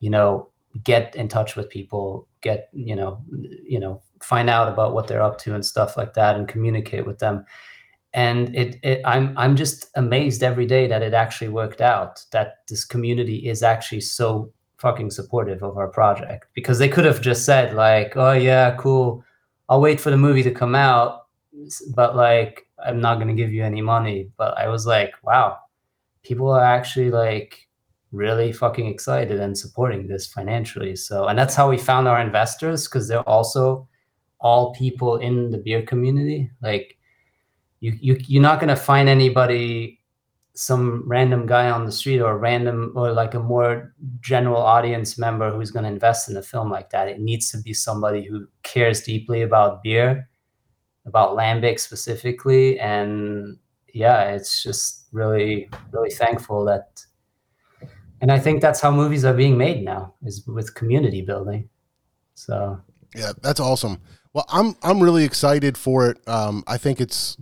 you 0.00 0.10
know, 0.10 0.50
get 0.84 1.16
in 1.16 1.28
touch 1.28 1.56
with 1.56 1.70
people, 1.70 2.28
get, 2.42 2.68
you 2.72 2.96
know, 2.96 3.24
you 3.64 3.80
know, 3.80 4.02
find 4.20 4.50
out 4.50 4.68
about 4.68 4.92
what 4.92 5.06
they're 5.06 5.22
up 5.22 5.38
to 5.38 5.54
and 5.54 5.64
stuff 5.64 5.96
like 5.96 6.14
that 6.14 6.36
and 6.36 6.48
communicate 6.48 7.06
with 7.06 7.18
them 7.18 7.46
and 8.16 8.54
it, 8.56 8.78
it 8.82 9.00
i'm 9.04 9.32
i'm 9.36 9.54
just 9.54 9.86
amazed 9.94 10.42
every 10.42 10.66
day 10.66 10.88
that 10.88 11.02
it 11.02 11.14
actually 11.14 11.48
worked 11.48 11.80
out 11.80 12.24
that 12.32 12.66
this 12.68 12.84
community 12.84 13.48
is 13.48 13.62
actually 13.62 14.00
so 14.00 14.52
fucking 14.78 15.10
supportive 15.10 15.62
of 15.62 15.76
our 15.76 15.88
project. 15.88 16.46
Because 16.54 16.78
they 16.78 16.88
could 16.88 17.04
have 17.04 17.20
just 17.20 17.44
said 17.44 17.74
like 17.74 18.16
oh 18.16 18.32
yeah 18.32 18.76
cool. 18.76 19.24
I'll 19.68 19.80
wait 19.80 20.00
for 20.00 20.10
the 20.10 20.16
movie 20.16 20.42
to 20.42 20.50
come 20.50 20.74
out 20.74 21.22
but 21.94 22.14
like 22.14 22.66
i'm 22.86 23.00
not 23.00 23.14
going 23.14 23.28
to 23.28 23.42
give 23.42 23.52
you 23.52 23.64
any 23.64 23.80
money. 23.80 24.30
But 24.36 24.56
i 24.58 24.68
was 24.68 24.86
like 24.86 25.12
wow. 25.22 25.58
People 26.22 26.50
are 26.50 26.64
actually 26.64 27.10
like 27.10 27.68
really 28.12 28.52
fucking 28.52 28.86
excited 28.86 29.40
and 29.40 29.56
supporting 29.56 30.06
this 30.06 30.26
financially. 30.26 30.96
So 30.96 31.26
and 31.26 31.38
that's 31.38 31.54
how 31.54 31.68
we 31.68 31.78
found 31.78 32.08
our 32.08 32.20
investors 32.20 32.86
because 32.86 33.08
they're 33.08 33.28
also 33.28 33.88
all 34.40 34.74
people 34.74 35.16
in 35.16 35.50
the 35.50 35.58
beer 35.58 35.82
community. 35.82 36.50
Like 36.60 36.98
you, 37.86 37.98
you 38.00 38.16
you're 38.26 38.42
not 38.42 38.60
going 38.60 38.68
to 38.68 38.76
find 38.76 39.08
anybody 39.08 40.00
some 40.54 41.02
random 41.06 41.46
guy 41.46 41.68
on 41.68 41.84
the 41.84 41.92
street 41.92 42.20
or 42.20 42.38
random 42.38 42.92
or 42.96 43.12
like 43.12 43.34
a 43.34 43.38
more 43.38 43.94
general 44.20 44.56
audience 44.56 45.18
member 45.18 45.50
who's 45.50 45.70
going 45.70 45.84
to 45.84 45.90
invest 45.90 46.30
in 46.30 46.36
a 46.36 46.42
film 46.42 46.70
like 46.70 46.90
that 46.90 47.08
it 47.08 47.20
needs 47.20 47.50
to 47.50 47.58
be 47.58 47.74
somebody 47.74 48.24
who 48.24 48.46
cares 48.62 49.02
deeply 49.02 49.42
about 49.42 49.82
beer 49.82 50.28
about 51.06 51.36
lambic 51.36 51.78
specifically 51.78 52.78
and 52.80 53.58
yeah 53.92 54.30
it's 54.30 54.62
just 54.62 55.06
really 55.12 55.68
really 55.92 56.10
thankful 56.10 56.64
that 56.64 57.04
and 58.22 58.32
i 58.32 58.38
think 58.38 58.62
that's 58.62 58.80
how 58.80 58.90
movies 58.90 59.24
are 59.24 59.34
being 59.34 59.58
made 59.58 59.84
now 59.84 60.14
is 60.24 60.46
with 60.46 60.74
community 60.74 61.20
building 61.20 61.68
so 62.36 62.80
Yeah, 63.14 63.32
that's 63.42 63.60
awesome. 63.60 63.98
Well, 64.32 64.44
I'm 64.50 64.76
I'm 64.82 65.02
really 65.02 65.24
excited 65.24 65.76
for 65.78 66.10
it. 66.10 66.18
Um, 66.28 66.62
I 66.66 66.76
think 66.76 67.00
it's 67.00 67.36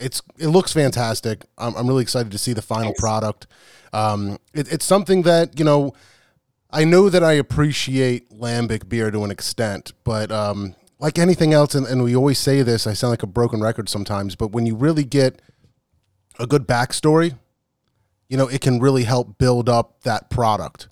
it's 0.00 0.22
it 0.38 0.48
looks 0.48 0.72
fantastic. 0.72 1.44
I'm, 1.58 1.74
I'm 1.76 1.86
really 1.86 2.02
excited 2.02 2.32
to 2.32 2.38
see 2.38 2.52
the 2.52 2.62
final 2.62 2.94
product. 2.94 3.46
Um, 3.92 4.38
it, 4.54 4.72
it's 4.72 4.84
something 4.84 5.22
that 5.22 5.58
you 5.58 5.64
know. 5.64 5.92
I 6.72 6.84
know 6.84 7.08
that 7.08 7.24
I 7.24 7.32
appreciate 7.32 8.30
lambic 8.30 8.88
beer 8.88 9.10
to 9.10 9.24
an 9.24 9.32
extent, 9.32 9.92
but 10.04 10.30
um, 10.30 10.76
like 11.00 11.18
anything 11.18 11.52
else, 11.52 11.74
and, 11.74 11.84
and 11.84 12.04
we 12.04 12.14
always 12.14 12.38
say 12.38 12.62
this, 12.62 12.86
I 12.86 12.92
sound 12.92 13.10
like 13.10 13.24
a 13.24 13.26
broken 13.26 13.60
record 13.60 13.88
sometimes, 13.88 14.36
but 14.36 14.52
when 14.52 14.66
you 14.66 14.76
really 14.76 15.02
get 15.02 15.42
a 16.38 16.46
good 16.46 16.68
backstory, 16.68 17.36
you 18.28 18.36
know, 18.36 18.46
it 18.46 18.60
can 18.60 18.78
really 18.78 19.02
help 19.02 19.36
build 19.36 19.68
up 19.68 20.02
that 20.02 20.30
product. 20.30 20.88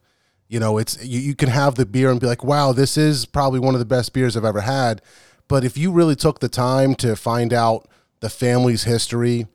You 0.49 0.59
know, 0.59 0.79
it's 0.79 1.05
you, 1.05 1.21
you 1.21 1.35
can 1.37 1.51
have 1.51 1.77
the 1.77 1.87
beer 1.87 2.11
and 2.11 2.19
be 2.19 2.27
like, 2.27 2.43
wow, 2.43 2.73
this 2.73 2.97
is 2.97 3.27
probably 3.27 3.61
one 3.61 3.75
of 3.75 3.79
the 3.79 3.87
best 3.87 4.13
beers 4.13 4.37
I've 4.37 4.45
ever 4.45 4.63
had. 4.63 5.01
But 5.47 5.65
if 5.65 5.77
you 5.77 5.93
really 5.93 6.17
took 6.17 6.41
the 6.41 6.49
time 6.49 6.95
to 6.97 7.15
find 7.15 7.53
out 7.53 7.87
the 8.21 8.31
family's 8.31 8.85
history, 8.85 9.47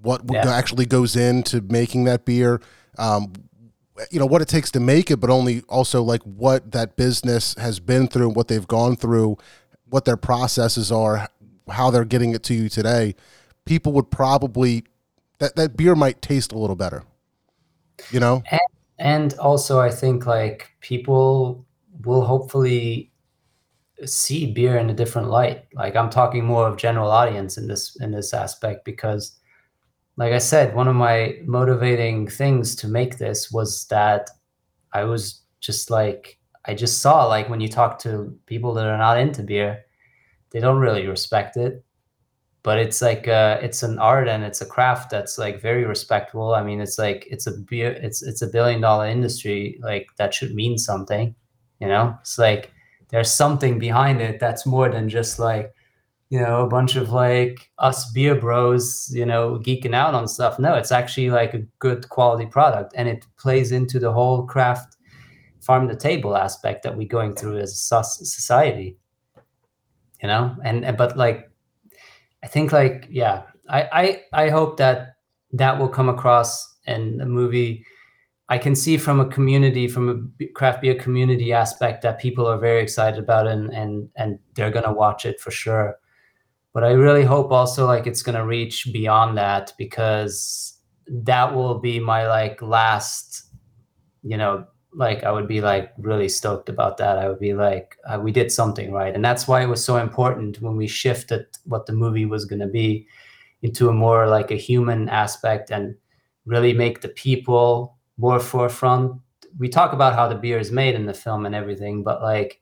what 0.00 0.22
Yeah. 0.30 0.48
actually 0.48 0.86
goes 0.86 1.16
into 1.16 1.60
making 1.60 2.04
that 2.04 2.24
beer, 2.24 2.60
um, 2.98 3.32
you 4.10 4.18
know 4.18 4.26
what 4.26 4.42
it 4.42 4.48
takes 4.48 4.70
to 4.72 4.80
make 4.80 5.10
it, 5.10 5.18
but 5.18 5.30
only 5.30 5.62
also 5.68 6.02
like 6.02 6.22
what 6.22 6.72
that 6.72 6.96
business 6.96 7.54
has 7.54 7.80
been 7.80 8.08
through, 8.08 8.30
what 8.30 8.48
they've 8.48 8.66
gone 8.66 8.96
through, 8.96 9.36
what 9.88 10.04
their 10.04 10.16
processes 10.16 10.90
are, 10.90 11.28
how 11.70 11.90
they're 11.90 12.04
getting 12.04 12.34
it 12.34 12.42
to 12.44 12.54
you 12.54 12.68
today. 12.68 13.14
People 13.64 13.92
would 13.92 14.10
probably 14.10 14.84
that 15.38 15.56
that 15.56 15.76
beer 15.76 15.94
might 15.94 16.20
taste 16.22 16.52
a 16.52 16.58
little 16.58 16.76
better. 16.76 17.04
You 18.10 18.20
know? 18.20 18.42
and, 18.50 18.60
and 18.98 19.34
also 19.34 19.80
i 19.80 19.90
think 19.90 20.26
like 20.26 20.70
people 20.80 21.64
will 22.04 22.22
hopefully 22.24 23.10
see 24.04 24.52
beer 24.52 24.78
in 24.78 24.90
a 24.90 24.94
different 24.94 25.28
light. 25.28 25.64
Like 25.74 25.96
i'm 25.96 26.10
talking 26.10 26.44
more 26.44 26.68
of 26.68 26.76
general 26.76 27.10
audience 27.10 27.56
in 27.58 27.68
this 27.68 27.96
in 28.00 28.10
this 28.10 28.34
aspect 28.34 28.84
because 28.84 29.38
like 30.16 30.32
i 30.32 30.38
said 30.38 30.74
one 30.74 30.88
of 30.88 30.94
my 30.94 31.38
motivating 31.44 32.28
things 32.28 32.74
to 32.76 32.88
make 32.88 33.18
this 33.18 33.50
was 33.50 33.86
that 33.86 34.30
i 34.92 35.02
was 35.04 35.42
just 35.60 35.90
like 35.90 36.38
i 36.66 36.74
just 36.74 37.02
saw 37.02 37.26
like 37.26 37.48
when 37.48 37.60
you 37.60 37.68
talk 37.68 37.98
to 37.98 38.36
people 38.46 38.74
that 38.74 38.86
are 38.86 38.98
not 38.98 39.18
into 39.18 39.42
beer 39.42 39.84
they 40.54 40.60
don't 40.60 40.78
really 40.78 41.06
respect 41.06 41.56
it. 41.56 41.84
But 42.62 42.78
it's 42.78 43.02
like 43.02 43.28
uh 43.28 43.58
it's 43.60 43.82
an 43.82 43.98
art 43.98 44.28
and 44.28 44.42
it's 44.42 44.62
a 44.62 44.66
craft 44.66 45.10
that's 45.10 45.36
like 45.36 45.60
very 45.60 45.84
respectable. 45.84 46.54
I 46.54 46.62
mean 46.62 46.80
it's 46.80 46.96
like 46.96 47.26
it's 47.30 47.46
a 47.46 47.52
beer 47.52 47.90
it's 47.90 48.22
it's 48.22 48.40
a 48.40 48.46
billion 48.46 48.80
dollar 48.80 49.06
industry 49.06 49.78
like 49.82 50.06
that 50.16 50.32
should 50.32 50.54
mean 50.54 50.78
something 50.78 51.34
you 51.80 51.88
know? 51.88 52.16
It's 52.20 52.38
like 52.38 52.72
there's 53.14 53.32
something 53.32 53.78
behind 53.78 54.20
it 54.20 54.40
that's 54.40 54.66
more 54.66 54.90
than 54.90 55.08
just 55.08 55.38
like 55.38 55.72
you 56.30 56.40
know 56.40 56.62
a 56.62 56.68
bunch 56.68 56.96
of 56.96 57.10
like 57.12 57.70
us 57.78 58.10
beer 58.12 58.34
bros 58.34 59.10
you 59.14 59.26
know 59.26 59.60
geeking 59.62 59.94
out 59.94 60.14
on 60.14 60.26
stuff 60.26 60.58
no 60.58 60.74
it's 60.74 60.92
actually 60.92 61.30
like 61.30 61.54
a 61.54 61.66
good 61.78 62.08
quality 62.10 62.46
product 62.46 62.92
and 62.96 63.08
it 63.08 63.26
plays 63.38 63.72
into 63.72 64.00
the 64.00 64.12
whole 64.12 64.44
craft 64.46 64.96
farm 65.60 65.88
to 65.88 65.96
table 65.96 66.36
aspect 66.36 66.82
that 66.82 66.96
we're 66.96 67.08
going 67.08 67.34
through 67.34 67.58
as 67.58 67.70
a 67.92 68.04
society 68.04 68.96
you 70.22 70.28
know 70.28 70.56
and 70.64 70.84
and- 70.84 70.96
but 70.96 71.16
like 71.16 71.50
I 72.42 72.46
think 72.46 72.72
like 72.72 73.08
yeah, 73.10 73.44
I 73.70 73.82
I 74.32 74.44
I 74.44 74.50
hope 74.50 74.76
that 74.76 75.16
that 75.52 75.78
will 75.78 75.88
come 75.88 76.10
across 76.10 76.52
in 76.86 77.16
the 77.16 77.26
movie. 77.26 77.84
I 78.48 78.58
can 78.58 78.74
see 78.74 78.98
from 78.98 79.20
a 79.20 79.26
community, 79.26 79.88
from 79.88 80.32
a 80.40 80.46
craft 80.48 80.82
beer 80.82 80.94
community 80.94 81.52
aspect, 81.52 82.02
that 82.02 82.20
people 82.20 82.46
are 82.46 82.58
very 82.58 82.82
excited 82.82 83.18
about 83.18 83.46
and 83.46 83.72
and 83.72 84.08
and 84.16 84.38
they're 84.54 84.70
gonna 84.70 84.92
watch 84.92 85.24
it 85.24 85.40
for 85.40 85.50
sure. 85.50 85.96
But 86.74 86.84
I 86.84 86.90
really 86.90 87.24
hope 87.24 87.52
also 87.52 87.86
like 87.86 88.06
it's 88.06 88.22
gonna 88.22 88.46
reach 88.46 88.88
beyond 88.92 89.38
that 89.38 89.72
because 89.78 90.78
that 91.08 91.54
will 91.54 91.78
be 91.78 92.00
my 92.00 92.26
like 92.28 92.60
last, 92.60 93.46
you 94.22 94.36
know, 94.36 94.66
like 94.92 95.24
I 95.24 95.32
would 95.32 95.48
be 95.48 95.60
like 95.60 95.92
really 95.98 96.28
stoked 96.28 96.68
about 96.68 96.98
that. 96.98 97.18
I 97.18 97.28
would 97.28 97.40
be 97.40 97.54
like, 97.54 97.96
uh, 98.06 98.20
we 98.20 98.30
did 98.30 98.52
something 98.52 98.92
right, 98.92 99.14
and 99.14 99.24
that's 99.24 99.48
why 99.48 99.62
it 99.62 99.68
was 99.68 99.82
so 99.82 99.96
important 99.96 100.60
when 100.60 100.76
we 100.76 100.86
shifted 100.86 101.46
what 101.64 101.86
the 101.86 101.92
movie 101.94 102.26
was 102.26 102.44
to 102.46 102.66
be 102.66 103.06
into 103.62 103.88
a 103.88 103.92
more 103.92 104.28
like 104.28 104.50
a 104.50 104.56
human 104.56 105.08
aspect 105.08 105.70
and 105.70 105.94
really 106.44 106.74
make 106.74 107.00
the 107.00 107.08
people 107.08 107.93
more 108.16 108.40
forefront. 108.40 109.20
We 109.58 109.68
talk 109.68 109.92
about 109.92 110.14
how 110.14 110.28
the 110.28 110.34
beer 110.34 110.58
is 110.58 110.72
made 110.72 110.94
in 110.94 111.06
the 111.06 111.14
film 111.14 111.46
and 111.46 111.54
everything, 111.54 112.02
but 112.02 112.22
like 112.22 112.60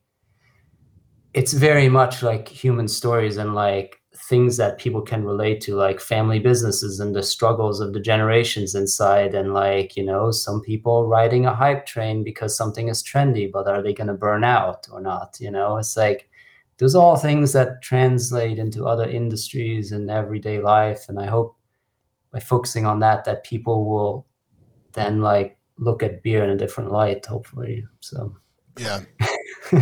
it's 1.34 1.53
very 1.53 1.88
much 1.88 2.22
like 2.22 2.48
human 2.48 2.88
stories 2.88 3.36
and 3.36 3.55
like 3.55 4.03
things 4.14 4.59
that 4.59 4.78
people 4.78 5.00
can 5.00 5.24
relate 5.24 5.61
to 5.62 5.74
like 5.74 5.98
family 5.98 6.38
businesses 6.38 7.00
and 7.00 7.14
the 7.14 7.22
struggles 7.22 7.80
of 7.80 7.94
the 7.94 8.00
generations 8.00 8.74
inside 8.74 9.34
and 9.34 9.55
like 9.55 9.96
you 9.96 10.05
know 10.05 10.30
some 10.30 10.61
people 10.61 11.07
riding 11.07 11.46
a 11.46 11.55
hype 11.55 11.86
train 11.86 12.22
because 12.22 12.55
something 12.55 12.88
is 12.88 13.03
trendy 13.03 13.50
but 13.50 13.66
are 13.66 13.82
they 13.82 13.94
going 13.94 14.07
to 14.07 14.14
burn 14.14 14.44
out 14.44 14.86
or 14.92 15.00
not 15.00 15.36
you 15.40 15.50
know 15.50 15.78
it's 15.78 15.96
like 15.96 16.28
those 16.76 16.94
all 16.94 17.16
things 17.16 17.53
that 17.55 17.80
translate 17.80 18.59
into 18.59 18.84
other 18.84 19.09
industries 19.09 19.92
and 19.92 20.11
everyday 20.11 20.61
life 20.61 21.07
and 21.09 21.18
i 21.18 21.26
hope 21.26 21.57
by 22.32 22.38
focusing 22.38 22.84
on 22.84 23.00
that 23.00 23.24
that 23.24 23.44
people 23.44 23.88
will 23.88 24.26
then 24.95 25.20
like 25.20 25.57
look 25.78 26.03
at 26.03 26.22
beer 26.22 26.45
in 26.45 26.51
a 26.51 26.57
different 26.57 26.93
light 26.93 27.24
hopefully 27.26 27.84
so 28.01 28.36
Yeah. 28.78 29.01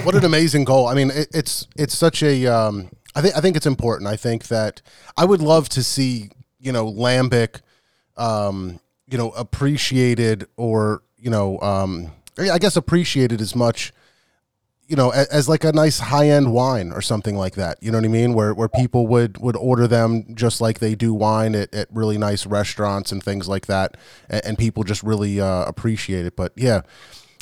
what 0.04 0.14
an 0.14 0.24
amazing 0.24 0.64
goal. 0.64 0.86
I 0.88 0.94
mean, 0.94 1.11
it, 1.11 1.28
it's 1.32 1.66
it's 1.76 1.96
such 1.96 2.22
a 2.22 2.46
um 2.46 2.90
I 3.14 3.20
think 3.22 3.36
I 3.36 3.40
think 3.40 3.56
it's 3.56 3.66
important. 3.66 4.08
I 4.08 4.16
think 4.16 4.48
that 4.48 4.82
I 5.16 5.24
would 5.24 5.40
love 5.40 5.68
to 5.70 5.82
see, 5.82 6.30
you 6.58 6.72
know, 6.72 6.86
lambic 6.90 7.61
um, 8.16 8.80
you 9.06 9.16
know, 9.18 9.30
appreciated 9.30 10.46
or, 10.56 11.02
you 11.16 11.30
know, 11.30 11.58
um 11.61 12.12
I 12.38 12.58
guess 12.58 12.76
appreciated 12.76 13.40
as 13.40 13.54
much 13.54 13.92
you 14.91 14.97
know, 14.97 15.11
as, 15.11 15.28
as 15.28 15.49
like 15.49 15.62
a 15.62 15.72
nice 15.72 16.01
high-end 16.01 16.53
wine 16.53 16.91
or 16.91 17.01
something 17.01 17.36
like 17.36 17.55
that. 17.55 17.78
You 17.80 17.93
know 17.93 17.99
what 17.99 18.05
I 18.05 18.09
mean? 18.09 18.34
Where 18.34 18.53
where 18.53 18.68
people 18.68 19.07
would 19.07 19.38
would 19.38 19.57
order 19.57 19.86
them 19.86 20.34
just 20.34 20.61
like 20.61 20.80
they 20.80 20.97
do 20.97 21.14
wine 21.14 21.55
at, 21.55 21.72
at 21.72 21.86
really 21.93 22.18
nice 22.18 22.45
restaurants 22.45 23.12
and 23.12 23.22
things 23.22 23.49
like 23.49 23.66
that, 23.66 23.97
and, 24.28 24.45
and 24.45 24.59
people 24.59 24.82
just 24.82 25.05
really 25.05 25.41
uh, 25.41 25.64
appreciate 25.64 26.26
it. 26.26 26.34
But 26.34 26.53
yeah, 26.57 26.80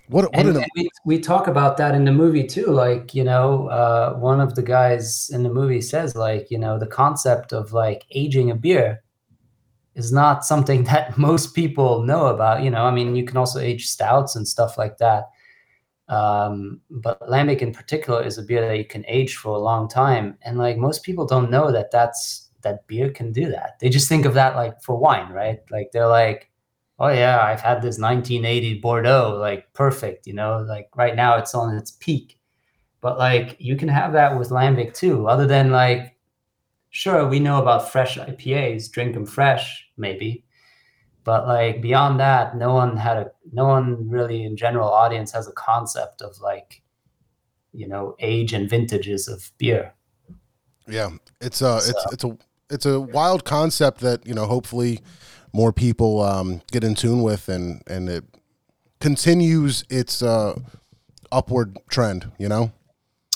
what 0.08 0.24
what 0.24 0.34
and, 0.34 0.48
an 0.48 0.56
and 0.56 0.66
we, 0.76 0.90
we 1.06 1.18
talk 1.18 1.46
about 1.46 1.78
that 1.78 1.94
in 1.94 2.04
the 2.04 2.12
movie 2.12 2.46
too 2.46 2.66
like 2.66 3.14
you 3.14 3.24
know 3.24 3.68
uh, 3.68 4.14
one 4.14 4.40
of 4.40 4.54
the 4.54 4.62
guys 4.62 5.30
in 5.30 5.42
the 5.42 5.50
movie 5.50 5.80
says 5.80 6.14
like 6.14 6.50
you 6.50 6.58
know 6.58 6.78
the 6.78 6.86
concept 6.86 7.52
of 7.52 7.72
like 7.72 8.04
aging 8.10 8.50
a 8.50 8.54
beer 8.54 9.02
is 9.94 10.12
not 10.12 10.44
something 10.44 10.84
that 10.92 11.16
most 11.16 11.54
people 11.54 12.02
know 12.02 12.26
about 12.26 12.62
you 12.62 12.70
know 12.70 12.84
i 12.84 12.90
mean 12.90 13.14
you 13.14 13.24
can 13.24 13.36
also 13.36 13.58
age 13.58 13.86
stouts 13.86 14.34
and 14.34 14.48
stuff 14.48 14.78
like 14.78 14.98
that 14.98 15.28
um, 16.08 16.80
but 16.90 17.20
lambic 17.28 17.58
in 17.58 17.72
particular 17.72 18.22
is 18.22 18.38
a 18.38 18.42
beer 18.42 18.66
that 18.66 18.78
you 18.78 18.84
can 18.84 19.04
age 19.06 19.36
for 19.36 19.54
a 19.54 19.58
long 19.58 19.88
time. 19.88 20.38
And 20.42 20.58
like 20.58 20.78
most 20.78 21.02
people 21.02 21.26
don't 21.26 21.50
know 21.50 21.70
that 21.70 21.90
that's 21.90 22.48
that 22.62 22.86
beer 22.86 23.10
can 23.10 23.32
do 23.32 23.50
that. 23.50 23.78
They 23.80 23.88
just 23.88 24.08
think 24.08 24.24
of 24.24 24.34
that 24.34 24.56
like 24.56 24.82
for 24.82 24.96
wine 24.96 25.32
right? 25.32 25.60
Like 25.70 25.90
they're 25.92 26.08
like 26.08 26.50
oh 27.00 27.08
yeah 27.08 27.40
i've 27.40 27.60
had 27.60 27.80
this 27.80 27.96
1980 28.00 28.80
bordeaux 28.80 29.36
like 29.38 29.72
perfect 29.72 30.26
you 30.26 30.32
know? 30.32 30.64
Like 30.66 30.88
right 30.96 31.14
now 31.14 31.36
it's 31.36 31.54
on 31.54 31.76
its 31.76 31.92
peak. 31.92 32.38
But 33.00 33.18
like 33.18 33.56
you 33.60 33.76
can 33.76 33.88
have 33.88 34.12
that 34.14 34.38
with 34.38 34.50
lambic 34.50 34.94
too 34.94 35.28
other 35.28 35.46
than 35.46 35.70
like 35.70 36.16
sure 36.90 37.28
we 37.28 37.38
know 37.38 37.60
about 37.60 37.92
fresh 37.92 38.16
ipas 38.16 38.90
drink 38.90 39.12
them 39.12 39.26
fresh 39.26 39.86
maybe 39.98 40.44
but 41.24 41.46
like 41.46 41.80
beyond 41.82 42.18
that 42.20 42.56
no 42.56 42.72
one 42.72 42.96
had 42.96 43.16
a 43.16 43.30
no 43.52 43.66
one 43.66 44.08
really 44.08 44.44
in 44.44 44.56
general 44.56 44.88
audience 44.88 45.32
has 45.32 45.48
a 45.48 45.52
concept 45.52 46.22
of 46.22 46.38
like 46.40 46.82
you 47.72 47.86
know 47.86 48.14
age 48.20 48.52
and 48.52 48.68
vintages 48.70 49.28
of 49.28 49.50
beer 49.58 49.92
Yeah, 50.86 51.10
it's 51.40 51.60
a 51.62 51.76
it's 51.76 51.86
So- 52.04 52.10
it's 52.12 52.24
a 52.24 52.38
it's 52.70 52.86
a 52.86 53.00
wild 53.00 53.44
concept 53.44 54.00
that 54.00 54.26
you 54.26 54.34
know 54.34 54.46
hopefully 54.46 55.00
more 55.52 55.72
people 55.72 56.20
um, 56.22 56.60
get 56.72 56.84
in 56.84 56.94
tune 56.94 57.22
with 57.22 57.48
and 57.48 57.82
and 57.86 58.08
it 58.08 58.24
continues 59.00 59.84
its 59.90 60.22
uh, 60.22 60.58
upward 61.30 61.76
trend. 61.88 62.30
You 62.38 62.48
know, 62.48 62.72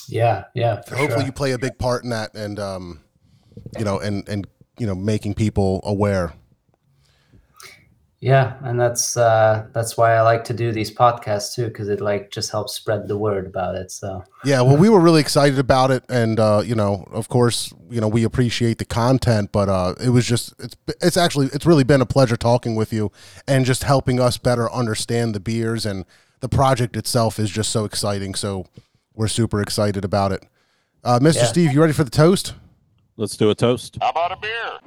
yeah 0.09 0.45
yeah 0.55 0.77
hopefully 0.77 1.09
sure. 1.09 1.23
you 1.23 1.33
play 1.33 1.53
a 1.53 1.59
big 1.59 1.79
part 1.79 2.05
in 2.05 2.11
that 2.11 2.35
and 2.35 2.59
um, 2.59 3.01
you 3.79 3.85
know 3.85 3.99
and 3.99 4.29
and 4.29 4.47
you 4.79 4.87
know 4.87 4.95
making 4.95 5.35
people 5.35 5.81
aware. 5.85 6.33
Yeah 8.23 8.57
and 8.63 8.81
that's 8.81 9.17
uh 9.17 9.67
that's 9.75 9.97
why 9.97 10.15
i 10.15 10.23
like 10.23 10.45
to 10.45 10.55
do 10.55 10.73
these 10.73 10.91
podcasts 10.91 11.55
too 11.55 11.67
because 11.67 11.89
it 11.89 12.01
like 12.01 12.31
just 12.31 12.51
helps 12.51 12.73
spread 12.73 13.09
the 13.09 13.17
word 13.19 13.47
about 13.47 13.75
it 13.75 13.91
so 13.91 14.25
Yeah, 14.45 14.61
well, 14.63 14.77
we 14.77 14.89
were 14.89 14.99
really 14.99 15.21
excited 15.21 15.59
about 15.59 15.93
it, 15.93 16.05
and 16.09 16.41
uh, 16.41 16.63
you 16.65 16.75
know, 16.75 17.07
of 17.13 17.29
course, 17.29 17.73
you 17.89 18.01
know, 18.01 18.09
we 18.09 18.25
appreciate 18.25 18.79
the 18.79 18.85
content, 18.85 19.53
but 19.53 19.69
uh, 19.69 19.95
it 20.03 20.09
was 20.09 20.27
just 20.27 20.53
it's 20.59 20.77
it's 21.01 21.17
actually 21.17 21.47
it's 21.53 21.65
really 21.65 21.85
been 21.85 22.01
a 22.01 22.07
pleasure 22.07 22.37
talking 22.37 22.75
with 22.75 22.93
you 22.93 23.13
and 23.47 23.65
just 23.65 23.85
helping 23.85 24.19
us 24.19 24.39
better 24.39 24.71
understand 24.73 25.35
the 25.35 25.41
beers 25.41 25.87
and 25.87 26.05
the 26.41 26.49
project 26.49 26.97
itself 26.97 27.39
is 27.39 27.51
just 27.51 27.71
so 27.71 27.85
exciting. 27.85 28.35
So 28.35 28.67
we're 29.15 29.29
super 29.29 29.63
excited 29.63 30.05
about 30.05 30.33
it. 30.33 30.45
Uh, 31.05 31.21
Mr. 31.21 31.37
Yeah. 31.37 31.45
Steve, 31.45 31.73
you 31.73 31.81
ready 31.81 31.93
for 31.93 32.05
the 32.05 32.11
toast? 32.11 32.55
Let's 33.19 33.37
do 33.37 33.51
a 33.51 33.55
toast. 33.55 33.99
How 34.01 34.09
about 34.09 34.33
a 34.33 34.37
beer? 34.37 34.79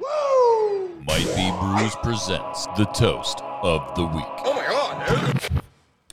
Might 1.06 1.26
Be 1.36 1.52
Brews 1.60 1.94
presents 2.02 2.66
the 2.76 2.84
toast 2.86 3.40
of 3.62 3.94
the 3.94 4.04
week. 4.04 4.24
Oh 4.44 4.52
my 4.52 4.66
god, 4.66 5.08
dude. 5.08 5.62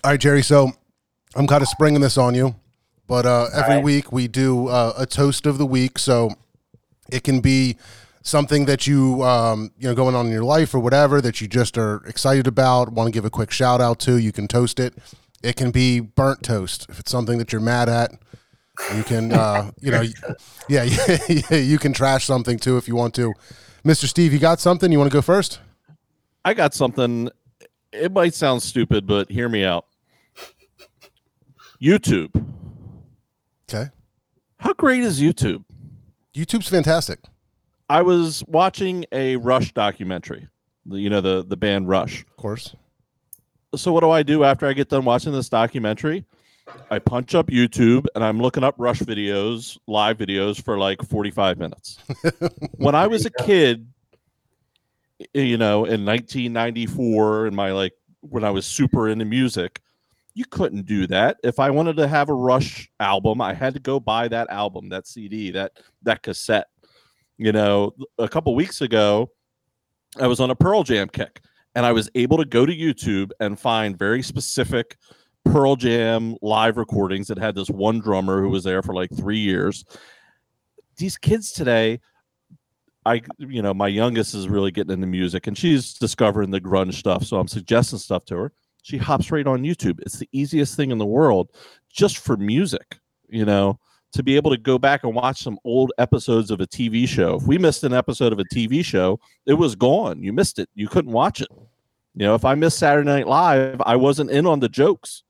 All 0.04 0.12
right, 0.12 0.20
Jerry. 0.20 0.44
So 0.44 0.72
I'm 1.36 1.48
kind 1.48 1.64
of 1.64 1.68
springing 1.68 2.02
this 2.02 2.16
on 2.20 2.36
you, 2.36 2.56
but 3.08 3.26
uh, 3.26 3.48
every 3.56 3.76
right. 3.76 3.84
week 3.84 4.12
we 4.12 4.28
do 4.28 4.68
uh, 4.68 4.94
a 4.96 5.08
toast 5.08 5.48
of 5.48 5.58
the 5.58 5.66
week. 5.66 5.98
So 5.98 6.36
it 7.12 7.24
can 7.24 7.42
be 7.42 7.78
something 8.22 8.66
that 8.66 8.86
you 8.86 9.24
um, 9.24 9.72
you 9.80 9.88
know 9.88 9.96
going 9.96 10.14
on 10.14 10.28
in 10.28 10.32
your 10.32 10.44
life 10.44 10.76
or 10.76 10.80
whatever 10.80 11.20
that 11.20 11.42
you 11.42 11.48
just 11.48 11.80
are 11.80 12.06
excited 12.06 12.46
about, 12.46 12.92
want 12.92 13.08
to 13.08 13.12
give 13.12 13.26
a 13.26 13.32
quick 13.32 13.50
shout 13.50 13.82
out 13.82 13.98
to. 14.02 14.18
You 14.18 14.32
can 14.32 14.48
toast 14.48 14.80
it. 14.80 14.94
It 15.42 15.56
can 15.56 15.72
be 15.72 16.00
burnt 16.00 16.44
toast 16.44 16.86
if 16.90 17.00
it's 17.00 17.12
something 17.12 17.40
that 17.40 17.52
you're 17.52 17.60
mad 17.60 17.90
at. 17.90 18.12
You 18.96 19.04
can, 19.04 19.32
uh, 19.32 19.72
you 19.80 19.92
know, 19.92 20.02
yeah, 20.70 20.84
yeah, 21.30 21.58
you 21.58 21.78
can 21.78 21.94
trash 21.94 22.26
something 22.26 22.58
too 22.58 22.78
if 22.78 22.88
you 22.88 22.96
want 22.96 23.14
to. 23.16 23.34
Mr. 23.86 24.06
Steve, 24.06 24.34
you 24.34 24.40
got 24.40 24.60
something? 24.60 24.92
You 24.92 24.98
want 24.98 25.12
to 25.12 25.16
go 25.16 25.22
first? 25.22 25.60
I 26.46 26.54
got 26.54 26.74
something. 26.74 27.30
It 27.92 28.12
might 28.12 28.34
sound 28.34 28.64
stupid, 28.64 29.06
but 29.06 29.30
hear 29.30 29.48
me 29.48 29.64
out. 29.64 29.86
YouTube. 31.82 32.34
Okay. 33.70 33.90
How 34.58 34.74
great 34.74 35.04
is 35.04 35.22
YouTube? 35.22 35.64
YouTube's 36.34 36.68
fantastic. 36.68 37.20
I 37.90 38.02
was 38.02 38.44
watching 38.48 39.06
a 39.12 39.36
Rush 39.36 39.74
documentary. 39.74 40.48
You 40.86 41.10
know 41.10 41.22
the 41.22 41.46
the 41.46 41.58
band 41.58 41.88
Rush. 41.88 42.22
Of 42.22 42.38
course. 42.38 42.76
So 43.76 43.92
what 43.92 44.02
do 44.02 44.12
I 44.12 44.24
do 44.24 44.44
after 44.44 44.68
I 44.68 44.74
get 44.74 44.90
done 44.90 45.06
watching 45.06 45.34
this 45.34 45.50
documentary? 45.50 46.26
I 46.90 47.00
punch 47.00 47.36
up 47.36 47.48
YouTube 47.48 48.06
and 48.16 48.24
I'm 48.24 48.42
looking 48.42 48.64
up 48.64 48.76
Rush 48.78 49.00
videos, 49.00 49.78
live 49.88 50.18
videos 50.18 50.62
for 50.64 50.78
like 50.78 51.02
45 51.02 51.58
minutes. 51.58 51.98
when 52.78 52.96
I 52.96 53.08
was 53.08 53.26
a 53.26 53.30
kid, 53.30 53.88
you 55.34 55.58
know, 55.58 55.86
in 55.86 56.06
1994 56.06 57.48
in 57.48 57.56
my 57.56 57.72
like 57.72 57.94
when 58.22 58.44
I 58.44 58.50
was 58.50 58.66
super 58.66 59.10
into 59.10 59.26
music, 59.26 59.82
you 60.34 60.46
couldn't 60.46 60.86
do 60.86 61.06
that. 61.08 61.38
If 61.44 61.60
I 61.60 61.70
wanted 61.70 61.98
to 61.98 62.08
have 62.08 62.30
a 62.30 62.34
Rush 62.34 62.90
album, 63.00 63.42
I 63.42 63.54
had 63.54 63.74
to 63.74 63.80
go 63.80 64.00
buy 64.00 64.28
that 64.30 64.50
album, 64.50 64.90
that 64.90 65.08
CD, 65.08 65.52
that 65.52 65.74
that 66.04 66.24
cassette. 66.24 66.68
You 67.38 67.52
know, 67.52 67.94
a 68.18 68.30
couple 68.30 68.56
weeks 68.56 68.82
ago, 68.82 69.30
I 70.20 70.28
was 70.28 70.40
on 70.40 70.52
a 70.52 70.56
Pearl 70.56 70.84
Jam 70.84 71.10
kick 71.10 71.42
and 71.76 71.86
I 71.86 71.92
was 71.92 72.10
able 72.16 72.38
to 72.38 72.46
go 72.46 72.66
to 72.66 72.74
YouTube 72.74 73.32
and 73.40 73.60
find 73.60 73.98
very 73.98 74.22
specific 74.22 74.98
Pearl 75.46 75.76
Jam 75.76 76.36
live 76.42 76.78
recordings 76.78 77.28
that 77.28 77.38
had 77.38 77.56
this 77.56 77.70
one 77.70 78.00
drummer 78.00 78.42
who 78.42 78.50
was 78.50 78.64
there 78.64 78.82
for 78.82 78.94
like 78.94 79.12
three 79.16 79.40
years. 79.40 79.86
These 80.98 81.18
kids 81.18 81.52
today, 81.52 82.00
I 83.06 83.22
you 83.38 83.62
know, 83.62 83.74
my 83.74 83.88
youngest 83.88 84.34
is 84.34 84.48
really 84.48 84.72
getting 84.72 84.94
into 84.94 85.08
music 85.08 85.48
and 85.48 85.58
she's 85.58 85.94
discovering 85.94 86.52
the 86.52 86.62
grunge 86.62 86.96
stuff. 86.96 87.24
So 87.24 87.38
I'm 87.38 87.48
suggesting 87.48 88.00
stuff 88.00 88.26
to 88.26 88.36
her. 88.38 88.52
She 88.82 88.98
hops 88.98 89.32
right 89.32 89.48
on 89.48 89.64
YouTube. 89.64 90.00
It's 90.02 90.18
the 90.18 90.30
easiest 90.32 90.76
thing 90.76 90.92
in 90.92 90.98
the 90.98 91.06
world 91.06 91.50
just 91.90 92.18
for 92.18 92.36
music, 92.38 93.00
you 93.30 93.46
know, 93.46 93.80
to 94.14 94.24
be 94.24 94.36
able 94.36 94.52
to 94.52 94.58
go 94.58 94.78
back 94.78 95.04
and 95.04 95.16
watch 95.16 95.42
some 95.42 95.58
old 95.64 95.92
episodes 95.98 96.52
of 96.52 96.62
a 96.62 96.68
TV 96.68 97.08
show. 97.08 97.36
If 97.36 97.44
we 97.44 97.58
missed 97.58 97.84
an 97.84 97.94
episode 97.94 98.34
of 98.34 98.40
a 98.40 98.46
TV 98.46 98.84
show, 98.84 99.20
it 99.46 99.54
was 99.54 99.76
gone. 99.76 100.22
You 100.22 100.34
missed 100.34 100.60
it. 100.60 100.70
You 100.76 100.88
couldn't 100.88 101.12
watch 101.12 101.42
it. 101.42 101.48
You 102.16 102.28
know, 102.28 102.36
if 102.36 102.46
I 102.46 102.56
missed 102.56 102.78
Saturday 102.78 103.10
Night 103.10 103.28
Live, 103.28 103.82
I 103.86 103.96
wasn't 103.96 104.30
in 104.30 104.46
on 104.46 104.60
the 104.60 104.70
jokes. 104.70 105.24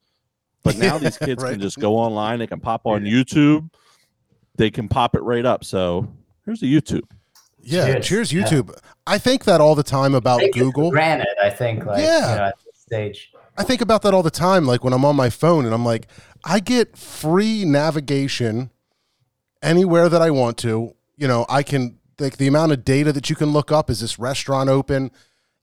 But 0.63 0.77
now 0.77 0.97
these 0.97 1.17
kids 1.19 1.43
Right. 1.43 1.51
can 1.51 1.61
just 1.61 1.79
go 1.79 1.95
online. 1.97 2.39
They 2.39 2.47
can 2.47 2.59
pop 2.59 2.81
on 2.85 3.03
YouTube. 3.03 3.69
They 4.55 4.69
can 4.71 4.87
pop 4.87 5.15
it 5.15 5.21
right 5.21 5.45
up. 5.45 5.63
So 5.63 6.07
here's 6.45 6.59
the 6.59 6.73
YouTube. 6.73 7.03
Yeah, 7.61 7.85
Cheers. 7.99 8.05
cheers, 8.07 8.33
Yeah. 8.33 8.43
YouTube. 8.43 8.77
I 9.07 9.17
think 9.17 9.45
that 9.45 9.61
all 9.61 9.75
the 9.75 9.83
time 9.83 10.13
about 10.15 10.39
Take 10.41 10.53
Google. 10.53 10.91
granted, 10.91 11.27
I 11.41 11.49
think. 11.49 11.85
Like, 11.85 12.01
Yeah. 12.01 12.31
You 12.33 12.37
know, 12.39 12.43
at 12.45 12.55
this 12.65 12.75
stage. 12.81 13.31
I 13.57 13.63
think 13.63 13.81
about 13.81 14.01
that 14.01 14.13
all 14.13 14.23
the 14.23 14.31
time. 14.31 14.65
Like 14.65 14.83
when 14.83 14.93
I'm 14.93 15.05
on 15.05 15.15
my 15.15 15.29
phone 15.29 15.65
and 15.65 15.73
I'm 15.73 15.85
like, 15.85 16.07
I 16.43 16.59
get 16.59 16.97
free 16.97 17.63
navigation 17.65 18.69
anywhere 19.61 20.09
that 20.09 20.21
I 20.21 20.31
want 20.31 20.57
to. 20.59 20.93
You 21.17 21.27
know, 21.27 21.45
I 21.49 21.63
can 21.63 21.99
like 22.19 22.37
the 22.37 22.47
amount 22.47 22.71
of 22.71 22.83
data 22.83 23.11
that 23.13 23.29
you 23.29 23.35
can 23.35 23.51
look 23.51 23.71
up. 23.71 23.89
Is 23.89 23.99
this 24.01 24.17
restaurant 24.19 24.69
open? 24.69 25.11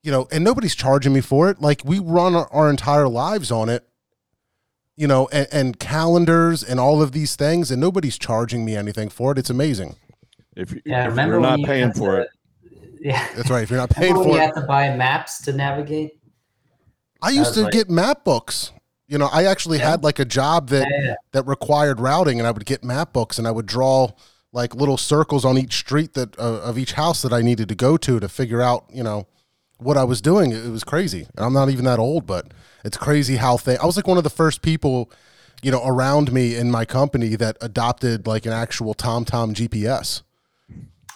You 0.02 0.10
know, 0.10 0.26
and 0.32 0.42
nobody's 0.42 0.74
charging 0.74 1.12
me 1.12 1.20
for 1.20 1.50
it. 1.50 1.60
Like 1.60 1.82
we 1.84 1.98
run 1.98 2.34
our, 2.34 2.48
our 2.52 2.70
entire 2.70 3.08
lives 3.08 3.50
on 3.50 3.68
it. 3.68 3.86
You 5.00 5.06
know, 5.06 5.28
and, 5.32 5.48
and 5.50 5.78
calendars 5.80 6.62
and 6.62 6.78
all 6.78 7.00
of 7.00 7.12
these 7.12 7.34
things, 7.34 7.70
and 7.70 7.80
nobody's 7.80 8.18
charging 8.18 8.66
me 8.66 8.76
anything 8.76 9.08
for 9.08 9.32
it. 9.32 9.38
It's 9.38 9.48
amazing. 9.48 9.96
If, 10.54 10.72
you, 10.72 10.82
yeah, 10.84 11.08
if 11.08 11.16
you're 11.16 11.40
not 11.40 11.58
you 11.60 11.66
paying 11.66 11.92
for 11.92 12.16
to- 12.16 12.22
it, 12.22 12.28
Yeah. 13.00 13.26
That's 13.34 13.48
right. 13.48 13.62
If 13.62 13.70
you're 13.70 13.78
not 13.78 13.88
paying 13.88 14.12
Remember 14.12 14.28
when 14.28 14.38
for 14.38 14.42
you 14.44 14.50
it, 14.50 14.54
had 14.54 14.60
to 14.60 14.66
buy 14.66 14.94
maps 14.94 15.40
to 15.44 15.52
navigate? 15.54 16.20
I 17.22 17.30
used 17.30 17.54
to 17.54 17.62
like- 17.62 17.72
get 17.72 17.88
map 17.88 18.24
books. 18.24 18.72
You 19.08 19.16
know, 19.16 19.30
I 19.32 19.44
actually 19.44 19.78
had 19.78 20.04
like 20.04 20.18
a 20.18 20.24
job 20.26 20.68
that 20.68 20.86
Yeah, 20.90 21.04
yeah. 21.06 21.14
that 21.32 21.46
required 21.46 21.98
routing, 21.98 22.38
and 22.38 22.46
I 22.46 22.50
would 22.50 22.66
get 22.66 22.84
map 22.84 23.14
books, 23.14 23.38
and 23.38 23.48
I 23.48 23.52
would 23.52 23.64
draw 23.66 24.10
like 24.52 24.74
little 24.74 24.98
circles 24.98 25.44
on 25.46 25.56
each 25.56 25.78
street 25.78 26.12
that 26.12 26.38
uh, 26.38 26.60
of 26.60 26.76
each 26.76 26.92
house 26.92 27.22
that 27.22 27.32
I 27.32 27.40
needed 27.40 27.68
to 27.70 27.74
go 27.74 27.96
to 27.96 28.20
to 28.20 28.28
figure 28.28 28.60
out, 28.60 28.84
you 28.92 29.02
know, 29.02 29.26
what 29.78 29.96
I 29.96 30.04
was 30.04 30.20
doing. 30.20 30.52
It 30.52 30.68
was 30.70 30.84
crazy, 30.84 31.26
and 31.36 31.46
I'm 31.46 31.54
not 31.54 31.70
even 31.70 31.86
that 31.86 31.98
old, 31.98 32.26
but 32.26 32.52
it's 32.84 32.96
crazy 32.96 33.36
how 33.36 33.56
they. 33.56 33.76
I 33.78 33.86
was 33.86 33.96
like 33.96 34.06
one 34.06 34.18
of 34.18 34.24
the 34.24 34.30
first 34.30 34.62
people, 34.62 35.10
you 35.62 35.70
know, 35.70 35.82
around 35.84 36.32
me 36.32 36.56
in 36.56 36.70
my 36.70 36.84
company 36.84 37.36
that 37.36 37.56
adopted 37.60 38.26
like 38.26 38.46
an 38.46 38.52
actual 38.52 38.94
TomTom 38.94 39.54
GPS. 39.54 40.22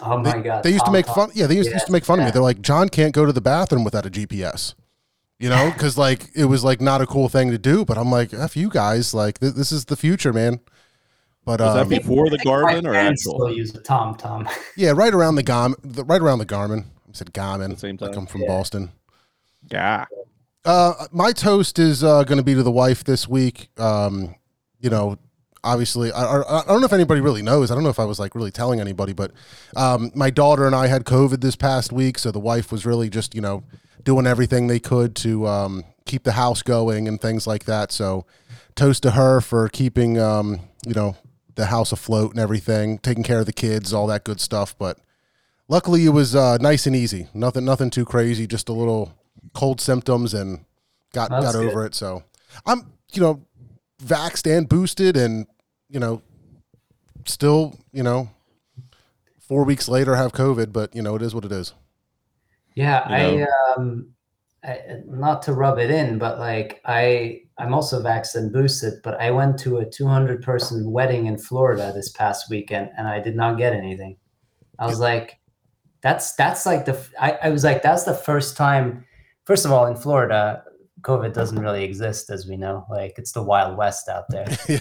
Oh 0.01 0.19
my 0.19 0.41
god. 0.41 0.63
They 0.63 0.73
used 0.73 0.85
to 0.87 0.91
make 0.93 1.07
TomTom. 1.07 1.15
fun. 1.15 1.31
Yeah, 1.35 1.47
they 1.47 1.57
used, 1.57 1.71
used 1.71 1.87
to 1.87 1.93
make 1.93 2.05
fun 2.05 2.19
of 2.19 2.25
me. 2.27 2.31
They're 2.31 2.43
like, 2.43 2.61
John 2.61 2.89
can't 2.89 3.15
go 3.15 3.25
to 3.25 3.33
the 3.33 3.41
bathroom 3.41 3.85
without 3.85 4.05
a 4.07 4.11
GPS. 4.11 4.75
You 5.39 5.49
know, 5.49 5.71
because 5.75 5.97
like 5.99 6.31
it 6.35 6.47
was 6.47 6.65
like 6.65 6.81
not 6.81 7.01
a 7.01 7.07
cool 7.07 7.29
thing 7.29 7.51
to 7.51 7.59
do. 7.59 7.85
But 7.85 7.99
I'm 7.99 8.11
like, 8.11 8.33
f 8.35 8.57
you 8.57 8.69
guys, 8.69 9.15
like 9.15 9.39
th- 9.41 9.55
this 9.55 9.73
is 9.73 9.87
the 9.87 9.97
future, 9.97 10.33
man. 10.33 10.61
But 11.45 11.61
was 11.61 11.77
um, 11.77 11.89
that 11.89 11.99
before 12.01 12.31
the 12.31 12.39
Garmin 12.39 12.87
or 12.87 12.93
parents 12.95 13.23
actual? 13.27 13.41
still 13.41 13.55
use 13.55 13.75
a 13.75 13.81
Tom 13.83 14.15
Tom. 14.15 14.49
yeah, 14.77 14.93
right 14.95 15.13
around 15.13 15.35
the 15.35 15.43
Garmin, 15.45 15.75
right 16.09 16.21
around 16.23 16.39
the 16.39 16.47
Garmin. 16.47 16.85
I 16.85 17.13
said 17.13 17.33
Garmin. 17.35 17.71
the 17.71 17.77
same 17.77 17.99
Like 18.01 18.13
time? 18.13 18.21
I'm 18.21 18.27
from 18.27 18.43
Yeah. 18.43 18.49
Boston. 18.49 18.93
Yeah. 19.71 20.07
Uh, 20.65 21.07
my 21.13 21.33
toast 21.33 21.79
is 21.79 22.03
uh, 22.03 22.25
going 22.25 22.39
to 22.39 22.45
be 22.45 22.55
to 22.55 22.63
the 22.63 22.71
wife 22.71 23.05
this 23.05 23.29
week. 23.29 23.69
Um, 23.79 24.35
you 24.81 24.89
know, 24.89 25.19
obviously, 25.63 26.11
I, 26.11 26.25
I, 26.25 26.61
I 26.61 26.65
don't 26.67 26.81
know 26.81 26.87
if 26.87 26.93
anybody 26.93 27.21
really 27.21 27.43
knows. 27.43 27.71
I 27.71 27.75
don't 27.75 27.85
know 27.85 27.91
if 27.91 27.99
I 27.99 28.05
was 28.05 28.19
like 28.19 28.35
really 28.35 28.51
telling 28.51 28.81
anybody, 28.81 29.13
but 29.13 29.33
um, 29.77 30.11
my 30.15 30.31
daughter 30.31 30.67
and 30.67 30.75
I 30.75 30.87
had 30.87 31.05
COVID 31.05 31.41
this 31.41 31.57
past 31.57 31.93
week, 31.93 32.19
so 32.19 32.31
the 32.31 32.41
wife 32.41 32.73
was 32.73 32.87
really 32.87 33.11
just 33.11 33.35
you 33.35 33.43
know 33.43 33.65
doing 34.03 34.27
everything 34.27 34.67
they 34.67 34.81
could 34.81 35.15
to 35.17 35.47
um, 35.47 35.85
keep 36.07 36.25
the 36.25 36.33
house 36.33 36.63
going 36.63 37.09
and 37.09 37.21
things 37.21 37.47
like 37.47 37.65
that. 37.65 37.93
So, 37.93 38.25
toast 38.75 39.03
to 39.03 39.13
her 39.13 39.43
for 39.43 39.69
keeping 39.69 40.19
um, 40.19 40.61
you 40.87 40.95
know 40.95 41.17
the 41.57 41.67
house 41.67 41.93
afloat 41.93 42.31
and 42.31 42.41
everything, 42.41 42.99
taking 42.99 43.23
care 43.23 43.41
of 43.41 43.47
the 43.47 43.53
kids, 43.53 43.93
all 43.93 44.07
that 44.07 44.25
good 44.25 44.41
stuff. 44.41 44.75
But 44.79 44.99
luckily, 45.69 46.07
it 46.07 46.11
was 46.11 46.35
uh, 46.35 46.57
nice 46.59 46.87
and 46.87 46.97
easy. 46.97 47.29
Nothing, 47.35 47.67
nothing 47.67 47.91
too 47.91 48.07
crazy. 48.07 48.47
Just 48.47 48.71
a 48.71 48.73
little 48.73 49.13
cold 49.53 49.81
symptoms 49.81 50.35
and 50.35 50.65
got 51.13 51.31
That's 51.31 51.45
got 51.45 51.55
over 51.55 51.85
it. 51.87 51.95
So 51.95 52.25
I'm 52.67 52.93
you 53.13 53.23
know 53.23 53.45
vaxxed 54.03 54.57
and 54.57 54.69
boosted, 54.69 55.17
and 55.17 55.47
you 55.89 56.01
know 56.01 56.23
still 57.25 57.79
you 57.93 58.03
know 58.03 58.31
four 59.41 59.65
weeks 59.65 59.89
later 59.89 60.17
have 60.17 60.33
COVID, 60.33 60.73
but 60.73 60.95
you 60.95 61.03
know 61.03 61.15
it 61.15 61.23
is 61.23 61.35
what 61.35 61.45
it 61.45 61.53
is. 61.53 61.75
Yeah, 62.75 63.09
You 63.09 63.39
know? 63.39 63.47
I 63.47 63.73
um 63.73 64.15
I, 64.65 64.81
not 65.07 65.43
to 65.43 65.53
rub 65.53 65.79
it 65.79 65.91
in, 65.91 66.19
but 66.19 66.39
like 66.39 66.81
I 66.85 67.43
I'm 67.59 67.75
also 67.75 68.03
vaxxed 68.03 68.35
and 68.35 68.53
boosted, 68.53 68.95
but 69.03 69.21
I 69.21 69.31
went 69.31 69.59
to 69.61 69.79
a 69.79 69.89
200 69.89 70.43
person 70.43 70.91
wedding 70.91 71.27
in 71.27 71.39
Florida 71.39 71.93
this 71.95 72.11
past 72.11 72.51
weekend 72.51 72.91
and 72.97 73.07
I 73.07 73.21
did 73.21 73.37
not 73.37 73.59
get 73.59 73.73
anything. 73.73 74.17
I 74.79 74.87
was 74.87 74.99
like, 74.99 75.39
that's 76.03 76.35
that's 76.35 76.67
like 76.67 76.85
the 76.85 77.01
I, 77.21 77.39
I 77.45 77.49
was 77.51 77.65
like 77.65 77.83
that's 77.83 78.05
the 78.05 78.15
first 78.15 78.57
time. 78.57 79.05
First 79.45 79.65
of 79.65 79.73
all, 79.73 79.87
in 79.87 79.97
Florida, 79.97 80.65
COVID 81.03 81.35
doesn't 81.35 81.59
really 81.59 81.85
exist, 81.85 82.31
as 82.31 82.47
we 82.47 82.57
know. 82.57 82.87
Like 82.91 83.15
it's 83.19 83.33
the 83.33 83.43
Wild 83.43 83.77
West 83.77 84.09
out 84.09 84.25
there. 84.31 84.47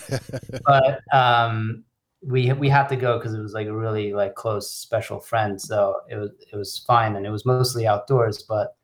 but 0.65 1.01
um, 1.15 1.83
we 2.25 2.53
we 2.53 2.69
had 2.69 2.87
to 2.87 2.95
go 2.95 3.17
because 3.17 3.33
it 3.33 3.41
was 3.41 3.53
like 3.53 3.67
a 3.67 3.75
really 3.75 4.13
like 4.13 4.35
close 4.35 4.71
special 4.71 5.19
friend. 5.19 5.59
So 5.59 5.95
it 6.09 6.15
was 6.15 6.31
it 6.51 6.55
was 6.55 6.77
fine, 6.77 7.15
and 7.17 7.25
it 7.25 7.29
was 7.29 7.45
mostly 7.45 7.85
outdoors. 7.87 8.43
But 8.43 8.75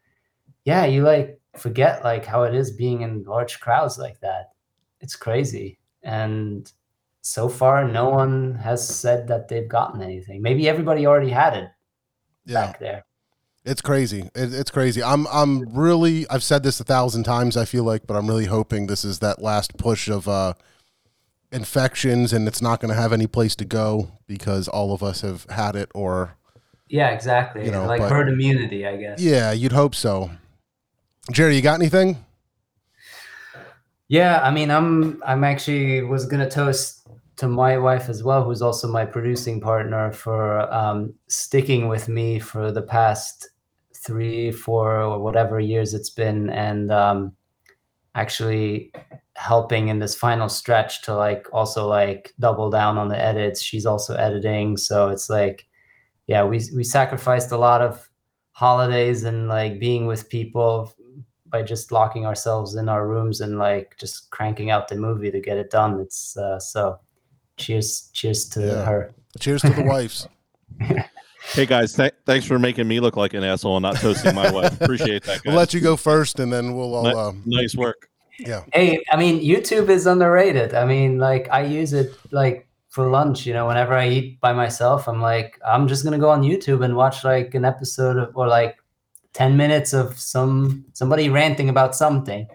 yeah, 0.65 0.85
you 0.85 1.03
like 1.03 1.39
forget 1.56 2.03
like 2.03 2.26
how 2.26 2.43
it 2.43 2.53
is 2.53 2.72
being 2.72 3.01
in 3.01 3.23
large 3.23 3.60
crowds 3.61 3.97
like 3.97 4.19
that. 4.19 4.51
It's 4.99 5.15
crazy, 5.15 5.80
and 6.03 6.69
so 7.22 7.47
far 7.47 7.88
no 7.88 8.10
one 8.10 8.56
has 8.56 8.85
said 8.85 9.27
that 9.30 9.47
they've 9.47 9.68
gotten 9.69 10.01
anything. 10.01 10.41
Maybe 10.41 10.68
everybody 10.68 11.06
already 11.06 11.30
had 11.30 11.53
it 11.56 11.69
Yeah. 12.45 12.65
back 12.65 12.80
there. 12.80 13.06
It's 13.65 13.81
crazy. 13.81 14.22
It, 14.36 14.53
it's 14.53 14.72
crazy. 14.72 15.03
I'm 15.03 15.27
I'm 15.27 15.68
really 15.77 16.27
I've 16.30 16.44
said 16.44 16.64
this 16.64 16.80
a 16.80 16.84
thousand 16.84 17.23
times. 17.23 17.57
I 17.57 17.65
feel 17.65 17.84
like, 17.84 18.07
but 18.07 18.15
I'm 18.15 18.27
really 18.27 18.45
hoping 18.45 18.88
this 18.88 19.03
is 19.03 19.19
that 19.19 19.41
last 19.41 19.77
push 19.77 20.07
of 20.10 20.27
uh, 20.27 20.53
infections 21.52 22.31
and 22.34 22.48
it's 22.48 22.61
not 22.61 22.80
going 22.80 22.94
to 22.94 22.99
have 22.99 23.11
any 23.14 23.27
place 23.27 23.56
to 23.57 23.65
go 23.65 24.11
because 24.27 24.68
all 24.68 24.94
of 24.94 25.03
us 25.03 25.22
have 25.22 25.45
had 25.49 25.76
it 25.76 25.90
or 25.94 26.36
Yeah, 26.88 27.10
exactly. 27.10 27.65
You 27.65 27.72
know, 27.72 27.86
like 27.86 27.99
but- 27.99 28.11
herd 28.11 28.30
immunity, 28.30 28.88
I 28.88 28.95
guess. 28.98 29.22
yeah, 29.22 29.52
you'd 29.52 29.73
hope 29.73 29.94
so. 29.95 30.31
Jerry, 31.31 31.56
you 31.56 31.61
got 31.61 31.80
anything? 31.80 32.26
Yeah, 34.07 34.40
I 34.41 34.49
mean, 34.49 34.72
I'm 34.72 35.22
I'm 35.23 35.44
actually 35.44 36.02
was 36.02 36.26
gonna 36.26 36.49
toast 36.49 36.98
to 37.39 37.47
my 37.47 37.77
wife 37.77 38.09
as 38.09 38.21
well, 38.21 38.43
who's 38.43 38.61
also 38.61 38.85
my 38.85 39.05
producing 39.05 39.61
partner 39.61 40.11
for 40.11 40.71
um, 40.73 41.13
sticking 41.29 41.87
with 41.87 42.09
me 42.09 42.37
for 42.37 42.69
the 42.69 42.81
past 42.81 43.51
three, 43.95 44.51
four, 44.51 44.99
or 44.99 45.19
whatever 45.19 45.57
years 45.57 45.93
it's 45.93 46.09
been, 46.09 46.49
and 46.49 46.91
um, 46.91 47.31
actually 48.13 48.91
helping 49.37 49.87
in 49.87 49.99
this 49.99 50.15
final 50.15 50.49
stretch 50.49 51.01
to 51.03 51.15
like 51.15 51.47
also 51.53 51.87
like 51.87 52.33
double 52.41 52.69
down 52.69 52.97
on 52.97 53.07
the 53.07 53.17
edits. 53.17 53.61
She's 53.61 53.85
also 53.85 54.15
editing, 54.15 54.75
so 54.75 55.07
it's 55.07 55.29
like, 55.29 55.65
yeah, 56.27 56.43
we 56.43 56.59
we 56.75 56.83
sacrificed 56.83 57.53
a 57.53 57.57
lot 57.57 57.81
of 57.81 58.09
holidays 58.51 59.23
and 59.23 59.47
like 59.47 59.79
being 59.79 60.07
with 60.07 60.27
people 60.27 60.93
by 61.47 61.61
just 61.63 61.93
locking 61.93 62.25
ourselves 62.25 62.75
in 62.75 62.89
our 62.89 63.07
rooms 63.07 63.39
and 63.39 63.57
like 63.57 63.95
just 63.97 64.29
cranking 64.29 64.71
out 64.71 64.89
the 64.89 64.95
movie 64.95 65.31
to 65.31 65.39
get 65.39 65.57
it 65.57 65.71
done. 65.71 66.01
It's 66.01 66.35
uh, 66.35 66.59
so 66.59 66.99
cheers, 67.60 68.10
cheers 68.14 68.49
to 68.49 68.61
Yeah. 68.61 68.86
her. 68.86 69.14
Cheers 69.40 69.61
to 69.61 69.69
the 69.69 69.84
wives. 69.84 70.27
Hey 71.53 71.65
guys, 71.65 71.95
th- 71.95 72.14
thanks 72.27 72.45
for 72.45 72.60
making 72.60 72.88
me 72.88 72.99
look 72.99 73.15
like 73.18 73.34
an 73.34 73.44
asshole 73.44 73.77
and 73.77 73.81
not 73.84 73.95
toasting 73.95 74.36
my 74.36 74.52
wife. 74.52 74.80
Appreciate 74.81 75.23
that. 75.23 75.38
Guys. 75.41 75.45
We'll 75.45 75.56
let 75.56 75.73
you 75.73 75.80
go 75.80 75.95
first 75.95 76.40
and 76.40 76.53
then 76.53 76.76
we'll 76.76 76.94
all 76.94 77.03
Ni- 77.03 77.14
um, 77.14 77.41
nice 77.45 77.76
work. 77.76 78.07
Yeah. 78.38 78.65
Hey, 78.72 79.02
I 79.11 79.15
mean, 79.18 79.41
YouTube 79.41 79.90
is 79.90 80.06
underrated. 80.06 80.76
I 80.76 80.86
mean, 80.86 81.18
like 81.18 81.48
I 81.49 81.64
use 81.64 81.94
it 81.94 82.14
like 82.31 82.68
for 82.90 83.10
lunch. 83.10 83.48
You 83.48 83.53
know, 83.53 83.65
whenever 83.65 83.94
I 83.95 84.10
eat 84.10 84.40
by 84.41 84.53
myself, 84.53 85.07
I'm 85.07 85.22
like, 85.22 85.60
I'm 85.65 85.88
just 85.88 86.03
gonna 86.03 86.19
go 86.19 86.30
on 86.30 86.44
YouTube 86.44 86.84
and 86.86 86.95
watch 86.95 87.23
like 87.23 87.56
an 87.56 87.65
episode 87.65 88.18
of 88.18 88.36
or 88.38 88.48
like 88.48 88.77
ten 89.34 89.57
minutes 89.57 89.91
of 89.94 90.19
some 90.19 90.86
somebody 90.94 91.30
ranting 91.30 91.69
about 91.69 91.95
something. 91.95 92.48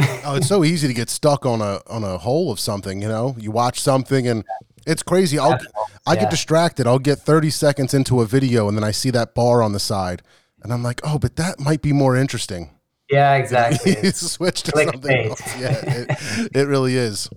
Oh, 0.00 0.36
it's 0.36 0.48
so 0.48 0.64
easy 0.64 0.86
to 0.88 0.94
get 0.94 1.08
stuck 1.10 1.46
on 1.46 1.60
a 1.60 1.80
on 1.88 2.04
a 2.04 2.18
hole 2.18 2.50
of 2.52 2.60
something. 2.60 3.00
You 3.02 3.08
know, 3.08 3.34
you 3.38 3.50
watch 3.50 3.80
something 3.80 4.26
and 4.28 4.44
it's 4.86 5.02
crazy. 5.02 5.38
I'll 5.38 5.58
I 6.06 6.14
Yeah. 6.14 6.20
get 6.20 6.30
distracted. 6.30 6.86
I'll 6.86 6.98
get 6.98 7.18
thirty 7.18 7.50
seconds 7.50 7.94
into 7.94 8.20
a 8.20 8.26
video 8.26 8.68
and 8.68 8.76
then 8.76 8.84
I 8.84 8.90
see 8.90 9.10
that 9.10 9.34
bar 9.34 9.62
on 9.62 9.72
the 9.72 9.80
side, 9.80 10.22
and 10.62 10.72
I'm 10.72 10.82
like, 10.82 11.00
oh, 11.04 11.18
but 11.18 11.36
that 11.36 11.58
might 11.60 11.82
be 11.82 11.92
more 11.92 12.16
interesting. 12.16 12.70
Yeah, 13.10 13.34
exactly. 13.36 13.96
you 14.02 14.10
switch 14.10 14.62
to 14.64 14.72
something 14.72 15.00
Clickbait. 15.00 15.28
else. 15.30 15.60
Yeah, 15.60 15.80
it, 15.84 16.50
it 16.56 16.66
really 16.66 16.96
is. 16.96 17.28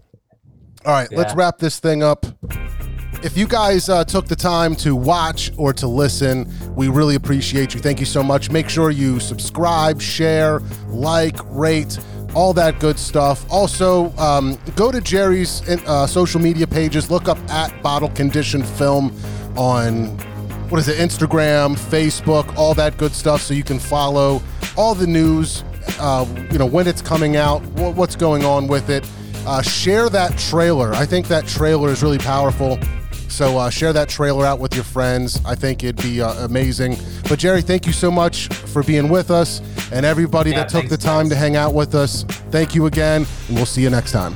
All 0.85 0.93
right, 0.93 1.11
let's 1.11 1.35
wrap 1.35 1.59
this 1.59 1.79
thing 1.79 2.01
up. 2.03 2.25
If 3.21 3.35
you 3.37 3.47
guys 3.47 3.89
uh, 3.89 4.05
took 4.05 4.27
the 4.27 4.35
time 4.35 4.75
to 4.77 4.95
watch 4.95 5.51
or 5.57 5.73
to 5.73 5.87
listen, 5.87 6.49
we 6.73 6.87
really 6.87 7.15
appreciate 7.15 7.73
you. 7.73 7.81
Thank 7.81 7.99
you 7.99 8.05
so 8.05 8.23
much. 8.23 8.49
Make 8.49 8.69
sure 8.69 8.91
you 8.91 9.19
subscribe, 9.19 9.99
share, 10.01 10.61
like, 10.87 11.35
rate, 11.51 11.99
all 12.35 12.53
that 12.53 12.79
good 12.79 12.99
stuff. 12.99 13.45
Also, 13.49 14.15
um, 14.17 14.57
go 14.75 14.91
to 14.91 15.01
Jerry's 15.01 15.67
uh, 15.69 16.05
social 16.07 16.39
media 16.39 16.67
pages. 16.67 17.09
Look 17.09 17.27
up 17.27 17.37
at 17.49 17.81
Bottle 17.81 18.09
Condition 18.09 18.63
Film 18.63 19.15
on 19.57 20.17
what 20.69 20.79
is 20.79 20.87
it, 20.87 20.97
Instagram, 20.97 21.75
Facebook, 21.75 22.55
all 22.55 22.73
that 22.75 22.97
good 22.97 23.13
stuff, 23.13 23.41
so 23.41 23.53
you 23.53 23.63
can 23.63 23.79
follow 23.79 24.41
all 24.77 24.93
the 24.93 25.07
news. 25.07 25.63
Uh, 25.99 26.25
you 26.51 26.57
know 26.59 26.65
when 26.65 26.87
it's 26.87 27.01
coming 27.01 27.35
out, 27.35 27.59
wh- 27.79 27.95
what's 27.97 28.15
going 28.15 28.45
on 28.45 28.67
with 28.67 28.89
it. 28.89 29.09
Uh, 29.47 29.61
share 29.61 30.09
that 30.09 30.37
trailer. 30.37 30.93
I 30.93 31.05
think 31.05 31.27
that 31.29 31.47
trailer 31.47 31.89
is 31.89 32.03
really 32.03 32.19
powerful. 32.19 32.77
So 33.29 33.57
uh, 33.57 33.69
share 33.69 33.93
that 33.93 34.09
trailer 34.09 34.45
out 34.45 34.59
with 34.59 34.75
your 34.75 34.83
friends. 34.83 35.39
I 35.45 35.55
think 35.55 35.83
it'd 35.83 36.01
be 36.01 36.21
uh, 36.21 36.45
amazing. 36.45 36.97
But 37.29 37.39
Jerry, 37.39 37.61
thank 37.61 37.85
you 37.85 37.93
so 37.93 38.11
much 38.11 38.47
for 38.47 38.83
being 38.83 39.07
with 39.09 39.31
us, 39.31 39.61
and 39.91 40.05
everybody 40.05 40.49
Yeah, 40.51 40.57
that 40.61 40.69
took 40.69 40.81
thanks, 40.81 40.89
the 40.91 40.97
time 40.97 41.29
to 41.29 41.35
hang 41.35 41.55
out 41.55 41.73
with 41.73 41.95
us. 41.95 42.23
Thank 42.51 42.75
you 42.75 42.87
again, 42.87 43.25
and 43.47 43.55
we'll 43.55 43.65
see 43.65 43.81
you 43.81 43.89
next 43.89 44.11
time. 44.11 44.35